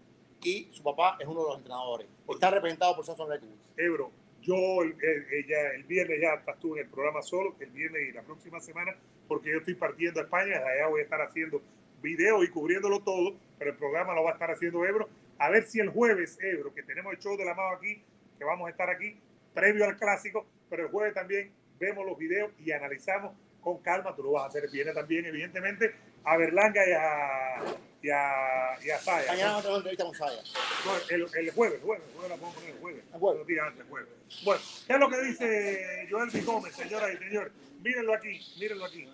y 0.43 0.67
su 0.71 0.83
papá 0.83 1.17
es 1.19 1.27
uno 1.27 1.41
de 1.41 1.47
los 1.49 1.57
entrenadores. 1.57 2.07
Está 2.29 2.49
representado 2.51 2.95
por 2.95 3.05
Samson 3.05 3.29
Lekowitz. 3.29 3.73
Ebro, 3.77 4.11
yo 4.41 4.55
el, 4.83 4.95
el- 5.01 5.27
ella- 5.33 5.73
el 5.75 5.83
viernes 5.83 6.19
ya 6.21 6.33
estás 6.33 6.59
tú 6.59 6.75
en 6.75 6.83
el 6.85 6.89
programa 6.89 7.21
solo, 7.21 7.55
el 7.59 7.69
viernes 7.69 8.09
y 8.09 8.11
la 8.11 8.21
próxima 8.23 8.59
semana, 8.59 8.95
porque 9.27 9.51
yo 9.51 9.59
estoy 9.59 9.75
partiendo 9.75 10.19
a 10.19 10.23
España, 10.23 10.57
allá 10.57 10.87
voy 10.87 11.01
a 11.01 11.03
estar 11.03 11.21
haciendo 11.21 11.61
videos 12.01 12.43
y 12.43 12.47
cubriéndolo 12.49 12.99
todo, 13.01 13.35
pero 13.57 13.71
el 13.71 13.77
programa 13.77 14.13
lo 14.15 14.23
va 14.23 14.31
a 14.31 14.33
estar 14.33 14.51
haciendo 14.51 14.83
Ebro. 14.85 15.07
A 15.37 15.49
ver 15.49 15.63
si 15.65 15.79
el 15.79 15.89
jueves, 15.89 16.37
Ebro, 16.41 16.73
que 16.73 16.83
tenemos 16.83 17.13
el 17.13 17.19
show 17.19 17.37
de 17.37 17.45
la 17.45 17.53
mano 17.53 17.75
aquí, 17.75 18.01
que 18.41 18.45
vamos 18.45 18.65
a 18.65 18.71
estar 18.71 18.89
aquí, 18.89 19.15
previo 19.53 19.85
al 19.85 19.97
clásico, 19.97 20.47
pero 20.67 20.85
el 20.85 20.89
jueves 20.89 21.13
también 21.13 21.53
vemos 21.77 22.03
los 22.07 22.17
videos 22.17 22.51
y 22.57 22.71
analizamos 22.71 23.35
con 23.61 23.77
calma, 23.83 24.15
tú 24.15 24.23
lo 24.23 24.31
vas 24.31 24.45
a 24.45 24.47
hacer, 24.47 24.67
viene 24.71 24.93
también 24.93 25.23
evidentemente 25.27 25.93
a 26.23 26.37
Berlanga 26.37 26.81
y 26.87 26.91
a, 26.91 27.63
y 28.01 28.09
a, 28.09 28.79
y 28.83 28.89
a 28.89 28.97
Saya, 28.97 29.25
¿no? 29.25 29.31
Mañana 29.33 29.53
vamos 29.57 29.65
a 29.67 29.75
entrevista 29.75 30.05
con 30.05 30.15
Saya. 30.15 30.41
No, 30.85 31.15
el, 31.15 31.21
el 31.21 31.51
jueves, 31.51 31.75
el 31.75 31.81
jueves, 31.81 32.03
el 32.07 32.13
jueves 32.15 32.29
la 32.29 32.35
podemos 32.35 32.55
poner 32.55 32.69
el 32.71 32.79
jueves. 32.79 33.03
El 33.13 33.19
jueves. 33.19 33.35
Unos 33.35 33.47
días 33.47 33.67
antes, 33.67 33.85
jueves. 33.87 34.09
Bueno, 34.43 34.61
¿qué 34.87 34.93
es 34.93 34.99
lo 34.99 35.09
que 35.11 35.21
dice 35.21 36.07
Joel 36.09 36.29
B. 36.31 36.41
Gómez, 36.41 36.73
señoras 36.73 37.11
y 37.13 37.17
señores? 37.17 37.53
Mírenlo 37.83 38.15
aquí, 38.15 38.41
mírenlo 38.59 38.85
aquí. 38.85 39.07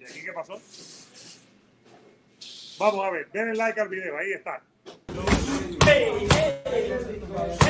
¿Y 0.00 0.04
aquí 0.04 0.24
qué 0.24 0.32
pasó? 0.32 0.60
Vamos 2.80 3.06
a 3.06 3.10
ver, 3.10 3.30
denle 3.30 3.54
like 3.54 3.80
al 3.80 3.88
video, 3.88 4.18
ahí 4.18 4.32
está. 4.32 4.60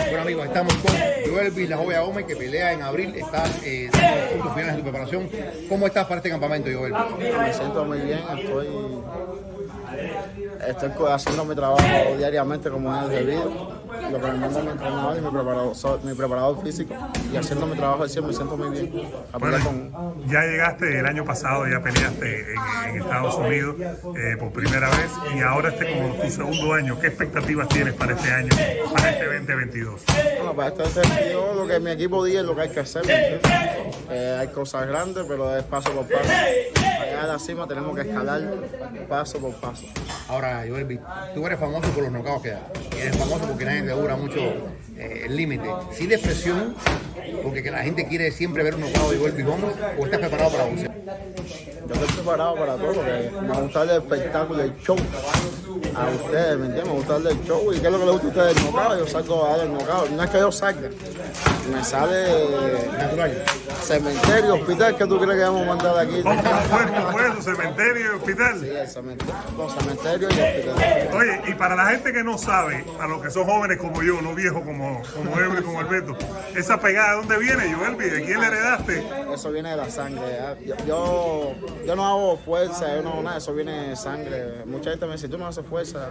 Bueno 0.09 0.23
amigos, 0.23 0.47
estamos 0.47 0.75
con 0.77 0.93
Joel 1.31 1.69
La 1.69 1.77
Joya 1.77 2.01
Gómez 2.01 2.25
que 2.27 2.37
pelea 2.37 2.73
en 2.73 2.83
abril, 2.83 3.15
está 3.15 3.45
eh, 3.65 3.91
en 3.93 4.39
puntos 4.39 4.55
finales 4.55 4.77
de 4.77 4.79
tu 4.79 4.83
preparación. 4.83 5.29
¿Cómo 5.69 5.87
estás 5.87 6.07
para 6.07 6.17
este 6.19 6.31
campamento, 6.31 6.71
Joel? 6.73 6.95
Me 7.19 7.53
siento 7.53 7.85
muy 7.85 8.01
bien, 8.01 8.21
estoy, 8.39 8.69
estoy 10.69 11.13
haciendo 11.13 11.45
mi 11.45 11.55
trabajo 11.55 11.83
diariamente 12.17 12.71
como 12.71 12.95
es 12.95 13.09
debido 13.09 13.84
lo 14.11 14.21
que 14.21 14.27
me 14.27 14.39
manda 14.39 14.61
mi 14.61 14.71
entrenador 14.71 15.17
y 15.17 15.21
mi 15.21 15.31
preparador, 15.31 16.05
mi 16.05 16.15
preparador 16.15 16.63
físico 16.63 16.95
y 17.33 17.37
haciendo 17.37 17.67
mi 17.67 17.77
trabajo 17.77 18.09
100 18.09 18.27
me 18.27 18.33
siento 18.33 18.57
muy 18.57 18.71
bien. 18.71 19.09
Bueno, 19.39 19.59
con... 19.65 20.29
Ya 20.29 20.43
llegaste 20.43 20.99
el 20.99 21.07
año 21.07 21.25
pasado, 21.25 21.67
ya 21.69 21.81
peleaste 21.83 22.55
en, 22.89 23.01
Estados 23.01 23.37
Unidos 23.37 23.77
eh, 23.81 24.37
por 24.39 24.53
primera 24.53 24.89
vez 24.89 25.11
y 25.37 25.41
ahora 25.41 25.71
este 25.71 25.93
como 25.93 26.15
tu 26.15 26.31
segundo 26.31 26.73
año. 26.75 26.99
¿Qué 26.99 27.09
expectativas 27.09 27.69
tienes 27.69 27.95
para 27.95 28.15
este 28.15 28.31
año, 28.31 28.51
para 28.93 29.11
este 29.11 29.25
2022? 29.27 30.03
Bueno, 30.39 30.55
para 30.55 30.69
este 30.69 30.83
2022 30.83 31.57
lo 31.57 31.67
que 31.67 31.81
mi 31.81 31.91
equipo 31.91 32.25
dice 32.25 32.39
es 32.39 32.45
lo 32.45 32.55
que 32.55 32.63
hay 32.63 32.71
que 32.71 32.81
hacer. 32.81 33.03
Eh, 34.11 34.37
hay 34.39 34.49
cosas 34.49 34.87
grandes, 34.87 35.25
pero 35.27 35.57
es 35.57 35.65
paso 35.65 35.91
por 35.93 36.07
paso. 36.07 36.31
Allá 37.03 37.23
a 37.23 37.27
la 37.27 37.39
cima 37.39 37.67
tenemos 37.67 37.95
que 37.95 38.03
escalar 38.03 38.43
paso 39.09 39.39
por 39.39 39.55
paso. 39.55 39.87
Ahora, 40.29 40.65
Joel, 40.69 41.01
tú 41.35 41.47
eres 41.47 41.59
famoso 41.59 41.89
por 41.91 42.03
los 42.03 42.13
knockouts 42.13 42.43
que 42.43 42.51
das. 42.51 42.63
Eres 42.99 43.17
famoso 43.17 43.47
porque 43.47 43.65
nadie 43.65 43.83
te 43.85 43.91
dura 43.91 44.17
mucho 44.17 44.41
eh, 44.99 45.25
el 45.27 45.37
límite. 45.37 45.69
Sin 45.93 46.13
expresión, 46.13 46.75
porque 47.43 47.63
que 47.63 47.71
la 47.71 47.83
gente 47.83 48.07
quiere 48.07 48.31
siempre 48.31 48.63
ver 48.63 48.75
un 48.75 48.83
knockout 48.83 49.13
de 49.13 49.19
Joel 49.19 49.33
Pijón, 49.35 49.61
o 49.99 50.05
estás 50.05 50.21
preparado 50.21 50.51
para 50.51 50.65
boxeo. 50.65 50.91
Yo 51.87 51.95
estoy 51.95 52.09
preparado 52.17 52.55
para 52.55 52.77
todo, 52.77 52.95
porque 52.95 53.31
me 53.43 53.61
gusta 53.61 53.83
el 53.83 53.91
espectáculo, 53.91 54.63
el 54.63 54.77
show. 54.79 54.97
A 55.95 56.07
ustedes, 56.09 56.59
¿me 56.59 56.67
entienden? 56.67 56.87
Me 56.87 56.93
gusta 56.93 57.17
el 57.17 57.45
show. 57.45 57.73
¿Y 57.73 57.79
qué 57.79 57.87
es 57.87 57.93
lo 57.93 57.99
que 57.99 58.05
les 58.05 58.13
gusta 58.13 58.27
a 58.27 58.31
ustedes 58.31 58.55
del 58.55 58.65
knockout? 58.65 58.99
Yo 58.99 59.07
salgo 59.07 59.47
a 59.47 59.57
el 59.63 59.73
knockout. 59.73 60.11
No 60.11 60.23
es 60.23 60.31
que 60.31 60.39
yo 60.39 60.53
salga, 60.53 60.89
me 61.73 61.85
sale. 61.85 62.25
Cementerio, 63.83 64.55
hospital, 64.55 64.97
¿qué 64.97 65.07
tú 65.07 65.19
crees 65.19 65.37
que 65.39 65.45
vamos 65.45 65.63
a 65.63 65.67
mandar 65.67 65.99
aquí? 65.99 66.23
¿Cómo 66.23 66.43
fue? 66.43 67.43
¿Cementerio 67.43 68.13
y 68.13 68.17
hospital? 68.17 68.61
Sí, 68.61 68.69
el 68.71 68.89
cementerio, 68.89 69.35
cementerio 69.79 70.29
y 70.31 70.41
hospital. 70.41 71.09
Oye, 71.15 71.43
y 71.49 71.55
para 71.55 71.77
la 71.77 71.87
gente 71.87 72.13
que 72.13 72.25
no 72.25 72.39
sabe, 72.39 72.85
a 72.99 73.07
los 73.07 73.23
que 73.23 73.31
son 73.31 73.45
jóvenes 73.45 73.79
como 73.79 74.03
yo, 74.03 74.23
no 74.23 74.35
viejos 74.35 74.63
como, 74.63 75.03
como 75.15 75.39
Ebre, 75.39 75.63
como 75.63 75.81
Alberto, 75.81 76.17
¿esa 76.57 76.81
pegada 76.81 77.11
de 77.11 77.17
dónde 77.17 77.39
viene, 77.39 77.75
Joel? 77.75 77.99
¿De 77.99 78.25
quién 78.25 78.41
le 78.41 78.47
heredaste? 78.47 79.05
Eso 79.35 79.51
viene 79.53 79.71
de 79.71 79.77
la 79.77 79.91
sangre. 79.91 80.23
Yo, 80.65 80.75
yo, 80.87 81.55
no 81.95 82.07
hago 82.07 82.37
fuerza, 82.39 82.95
yo 82.97 83.03
no 83.03 83.13
hago 83.13 83.23
nada, 83.23 83.39
eso 83.39 83.55
viene 83.55 83.89
de 83.89 83.97
sangre. 83.97 84.65
Mucha 84.67 84.91
gente 84.91 85.07
me 85.07 85.13
dice, 85.13 85.29
tú 85.29 85.39
no 85.39 85.47
haces 85.47 85.65
fuerza. 85.67 86.09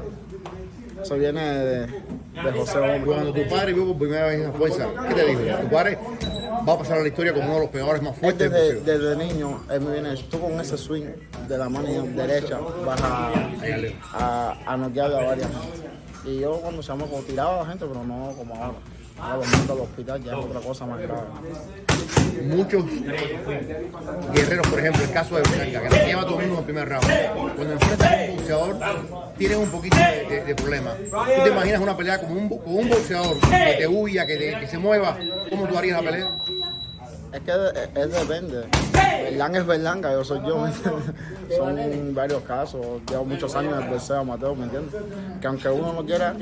Eso 1.02 1.16
viene 1.16 1.42
de, 1.42 1.80
de 1.88 2.52
José 2.56 2.78
Hombre. 2.78 3.02
Cuando 3.02 3.34
tu 3.34 3.48
padre 3.50 3.74
vio 3.74 3.88
por 3.88 3.98
primera 3.98 4.28
vez 4.28 4.36
en 4.40 4.44
la 4.44 4.52
fuerza, 4.52 4.88
¿qué 5.10 5.14
te 5.16 5.26
dijo? 5.26 5.42
Tu 5.62 5.70
padre 5.70 5.98
va 6.68 6.74
a 6.74 6.78
pasar 6.78 7.00
a 7.00 7.02
la 7.02 7.08
historia 7.08 7.34
como 7.34 7.46
uno 7.46 7.56
de 7.56 7.60
los 7.62 7.70
peores 7.70 8.02
más 8.02 8.16
fuertes. 8.18 8.52
Desde, 8.52 8.82
desde 8.82 9.16
niño, 9.18 9.64
él 9.70 9.82
me 9.82 9.94
viene, 9.94 10.16
tú 10.30 10.40
con 10.40 10.60
ese 10.62 10.78
swing 10.78 11.06
de 11.48 11.58
la 11.58 11.68
mano 11.68 11.88
derecha 12.16 12.60
vas 12.86 13.02
a, 13.02 13.32
a, 14.14 14.58
a 14.66 14.78
noquear 14.78 15.12
a 15.12 15.26
varias 15.26 15.50
Y 16.26 16.40
yo 16.40 16.54
cuando 16.62 16.82
se 16.82 16.90
llama 16.90 17.06
como 17.08 17.22
tiraba 17.24 17.56
a 17.56 17.64
la 17.64 17.70
gente, 17.70 17.86
pero 17.86 18.04
no 18.04 18.34
como 18.38 18.56
ahora. 18.56 18.78
Ahora 19.20 19.38
los 19.38 19.48
mando 19.48 19.74
al 19.74 19.80
hospital 19.80 20.24
ya 20.24 20.32
es 20.32 20.38
otra 20.38 20.60
cosa 20.60 20.86
más 20.86 21.00
grave. 21.00 21.22
Muchos 22.44 22.86
guerreros, 24.34 24.68
por 24.68 24.80
ejemplo, 24.80 25.04
el 25.04 25.12
caso 25.12 25.36
de 25.36 25.42
Blanca, 25.44 25.82
que 25.82 25.90
la 25.90 26.06
lleva 26.06 26.26
todo 26.26 26.42
el 26.42 26.48
mundo 26.48 26.54
en 26.54 26.60
el 26.60 26.66
primer 26.66 26.90
round. 26.90 27.56
Cuando 27.56 27.74
enfrentas 27.74 28.12
a 28.12 28.32
un 28.32 28.36
boxeador, 28.36 28.80
tienen 29.38 29.58
un 29.60 29.70
poquito 29.70 29.98
de, 29.98 30.44
de, 30.44 30.56
problema. 30.56 30.96
¿Tú 30.96 31.44
te 31.44 31.50
imaginas 31.50 31.82
una 31.82 31.96
pelea 31.96 32.20
como 32.20 32.34
un, 32.34 32.50
con 32.50 32.76
un 32.76 32.90
boxeador 32.90 33.40
que 33.40 33.76
te 33.78 33.88
huya, 33.88 34.26
que, 34.26 34.58
que 34.60 34.68
se 34.68 34.78
mueva? 34.78 35.18
¿Cómo 35.50 35.68
tú 35.68 35.78
harías 35.78 36.04
la 36.04 36.12
pelea? 36.12 36.38
Es 37.34 37.42
que 37.42 37.52
es, 38.00 38.12
depende. 38.12 38.68
Berlán 38.94 39.56
es 39.56 39.66
Berlanga, 39.66 40.12
yo 40.12 40.24
soy 40.24 40.40
yo, 40.46 40.68
Son 41.58 42.14
varios 42.14 42.44
casos. 42.44 42.86
Llevo 43.10 43.26
muchos 43.26 43.56
años 43.56 43.76
en 43.78 43.84
el 43.84 43.90
boxeo 43.90 44.24
Mateo, 44.24 44.56
¿me 44.56 44.66
entiendes? 44.66 45.02
Que 45.42 45.48
aunque 45.48 45.70
uno 45.70 45.94
no 45.94 46.06
quiera, 46.06 46.36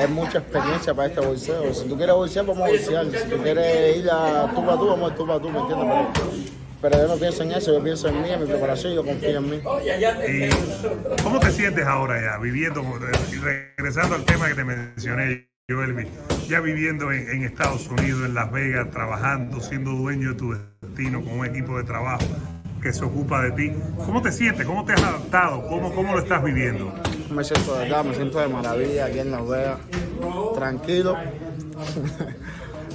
es 0.00 0.10
mucha 0.10 0.38
experiencia 0.38 0.94
para 0.94 1.08
este 1.08 1.20
bolseo. 1.20 1.72
Si 1.72 1.88
tú 1.88 1.96
quieres 1.96 2.14
bolsear, 2.14 2.44
vamos 2.44 2.64
a 2.64 2.70
bolsear. 2.70 3.06
Si 3.06 3.28
tú 3.28 3.36
quieres 3.40 3.96
ir 3.96 4.10
a 4.10 4.50
tú 4.52 4.66
para 4.66 4.78
tú, 4.78 4.86
vamos 4.88 5.12
a 5.12 5.14
tú 5.14 5.26
para 5.26 5.40
tú, 5.40 5.48
¿me 5.48 5.58
entiendes? 5.60 5.88
Pero, 6.80 6.98
yo 6.98 7.06
no 7.06 7.14
pienso 7.14 7.44
en 7.44 7.52
eso, 7.52 7.72
yo 7.72 7.84
pienso 7.84 8.08
en 8.08 8.22
mí, 8.22 8.28
en 8.28 8.40
mi 8.40 8.46
preparación 8.46 8.92
y 8.92 8.96
yo 8.96 9.04
confío 9.04 9.38
en 9.38 9.50
mí. 9.50 9.60
¿Y 10.26 11.22
cómo 11.22 11.38
te 11.38 11.52
sientes 11.52 11.86
ahora 11.86 12.20
ya, 12.20 12.38
viviendo, 12.38 12.82
regresando 13.76 14.16
al 14.16 14.24
tema 14.24 14.48
que 14.48 14.54
te 14.54 14.64
mencioné? 14.64 15.51
Ya 16.48 16.60
viviendo 16.60 17.10
en, 17.12 17.44
Estados 17.44 17.88
Unidos, 17.88 18.24
en 18.26 18.34
Las 18.34 18.52
Vegas, 18.52 18.90
trabajando, 18.90 19.60
siendo 19.60 19.92
dueño 19.92 20.30
de 20.30 20.34
tu 20.34 20.54
destino 20.82 21.22
con 21.22 21.40
un 21.40 21.46
equipo 21.46 21.78
de 21.78 21.84
trabajo 21.84 22.26
que 22.82 22.92
se 22.92 23.04
ocupa 23.04 23.42
de 23.42 23.52
ti. 23.52 23.72
¿Cómo 23.96 24.20
te 24.20 24.32
sientes? 24.32 24.66
¿Cómo 24.66 24.84
te 24.84 24.92
has 24.92 25.02
adaptado? 25.02 25.66
¿Cómo, 25.68 25.94
cómo 25.94 26.14
lo 26.14 26.20
estás 26.20 26.42
viviendo? 26.42 26.92
Me 27.30 27.44
siento 27.44 27.74
de 27.74 27.84
verdad, 27.84 28.04
me 28.04 28.14
siento 28.14 28.38
de 28.40 28.48
maravilla 28.48 29.06
aquí 29.06 29.20
en 29.20 29.30
Las 29.30 29.48
Vegas, 29.48 29.78
tranquilo. 30.54 31.16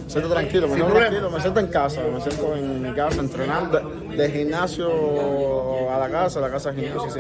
Siento 0.08 0.30
tranquilo, 0.30 0.68
me 0.68 0.76
siento 0.76 0.94
tranquilo, 0.94 1.30
me 1.30 1.42
siento 1.42 1.60
en 1.60 1.68
casa, 1.68 2.02
me 2.02 2.22
siento 2.22 2.56
en 2.56 2.82
mi 2.82 2.94
casa 2.94 3.20
entrenando, 3.22 3.80
de, 3.80 4.32
gimnasio 4.32 5.92
a 5.92 6.00
la 6.00 6.10
casa, 6.10 6.40
la 6.40 6.50
casa 6.50 6.72
de 6.72 6.82
gimnasio, 6.82 7.12
sí. 7.12 7.20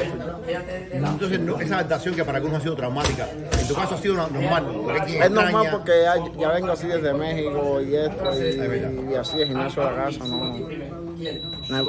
Entonces, 0.92 1.40
esa 1.62 1.76
adaptación 1.76 2.16
que 2.16 2.24
para 2.24 2.38
algunos 2.38 2.60
ha 2.60 2.62
sido 2.62 2.76
traumática, 2.76 3.28
en 3.60 3.68
tu 3.68 3.74
caso 3.74 3.96
ha 3.96 3.98
sido 3.98 4.16
normal. 4.16 4.66
Es 5.08 5.32
normal 5.32 5.68
porque 5.72 6.06
ya, 6.40 6.52
vengo 6.52 6.72
así 6.72 6.88
desde 6.88 7.14
México 7.14 7.82
y 7.82 7.96
esto, 7.96 9.12
y, 9.12 9.16
así 9.16 9.38
de 9.38 9.48
gimnasio 9.48 9.88
a 9.88 9.92
la 9.92 10.04
casa, 10.06 10.26
no. 10.26 10.68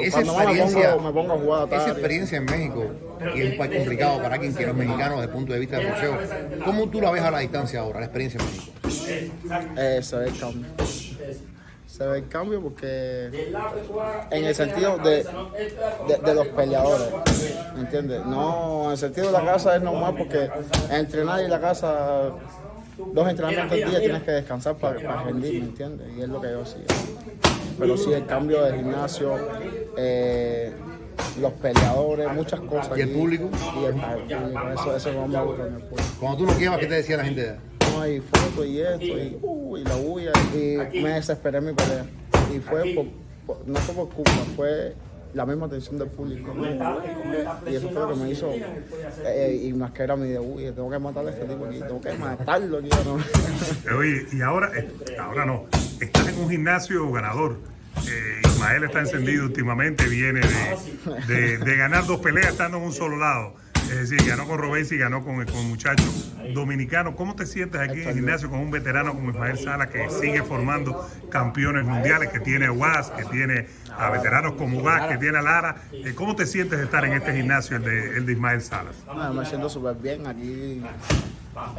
Esa 0.01 0.21
experiencia, 0.21 0.95
me 0.97 1.11
pongo, 1.11 1.33
a 1.33 1.37
jugar 1.37 1.67
esa 1.71 1.89
experiencia 1.89 2.37
en 2.37 2.45
México, 2.45 2.85
y 3.35 3.41
es 3.41 3.51
un 3.51 3.57
país 3.57 3.75
complicado 3.77 4.21
para 4.21 4.37
quien 4.37 4.53
quiera 4.53 4.71
los 4.71 4.77
mexicanos 4.77 5.19
desde 5.19 5.23
el 5.25 5.29
punto 5.29 5.53
de 5.53 5.59
vista 5.59 5.77
del 5.77 5.87
boxeo, 5.87 6.17
¿cómo 6.65 6.89
tú 6.89 7.01
la 7.01 7.11
ves 7.11 7.21
a 7.21 7.31
la 7.31 7.39
distancia 7.39 7.81
ahora, 7.81 7.99
la 7.99 8.05
experiencia 8.05 8.39
en 8.39 8.45
México? 8.45 8.71
Eh, 9.77 9.99
se 10.01 10.15
ve 10.17 10.27
el 10.27 10.39
cambio. 10.39 10.65
Se 11.87 12.05
ve 12.05 12.19
el 12.19 12.27
cambio 12.27 12.61
porque 12.61 13.49
en 14.31 14.45
el 14.45 14.55
sentido 14.55 14.97
de, 14.99 15.25
de, 16.25 16.35
los 16.35 16.47
peleadores, 16.47 17.07
¿me 17.75 17.81
entiendes? 17.81 18.25
No, 18.25 18.85
en 18.85 18.91
el 18.91 18.97
sentido 18.97 19.27
de 19.27 19.33
la 19.33 19.45
casa 19.45 19.75
es 19.75 19.81
normal 19.81 20.15
porque 20.17 20.49
entrenar 20.91 21.43
y 21.43 21.47
la 21.47 21.59
casa, 21.59 22.29
dos 22.97 23.27
entrenamientos 23.27 23.71
al 23.71 23.89
día 23.89 23.99
tienes 23.99 24.23
que 24.23 24.31
descansar 24.31 24.75
para, 24.75 24.99
para 25.01 25.23
rendir, 25.23 25.61
¿me 25.61 25.69
entiendes? 25.69 26.07
Y 26.15 26.21
es 26.21 26.29
lo 26.29 26.39
que 26.39 26.51
yo 26.51 26.65
sigo. 26.65 26.85
Pero 27.79 27.97
sí, 27.97 28.11
el 28.11 28.25
cambio 28.25 28.63
de 28.63 28.77
gimnasio, 28.77 29.35
eh, 29.97 30.73
los 31.39 31.53
peleadores, 31.53 32.31
muchas 32.33 32.59
cosas. 32.61 32.97
¿Y 32.97 33.01
el 33.01 33.09
público? 33.09 33.49
Y 33.81 33.85
el, 33.85 33.93
público, 33.93 34.69
eso, 34.73 34.95
eso 34.95 35.13
no 35.13 35.27
me 35.27 35.41
gusta 35.41 35.67
en 35.67 35.75
el 35.75 35.81
público. 35.81 36.09
Cuando 36.19 36.37
tú 36.37 36.45
lo 36.45 36.57
llevas, 36.57 36.79
¿qué 36.79 36.87
te 36.87 36.95
decía 36.95 37.17
la 37.17 37.25
gente? 37.25 37.55
y 38.07 38.21
fotos 38.21 38.65
y 38.65 38.79
esto, 38.79 39.03
y, 39.03 39.37
uh, 39.41 39.77
y 39.77 39.83
la 39.83 39.95
bulla, 39.95 40.31
y 40.53 40.99
me 41.01 41.09
desesperé 41.09 41.57
en 41.57 41.65
mi 41.65 41.73
pelea. 41.73 42.05
Y 42.55 42.59
fue, 42.59 42.93
por, 42.93 43.67
no 43.67 43.79
fue 43.79 43.95
por 43.95 44.09
culpa, 44.09 44.31
fue 44.55 44.95
la 45.33 45.45
misma 45.45 45.67
atención 45.67 45.97
del 45.97 46.07
público. 46.09 46.53
Y 47.69 47.75
eso 47.75 47.89
fue 47.89 48.01
lo 48.01 48.09
que 48.09 48.15
me 48.15 48.31
hizo, 48.31 48.51
eh, 49.25 49.61
y 49.63 49.73
más 49.73 49.91
que 49.91 50.03
era 50.03 50.15
mi 50.15 50.29
debut, 50.29 50.59
y 50.61 50.71
tengo 50.71 50.89
que 50.89 50.99
matar 50.99 51.25
a 51.27 51.29
este 51.29 51.45
tipo 51.45 51.65
aquí, 51.65 51.79
tengo 51.79 52.01
que 52.01 52.13
matarlo 52.13 52.77
aquí. 52.77 52.89
¿no? 53.05 53.97
Oye, 53.97 54.25
y 54.31 54.41
ahora, 54.41 54.71
eh, 54.77 54.89
ahora 55.19 55.45
no, 55.45 55.65
estás 55.99 56.27
en 56.27 56.39
un 56.39 56.49
gimnasio 56.49 57.11
ganador. 57.11 57.57
Eh, 58.07 58.41
Ismael 58.45 58.83
está 58.85 58.99
encendido 59.01 59.45
últimamente, 59.45 60.07
viene 60.07 60.41
de, 60.41 61.33
de, 61.33 61.57
de 61.57 61.75
ganar 61.75 62.05
dos 62.05 62.19
peleas 62.21 62.49
estando 62.49 62.77
en 62.77 62.83
un 62.83 62.93
solo 62.93 63.17
lado. 63.17 63.55
Es 63.89 64.09
decir, 64.09 64.29
ganó 64.29 64.47
con 64.47 64.59
Robesi 64.59 64.95
y 64.95 64.97
ganó 64.99 65.23
con, 65.23 65.43
con 65.45 65.67
muchachos 65.67 66.31
dominicanos. 66.53 67.15
¿Cómo 67.15 67.35
te 67.35 67.45
sientes 67.45 67.81
aquí 67.81 68.01
en 68.01 68.09
el 68.09 68.15
gimnasio 68.15 68.49
con 68.49 68.59
un 68.59 68.71
veterano 68.71 69.13
como 69.13 69.31
Ismael 69.31 69.57
Sala 69.57 69.89
que 69.89 70.09
sigue 70.09 70.43
formando 70.43 71.07
campeones 71.29 71.85
mundiales, 71.85 72.29
que 72.29 72.39
tiene 72.39 72.67
a 72.67 72.71
UAS, 72.71 73.09
que 73.11 73.25
tiene 73.25 73.67
a 73.97 74.11
veteranos 74.11 74.53
como 74.53 74.79
UAS, 74.79 75.07
que 75.07 75.17
tiene 75.17 75.39
a 75.39 75.41
Lara? 75.41 75.75
Eh, 75.91 76.13
¿Cómo 76.15 76.35
te 76.35 76.45
sientes 76.45 76.77
de 76.77 76.85
estar 76.85 77.03
en 77.03 77.13
este 77.13 77.33
gimnasio, 77.33 77.77
el 77.77 77.83
de, 77.83 78.17
el 78.17 78.25
de 78.25 78.33
Ismael 78.33 78.61
Salas? 78.61 78.95
me 79.33 79.45
siento 79.45 79.69
súper 79.69 79.95
bien. 79.95 80.27
Aquí 80.27 80.83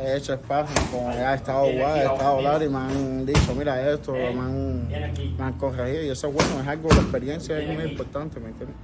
he 0.00 0.16
hecho 0.16 0.34
espacio, 0.34 0.74
como 0.90 1.10
ha 1.10 1.34
estado 1.34 1.66
UAS, 1.66 1.98
ha 1.98 2.12
estado 2.12 2.40
Lara 2.42 2.64
y 2.64 2.68
me 2.68 2.78
han 2.78 3.26
dicho, 3.26 3.54
mira 3.56 3.88
esto, 3.88 4.12
me 4.12 4.28
han, 4.28 4.88
me 4.88 5.44
han 5.44 5.52
corregido. 5.54 6.02
Y 6.02 6.10
eso 6.10 6.26
es 6.26 6.34
bueno, 6.34 6.60
es 6.60 6.66
algo, 6.66 6.88
la 6.88 7.02
experiencia 7.02 7.58
es 7.58 7.68
muy 7.72 7.84
importante, 7.84 8.40
¿me 8.40 8.48
entiendes? 8.48 8.76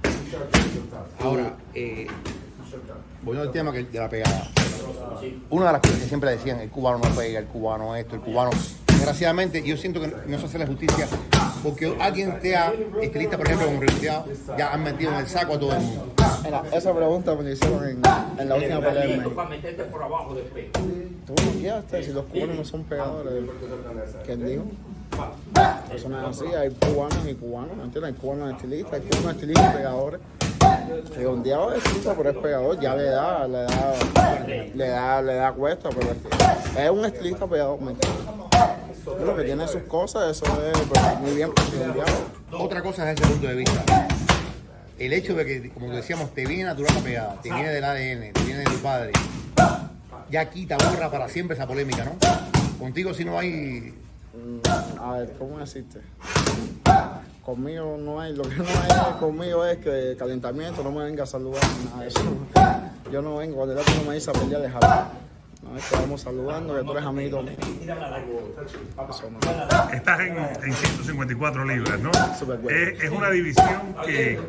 Ahora, 1.19 1.55
eh, 1.73 2.07
volviendo 3.27 3.49
al 3.49 3.51
tema 3.51 3.71
de 3.71 3.99
la 3.99 4.09
pegada. 4.09 4.49
Una 5.49 5.67
de 5.67 5.71
las 5.73 5.81
cosas 5.81 5.99
que 5.99 6.05
siempre 6.07 6.31
decían, 6.31 6.59
el 6.61 6.69
cubano 6.69 6.99
no 6.99 7.13
pega, 7.13 7.39
el 7.39 7.45
cubano 7.45 7.95
esto, 7.95 8.15
el 8.15 8.21
cubano. 8.21 8.51
Desgraciadamente, 8.87 9.61
yo 9.63 9.75
siento 9.77 9.99
que 9.99 10.07
no 10.07 10.39
se 10.39 10.45
hace 10.45 10.57
la 10.57 10.65
justicia 10.65 11.07
porque 11.61 11.95
alguien 11.99 12.39
te 12.39 12.55
ha, 12.55 12.73
estilista, 13.01 13.37
por 13.37 13.45
ejemplo, 13.45 13.67
como 13.67 13.81
Rigoteado, 13.81 14.25
ya 14.57 14.73
han 14.73 14.83
metido 14.83 15.11
en 15.11 15.17
el 15.17 15.27
saco 15.27 15.55
a 15.55 15.59
todo 15.59 15.73
el 15.73 15.81
mundo. 15.81 16.13
Mira, 16.43 16.63
esa 16.71 16.95
pregunta 16.95 17.35
me 17.35 17.43
la 17.43 17.51
hicieron 17.51 17.83
en, 17.83 18.01
en 18.39 18.49
la 18.49 18.55
última 18.55 18.79
pelea 18.79 19.29
para 19.35 19.49
meterte 19.49 19.83
por 19.83 20.03
abajo 20.03 20.33
después. 20.33 20.65
Tú 20.71 21.35
no 21.45 21.51
quieres, 21.59 22.05
si 22.05 22.13
los 22.13 22.25
cubanos 22.25 22.55
no 22.55 22.65
son 22.65 22.83
pegadores. 22.85 23.43
¿Quién 24.25 24.45
dijo? 24.45 24.63
Eso 25.93 26.09
no 26.09 26.21
es 26.21 26.37
así, 26.37 26.53
hay 26.53 26.69
cubanos 26.69 27.27
y 27.27 27.33
cubanos, 27.33 27.75
¿me 27.75 27.83
entiendes? 27.83 28.13
Hay 28.13 28.19
cubanos 28.19 28.53
estilistas, 28.53 28.93
hay 28.93 29.01
cubanos 29.01 29.31
estilistas 29.33 29.73
y 29.73 29.77
pegadores. 29.77 30.21
Redondeado 31.15 31.73
es 31.73 31.77
estilista, 31.83 32.13
pero 32.15 32.29
es 32.29 32.37
pegador, 32.37 32.79
ya 32.79 32.95
le 32.95 33.03
da, 33.03 33.47
le 33.47 33.57
da, 33.63 33.95
le 34.75 34.87
da, 34.87 35.21
le 35.21 35.33
da 35.35 35.51
cuesta, 35.53 35.89
pero 35.89 36.11
es, 36.11 36.77
es 36.77 36.89
un 36.89 37.05
estilista 37.05 37.47
pegador. 37.47 37.79
Pero 39.17 39.35
que 39.35 39.43
tiene 39.43 39.67
sus 39.67 39.83
cosas, 39.83 40.31
eso 40.37 40.45
es 40.45 40.77
pues, 40.87 41.19
muy 41.19 41.31
bien 41.35 41.51
redondeado. 41.55 42.11
Otra 42.51 42.81
cosa 42.81 43.09
es 43.11 43.19
ese 43.19 43.29
punto 43.29 43.47
de 43.47 43.55
vista. 43.55 44.07
El 44.99 45.13
hecho 45.13 45.35
de 45.35 45.45
que, 45.45 45.69
como 45.71 45.89
decíamos, 45.89 46.33
te 46.33 46.45
viene 46.45 46.63
natural 46.63 46.95
la 46.95 47.01
pegada, 47.01 47.41
te 47.41 47.53
viene 47.53 47.69
del 47.69 47.83
ADN, 47.83 48.33
te 48.33 48.41
viene 48.43 48.59
de 48.59 48.65
tu 48.65 48.77
padre. 48.79 49.11
Ya 50.29 50.49
quita, 50.49 50.75
borra 50.77 51.09
para 51.11 51.29
siempre 51.29 51.55
esa 51.55 51.67
polémica, 51.67 52.03
¿no? 52.03 52.15
Contigo 52.79 53.13
si 53.13 53.23
no 53.23 53.37
hay... 53.37 53.93
Mm, 54.33 54.99
A 54.99 55.11
ver, 55.13 55.33
¿cómo 55.37 55.59
decirte? 55.59 55.99
Conmigo 57.47 57.97
no 57.97 58.19
hay, 58.19 58.35
lo 58.35 58.43
que 58.43 58.57
no 58.57 58.65
hay 58.65 59.19
conmigo 59.19 59.65
es 59.65 59.77
que 59.77 60.17
calentamiento, 60.19 60.83
no 60.83 60.91
me 60.91 61.05
venga 61.05 61.23
a 61.23 61.25
saludar, 61.25 61.63
nada 61.85 62.01
de 62.01 62.09
eso. 62.09 62.19
Yo 63.09 63.21
no 63.21 63.37
vengo, 63.37 63.55
cuando 63.55 63.73
el 63.73 63.79
otro 63.79 63.93
me 64.05 64.15
dice 64.15 64.31
a 64.31 64.33
pelear, 64.33 64.59
les 64.59 64.73
hablo. 64.75 65.07
No 65.63 65.77
es 65.77 65.85
que 65.85 65.95
vamos 65.95 66.19
saludando, 66.19 66.75
que 66.75 66.83
tú 66.83 66.91
eres 66.91 67.05
amigo 67.05 67.41
mío. 67.41 67.55
No. 69.31 69.93
Estás 69.93 70.19
en, 70.19 70.37
en 70.37 70.73
154 70.73 71.63
libras, 71.63 71.99
¿no? 72.01 72.11
Bueno. 72.45 72.69
Es, 72.69 73.01
es 73.01 73.09
una 73.11 73.29
división 73.29 73.95
que 74.05 74.41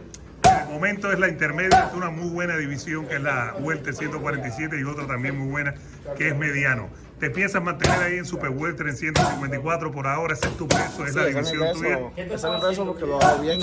al 0.42 0.68
momento 0.68 1.12
es 1.12 1.20
la 1.20 1.28
intermedia, 1.28 1.90
es 1.90 1.94
una 1.94 2.10
muy 2.10 2.30
buena 2.30 2.56
división 2.56 3.06
que 3.06 3.14
es 3.14 3.22
la 3.22 3.54
Welter 3.60 3.94
147 3.94 4.76
y 4.76 4.82
otra 4.82 5.06
también 5.06 5.38
muy 5.38 5.48
buena 5.48 5.72
que 6.16 6.30
es 6.30 6.36
mediano. 6.36 6.88
¿Te 7.20 7.30
piensas 7.30 7.62
mantener 7.62 7.98
ahí 8.00 8.18
en 8.18 8.24
Super 8.24 8.50
Welter 8.50 8.86
en 8.86 8.96
154 8.96 9.90
por 9.90 10.06
ahora? 10.06 10.34
¿Ese 10.34 10.46
es 10.46 10.56
tu 10.56 10.68
peso? 10.68 11.04
¿Es 11.04 11.12
Sí, 11.12 11.18
la 11.18 11.28
es 11.28 11.34
división 11.34 11.72
tuya? 11.74 11.98
ese 12.16 12.34
es 12.34 12.44
mi 12.44 12.60
peso 12.60 12.86
porque 12.86 13.06
lo 13.06 13.20
hago 13.20 13.42
bien, 13.42 13.58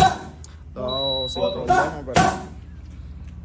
lo 0.76 0.86
hago 0.86 1.30
sin 1.30 1.41
problema, 1.41 2.02
pero 2.06 2.22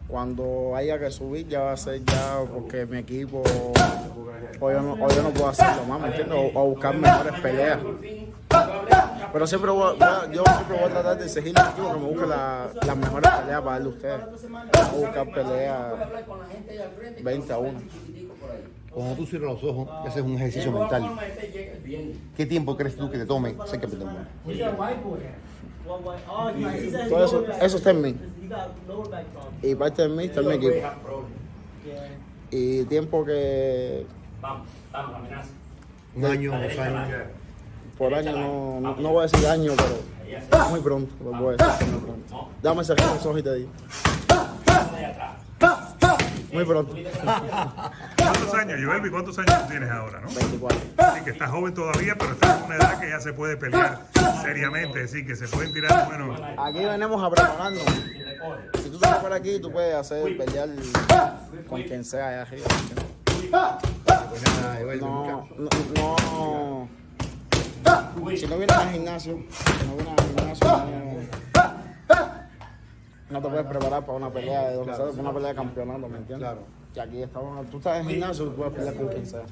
cuando 0.08 0.74
haya 0.74 0.98
que 0.98 1.10
subir 1.12 1.46
ya 1.46 1.60
va 1.60 1.72
a 1.72 1.76
ser 1.76 2.04
ya 2.04 2.38
porque 2.52 2.84
mi 2.86 2.98
equipo, 2.98 3.44
o 4.58 4.70
yo 4.72 4.80
no, 4.82 4.92
o 4.94 5.08
yo 5.10 5.22
no 5.22 5.30
puedo 5.30 5.48
hacerlo 5.48 5.84
más, 5.84 6.00
¿me 6.00 6.08
entiendes? 6.08 6.36
O, 6.54 6.60
o 6.60 6.64
buscar 6.70 6.96
mejores 6.96 7.40
peleas. 7.40 7.78
Pero 9.32 9.46
siempre 9.46 9.70
voy, 9.70 9.84
a- 9.84 9.92
voy 9.92 10.02
a- 10.02 10.32
yo 10.32 10.42
siempre 10.44 10.76
voy 10.76 10.84
a 10.86 10.92
tratar 10.92 11.18
de 11.18 11.24
exigir 11.26 11.56
al 11.56 11.68
equipo 11.70 11.92
que 11.94 12.00
me 12.00 12.06
busque 12.06 12.26
la- 12.26 12.66
las 12.84 12.96
mejores 12.96 13.30
peleas 13.30 13.60
para 13.60 13.72
darle 13.74 13.86
a 13.86 13.90
ustedes. 13.90 14.20
Voy 14.50 14.80
a 14.80 15.06
buscar 15.06 15.30
peleas 15.32 15.94
20 17.22 17.52
a 17.52 17.58
1. 17.58 17.80
Cuando 18.92 19.14
tú 19.14 19.26
cierras 19.26 19.52
los 19.52 19.64
ojos 19.64 19.88
y 20.04 20.08
haces 20.08 20.22
un 20.22 20.34
ejercicio 20.34 20.72
mental, 20.72 21.10
¿qué 22.36 22.46
tiempo 22.46 22.76
crees 22.76 22.96
tú 22.96 23.08
que 23.10 23.18
te 23.18 23.26
tome 23.26 23.54
ser 23.66 23.80
campeón 23.80 24.00
del 24.00 24.08
mundo? 24.08 24.28
Todo 27.08 27.24
eso, 27.24 27.44
eso 27.60 27.76
está 27.76 27.90
en 27.90 28.02
mí. 28.02 28.16
Y 29.62 29.74
parte 29.74 30.02
de 30.02 30.08
mí 30.08 30.24
está 30.24 30.40
en 30.40 30.48
mi 30.48 30.54
equipo. 30.54 30.74
Y 32.50 32.84
tiempo 32.84 33.24
que 33.24 34.06
Vamos, 34.40 34.66
vamos, 34.92 35.16
amenaza. 35.16 35.48
Un 36.14 36.24
año, 36.24 36.50
dos 36.50 36.78
años. 36.78 37.18
por 37.96 38.14
año 38.14 38.32
no, 38.32 38.80
no, 38.80 38.96
no 38.96 39.08
voy 39.10 39.20
a 39.20 39.28
decir 39.28 39.46
año, 39.46 39.72
pero 39.76 40.68
muy 40.70 40.80
pronto, 40.80 41.14
lo 41.22 41.30
voy 41.32 41.54
a 41.58 41.64
decir 41.64 41.86
que 41.86 41.92
muy 41.92 42.00
pronto. 42.00 42.48
Dame 42.62 42.82
ese 42.82 42.94
los 42.96 43.26
ojos 43.26 43.38
y 43.38 43.42
te 43.42 43.54
digo. 43.54 43.70
Muy 46.52 46.64
pronto. 46.64 46.94
¿Cuántos 48.16 48.54
años, 48.54 48.80
Joelby? 48.84 49.10
¿Cuántos 49.10 49.38
años 49.38 49.68
tienes 49.68 49.90
ahora, 49.90 50.20
no? 50.20 50.28
24. 50.28 50.78
Así 50.98 51.24
que 51.24 51.30
estás 51.30 51.50
joven 51.50 51.74
todavía, 51.74 52.14
pero 52.18 52.32
estás 52.32 52.58
en 52.58 52.64
una 52.64 52.76
edad 52.76 53.00
que 53.00 53.08
ya 53.08 53.20
se 53.20 53.32
puede 53.32 53.56
pelear 53.56 54.06
seriamente, 54.42 55.04
así 55.04 55.24
que 55.24 55.36
se 55.36 55.46
pueden 55.48 55.72
tirar, 55.72 56.06
bueno, 56.06 56.36
Aquí 56.58 56.84
venimos 56.84 57.22
a 57.22 57.30
prepararnos. 57.30 57.82
Si 58.82 58.90
tú 58.90 58.98
te 58.98 59.08
preparas 59.08 59.40
aquí, 59.40 59.60
tú 59.60 59.70
puedes 59.70 59.94
hacer 59.94 60.36
pelear 60.36 60.68
con 61.68 61.82
quien 61.82 62.04
sea 62.04 62.28
allá 62.28 62.42
arriba. 62.42 62.66
No, 63.50 63.78
no. 65.96 66.88
Si 68.36 68.46
no 68.46 68.56
vienes 68.58 68.76
al 68.76 68.90
gimnasio, 68.90 69.38
si 69.50 69.86
no 69.86 69.96
vienes 69.96 70.14
al 70.18 70.26
gimnasio, 70.26 70.66
no, 70.66 71.49
no 73.30 73.40
te 73.40 73.48
puedes 73.48 73.66
preparar 73.66 74.04
para 74.04 74.18
una 74.18 74.30
pelea 74.30 74.68
de 74.68 74.76
dos 74.76 74.86
para 74.86 75.10
una 75.10 75.32
pelea 75.32 75.48
de 75.50 75.54
campeonato, 75.54 76.08
¿me 76.08 76.18
entiendes? 76.18 76.48
Claro. 76.48 76.60
Que 76.92 77.00
aquí 77.00 77.22
estamos, 77.22 77.70
tú 77.70 77.76
estás 77.76 78.00
en 78.00 78.06
el 78.06 78.12
gimnasio, 78.12 78.44
tú 78.46 78.54
puedes 78.56 78.74
pelear 78.74 78.94
con 78.94 79.08
quien 79.08 79.26
sea. 79.26 79.42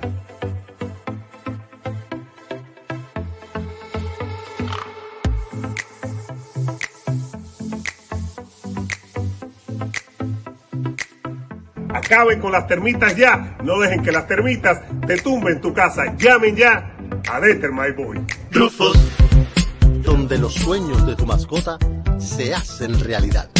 Acaben 11.92 12.40
con 12.40 12.52
las 12.52 12.66
termitas 12.66 13.14
ya. 13.16 13.56
No 13.64 13.78
dejen 13.80 14.02
que 14.02 14.12
las 14.12 14.26
termitas 14.26 14.82
te 15.06 15.16
tumben 15.16 15.60
tu 15.60 15.74
casa. 15.74 16.14
Llamen 16.16 16.54
ya 16.54 16.92
a 17.30 17.40
Deter 17.40 17.72
My 17.72 17.90
Boy. 17.90 18.20
Rufus, 18.56 18.96
donde 20.02 20.38
los 20.38 20.54
sueños 20.54 21.06
de 21.06 21.14
tu 21.14 21.26
mascota 21.26 21.78
se 22.18 22.54
hacen 22.54 22.98
realidad. 23.00 23.50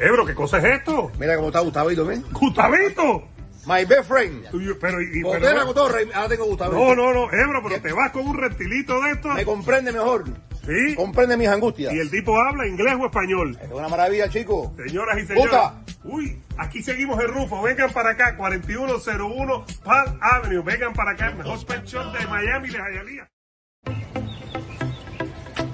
Ebro, 0.00 0.24
¿qué 0.24 0.34
cosa 0.34 0.56
es 0.58 0.78
esto? 0.80 1.12
Mira 1.18 1.36
cómo 1.36 1.48
está 1.48 1.60
Gustavito, 1.60 2.06
¿ven? 2.06 2.24
¡Gustavito! 2.32 3.24
My 3.66 3.84
best 3.84 4.08
friend. 4.08 4.46
Pero, 4.50 4.62
y- 4.62 4.74
pero- 4.80 5.02
y 5.02 5.22
ahora 6.14 6.28
tengo 6.28 6.46
Gustavito. 6.46 6.78
no, 6.78 6.94
no, 6.94 7.12
no, 7.12 7.24
Ebro, 7.32 7.62
pero 7.62 7.82
te 7.82 7.92
vas 7.92 8.10
con 8.12 8.26
un 8.26 8.36
reptilito 8.38 8.98
de 9.02 9.10
esto. 9.10 9.28
Me 9.28 9.44
comprende 9.44 9.92
mejor. 9.92 10.24
Sí. 10.66 10.94
Comprende 10.96 11.36
mis 11.36 11.48
angustias. 11.48 11.92
Y 11.92 11.98
el 11.98 12.10
tipo 12.10 12.40
habla 12.40 12.66
inglés 12.66 12.94
o 12.98 13.04
español. 13.06 13.58
Es 13.62 13.70
una 13.70 13.88
maravilla, 13.88 14.28
chico. 14.30 14.72
Señoras 14.86 15.18
y 15.22 15.26
señores. 15.26 15.50
Puta. 15.50 15.74
Uy, 16.04 16.36
aquí 16.56 16.82
seguimos 16.82 17.22
en 17.22 17.28
Rufo. 17.28 17.62
Vengan 17.62 17.92
para 17.92 18.10
acá, 18.10 18.36
4101 18.36 19.64
Palm 19.84 20.18
Avenue. 20.20 20.62
Vengan 20.62 20.92
para 20.92 21.12
acá, 21.12 21.28
el 21.28 21.36
mejor 21.36 21.64
pet 21.64 21.84
shop 21.84 22.12
de 22.12 22.26
Miami 22.26 22.70
de 22.70 22.78
Hialeah. 22.78 23.28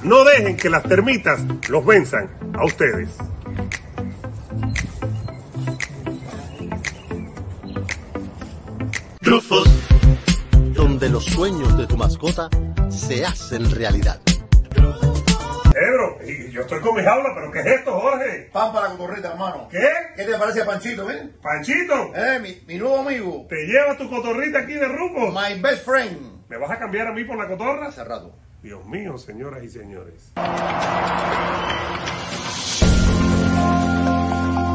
No 0.06 0.24
dejen 0.24 0.56
que 0.56 0.70
las 0.70 0.84
termitas 0.84 1.42
los 1.70 1.86
venzan 1.86 2.30
a 2.58 2.66
ustedes. 2.66 3.10
Rufus, 9.22 9.68
donde 10.74 11.10
los 11.10 11.26
sueños 11.26 11.78
de 11.78 11.88
tu 11.88 11.98
mascota 11.98 12.50
se 12.90 13.26
hacen 13.26 13.70
realidad. 13.72 14.20
Ebro, 14.78 16.18
y 16.26 16.52
yo 16.52 16.62
estoy 16.62 16.80
con 16.80 16.96
mi 16.96 17.04
jaula, 17.04 17.32
pero 17.36 17.52
¿qué 17.52 17.60
es 17.60 17.66
esto, 17.80 18.00
Jorge? 18.00 18.50
Pan 18.54 18.72
para 18.72 18.88
la 18.90 18.96
cotorrita, 18.96 19.32
hermano. 19.32 19.68
¿Qué? 19.70 19.86
¿Qué 20.16 20.24
te 20.24 20.38
parece 20.38 20.62
a 20.62 20.66
Panchito, 20.66 21.06
ven? 21.06 21.36
Panchito, 21.42 22.14
Eh, 22.16 22.40
mi, 22.42 22.62
mi 22.66 22.78
nuevo 22.80 23.00
amigo. 23.00 23.46
te 23.50 23.56
llevas 23.66 23.98
tu 23.98 24.10
cotorrita 24.10 24.60
aquí 24.60 24.74
de 24.74 24.88
Rufo. 24.88 25.32
My 25.32 25.60
best 25.60 25.84
friend. 25.84 26.48
¿Me 26.48 26.58
vas 26.58 26.72
a 26.72 26.80
cambiar 26.80 27.08
a 27.08 27.12
mí 27.14 27.26
por 27.26 27.38
la 27.38 27.48
cotorra? 27.48 27.88
Hace 27.88 28.04
rato. 28.06 28.34
Dios 28.66 28.84
mío, 28.88 29.16
señoras 29.16 29.64
y 29.64 29.70
señores. 29.70 30.34